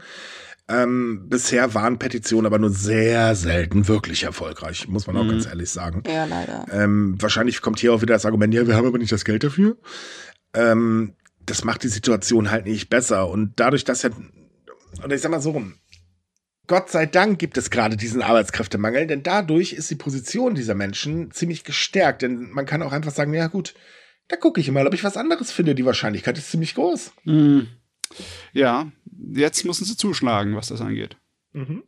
Ähm, 0.67 1.27
bisher 1.29 1.75
waren 1.75 1.99
Petitionen 1.99 2.47
aber 2.47 2.57
nur 2.57 2.71
sehr 2.71 3.35
selten 3.35 3.87
wirklich 3.87 4.23
erfolgreich, 4.23 4.87
muss 4.87 5.05
man 5.05 5.15
auch 5.15 5.23
mhm. 5.23 5.29
ganz 5.29 5.45
ehrlich 5.45 5.69
sagen. 5.69 6.01
Ja, 6.07 6.25
leider. 6.25 6.65
Ähm, 6.71 7.15
wahrscheinlich 7.19 7.61
kommt 7.61 7.79
hier 7.79 7.93
auch 7.93 8.01
wieder 8.01 8.15
das 8.15 8.25
Argument, 8.25 8.53
ja, 8.53 8.65
wir 8.65 8.75
haben 8.75 8.87
aber 8.87 8.97
nicht 8.97 9.11
das 9.11 9.25
Geld 9.25 9.43
dafür. 9.43 9.77
Ähm, 10.55 11.13
das 11.45 11.63
macht 11.63 11.83
die 11.83 11.87
Situation 11.87 12.49
halt 12.49 12.65
nicht 12.65 12.89
besser. 12.89 13.29
Und 13.29 13.53
dadurch, 13.57 13.83
dass 13.83 14.01
ja, 14.01 14.09
oder 15.03 15.15
ich 15.15 15.21
sag 15.21 15.29
mal 15.29 15.41
so 15.41 15.51
rum, 15.51 15.75
Gott 16.67 16.89
sei 16.89 17.05
Dank 17.05 17.39
gibt 17.39 17.57
es 17.57 17.69
gerade 17.69 17.97
diesen 17.97 18.21
Arbeitskräftemangel, 18.21 19.07
denn 19.07 19.23
dadurch 19.23 19.73
ist 19.73 19.89
die 19.89 19.95
Position 19.95 20.55
dieser 20.55 20.75
Menschen 20.75 21.31
ziemlich 21.31 21.63
gestärkt. 21.63 22.21
Denn 22.21 22.49
man 22.51 22.65
kann 22.65 22.81
auch 22.81 22.91
einfach 22.91 23.11
sagen, 23.11 23.33
ja 23.33 23.47
gut, 23.47 23.75
da 24.27 24.35
gucke 24.35 24.59
ich 24.59 24.71
mal, 24.71 24.87
ob 24.87 24.93
ich 24.93 25.03
was 25.03 25.17
anderes 25.17 25.51
finde. 25.51 25.75
Die 25.75 25.85
Wahrscheinlichkeit 25.85 26.37
ist 26.37 26.51
ziemlich 26.51 26.75
groß. 26.75 27.11
Mhm. 27.23 27.67
Ja, 28.53 28.91
jetzt 29.33 29.65
müssen 29.65 29.85
sie 29.85 29.97
zuschlagen, 29.97 30.55
was 30.55 30.67
das 30.67 30.81
angeht. 30.81 31.17
Mhm. 31.53 31.83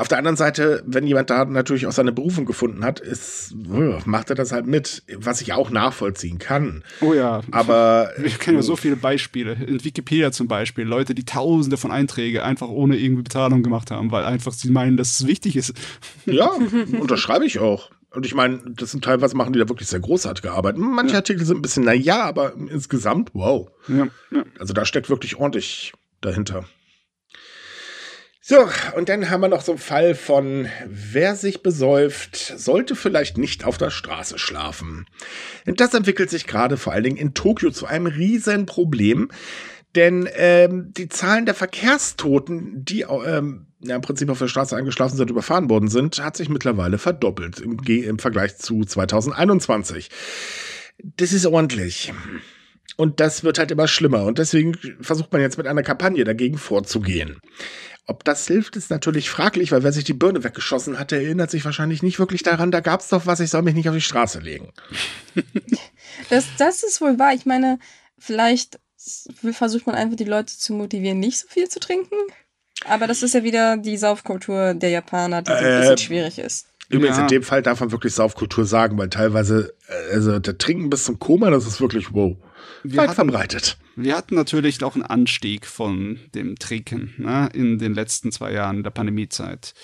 Auf 0.00 0.08
der 0.08 0.16
anderen 0.16 0.38
Seite, 0.38 0.82
wenn 0.86 1.06
jemand 1.06 1.28
da 1.28 1.44
natürlich 1.44 1.86
auch 1.86 1.92
seine 1.92 2.10
Berufung 2.10 2.46
gefunden 2.46 2.86
hat, 2.86 3.00
ist, 3.00 3.54
macht 4.06 4.30
er 4.30 4.34
das 4.34 4.50
halt 4.50 4.66
mit, 4.66 5.02
was 5.14 5.42
ich 5.42 5.52
auch 5.52 5.68
nachvollziehen 5.68 6.38
kann. 6.38 6.84
Oh 7.02 7.12
ja. 7.12 7.42
Aber. 7.50 8.10
Ich 8.30 8.38
kenne 8.38 8.58
ja 8.58 8.62
so 8.62 8.76
viele 8.76 8.96
Beispiele. 8.96 9.52
In 9.52 9.84
Wikipedia 9.84 10.32
zum 10.32 10.48
Beispiel. 10.48 10.84
Leute, 10.84 11.14
die 11.14 11.24
tausende 11.24 11.76
von 11.76 11.90
Einträgen 11.90 12.40
einfach 12.40 12.68
ohne 12.68 12.96
irgendwie 12.96 13.24
Bezahlung 13.24 13.62
gemacht 13.62 13.90
haben, 13.90 14.10
weil 14.10 14.24
einfach 14.24 14.52
sie 14.52 14.70
meinen, 14.70 14.96
dass 14.96 15.20
es 15.20 15.26
wichtig 15.26 15.56
ist. 15.56 15.74
Ja, 16.24 16.50
unterschreibe 17.00 17.44
ich 17.44 17.58
auch. 17.58 17.90
Und 18.10 18.24
ich 18.24 18.34
meine, 18.34 18.60
das 18.66 18.92
sind 18.92 19.04
teilweise 19.04 19.36
machen 19.36 19.52
die 19.52 19.58
da 19.58 19.68
wirklich 19.68 19.88
sehr 19.88 20.00
großartige 20.00 20.52
Arbeit. 20.52 20.78
Manche 20.78 21.12
ja. 21.12 21.18
Artikel 21.18 21.44
sind 21.44 21.58
ein 21.58 21.62
bisschen, 21.62 21.84
naja, 21.84 22.22
aber 22.22 22.54
insgesamt, 22.54 23.30
wow. 23.34 23.68
Ja, 23.88 24.08
ja. 24.30 24.44
Also 24.58 24.72
da 24.72 24.84
steckt 24.84 25.10
wirklich 25.10 25.36
ordentlich 25.36 25.92
dahinter. 26.20 26.64
So, 28.50 28.68
und 28.96 29.08
dann 29.08 29.30
haben 29.30 29.42
wir 29.42 29.48
noch 29.48 29.60
so 29.60 29.70
einen 29.70 29.78
Fall 29.78 30.16
von, 30.16 30.66
wer 30.84 31.36
sich 31.36 31.62
besäuft, 31.62 32.34
sollte 32.56 32.96
vielleicht 32.96 33.38
nicht 33.38 33.64
auf 33.64 33.78
der 33.78 33.90
Straße 33.90 34.40
schlafen. 34.40 35.06
Das 35.66 35.94
entwickelt 35.94 36.30
sich 36.30 36.48
gerade 36.48 36.76
vor 36.76 36.92
allen 36.92 37.04
Dingen 37.04 37.16
in 37.16 37.32
Tokio 37.32 37.70
zu 37.70 37.86
einem 37.86 38.06
Riesenproblem, 38.06 39.30
denn 39.94 40.28
ähm, 40.34 40.92
die 40.96 41.08
Zahlen 41.08 41.46
der 41.46 41.54
Verkehrstoten, 41.54 42.84
die 42.84 43.02
ähm, 43.02 43.68
ja, 43.82 43.94
im 43.94 44.02
Prinzip 44.02 44.28
auf 44.28 44.40
der 44.40 44.48
Straße 44.48 44.74
eingeschlafen 44.74 45.16
sind, 45.16 45.30
überfahren 45.30 45.70
worden 45.70 45.88
sind, 45.88 46.20
hat 46.20 46.36
sich 46.36 46.48
mittlerweile 46.48 46.98
verdoppelt 46.98 47.60
im, 47.60 47.78
im 47.78 48.18
Vergleich 48.18 48.56
zu 48.56 48.84
2021. 48.84 50.10
Das 50.98 51.32
ist 51.32 51.46
ordentlich. 51.46 52.12
Und 52.96 53.20
das 53.20 53.44
wird 53.44 53.58
halt 53.58 53.70
immer 53.70 53.88
schlimmer. 53.88 54.24
Und 54.24 54.38
deswegen 54.38 54.76
versucht 55.00 55.32
man 55.32 55.40
jetzt 55.40 55.56
mit 55.56 55.66
einer 55.66 55.82
Kampagne 55.82 56.24
dagegen 56.24 56.58
vorzugehen. 56.58 57.38
Ob 58.06 58.24
das 58.24 58.46
hilft, 58.46 58.76
ist 58.76 58.90
natürlich 58.90 59.30
fraglich, 59.30 59.70
weil 59.72 59.82
wer 59.82 59.92
sich 59.92 60.04
die 60.04 60.14
Birne 60.14 60.42
weggeschossen 60.42 60.98
hat, 60.98 61.10
der 61.10 61.22
erinnert 61.22 61.50
sich 61.50 61.64
wahrscheinlich 61.64 62.02
nicht 62.02 62.18
wirklich 62.18 62.42
daran, 62.42 62.70
da 62.70 62.80
gab 62.80 63.00
es 63.00 63.08
doch 63.08 63.26
was, 63.26 63.40
ich 63.40 63.50
soll 63.50 63.62
mich 63.62 63.74
nicht 63.74 63.88
auf 63.88 63.94
die 63.94 64.00
Straße 64.00 64.40
legen. 64.40 64.72
das, 66.30 66.46
das 66.58 66.82
ist 66.82 67.00
wohl 67.00 67.18
wahr. 67.18 67.34
Ich 67.34 67.46
meine, 67.46 67.78
vielleicht 68.18 68.80
versucht 69.52 69.86
man 69.86 69.94
einfach 69.94 70.16
die 70.16 70.24
Leute 70.24 70.56
zu 70.56 70.72
motivieren, 70.72 71.20
nicht 71.20 71.38
so 71.38 71.48
viel 71.48 71.68
zu 71.68 71.80
trinken. 71.80 72.16
Aber 72.84 73.06
das 73.06 73.22
ist 73.22 73.34
ja 73.34 73.44
wieder 73.44 73.76
die 73.76 73.96
Saufkultur 73.96 74.74
der 74.74 74.90
Japaner, 74.90 75.42
die 75.42 75.50
äh, 75.50 75.54
ein 75.54 75.80
bisschen 75.80 75.98
schwierig 75.98 76.38
ist. 76.38 76.66
Übrigens, 76.88 77.18
ja. 77.18 77.22
in 77.22 77.28
dem 77.28 77.42
Fall 77.42 77.62
darf 77.62 77.80
man 77.80 77.92
wirklich 77.92 78.14
Saufkultur 78.14 78.64
sagen, 78.64 78.98
weil 78.98 79.10
teilweise, 79.10 79.74
äh, 79.86 80.14
also 80.14 80.38
der 80.38 80.58
Trinken 80.58 80.90
bis 80.90 81.04
zum 81.04 81.18
Koma, 81.18 81.50
das 81.50 81.66
ist 81.66 81.80
wirklich 81.80 82.12
wow. 82.12 82.36
Wir 82.82 82.98
weit 82.98 83.10
hatten, 83.10 83.14
verbreitet. 83.14 83.76
Wir 84.02 84.16
hatten 84.16 84.34
natürlich 84.34 84.82
auch 84.82 84.94
einen 84.94 85.02
Anstieg 85.02 85.66
von 85.66 86.18
dem 86.34 86.56
Trinken 86.58 87.14
ne, 87.18 87.50
in 87.52 87.78
den 87.78 87.94
letzten 87.94 88.32
zwei 88.32 88.52
Jahren 88.52 88.82
der 88.82 88.90
Pandemiezeit. 88.90 89.74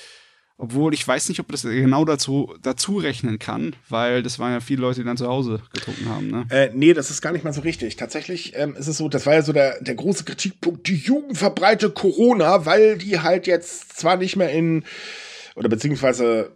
Obwohl 0.58 0.94
ich 0.94 1.06
weiß 1.06 1.28
nicht, 1.28 1.38
ob 1.38 1.52
das 1.52 1.62
genau 1.62 2.06
dazu, 2.06 2.54
dazu 2.62 2.96
rechnen 2.96 3.38
kann, 3.38 3.76
weil 3.90 4.22
das 4.22 4.38
waren 4.38 4.52
ja 4.52 4.60
viele 4.60 4.80
Leute, 4.80 5.00
die 5.00 5.06
dann 5.06 5.18
zu 5.18 5.26
Hause 5.26 5.60
getrunken 5.74 6.08
haben. 6.08 6.28
Ne? 6.28 6.46
Äh, 6.48 6.70
nee, 6.72 6.94
das 6.94 7.10
ist 7.10 7.20
gar 7.20 7.32
nicht 7.32 7.44
mal 7.44 7.52
so 7.52 7.60
richtig. 7.60 7.96
Tatsächlich 7.96 8.54
ähm, 8.56 8.74
ist 8.74 8.86
es 8.86 8.96
so, 8.96 9.10
das 9.10 9.26
war 9.26 9.34
ja 9.34 9.42
so 9.42 9.52
der, 9.52 9.82
der 9.82 9.94
große 9.94 10.24
Kritikpunkt, 10.24 10.88
die 10.88 10.96
Jugend 10.96 11.36
verbreitet 11.36 11.94
Corona, 11.94 12.64
weil 12.64 12.96
die 12.96 13.20
halt 13.20 13.46
jetzt 13.46 13.98
zwar 13.98 14.16
nicht 14.16 14.36
mehr 14.36 14.50
in, 14.50 14.84
oder 15.56 15.68
beziehungsweise 15.68 16.52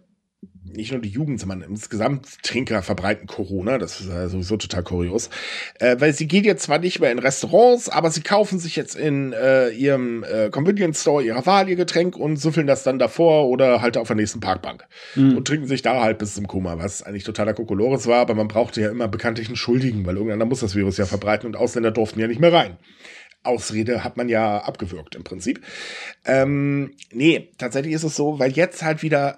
nicht 0.73 0.93
nur 0.93 1.01
die 1.01 1.09
Jugend, 1.09 1.41
sondern 1.41 1.63
insgesamt 1.63 2.43
Trinker 2.43 2.83
verbreiten 2.83 3.27
Corona. 3.27 3.79
Das 3.79 4.01
ist 4.01 4.09
ja 4.09 4.29
sowieso 4.29 4.57
total 4.57 4.83
kurios. 4.83 5.31
Äh, 5.79 5.97
weil 5.99 6.13
sie 6.13 6.27
geht 6.27 6.45
jetzt 6.45 6.63
zwar 6.63 6.79
nicht 6.79 7.01
mehr 7.01 7.13
in 7.13 7.19
Restaurants, 7.19 7.89
aber 7.89 8.11
sie 8.11 8.23
kaufen 8.23 8.59
sich 8.59 8.77
jetzt 8.77 8.97
in 8.97 9.33
äh, 9.33 9.71
ihrem 9.71 10.25
äh, 10.25 10.51
Convenience 10.51 11.03
Store 11.03 11.23
ihrer 11.23 11.45
Wahl 11.47 11.69
ihr 11.69 11.77
Getränk 11.77 12.17
und 12.17 12.37
süffeln 12.37 12.67
das 12.67 12.83
dann 12.83 12.99
davor 12.99 13.49
oder 13.49 13.83
halt 13.83 13.97
auf 13.97 14.07
der 14.07 14.17
nächsten 14.17 14.41
Parkbank. 14.41 14.85
Mhm. 15.15 15.37
Und 15.37 15.47
trinken 15.47 15.67
sich 15.67 15.83
da 15.83 16.03
halt 16.03 16.19
bis 16.19 16.35
zum 16.35 16.47
Koma, 16.47 16.79
was 16.79 17.03
eigentlich 17.03 17.25
totaler 17.25 17.55
Kokolores 17.55 18.07
war, 18.07 18.21
aber 18.21 18.35
man 18.35 18.49
brauchte 18.49 18.81
ja 18.81 18.91
immer 18.91 19.09
bekanntlich 19.09 19.49
einen 19.49 19.57
Schuldigen, 19.57 20.07
weil 20.07 20.17
irgendeiner 20.17 20.45
muss 20.47 20.61
das 20.61 20.75
Virus 20.75 20.97
ja 20.97 21.07
verbreiten 21.07 21.47
und 21.47 21.57
Ausländer 21.57 21.91
durften 21.91 22.21
ja 22.21 22.29
nicht 22.29 22.41
mehr 22.41 22.53
rein. 22.53 22.79
Ausrede 23.43 24.05
hat 24.05 24.17
man 24.17 24.29
ja 24.29 24.59
abgewürgt 24.59 25.15
im 25.15 25.25
Prinzip. 25.25 25.63
Ähm, 26.27 26.95
nee, 27.11 27.51
tatsächlich 27.57 27.95
ist 27.95 28.05
es 28.05 28.15
so, 28.15 28.39
weil 28.39 28.53
jetzt 28.53 28.83
halt 28.83 29.03
wieder 29.03 29.37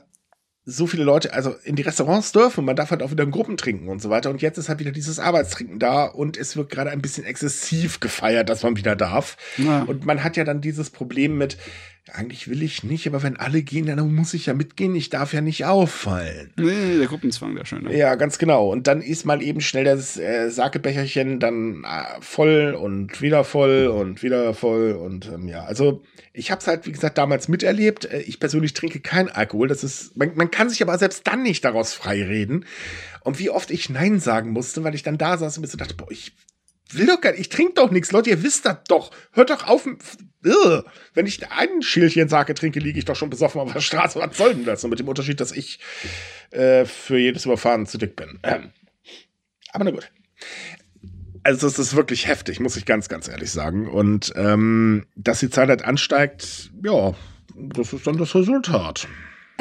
so 0.65 0.87
viele 0.87 1.03
Leute, 1.03 1.33
also 1.33 1.55
in 1.65 1.75
die 1.75 1.83
Restaurants 1.83 2.31
dürfen, 2.31 2.65
man 2.65 2.77
darf 2.77 2.93
halt 2.93 3.03
auch 3.03 3.11
wieder 3.11 3.25
in 3.25 3.33
Gruppen 3.33 3.57
trinken 3.57 3.89
und 3.89 4.01
so 4.01 4.11
weiter. 4.11 4.31
Und 4.31 4.43
jetzt 4.43 4.59
ist 4.59 4.69
halt 4.69 4.79
wieder 4.79 4.93
dieses 4.93 5.19
Arbeitstrinken 5.19 5.81
da 5.81 6.05
und 6.05 6.37
es 6.37 6.57
wird 6.57 6.71
gerade 6.71 6.91
ein 6.91 7.03
bisschen 7.03 7.25
exzessiv 7.25 7.99
gefeiert, 7.99 8.49
dass 8.49 8.63
man 8.63 8.77
wieder 8.77 8.95
darf. 8.95 9.37
Ja. 9.59 9.83
Und 9.83 10.07
man 10.07 10.23
hat 10.23 10.37
ja 10.37 10.45
dann 10.45 10.61
dieses 10.61 10.91
Problem 10.91 11.37
mit, 11.37 11.57
eigentlich 12.11 12.49
will 12.49 12.63
ich 12.63 12.83
nicht, 12.83 13.07
aber 13.07 13.23
wenn 13.23 13.37
alle 13.37 13.63
gehen, 13.63 13.87
dann 13.87 14.15
muss 14.15 14.35
ich 14.35 14.47
ja 14.47 14.55
mitgehen. 14.55 14.95
Ich 14.97 15.09
darf 15.09 15.33
ja 15.33 15.41
nicht 15.41 15.65
auffallen. 15.67 16.53
Nee, 16.57 16.99
der 16.99 17.07
Gruppenzwang, 17.07 17.55
der 17.55 17.65
schöne. 17.65 17.97
Ja, 17.97 18.17
ganz 18.17 18.39
genau. 18.39 18.71
Und 18.71 18.89
dann 18.89 19.01
ist 19.01 19.25
mal 19.25 19.41
eben 19.41 19.61
schnell 19.61 19.85
das 19.85 20.19
äh, 20.19 20.51
Sakebecherchen 20.51 21.39
dann 21.39 21.85
äh, 21.85 22.21
voll 22.21 22.77
und 22.79 23.23
wieder 23.23 23.45
voll 23.45 23.87
und 23.87 24.23
wieder 24.23 24.53
voll 24.53 24.93
und 24.93 25.27
ähm, 25.27 25.47
ja, 25.47 25.65
also 25.65 26.03
ich 26.33 26.51
habe 26.51 26.61
es 26.61 26.67
halt, 26.67 26.87
wie 26.87 26.93
gesagt, 26.93 27.19
damals 27.19 27.49
miterlebt. 27.49 28.07
Äh, 28.07 28.21
ich 28.23 28.41
persönlich 28.41 28.75
trinke 28.75 28.99
keinen 29.01 29.29
Alkohol. 29.29 29.69
Das 29.69 29.85
ist, 29.85 30.17
man, 30.17 30.35
man 30.35 30.51
kann 30.51 30.71
sich 30.71 30.83
aber 30.83 30.99
selbst 30.99 31.27
dann 31.27 31.43
nicht 31.43 31.65
daraus 31.65 31.95
freireden. 31.95 32.65
Und 33.21 33.39
wie 33.39 33.51
oft 33.51 33.71
ich 33.71 33.91
Nein 33.91 34.19
sagen 34.19 34.51
musste, 34.51 34.83
weil 34.83 34.97
ich 34.97 35.05
dann 35.05 35.19
da 35.19 35.39
saß 35.39 35.57
und 35.57 35.63
mir 35.63 35.69
so 35.69 35.79
dachte, 35.79 35.95
boah, 35.95 36.11
ich 36.11 36.33
will 36.97 37.07
doch 37.07 37.21
gar 37.21 37.31
nicht, 37.31 37.41
ich 37.41 37.49
trinke 37.49 37.75
doch 37.75 37.91
nichts. 37.91 38.13
Leute, 38.13 38.31
ihr 38.31 38.43
wisst 38.43 38.67
das 38.67 38.79
doch. 38.89 39.11
Hört 39.33 39.51
doch 39.51 39.67
auf. 39.67 39.87
Ugh. 39.87 40.85
Wenn 41.15 41.27
ich 41.27 41.51
ein 41.51 41.83
Schälchen 41.83 42.29
Sake 42.29 42.55
trinke, 42.55 42.81
liege 42.81 42.99
ich 42.99 43.05
doch 43.05 43.17
schon 43.17 43.31
besoffen 43.31 43.61
auf 43.61 43.73
der 43.73 43.81
Straße. 43.81 44.19
Was 44.19 44.37
soll 44.37 44.55
denn 44.55 44.65
das? 44.65 44.83
Und 44.85 44.91
mit 44.91 44.99
dem 44.99 45.09
Unterschied, 45.09 45.41
dass 45.41 45.53
ich 45.53 45.79
äh, 46.51 46.85
für 46.85 47.19
jedes 47.19 47.45
Überfahren 47.45 47.87
zu 47.87 47.99
dick 47.99 48.17
bin. 48.17 48.39
Ähm. 48.43 48.71
Aber 49.73 49.85
na 49.85 49.91
gut. 49.91 50.11
Also 51.45 51.67
es 51.67 51.79
ist 51.79 51.97
wirklich 51.97 52.29
heftig, 52.29 52.61
muss 52.61 52.77
ich 52.77 52.85
ganz, 52.85 53.09
ganz 53.09 53.29
ehrlich 53.29 53.51
sagen. 53.51 53.89
Und 53.89 54.33
ähm, 54.37 55.07
dass 55.17 55.41
die 55.41 55.51
Zahl 55.51 55.69
halt 55.69 55.85
ansteigt, 55.85 56.71
ja, 56.85 57.15
das 57.55 57.93
ist 57.93 58.07
dann 58.07 58.17
das 58.17 58.35
Resultat. 58.35 59.09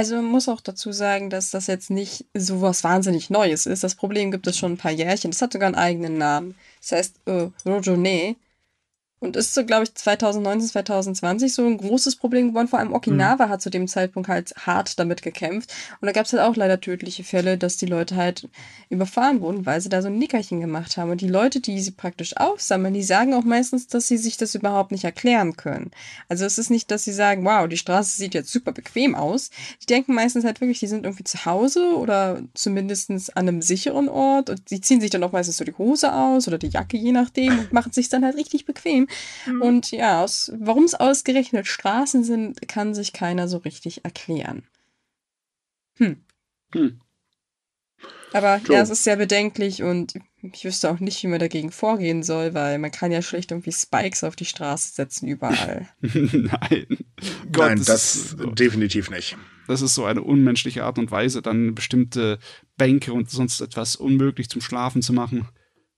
Also 0.01 0.15
man 0.15 0.25
muss 0.25 0.49
auch 0.49 0.61
dazu 0.61 0.91
sagen, 0.91 1.29
dass 1.29 1.51
das 1.51 1.67
jetzt 1.67 1.91
nicht 1.91 2.25
so 2.33 2.59
was 2.63 2.83
wahnsinnig 2.83 3.29
Neues 3.29 3.67
ist. 3.67 3.83
Das 3.83 3.93
Problem 3.93 4.31
gibt 4.31 4.47
es 4.47 4.57
schon 4.57 4.71
ein 4.71 4.77
paar 4.77 4.89
Jährchen. 4.89 5.29
Das 5.29 5.43
hat 5.43 5.53
sogar 5.53 5.67
einen 5.67 5.75
eigenen 5.75 6.17
Namen. 6.17 6.55
Das 6.79 6.91
heißt 6.93 7.15
äh, 7.27 7.49
Rojone. 7.67 8.35
Und 9.21 9.35
ist 9.35 9.53
so, 9.53 9.63
glaube 9.63 9.83
ich, 9.83 9.93
2019, 9.93 10.69
2020 10.69 11.53
so 11.53 11.63
ein 11.63 11.77
großes 11.77 12.15
Problem 12.15 12.49
geworden. 12.49 12.67
Vor 12.67 12.79
allem 12.79 12.91
Okinawa 12.91 13.45
mhm. 13.45 13.49
hat 13.51 13.61
zu 13.61 13.69
dem 13.69 13.87
Zeitpunkt 13.87 14.27
halt 14.27 14.51
hart 14.65 14.97
damit 14.97 15.21
gekämpft. 15.21 15.71
Und 16.01 16.07
da 16.07 16.11
gab 16.11 16.25
es 16.25 16.33
halt 16.33 16.41
auch 16.41 16.55
leider 16.55 16.81
tödliche 16.81 17.23
Fälle, 17.23 17.59
dass 17.59 17.77
die 17.77 17.85
Leute 17.85 18.15
halt 18.15 18.49
überfahren 18.89 19.41
wurden, 19.41 19.67
weil 19.67 19.79
sie 19.79 19.89
da 19.89 20.01
so 20.01 20.07
ein 20.07 20.17
Nickerchen 20.17 20.59
gemacht 20.59 20.97
haben. 20.97 21.11
Und 21.11 21.21
die 21.21 21.27
Leute, 21.27 21.59
die 21.59 21.79
sie 21.79 21.91
praktisch 21.91 22.35
aufsammeln, 22.35 22.95
die 22.95 23.03
sagen 23.03 23.35
auch 23.35 23.43
meistens, 23.43 23.85
dass 23.85 24.07
sie 24.07 24.17
sich 24.17 24.37
das 24.37 24.55
überhaupt 24.55 24.91
nicht 24.91 25.03
erklären 25.03 25.55
können. 25.55 25.91
Also 26.27 26.43
es 26.43 26.57
ist 26.57 26.71
nicht, 26.71 26.89
dass 26.89 27.03
sie 27.03 27.13
sagen, 27.13 27.45
wow, 27.45 27.67
die 27.67 27.77
Straße 27.77 28.17
sieht 28.17 28.33
jetzt 28.33 28.51
super 28.51 28.71
bequem 28.71 29.13
aus. 29.13 29.51
Die 29.83 29.85
denken 29.85 30.15
meistens 30.15 30.45
halt 30.45 30.61
wirklich, 30.61 30.79
die 30.79 30.87
sind 30.87 31.05
irgendwie 31.05 31.25
zu 31.25 31.45
Hause 31.45 31.95
oder 31.95 32.41
zumindest 32.55 33.11
an 33.37 33.47
einem 33.47 33.61
sicheren 33.61 34.09
Ort. 34.09 34.49
Und 34.49 34.71
die 34.71 34.81
ziehen 34.81 34.99
sich 34.99 35.11
dann 35.11 35.23
auch 35.23 35.31
meistens 35.31 35.57
so 35.57 35.63
die 35.63 35.77
Hose 35.77 36.11
aus 36.11 36.47
oder 36.47 36.57
die 36.57 36.69
Jacke, 36.69 36.97
je 36.97 37.11
nachdem, 37.11 37.59
und 37.59 37.71
machen 37.71 37.91
sich 37.91 38.09
dann 38.09 38.25
halt 38.25 38.35
richtig 38.35 38.65
bequem. 38.65 39.07
Mhm. 39.45 39.61
Und 39.61 39.91
ja, 39.91 40.25
warum 40.59 40.83
es 40.83 40.93
ausgerechnet 40.93 41.67
Straßen 41.67 42.23
sind, 42.23 42.67
kann 42.67 42.93
sich 42.93 43.13
keiner 43.13 43.47
so 43.47 43.57
richtig 43.57 44.05
erklären. 44.05 44.63
Hm. 45.97 46.23
Hm. 46.73 47.01
Aber 48.33 48.61
so. 48.65 48.73
ja, 48.73 48.81
es 48.81 48.89
ist 48.89 49.03
sehr 49.03 49.17
bedenklich 49.17 49.83
und 49.83 50.13
ich 50.41 50.65
wüsste 50.65 50.89
auch 50.89 50.99
nicht, 50.99 51.21
wie 51.21 51.27
man 51.27 51.39
dagegen 51.39 51.71
vorgehen 51.71 52.23
soll, 52.23 52.53
weil 52.53 52.79
man 52.79 52.91
kann 52.91 53.11
ja 53.11 53.21
schlicht 53.21 53.51
irgendwie 53.51 53.71
Spikes 53.71 54.23
auf 54.23 54.35
die 54.35 54.45
Straße 54.45 54.93
setzen 54.93 55.27
überall. 55.27 55.87
Nein. 56.01 56.87
Gott, 57.51 57.67
Nein, 57.67 57.77
das, 57.77 58.35
das 58.35 58.35
definitiv 58.55 59.09
nicht. 59.09 59.37
Das 59.67 59.81
ist 59.81 59.93
so 59.93 60.05
eine 60.05 60.21
unmenschliche 60.21 60.83
Art 60.83 60.97
und 60.97 61.11
Weise, 61.11 61.41
dann 61.41 61.75
bestimmte 61.75 62.39
Bänke 62.77 63.13
und 63.13 63.29
sonst 63.29 63.61
etwas 63.61 63.95
unmöglich 63.95 64.49
zum 64.49 64.61
Schlafen 64.61 65.01
zu 65.01 65.13
machen. 65.13 65.47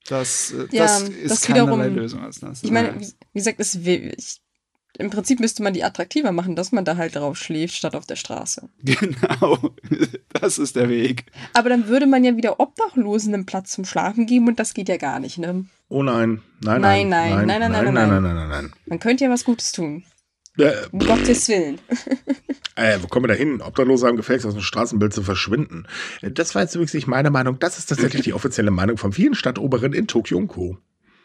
Das, 0.08 0.52
äh, 0.52 0.66
ja, 0.70 0.84
das 0.84 1.02
ist 1.08 1.30
das 1.30 1.40
keinerlei 1.42 1.84
wiederum, 1.84 1.96
Lösung 1.96 2.20
als 2.22 2.40
das. 2.40 2.62
Ich 2.62 2.70
meine, 2.70 3.00
wie, 3.00 3.06
wie 3.06 3.38
gesagt, 3.38 3.58
es, 3.58 3.74
ich, 3.74 4.40
im 4.98 5.10
Prinzip 5.10 5.40
müsste 5.40 5.62
man 5.62 5.72
die 5.72 5.82
attraktiver 5.82 6.30
machen, 6.30 6.56
dass 6.56 6.72
man 6.72 6.84
da 6.84 6.96
halt 6.96 7.16
drauf 7.16 7.36
schläft, 7.36 7.74
statt 7.74 7.96
auf 7.96 8.06
der 8.06 8.16
Straße. 8.16 8.68
Genau, 8.82 9.58
das 10.40 10.58
ist 10.58 10.76
der 10.76 10.88
Weg. 10.88 11.24
Aber 11.54 11.68
dann 11.68 11.88
würde 11.88 12.06
man 12.06 12.22
ja 12.22 12.36
wieder 12.36 12.60
Obdachlosen 12.60 13.34
einen 13.34 13.46
Platz 13.46 13.72
zum 13.72 13.84
Schlafen 13.84 14.26
geben 14.26 14.46
und 14.48 14.58
das 14.60 14.74
geht 14.74 14.88
ja 14.88 14.96
gar 14.96 15.20
nicht, 15.20 15.38
ne? 15.38 15.66
Oh 15.88 16.02
nein, 16.02 16.42
nein, 16.60 16.80
nein, 16.80 17.08
nein, 17.08 17.46
nein, 17.46 17.46
nein, 17.46 17.70
nein, 17.70 17.70
nein, 17.70 17.94
nein, 17.94 18.22
nein, 18.22 18.34
nein, 18.34 18.48
nein. 18.48 18.72
Man 18.86 18.98
könnte 19.00 19.24
ja 19.24 19.30
was 19.30 19.44
Gutes 19.44 19.72
tun. 19.72 20.04
Äh, 20.58 20.72
um 20.92 21.00
Gottes 21.00 21.48
Willen. 21.48 21.78
Äh, 22.76 22.98
wo 23.00 23.06
kommen 23.06 23.22
wir 23.22 23.28
da 23.28 23.34
hin? 23.34 23.60
Obdachlose 23.60 24.08
haben 24.08 24.16
gefälligst 24.16 24.44
aus 24.46 24.54
dem 24.54 24.62
Straßenbild 24.62 25.14
zu 25.14 25.22
verschwinden. 25.22 25.86
Das 26.22 26.56
war 26.56 26.62
jetzt 26.62 26.74
nicht 26.74 27.06
meine 27.06 27.30
Meinung. 27.30 27.60
Das 27.60 27.78
ist 27.78 27.86
tatsächlich 27.86 28.22
die 28.22 28.32
offizielle 28.32 28.72
Meinung 28.72 28.96
von 28.96 29.12
vielen 29.12 29.36
Stadtoberen 29.36 29.92
in 29.92 30.08
Tokio 30.08 30.38
und 30.38 30.48
Co. 30.48 30.76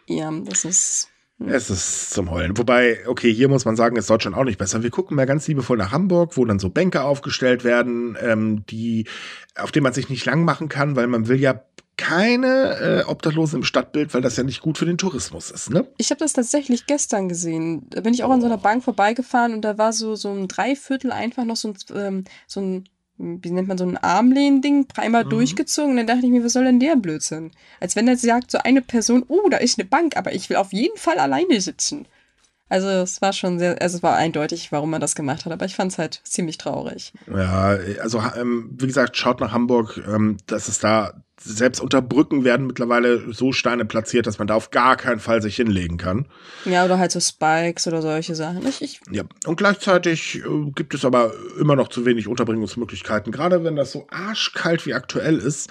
Ja, 0.07 0.31
das 0.45 0.63
ist. 0.63 1.09
Hm. 1.39 1.49
Es 1.49 1.71
ist 1.71 2.11
zum 2.11 2.29
Heulen. 2.29 2.55
Wobei, 2.57 2.99
okay, 3.07 3.33
hier 3.33 3.49
muss 3.49 3.65
man 3.65 3.75
sagen, 3.75 3.95
ist 3.95 4.11
Deutschland 4.11 4.37
auch 4.37 4.43
nicht 4.43 4.59
besser. 4.59 4.83
Wir 4.83 4.91
gucken 4.91 5.15
mal 5.15 5.25
ganz 5.25 5.47
liebevoll 5.47 5.77
nach 5.77 5.91
Hamburg, 5.91 6.37
wo 6.37 6.45
dann 6.45 6.59
so 6.59 6.69
Bänke 6.69 7.01
aufgestellt 7.01 7.63
werden, 7.63 8.15
ähm, 8.21 8.63
die, 8.67 9.07
auf 9.55 9.71
denen 9.71 9.85
man 9.85 9.93
sich 9.93 10.09
nicht 10.09 10.25
lang 10.25 10.43
machen 10.43 10.69
kann, 10.69 10.95
weil 10.95 11.07
man 11.07 11.27
will 11.27 11.39
ja 11.39 11.63
keine 11.99 13.03
äh, 13.03 13.09
Obdachlosen 13.09 13.59
im 13.59 13.63
Stadtbild, 13.63 14.13
weil 14.13 14.21
das 14.21 14.37
ja 14.37 14.43
nicht 14.43 14.61
gut 14.61 14.77
für 14.77 14.85
den 14.85 14.97
Tourismus 14.97 15.51
ist, 15.51 15.69
ne? 15.69 15.85
Ich 15.97 16.11
habe 16.11 16.19
das 16.19 16.31
tatsächlich 16.31 16.85
gestern 16.85 17.27
gesehen. 17.27 17.87
Da 17.89 17.99
bin 17.99 18.13
ich 18.13 18.23
auch 18.23 18.29
oh. 18.29 18.33
an 18.33 18.39
so 18.39 18.47
einer 18.47 18.57
Bank 18.57 18.83
vorbeigefahren 18.85 19.53
und 19.53 19.61
da 19.61 19.77
war 19.77 19.91
so, 19.91 20.15
so 20.15 20.31
ein 20.31 20.47
Dreiviertel 20.47 21.11
einfach 21.11 21.43
noch 21.43 21.57
so 21.57 21.67
ein, 21.67 21.75
ähm, 21.93 22.23
so 22.47 22.61
ein 22.61 22.85
wie 23.17 23.51
nennt 23.51 23.67
man 23.67 23.77
so 23.77 23.83
ein 23.83 23.97
Armlehnding, 23.97 24.87
einmal 24.95 25.25
mhm. 25.25 25.29
durchgezogen. 25.29 25.91
Und 25.91 25.97
dann 25.97 26.07
dachte 26.07 26.25
ich 26.25 26.31
mir, 26.31 26.43
was 26.43 26.53
soll 26.53 26.63
denn 26.63 26.79
der 26.79 26.95
Blödsinn? 26.95 27.51
Als 27.81 27.97
wenn 27.97 28.07
er 28.07 28.15
sagt, 28.15 28.49
so 28.49 28.59
eine 28.59 28.81
Person, 28.81 29.25
oh, 29.27 29.49
da 29.49 29.57
ist 29.57 29.77
eine 29.77 29.89
Bank, 29.89 30.15
aber 30.15 30.33
ich 30.33 30.49
will 30.49 30.55
auf 30.55 30.71
jeden 30.71 30.97
Fall 30.97 31.19
alleine 31.19 31.59
sitzen. 31.59 32.07
Also 32.69 32.87
es 32.87 33.21
war 33.21 33.33
schon 33.33 33.59
sehr, 33.59 33.81
also 33.81 33.97
es 33.97 34.03
war 34.03 34.15
eindeutig, 34.15 34.71
warum 34.71 34.91
man 34.91 35.01
das 35.01 35.15
gemacht 35.15 35.45
hat, 35.45 35.51
aber 35.51 35.65
ich 35.65 35.75
fand 35.75 35.91
es 35.91 35.97
halt 35.97 36.21
ziemlich 36.23 36.57
traurig. 36.57 37.13
Ja, 37.27 37.77
also 38.01 38.23
ähm, 38.39 38.69
wie 38.77 38.87
gesagt, 38.87 39.17
schaut 39.17 39.39
nach 39.41 39.51
Hamburg, 39.51 39.99
ähm, 40.07 40.37
dass 40.45 40.67
es 40.67 40.79
da 40.79 41.13
selbst 41.41 41.79
unter 41.79 42.01
Brücken 42.01 42.43
werden 42.43 42.67
mittlerweile 42.67 43.33
so 43.33 43.51
Steine 43.51 43.85
platziert, 43.85 44.27
dass 44.27 44.39
man 44.39 44.47
da 44.47 44.55
auf 44.55 44.71
gar 44.71 44.97
keinen 44.97 45.19
Fall 45.19 45.41
sich 45.41 45.55
hinlegen 45.55 45.97
kann. 45.97 46.27
Ja, 46.65 46.85
oder 46.85 46.99
halt 46.99 47.11
so 47.11 47.19
Spikes 47.19 47.87
oder 47.87 48.01
solche 48.01 48.35
Sachen. 48.35 48.67
Ich, 48.67 48.81
ich 48.81 48.99
ja, 49.09 49.23
und 49.45 49.55
gleichzeitig 49.55 50.43
äh, 50.43 50.71
gibt 50.75 50.93
es 50.93 51.05
aber 51.05 51.33
immer 51.59 51.75
noch 51.75 51.87
zu 51.87 52.05
wenig 52.05 52.27
Unterbringungsmöglichkeiten. 52.27 53.31
Gerade 53.31 53.63
wenn 53.63 53.75
das 53.75 53.91
so 53.91 54.05
arschkalt 54.09 54.85
wie 54.85 54.93
aktuell 54.93 55.37
ist. 55.37 55.69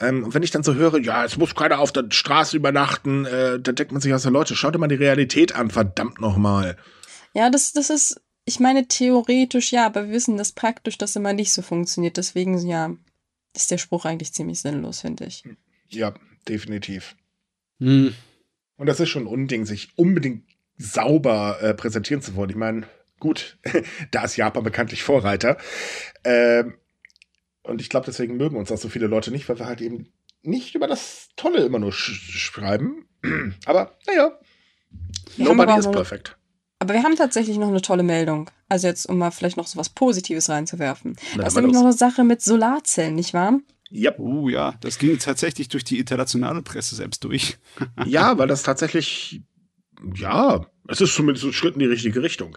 Ähm, 0.00 0.24
und 0.24 0.34
wenn 0.34 0.42
ich 0.42 0.50
dann 0.50 0.62
so 0.62 0.74
höre, 0.74 0.98
ja, 0.98 1.24
es 1.24 1.36
muss 1.36 1.54
keiner 1.54 1.80
auf 1.80 1.92
der 1.92 2.06
Straße 2.10 2.56
übernachten, 2.56 3.24
äh, 3.24 3.60
da 3.60 3.72
denkt 3.72 3.92
man 3.92 4.00
sich 4.00 4.12
aus 4.14 4.22
der 4.22 4.32
Leute, 4.32 4.54
schaut 4.54 4.74
dir 4.74 4.78
mal 4.78 4.88
die 4.88 4.94
Realität 4.94 5.54
an, 5.54 5.70
verdammt 5.70 6.20
nochmal. 6.20 6.76
Ja, 7.34 7.50
das, 7.50 7.72
das 7.72 7.90
ist, 7.90 8.20
ich 8.44 8.60
meine, 8.60 8.86
theoretisch 8.86 9.72
ja, 9.72 9.86
aber 9.86 10.06
wir 10.06 10.12
wissen, 10.12 10.36
dass 10.36 10.52
praktisch 10.52 10.98
das 10.98 11.16
immer 11.16 11.32
nicht 11.32 11.52
so 11.52 11.62
funktioniert. 11.62 12.16
Deswegen, 12.16 12.58
ja, 12.66 12.94
ist 13.54 13.70
der 13.70 13.78
Spruch 13.78 14.04
eigentlich 14.04 14.32
ziemlich 14.32 14.60
sinnlos, 14.60 15.00
finde 15.00 15.26
ich. 15.26 15.44
Ja, 15.88 16.14
definitiv. 16.48 17.16
Hm. 17.80 18.14
Und 18.76 18.86
das 18.86 19.00
ist 19.00 19.08
schon 19.08 19.24
ein 19.24 19.28
Unding, 19.28 19.66
sich 19.66 19.90
unbedingt 19.96 20.44
sauber 20.76 21.58
äh, 21.60 21.74
präsentieren 21.74 22.22
zu 22.22 22.36
wollen. 22.36 22.50
Ich 22.50 22.56
meine, 22.56 22.86
gut, 23.18 23.58
da 24.10 24.24
ist 24.24 24.36
Japan 24.36 24.62
bekanntlich 24.62 25.02
Vorreiter. 25.02 25.58
Ähm, 26.24 26.74
und 27.68 27.80
ich 27.80 27.88
glaube, 27.88 28.06
deswegen 28.06 28.36
mögen 28.36 28.56
uns 28.56 28.72
auch 28.72 28.78
so 28.78 28.88
viele 28.88 29.06
Leute 29.06 29.30
nicht, 29.30 29.48
weil 29.48 29.58
wir 29.58 29.66
halt 29.66 29.80
eben 29.80 30.12
nicht 30.42 30.74
über 30.74 30.86
das 30.86 31.28
Tolle 31.36 31.64
immer 31.64 31.78
nur 31.78 31.92
sch 31.92 32.38
schreiben. 32.38 33.06
Aber 33.66 33.96
naja, 34.06 34.38
nobody 35.36 35.78
is 35.78 35.90
perfect. 35.90 36.36
Aber 36.80 36.94
wir 36.94 37.02
haben 37.02 37.16
tatsächlich 37.16 37.58
noch 37.58 37.68
eine 37.68 37.82
tolle 37.82 38.02
Meldung. 38.02 38.50
Also 38.68 38.86
jetzt, 38.86 39.06
um 39.06 39.18
mal 39.18 39.30
vielleicht 39.30 39.56
noch 39.56 39.66
so 39.66 39.78
was 39.78 39.88
Positives 39.88 40.48
reinzuwerfen. 40.48 41.16
Na, 41.34 41.44
das 41.44 41.52
ist 41.52 41.56
nämlich 41.56 41.74
los. 41.74 41.82
noch 41.82 41.88
eine 41.88 41.96
Sache 41.96 42.24
mit 42.24 42.40
Solarzellen, 42.40 43.14
nicht 43.14 43.34
wahr? 43.34 43.58
Ja. 43.90 44.12
Yep. 44.12 44.18
Uh, 44.20 44.48
ja, 44.48 44.74
das 44.80 44.98
ging 44.98 45.18
tatsächlich 45.18 45.68
durch 45.68 45.82
die 45.82 45.98
internationale 45.98 46.62
Presse 46.62 46.94
selbst 46.94 47.24
durch. 47.24 47.58
ja, 48.04 48.38
weil 48.38 48.46
das 48.46 48.62
tatsächlich, 48.62 49.42
ja, 50.14 50.66
es 50.88 51.02
ist 51.02 51.14
zumindest 51.14 51.44
ein 51.44 51.52
Schritt 51.52 51.74
in 51.74 51.80
die 51.80 51.86
richtige 51.86 52.22
Richtung. 52.22 52.56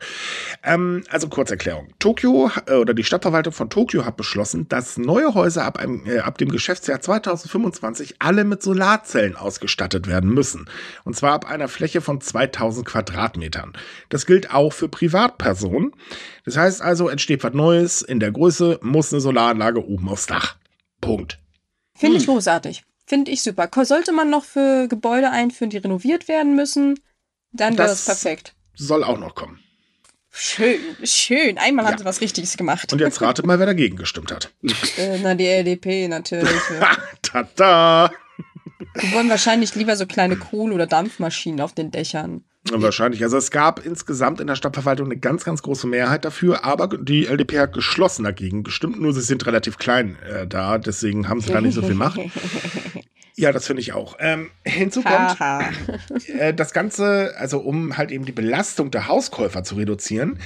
Ähm, 0.63 1.03
also 1.09 1.27
Kurzerklärung. 1.27 1.89
Tokio 1.99 2.49
äh, 2.65 2.75
oder 2.75 2.93
die 2.93 3.03
Stadtverwaltung 3.03 3.51
von 3.51 3.69
Tokio 3.69 4.05
hat 4.05 4.15
beschlossen, 4.15 4.67
dass 4.69 4.97
neue 4.97 5.33
Häuser 5.33 5.65
ab, 5.65 5.77
einem, 5.77 6.05
äh, 6.07 6.19
ab 6.19 6.37
dem 6.37 6.49
Geschäftsjahr 6.49 7.01
2025 7.01 8.15
alle 8.19 8.45
mit 8.45 8.63
Solarzellen 8.63 9.35
ausgestattet 9.35 10.07
werden 10.07 10.33
müssen. 10.33 10.69
Und 11.03 11.15
zwar 11.15 11.33
ab 11.33 11.49
einer 11.49 11.67
Fläche 11.67 11.99
von 11.99 12.21
2000 12.21 12.85
Quadratmetern. 12.85 13.73
Das 14.07 14.25
gilt 14.25 14.53
auch 14.53 14.71
für 14.71 14.87
Privatpersonen. 14.87 15.91
Das 16.45 16.55
heißt 16.55 16.81
also, 16.81 17.09
entsteht 17.09 17.43
was 17.43 17.53
Neues 17.53 18.01
in 18.01 18.21
der 18.21 18.31
Größe, 18.31 18.79
muss 18.81 19.11
eine 19.11 19.19
Solaranlage 19.19 19.85
oben 19.85 20.07
aufs 20.07 20.27
Dach. 20.27 20.55
Punkt. 21.01 21.37
Finde 21.95 22.17
ich 22.17 22.27
hm. 22.27 22.35
großartig. 22.35 22.83
Finde 23.05 23.31
ich 23.31 23.43
super. 23.43 23.69
Sollte 23.83 24.13
man 24.13 24.29
noch 24.29 24.45
für 24.45 24.87
Gebäude 24.87 25.31
einführen, 25.31 25.69
die 25.69 25.77
renoviert 25.77 26.29
werden 26.29 26.55
müssen? 26.55 26.97
Dann 27.51 27.77
wäre 27.77 27.89
das 27.89 28.05
perfekt. 28.05 28.53
Soll 28.75 29.03
auch 29.03 29.17
noch 29.17 29.35
kommen. 29.35 29.59
Schön, 30.33 30.79
schön. 31.03 31.57
Einmal 31.57 31.83
ja. 31.83 31.91
haben 31.91 31.97
sie 31.97 32.05
was 32.05 32.21
Richtiges 32.21 32.55
gemacht. 32.55 32.91
Und 32.93 32.99
jetzt 32.99 33.21
ratet 33.21 33.45
mal, 33.45 33.59
wer 33.59 33.65
dagegen 33.65 33.97
gestimmt 33.97 34.31
hat. 34.31 34.51
Äh, 34.97 35.19
na, 35.21 35.35
die 35.35 35.45
LDP 35.45 36.07
natürlich. 36.07 36.49
Tada! 37.21 38.11
Die 39.01 39.11
wollen 39.13 39.29
wahrscheinlich 39.29 39.75
lieber 39.75 39.95
so 39.97 40.05
kleine 40.05 40.37
Kohle- 40.37 40.73
oder 40.73 40.87
Dampfmaschinen 40.87 41.59
auf 41.59 41.73
den 41.73 41.91
Dächern. 41.91 42.45
Wahrscheinlich. 42.69 43.23
Also 43.23 43.37
es 43.37 43.51
gab 43.51 43.83
insgesamt 43.85 44.39
in 44.39 44.47
der 44.47 44.55
Stadtverwaltung 44.55 45.07
eine 45.07 45.17
ganz, 45.17 45.43
ganz 45.43 45.63
große 45.63 45.87
Mehrheit 45.87 46.25
dafür, 46.25 46.63
aber 46.63 46.87
die 46.87 47.25
LDP 47.25 47.59
hat 47.59 47.73
geschlossen 47.73 48.23
dagegen 48.23 48.63
gestimmt, 48.63 49.01
nur 49.01 49.13
sie 49.13 49.21
sind 49.21 49.45
relativ 49.47 49.77
klein 49.77 50.15
äh, 50.21 50.45
da, 50.45 50.77
deswegen 50.77 51.27
haben 51.27 51.41
sie 51.41 51.51
da 51.51 51.59
nicht 51.59 51.73
so 51.73 51.81
viel 51.81 51.95
Macht. 51.95 52.19
Ja, 53.35 53.51
das 53.51 53.65
finde 53.65 53.81
ich 53.81 53.93
auch. 53.93 54.17
Ähm, 54.19 54.51
hinzu 54.65 55.01
kommt, 55.01 55.37
äh, 56.37 56.53
das 56.53 56.73
Ganze, 56.73 57.33
also 57.37 57.59
um 57.59 57.97
halt 57.97 58.11
eben 58.11 58.25
die 58.25 58.31
Belastung 58.31 58.91
der 58.91 59.07
Hauskäufer 59.07 59.63
zu 59.63 59.75
reduzieren, 59.75 60.37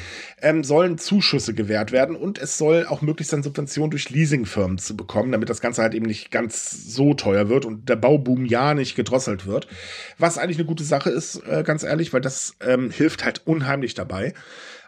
ähm, 0.42 0.64
sollen 0.64 0.98
Zuschüsse 0.98 1.54
gewährt 1.54 1.92
werden 1.92 2.16
und 2.16 2.38
es 2.38 2.58
soll 2.58 2.86
auch 2.88 3.02
möglich 3.02 3.28
sein, 3.28 3.42
Subventionen 3.42 3.90
durch 3.90 4.10
Leasingfirmen 4.12 4.78
zu 4.78 4.96
bekommen, 4.96 5.32
damit 5.32 5.50
das 5.50 5.62
Ganze 5.62 5.82
halt 5.82 5.96
eben 5.96 6.06
nicht 6.06 6.30
ganz 6.30 6.72
so 6.72 7.16
teuer 7.16 7.50
wird 7.50 7.66
und 7.66 7.90
der 7.90 7.96
Bauboom 7.96 8.46
ja 8.46 8.76
nicht 8.76 8.96
gedrosselt 8.96 9.48
wird. 9.48 9.68
Was 10.20 10.38
eigentlich 10.38 10.58
eine 10.58 10.68
gute 10.68 10.84
Sache 10.84 11.10
ist, 11.10 11.42
äh, 11.48 11.64
ganz 11.64 11.84
ehrlich, 11.84 12.14
weil 12.14 12.22
das 12.22 12.56
ähm, 12.62 12.92
hilft 12.92 13.26
halt 13.26 13.42
unheimlich 13.46 13.96
dabei. 13.96 14.34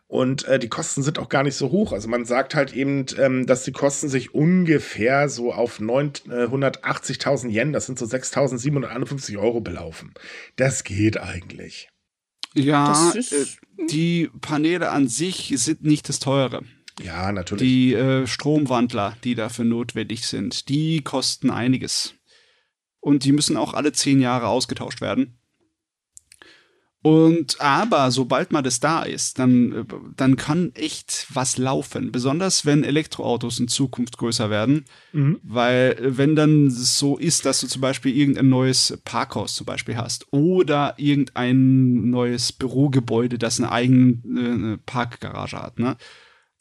Und 0.08 0.45
äh, 0.45 0.58
die 0.58 0.70
Kosten 0.70 1.03
sind 1.03 1.20
auch 1.20 1.28
gar 1.28 1.43
nicht 1.43 1.55
so 1.55 1.70
hoch. 1.70 1.91
Also 1.91 2.08
man 2.08 2.24
sagt 2.24 2.55
halt 2.55 2.74
eben, 2.74 3.05
ähm, 3.18 3.45
dass 3.45 3.64
die 3.64 3.74
Kosten 3.74 4.08
sich 4.08 4.34
ungefähr 4.34 5.28
so 5.28 5.51
auf 5.51 5.80
980.000 5.80 7.49
Yen, 7.49 7.74
das 7.74 7.88
sind 7.88 7.99
so 7.99 8.05
6.751 8.05 9.38
Euro 9.38 9.60
belaufen. 9.60 10.14
Das 10.55 10.86
geht 10.86 11.20
eigentlich. 11.20 11.89
Ja, 12.53 13.14
äh, 13.14 13.45
die 13.89 14.30
Paneele 14.39 14.91
an 14.91 15.10
sich 15.10 15.53
sind 15.58 15.84
nicht 15.84 16.08
das 16.08 16.20
teure. 16.20 16.64
Ja, 17.03 17.32
natürlich. 17.32 17.62
Die 17.62 17.93
äh, 17.93 18.26
Stromwandler, 18.26 19.18
die 19.24 19.36
dafür 19.36 19.66
notwendig 19.66 20.26
sind, 20.26 20.70
die 20.70 21.01
kosten 21.03 21.49
einiges. 21.49 22.16
Und 22.99 23.26
die 23.26 23.34
müssen 23.34 23.58
auch 23.58 23.74
alle 23.74 23.91
zehn 23.91 24.20
Jahre 24.20 24.47
ausgetauscht 24.47 25.01
werden. 25.01 25.38
Und 27.08 27.62
aber 27.62 28.12
sobald 28.12 28.51
mal 28.51 28.62
das 28.62 28.82
da 28.82 29.03
ist, 29.03 29.39
dann, 29.39 29.88
dann 30.18 30.36
kann 30.36 30.74
echt 30.76 31.26
was 31.34 31.58
laufen. 31.58 32.12
Besonders 32.12 32.66
wenn 32.66 32.84
Elektroautos 32.84 33.62
in 33.62 33.70
Zukunft 33.70 34.18
größer 34.18 34.49
werden. 34.49 34.84
Mhm. 35.14 35.39
Weil 35.41 35.95
wenn 36.01 36.36
dann 36.36 36.70
so 36.70 37.18
ist, 37.18 37.45
dass 37.45 37.62
du 37.62 37.68
zum 37.68 37.80
Beispiel 37.82 38.14
irgendein 38.14 38.49
neues 38.49 38.99
Parkhaus 39.05 39.55
zum 39.55 39.66
Beispiel 39.66 39.95
hast 39.95 40.28
oder 40.32 40.95
irgendein 40.97 42.10
neues 42.10 42.51
Bürogebäude, 42.51 43.38
das 43.38 43.58
eine 43.58 43.72
eigene 43.72 44.74
äh, 44.74 44.78
Parkgarage 44.86 45.62
hat, 45.64 45.80
ne? 45.80 45.95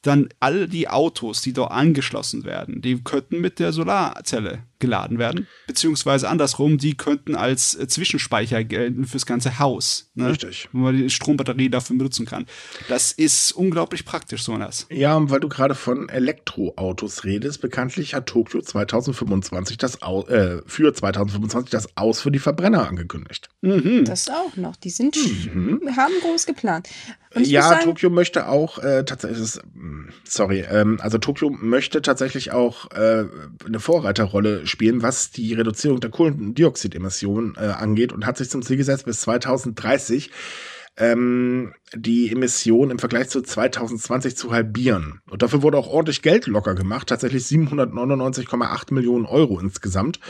Dann 0.03 0.29
all 0.41 0.69
die 0.69 0.89
Autos, 0.89 1.41
die 1.41 1.53
dort 1.53 1.73
angeschlossen 1.73 2.45
werden, 2.45 2.81
die 2.81 3.03
könnten 3.03 3.41
mit 3.41 3.59
der 3.59 3.73
Solarzelle 3.73 4.63
geladen 4.79 5.19
werden. 5.19 5.47
Beziehungsweise 5.67 6.29
andersrum, 6.29 6.79
die 6.79 6.97
könnten 6.97 7.35
als 7.35 7.75
äh, 7.75 7.89
Zwischenspeicher 7.89 8.63
gelten 8.63 9.07
fürs 9.07 9.27
ganze 9.27 9.59
Haus. 9.59 10.11
Ne? 10.15 10.29
Richtig. 10.29 10.69
Wo 10.73 10.79
man 10.79 10.97
die 10.97 11.09
Strombatterie 11.09 11.71
dafür 11.71 11.97
benutzen 11.97 12.27
kann. 12.27 12.47
Das 12.89 13.13
ist 13.13 13.53
unglaublich 13.53 14.05
praktisch, 14.05 14.43
so 14.43 14.59
was. 14.59 14.87
Ja, 14.91 15.17
und 15.17 15.31
weil 15.31 15.41
du 15.41 15.49
gerade 15.49 15.75
von 15.75 16.09
Elektroautos 16.09 17.25
redest, 17.25 17.61
bekanntlich 17.63 18.15
hat 18.15 18.27
Tokio 18.27 18.61
2025 18.61 19.79
das 19.79 20.03
Aus, 20.03 20.29
äh, 20.29 20.61
für 20.67 20.93
2025 20.93 21.71
das 21.71 21.97
Aus 21.97 22.21
für 22.21 22.31
die 22.31 22.39
Verbrenner 22.39 22.87
angekündigt. 22.87 23.49
Mhm. 23.63 24.05
Das 24.05 24.29
auch 24.29 24.57
noch. 24.57 24.77
Die 24.77 24.91
sind 24.91 25.17
mhm. 25.55 25.81
haben 25.97 26.13
groß 26.21 26.47
geplant. 26.47 26.89
ja, 27.35 27.63
sagen, 27.63 27.85
Tokio 27.85 28.11
möchte 28.11 28.49
auch 28.49 28.79
äh, 28.79 29.05
tatsächlich, 29.05 29.55
hm, 29.75 29.96
sorry, 30.25 30.65
ähm, 30.71 30.99
also 31.01 31.19
Tokio 31.19 31.51
möchte 31.51 32.03
tatsächlich 32.03 32.53
auch 32.53 32.91
äh, 32.93 33.27
eine 33.65 33.81
Vorreiterrolle 33.81 34.67
spielen, 34.67 35.03
was 35.03 35.31
die 35.31 35.55
Reduzierung 35.55 36.01
der 36.01 36.11
Kohlendioxidemissionen 36.11 37.57
äh, 37.57 37.67
angeht 37.67 38.13
und 38.13 38.27
hat 38.27 38.37
sich 38.37 38.51
zum 38.51 38.63
Ziel 38.63 38.77
gesetzt, 38.77 39.07
bis 39.07 39.21
2030 39.23 40.31
ähm, 40.99 41.75
die 41.95 42.33
Emissionen 42.33 42.93
im 42.93 42.99
Vergleich 42.99 43.29
zu 43.29 43.43
2020 43.43 44.37
zu 44.37 44.51
halbieren. 44.51 45.21
Und 45.29 45.43
dafür 45.43 45.63
wurde 45.63 45.79
auch 45.79 45.89
ordentlich 45.89 46.23
Geld 46.23 46.47
locker 46.47 46.75
gemacht, 46.75 47.09
tatsächlich 47.09 47.45
799,8 47.45 48.95
Millionen 48.95 49.27
Euro 49.27 49.61
insgesamt. 49.61 50.21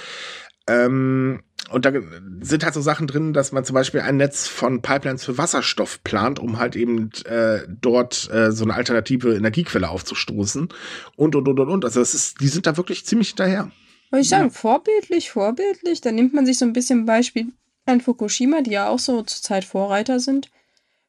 Ähm, 0.68 1.42
und 1.70 1.84
da 1.84 1.92
sind 2.40 2.64
halt 2.64 2.74
so 2.74 2.80
Sachen 2.80 3.06
drin, 3.06 3.32
dass 3.32 3.50
man 3.50 3.64
zum 3.64 3.74
Beispiel 3.74 4.00
ein 4.00 4.18
Netz 4.18 4.46
von 4.46 4.82
Pipelines 4.82 5.24
für 5.24 5.36
Wasserstoff 5.36 6.02
plant, 6.04 6.38
um 6.38 6.58
halt 6.58 6.76
eben 6.76 7.10
äh, 7.24 7.60
dort 7.68 8.30
äh, 8.32 8.52
so 8.52 8.64
eine 8.64 8.74
alternative 8.74 9.34
Energiequelle 9.34 9.88
aufzustoßen 9.88 10.68
und 11.16 11.34
und 11.34 11.48
und 11.48 11.58
und 11.58 11.68
und. 11.68 11.84
Also 11.84 12.00
das 12.00 12.14
ist, 12.14 12.40
die 12.40 12.48
sind 12.48 12.66
da 12.66 12.76
wirklich 12.76 13.04
ziemlich 13.04 13.28
hinterher. 13.28 13.70
Wollte 14.10 14.22
ich 14.22 14.28
sagen, 14.28 14.48
ja. 14.48 14.50
vorbildlich, 14.50 15.30
vorbildlich. 15.30 16.00
Da 16.00 16.12
nimmt 16.12 16.34
man 16.34 16.46
sich 16.46 16.58
so 16.58 16.64
ein 16.64 16.72
bisschen 16.72 17.04
Beispiel 17.04 17.48
an 17.84 18.00
Fukushima, 18.00 18.60
die 18.60 18.72
ja 18.72 18.88
auch 18.88 19.00
so 19.00 19.22
zurzeit 19.22 19.64
Vorreiter 19.64 20.20
sind. 20.20 20.50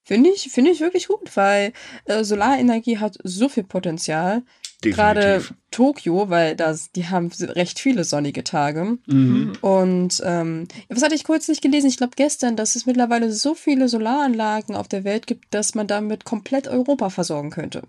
Finde 0.04 0.30
ich, 0.30 0.50
finde 0.52 0.72
ich 0.72 0.80
wirklich 0.80 1.08
gut, 1.08 1.36
weil 1.36 1.74
äh, 2.06 2.24
Solarenergie 2.24 2.98
hat 2.98 3.18
so 3.24 3.50
viel 3.50 3.64
Potenzial. 3.64 4.44
Gerade 4.82 5.44
Tokio, 5.72 6.30
weil 6.30 6.56
das, 6.56 6.92
die 6.92 7.08
haben 7.08 7.32
recht 7.40 7.80
viele 7.80 8.04
sonnige 8.04 8.44
Tage. 8.44 8.98
Mhm. 9.08 9.54
Und 9.62 10.22
ähm, 10.24 10.68
was 10.88 11.02
hatte 11.02 11.16
ich 11.16 11.24
kurz 11.24 11.48
nicht 11.48 11.64
gelesen? 11.64 11.88
Ich 11.88 11.98
glaube 11.98 12.14
gestern, 12.16 12.56
dass 12.56 12.76
es 12.76 12.86
mittlerweile 12.86 13.32
so 13.32 13.56
viele 13.56 13.90
Solaranlagen 13.90 14.76
auf 14.76 14.88
der 14.88 15.04
Welt 15.04 15.26
gibt, 15.26 15.54
dass 15.54 15.74
man 15.74 15.88
damit 15.88 16.26
komplett 16.26 16.68
Europa 16.68 17.10
versorgen 17.10 17.50
könnte. 17.50 17.84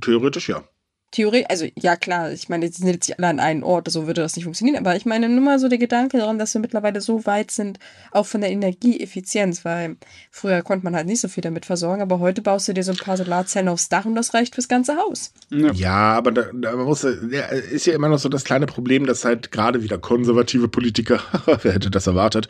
Theoretisch 0.00 0.48
ja. 0.48 0.62
Theorie, 1.10 1.44
also 1.48 1.66
ja 1.76 1.96
klar, 1.96 2.30
ich 2.30 2.48
meine, 2.48 2.68
die 2.68 2.72
sind 2.72 2.86
jetzt 2.86 3.08
nicht 3.08 3.18
alle 3.18 3.28
an 3.28 3.40
einen 3.40 3.64
Ort, 3.64 3.90
so 3.90 4.06
würde 4.06 4.20
das 4.20 4.36
nicht 4.36 4.44
funktionieren, 4.44 4.78
aber 4.78 4.94
ich 4.94 5.06
meine 5.06 5.28
nur 5.28 5.42
mal 5.42 5.58
so 5.58 5.68
der 5.68 5.78
Gedanke 5.78 6.18
daran, 6.18 6.38
dass 6.38 6.54
wir 6.54 6.60
mittlerweile 6.60 7.00
so 7.00 7.26
weit 7.26 7.50
sind, 7.50 7.80
auch 8.12 8.26
von 8.26 8.40
der 8.40 8.50
Energieeffizienz, 8.50 9.64
weil 9.64 9.96
früher 10.30 10.62
konnte 10.62 10.84
man 10.84 10.94
halt 10.94 11.06
nicht 11.06 11.20
so 11.20 11.26
viel 11.26 11.42
damit 11.42 11.66
versorgen, 11.66 12.00
aber 12.00 12.20
heute 12.20 12.42
baust 12.42 12.68
du 12.68 12.74
dir 12.74 12.84
so 12.84 12.92
ein 12.92 12.98
paar 12.98 13.16
Solarzellen 13.16 13.68
aufs 13.68 13.88
Dach 13.88 14.04
und 14.04 14.14
das 14.14 14.34
reicht 14.34 14.54
fürs 14.54 14.68
ganze 14.68 14.96
Haus. 14.96 15.32
Ja, 15.50 16.12
aber 16.14 16.30
da, 16.30 16.44
da 16.54 16.76
muss, 16.76 17.02
ja, 17.02 17.46
ist 17.46 17.86
ja 17.86 17.94
immer 17.94 18.08
noch 18.08 18.18
so 18.18 18.28
das 18.28 18.44
kleine 18.44 18.66
Problem, 18.66 19.06
dass 19.06 19.24
halt 19.24 19.50
gerade 19.50 19.82
wieder 19.82 19.98
konservative 19.98 20.68
Politiker, 20.68 21.20
wer 21.62 21.72
hätte 21.72 21.90
das 21.90 22.06
erwartet, 22.06 22.46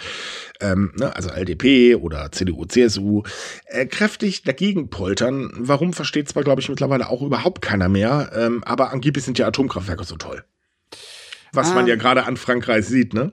ähm, 0.61 0.93
ne, 0.97 1.15
also 1.15 1.31
LDP 1.31 1.97
oder 1.97 2.33
CDU, 2.33 2.65
CSU, 2.65 3.23
äh, 3.67 3.87
kräftig 3.87 4.43
dagegen 4.43 4.91
poltern. 4.91 5.51
Warum 5.55 5.93
versteht 5.93 6.29
zwar, 6.29 6.45
glaube 6.45 6.61
ich, 6.61 6.69
mittlerweile 6.69 7.09
auch 7.09 7.23
überhaupt 7.23 7.63
keiner 7.63 7.89
mehr, 7.89 8.31
ähm, 8.35 8.63
aber 8.65 8.93
angeblich 8.93 9.25
sind 9.25 9.39
ja 9.39 9.47
Atomkraftwerke 9.47 10.05
so 10.05 10.17
toll. 10.17 10.45
Was 11.53 11.73
ah. 11.73 11.75
man 11.75 11.87
ja 11.87 11.97
gerade 11.97 12.25
an 12.25 12.37
Frankreich 12.37 12.87
sieht, 12.87 13.15
ne? 13.15 13.33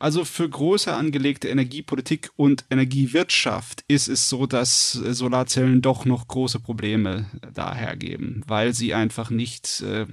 Also 0.00 0.24
für 0.24 0.48
große 0.48 0.90
angelegte 0.90 1.48
Energiepolitik 1.48 2.30
und 2.36 2.64
Energiewirtschaft 2.70 3.84
ist 3.86 4.08
es 4.08 4.30
so, 4.30 4.46
dass 4.46 4.92
Solarzellen 4.92 5.82
doch 5.82 6.06
noch 6.06 6.26
große 6.26 6.58
Probleme 6.58 7.26
dahergeben, 7.52 8.42
weil 8.46 8.72
sie 8.72 8.94
einfach 8.94 9.28
nicht 9.28 9.82
äh, 9.82 10.06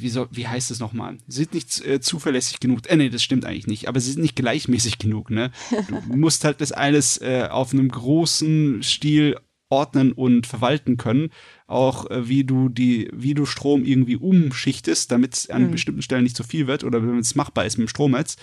wie, 0.00 0.08
soll, 0.08 0.28
wie 0.30 0.46
heißt 0.46 0.70
es 0.70 0.80
nochmal? 0.80 1.18
Sie 1.26 1.42
sind 1.42 1.54
nicht 1.54 1.84
äh, 1.84 2.00
zuverlässig 2.00 2.60
genug. 2.60 2.88
Äh, 2.88 2.96
nee, 2.96 3.08
das 3.08 3.22
stimmt 3.22 3.44
eigentlich 3.44 3.66
nicht, 3.66 3.88
aber 3.88 4.00
sie 4.00 4.12
sind 4.12 4.22
nicht 4.22 4.36
gleichmäßig 4.36 4.98
genug, 4.98 5.30
ne? 5.30 5.50
Du 5.88 6.00
musst 6.16 6.44
halt 6.44 6.60
das 6.60 6.72
alles 6.72 7.20
äh, 7.20 7.48
auf 7.50 7.72
einem 7.72 7.88
großen 7.88 8.82
Stil 8.82 9.36
ordnen 9.70 10.12
und 10.12 10.46
verwalten 10.46 10.96
können. 10.96 11.30
Auch 11.66 12.10
äh, 12.10 12.28
wie 12.28 12.44
du 12.44 12.68
die, 12.68 13.10
wie 13.12 13.34
du 13.34 13.44
Strom 13.44 13.84
irgendwie 13.84 14.16
umschichtest, 14.16 15.10
damit 15.12 15.34
es 15.34 15.50
an 15.50 15.66
mhm. 15.66 15.70
bestimmten 15.72 16.02
Stellen 16.02 16.24
nicht 16.24 16.36
zu 16.36 16.44
viel 16.44 16.66
wird 16.66 16.84
oder 16.84 17.02
wenn 17.02 17.18
es 17.18 17.34
machbar 17.34 17.66
ist 17.66 17.78
mit 17.78 17.88
dem 17.88 17.90
Stromnetz. 17.90 18.36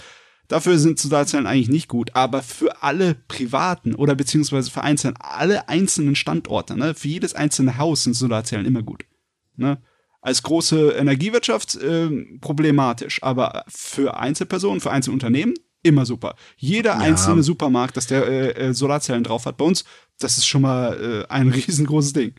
Dafür 0.47 0.77
sind 0.77 0.99
Solarzellen 0.99 1.47
eigentlich 1.47 1.69
nicht 1.69 1.87
gut, 1.87 2.15
aber 2.15 2.43
für 2.43 2.83
alle 2.83 3.15
privaten 3.15 3.95
oder 3.95 4.13
beziehungsweise 4.13 4.69
für 4.69 4.83
einzelne, 4.83 5.15
alle 5.19 5.69
einzelnen 5.69 6.15
Standorte, 6.15 6.77
ne, 6.77 6.93
für 6.93 7.07
jedes 7.07 7.33
einzelne 7.33 7.79
Haus 7.79 8.03
sind 8.03 8.13
Solarzellen 8.13 8.67
immer 8.67 8.83
gut. 8.83 9.05
Ne? 9.55 9.81
Als 10.25 10.41
große 10.41 10.93
Energiewirtschaft 10.93 11.75
äh, 11.75 12.09
problematisch, 12.41 13.21
aber 13.21 13.63
für 13.67 14.17
Einzelpersonen, 14.17 14.81
für 14.81 14.89
Einzelunternehmen 14.89 15.53
immer 15.83 16.07
super. 16.07 16.35
Jeder 16.57 16.93
ja. 16.93 16.97
einzelne 16.97 17.43
Supermarkt, 17.43 17.95
dass 17.95 18.07
der 18.07 18.25
äh, 18.27 18.69
äh 18.69 18.73
Solarzellen 18.73 19.23
drauf 19.23 19.45
hat 19.45 19.57
bei 19.57 19.65
uns, 19.65 19.85
das 20.17 20.39
ist 20.39 20.47
schon 20.47 20.63
mal 20.63 21.25
äh, 21.29 21.31
ein 21.31 21.49
riesengroßes 21.51 22.13
Ding. 22.13 22.33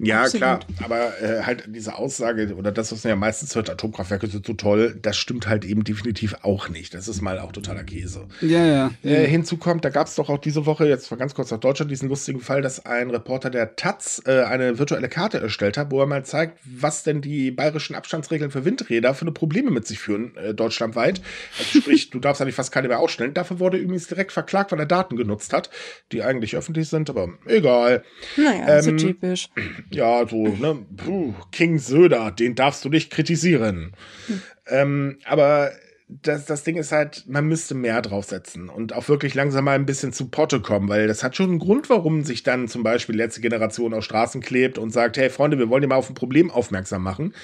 Ja, 0.00 0.22
Absolut. 0.22 0.40
klar, 0.40 0.60
aber 0.84 1.20
äh, 1.20 1.42
halt 1.42 1.64
diese 1.66 1.96
Aussage 1.96 2.54
oder 2.54 2.70
das, 2.70 2.92
was 2.92 3.02
man 3.02 3.10
ja 3.10 3.16
meistens 3.16 3.56
hört, 3.56 3.68
Atomkraftwerke 3.68 4.28
sind 4.28 4.46
so 4.46 4.52
toll, 4.52 4.96
das 5.02 5.16
stimmt 5.16 5.48
halt 5.48 5.64
eben 5.64 5.82
definitiv 5.82 6.36
auch 6.42 6.68
nicht. 6.68 6.94
Das 6.94 7.08
ist 7.08 7.20
mal 7.20 7.40
auch 7.40 7.50
totaler 7.50 7.82
Käse. 7.82 8.28
Ja, 8.40 8.64
ja. 8.64 8.90
Äh, 9.02 9.26
hinzu 9.26 9.56
kommt, 9.56 9.84
da 9.84 9.90
gab 9.90 10.06
es 10.06 10.14
doch 10.14 10.28
auch 10.28 10.38
diese 10.38 10.66
Woche, 10.66 10.86
jetzt 10.86 11.10
mal 11.10 11.16
ganz 11.16 11.34
kurz 11.34 11.50
nach 11.50 11.58
Deutschland, 11.58 11.90
diesen 11.90 12.08
lustigen 12.08 12.38
Fall, 12.38 12.62
dass 12.62 12.86
ein 12.86 13.10
Reporter 13.10 13.50
der 13.50 13.74
Taz 13.74 14.22
äh, 14.24 14.42
eine 14.42 14.78
virtuelle 14.78 15.08
Karte 15.08 15.40
erstellt 15.40 15.76
hat, 15.76 15.90
wo 15.90 16.00
er 16.00 16.06
mal 16.06 16.24
zeigt, 16.24 16.60
was 16.64 17.02
denn 17.02 17.20
die 17.20 17.50
bayerischen 17.50 17.96
Abstandsregeln 17.96 18.52
für 18.52 18.64
Windräder 18.64 19.14
für 19.14 19.22
eine 19.22 19.32
Probleme 19.32 19.72
mit 19.72 19.88
sich 19.88 19.98
führen, 19.98 20.36
äh, 20.36 20.54
deutschlandweit. 20.54 21.20
Also 21.58 21.80
sprich, 21.80 22.10
du 22.10 22.20
darfst 22.20 22.40
eigentlich 22.40 22.54
fast 22.54 22.70
keine 22.70 22.86
mehr 22.86 23.00
ausstellen. 23.00 23.34
Dafür 23.34 23.58
wurde 23.58 23.78
übrigens 23.78 24.06
direkt 24.06 24.30
verklagt, 24.30 24.70
weil 24.70 24.78
er 24.78 24.86
Daten 24.86 25.16
genutzt 25.16 25.52
hat, 25.52 25.70
die 26.12 26.22
eigentlich 26.22 26.54
öffentlich 26.54 26.88
sind, 26.88 27.10
aber 27.10 27.30
egal. 27.46 28.04
Naja, 28.36 28.78
ähm, 28.78 28.82
so 28.82 28.92
typisch 28.92 29.48
ja, 29.90 30.26
so, 30.28 30.48
ne, 30.48 30.84
puh, 30.96 31.34
King 31.52 31.78
Söder, 31.78 32.30
den 32.30 32.54
darfst 32.54 32.84
du 32.84 32.88
nicht 32.88 33.10
kritisieren. 33.10 33.92
Hm. 34.26 34.42
Ähm, 34.66 35.18
aber 35.24 35.72
das, 36.08 36.46
das 36.46 36.64
Ding 36.64 36.76
ist 36.76 36.92
halt, 36.92 37.24
man 37.26 37.46
müsste 37.46 37.74
mehr 37.74 38.00
draufsetzen 38.00 38.68
und 38.68 38.94
auch 38.94 39.08
wirklich 39.08 39.34
langsam 39.34 39.64
mal 39.64 39.74
ein 39.74 39.86
bisschen 39.86 40.12
zu 40.12 40.28
Potte 40.28 40.60
kommen, 40.60 40.88
weil 40.88 41.06
das 41.06 41.22
hat 41.22 41.36
schon 41.36 41.50
einen 41.50 41.58
Grund, 41.58 41.90
warum 41.90 42.24
sich 42.24 42.42
dann 42.42 42.68
zum 42.68 42.82
Beispiel 42.82 43.14
die 43.14 43.18
letzte 43.18 43.40
Generation 43.40 43.92
auf 43.92 44.04
Straßen 44.04 44.40
klebt 44.40 44.78
und 44.78 44.90
sagt, 44.90 45.18
hey 45.18 45.28
Freunde, 45.28 45.58
wir 45.58 45.68
wollen 45.68 45.82
dir 45.82 45.88
mal 45.88 45.96
auf 45.96 46.08
ein 46.08 46.14
Problem 46.14 46.50
aufmerksam 46.50 47.02
machen. 47.02 47.34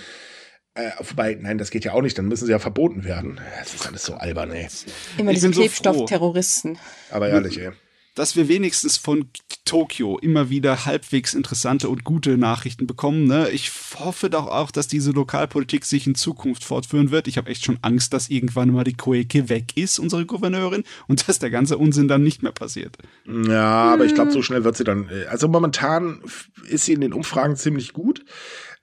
Äh, 0.74 0.90
wobei, 0.98 1.38
nein, 1.40 1.58
das 1.58 1.70
geht 1.70 1.84
ja 1.84 1.92
auch 1.92 2.02
nicht, 2.02 2.18
dann 2.18 2.26
müssen 2.26 2.46
sie 2.46 2.52
ja 2.52 2.58
verboten 2.58 3.04
werden. 3.04 3.38
Das 3.58 3.74
ist 3.74 3.86
alles 3.86 4.04
so 4.04 4.14
albern, 4.14 4.50
ey. 4.50 4.66
Immer 5.18 5.32
diese 5.32 5.50
Klebstoffterroristen. 5.50 6.76
So 6.76 7.14
Aber 7.14 7.28
ehrlich, 7.28 7.60
ey 7.60 7.70
dass 8.14 8.36
wir 8.36 8.48
wenigstens 8.48 8.96
von 8.96 9.28
Tokio 9.64 10.18
immer 10.18 10.50
wieder 10.50 10.84
halbwegs 10.86 11.34
interessante 11.34 11.88
und 11.88 12.04
gute 12.04 12.36
Nachrichten 12.38 12.86
bekommen. 12.86 13.24
Ne? 13.26 13.50
Ich 13.50 13.70
hoffe 13.98 14.30
doch 14.30 14.46
auch, 14.46 14.70
dass 14.70 14.86
diese 14.88 15.10
Lokalpolitik 15.10 15.84
sich 15.84 16.06
in 16.06 16.14
Zukunft 16.14 16.64
fortführen 16.64 17.10
wird. 17.10 17.26
Ich 17.26 17.38
habe 17.38 17.50
echt 17.50 17.64
schon 17.64 17.78
Angst, 17.82 18.12
dass 18.12 18.30
irgendwann 18.30 18.72
mal 18.72 18.84
die 18.84 18.94
Koike 18.94 19.48
weg 19.48 19.76
ist, 19.76 19.98
unsere 19.98 20.26
Gouverneurin, 20.26 20.84
und 21.08 21.28
dass 21.28 21.38
der 21.38 21.50
ganze 21.50 21.78
Unsinn 21.78 22.08
dann 22.08 22.22
nicht 22.22 22.42
mehr 22.42 22.52
passiert. 22.52 22.96
Ja, 23.26 23.92
aber 23.92 24.04
ich 24.04 24.14
glaube, 24.14 24.30
so 24.30 24.42
schnell 24.42 24.64
wird 24.64 24.76
sie 24.76 24.84
dann. 24.84 25.08
Äh, 25.08 25.26
also 25.26 25.48
momentan 25.48 26.20
ist 26.68 26.84
sie 26.84 26.92
in 26.92 27.00
den 27.00 27.12
Umfragen 27.12 27.56
ziemlich 27.56 27.92
gut. 27.92 28.24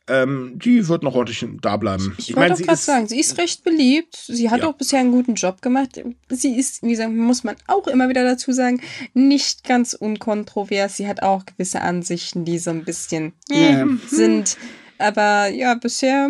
Ähm, 0.07 0.53
die 0.55 0.87
wird 0.87 1.03
noch 1.03 1.15
ordentlich 1.15 1.45
da 1.61 1.77
bleiben. 1.77 2.15
Ich, 2.17 2.31
ich 2.31 2.35
wollte 2.35 2.55
auch 2.55 2.57
gerade 2.57 2.77
sagen, 2.77 3.07
sie 3.07 3.19
ist 3.19 3.37
recht 3.37 3.63
beliebt. 3.63 4.15
Sie 4.15 4.49
hat 4.49 4.61
ja. 4.61 4.67
auch 4.67 4.73
bisher 4.73 4.99
einen 4.99 5.11
guten 5.11 5.35
Job 5.35 5.61
gemacht. 5.61 6.01
Sie 6.29 6.55
ist, 6.55 6.81
wie 6.83 6.89
gesagt, 6.89 7.13
muss 7.13 7.43
man 7.43 7.55
auch 7.67 7.87
immer 7.87 8.09
wieder 8.09 8.23
dazu 8.23 8.51
sagen, 8.51 8.81
nicht 9.13 9.63
ganz 9.63 9.93
unkontrovers. 9.93 10.97
Sie 10.97 11.07
hat 11.07 11.21
auch 11.21 11.45
gewisse 11.45 11.81
Ansichten, 11.81 12.45
die 12.45 12.57
so 12.57 12.71
ein 12.71 12.83
bisschen 12.83 13.33
yeah. 13.51 13.87
sind. 14.07 14.57
Aber 14.97 15.47
ja, 15.47 15.75
bisher 15.75 16.29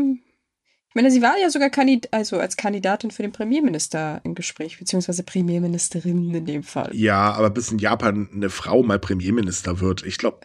ich 0.91 0.95
meine, 0.95 1.09
sie 1.09 1.21
war 1.21 1.37
ja 1.41 1.49
sogar 1.49 1.69
Kandid 1.69 2.09
also 2.11 2.37
als 2.37 2.57
Kandidatin 2.57 3.11
für 3.11 3.21
den 3.21 3.31
Premierminister 3.31 4.19
im 4.25 4.35
Gespräch, 4.35 4.77
beziehungsweise 4.77 5.23
Premierministerin 5.23 6.35
in 6.35 6.45
dem 6.45 6.63
Fall. 6.63 6.89
Ja, 6.91 7.31
aber 7.31 7.49
bis 7.49 7.71
in 7.71 7.79
Japan 7.79 8.27
eine 8.35 8.49
Frau 8.49 8.83
mal 8.83 8.99
Premierminister 8.99 9.79
wird, 9.79 10.05
ich 10.05 10.17
glaube, 10.17 10.39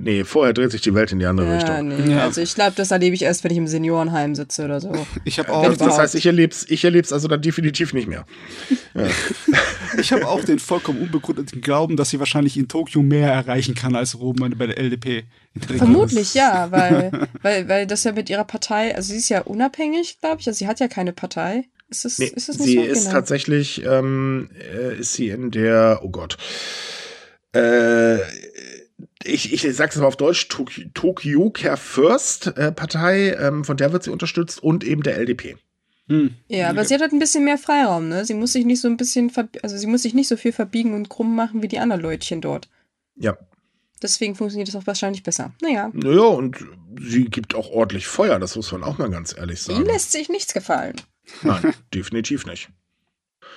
nee, 0.00 0.24
vorher 0.24 0.54
dreht 0.54 0.72
sich 0.72 0.80
die 0.80 0.92
Welt 0.96 1.12
in 1.12 1.20
die 1.20 1.26
andere 1.26 1.46
ja, 1.46 1.54
Richtung. 1.54 1.86
Nee. 1.86 2.14
Ja. 2.14 2.24
Also 2.24 2.40
ich 2.40 2.52
glaube, 2.56 2.72
das 2.74 2.90
erlebe 2.90 3.14
ich 3.14 3.22
erst, 3.22 3.44
wenn 3.44 3.52
ich 3.52 3.58
im 3.58 3.68
Seniorenheim 3.68 4.34
sitze 4.34 4.64
oder 4.64 4.80
so. 4.80 4.92
Ich 5.24 5.38
habe 5.38 5.52
auch. 5.52 5.72
Das 5.76 5.98
heißt, 5.98 6.14
ich 6.16 6.26
erlebe 6.26 6.52
es 6.52 6.68
ich 6.68 6.84
erleb's 6.84 7.12
also 7.12 7.28
dann 7.28 7.40
definitiv 7.40 7.92
nicht 7.92 8.08
mehr. 8.08 8.26
Ja. 8.94 9.06
ich 10.00 10.12
habe 10.12 10.26
auch 10.26 10.42
den 10.42 10.58
vollkommen 10.58 11.00
unbegründeten 11.00 11.60
Glauben, 11.60 11.96
dass 11.96 12.10
sie 12.10 12.18
wahrscheinlich 12.18 12.56
in 12.56 12.66
Tokio 12.66 13.02
mehr 13.02 13.30
erreichen 13.30 13.76
kann 13.76 13.94
als 13.94 14.16
oben 14.16 14.58
bei 14.58 14.66
der 14.66 14.78
LDP. 14.78 15.26
Vermutlich 15.58 16.34
ja, 16.34 16.68
weil, 16.70 17.28
weil, 17.42 17.68
weil 17.68 17.86
das 17.86 18.04
ja 18.04 18.12
mit 18.12 18.30
ihrer 18.30 18.44
Partei, 18.44 18.94
also 18.94 19.12
sie 19.12 19.18
ist 19.18 19.28
ja 19.28 19.42
unabhängig, 19.42 20.18
glaube 20.20 20.40
ich, 20.40 20.46
also 20.46 20.58
sie 20.58 20.66
hat 20.66 20.80
ja 20.80 20.88
keine 20.88 21.12
Partei. 21.12 21.64
Ist 21.90 22.06
es, 22.06 22.18
nee, 22.18 22.32
ist 22.34 22.48
es 22.48 22.58
nicht 22.58 22.68
sie 22.68 22.76
so? 22.76 22.82
ist 22.82 23.00
genau. 23.00 23.12
tatsächlich, 23.12 23.84
ähm, 23.84 24.48
äh, 24.58 24.98
ist 24.98 25.12
sie 25.12 25.28
in 25.28 25.50
der, 25.50 26.00
oh 26.02 26.08
Gott, 26.08 26.38
äh, 27.54 28.16
ich, 29.24 29.52
ich 29.52 29.76
sag's 29.76 29.96
mal 29.96 30.06
auf 30.06 30.16
Deutsch, 30.16 30.48
Tokyo, 30.48 30.84
Tokyo 30.94 31.50
Care 31.50 31.76
First 31.76 32.46
äh, 32.56 32.72
Partei, 32.72 33.36
ähm, 33.38 33.64
von 33.64 33.76
der 33.76 33.92
wird 33.92 34.04
sie 34.04 34.10
unterstützt 34.10 34.62
und 34.62 34.84
eben 34.84 35.02
der 35.02 35.18
LDP. 35.18 35.56
Hm. 36.08 36.34
Ja, 36.48 36.70
aber 36.70 36.84
sie 36.84 36.94
hat 36.94 37.00
halt 37.02 37.12
ein 37.12 37.18
bisschen 37.18 37.44
mehr 37.44 37.58
Freiraum, 37.58 38.08
ne? 38.08 38.24
Sie 38.24 38.34
muss 38.34 38.52
sich 38.52 38.64
nicht 38.64 38.80
so 38.80 38.88
ein 38.88 38.96
bisschen, 38.96 39.30
also 39.62 39.76
sie 39.76 39.86
muss 39.86 40.02
sich 40.02 40.14
nicht 40.14 40.28
so 40.28 40.36
viel 40.36 40.52
verbiegen 40.52 40.94
und 40.94 41.08
krumm 41.08 41.36
machen 41.36 41.62
wie 41.62 41.68
die 41.68 41.78
anderen 41.78 42.02
Leutchen 42.02 42.40
dort. 42.40 42.68
Ja, 43.14 43.36
Deswegen 44.02 44.34
funktioniert 44.34 44.68
es 44.68 44.74
auch 44.74 44.86
wahrscheinlich 44.86 45.22
besser. 45.22 45.52
Naja. 45.62 45.90
Naja, 45.92 46.22
und 46.22 46.56
sie 47.00 47.26
gibt 47.26 47.54
auch 47.54 47.70
ordentlich 47.70 48.06
Feuer, 48.06 48.38
das 48.38 48.56
muss 48.56 48.72
man 48.72 48.82
auch 48.82 48.98
mal 48.98 49.10
ganz 49.10 49.34
ehrlich 49.36 49.62
sagen. 49.62 49.80
Ihm 49.80 49.86
lässt 49.86 50.12
sich 50.12 50.28
nichts 50.28 50.52
gefallen. 50.52 51.00
Nein, 51.42 51.72
definitiv 51.94 52.44
nicht. 52.46 52.68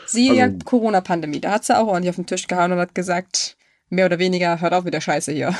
Sie 0.06 0.30
also, 0.30 0.40
ja 0.40 0.50
Corona-Pandemie, 0.64 1.42
da 1.42 1.52
hat 1.52 1.66
sie 1.66 1.78
auch 1.78 1.88
ordentlich 1.88 2.12
auf 2.12 2.16
den 2.16 2.28
Tisch 2.28 2.48
gehauen 2.48 2.72
und 2.72 2.80
hat 2.80 2.94
gesagt, 2.94 3.58
mehr 3.90 4.06
oder 4.06 4.20
weniger, 4.20 4.62
hört 4.62 4.74
auf 4.74 4.84
mit 4.84 4.94
der 4.94 5.02
Scheiße 5.02 5.32
hier. 5.32 5.56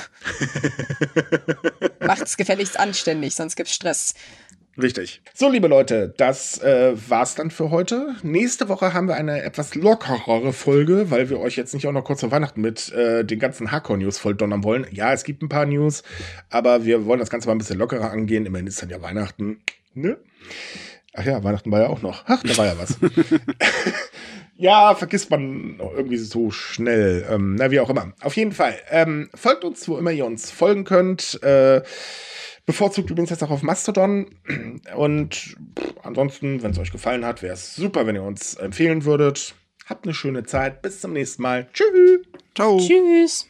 Macht's 2.00 2.38
gefälligst 2.38 2.80
anständig, 2.80 3.34
sonst 3.34 3.56
gibt's 3.56 3.74
Stress. 3.74 4.14
Richtig. 4.82 5.22
So, 5.34 5.50
liebe 5.50 5.68
Leute, 5.68 6.14
das 6.18 6.62
äh, 6.62 6.94
war's 7.08 7.36
dann 7.36 7.50
für 7.50 7.72
heute. 7.72 8.16
Nächste 8.24 8.68
Woche 8.68 8.94
haben 8.94 9.08
wir 9.08 9.16
eine 9.16 9.42
etwas 9.42 9.74
lockerere 9.74 10.52
Folge, 10.52 11.10
weil 11.12 11.30
wir 11.30 11.40
euch 11.40 11.56
jetzt 11.56 11.74
nicht 11.74 11.88
auch 11.88 11.94
noch 11.94 12.04
kurz 12.04 12.20
vor 12.20 12.32
Weihnachten 12.32 12.60
mit 12.60 12.92
äh, 12.92 13.24
den 13.24 13.40
ganzen 13.40 13.72
Hardcore-News 13.72 14.18
voll 14.18 14.36
donnern 14.36 14.66
wollen. 14.66 14.86
Ja, 14.92 15.14
es 15.14 15.24
gibt 15.24 15.42
ein 15.44 15.50
paar 15.50 15.66
News, 15.66 16.04
aber 16.50 16.84
wir 16.84 17.06
wollen 17.06 17.22
das 17.22 17.30
Ganze 17.30 17.48
mal 17.48 17.56
ein 17.56 17.58
bisschen 17.58 17.80
lockerer 17.80 18.12
angehen. 18.12 18.46
Immerhin 18.46 18.68
ist 18.68 18.82
dann 18.82 18.90
ja 18.90 19.02
Weihnachten. 19.02 19.62
Ne? 19.94 20.18
Ach 21.14 21.24
ja, 21.24 21.42
Weihnachten 21.42 21.72
war 21.72 21.80
ja 21.80 21.88
auch 21.88 22.02
noch. 22.02 22.26
Ach, 22.28 22.44
da 22.44 22.58
war 22.58 22.66
ja 22.66 22.78
was. 22.78 22.98
ja, 24.58 24.94
vergisst 24.96 25.30
man 25.32 25.80
irgendwie 25.80 26.18
so 26.18 26.52
schnell. 26.52 27.26
Ähm, 27.30 27.56
na, 27.56 27.72
wie 27.72 27.80
auch 27.80 27.90
immer. 27.90 28.12
Auf 28.20 28.36
jeden 28.36 28.52
Fall. 28.52 28.76
Ähm, 28.90 29.30
folgt 29.34 29.64
uns, 29.64 29.88
wo 29.88 29.98
immer 29.98 30.12
ihr 30.12 30.26
uns 30.26 30.52
folgen 30.52 30.84
könnt. 30.84 31.42
Äh, 31.42 31.82
Bevorzugt 32.66 33.10
übrigens 33.10 33.30
jetzt 33.30 33.44
auch 33.44 33.52
auf 33.52 33.62
Mastodon. 33.62 34.28
Und 34.96 35.56
ansonsten, 36.04 36.64
wenn 36.64 36.72
es 36.72 36.80
euch 36.80 36.92
gefallen 36.92 37.26
hat, 37.26 37.42
wäre 37.42 37.54
es 37.54 37.76
super, 37.76 38.08
wenn 38.08 38.16
ihr 38.16 38.24
uns 38.24 38.56
empfehlen 38.56 39.06
würdet. 39.06 39.56
Habt 39.86 40.06
eine 40.06 40.16
schöne 40.16 40.44
Zeit. 40.44 40.82
Bis 40.82 41.02
zum 41.02 41.14
nächsten 41.14 41.44
Mal. 41.44 41.68
Tschüss. 41.74 42.22
Ciao. 42.56 42.80
Tschüss. 42.80 43.48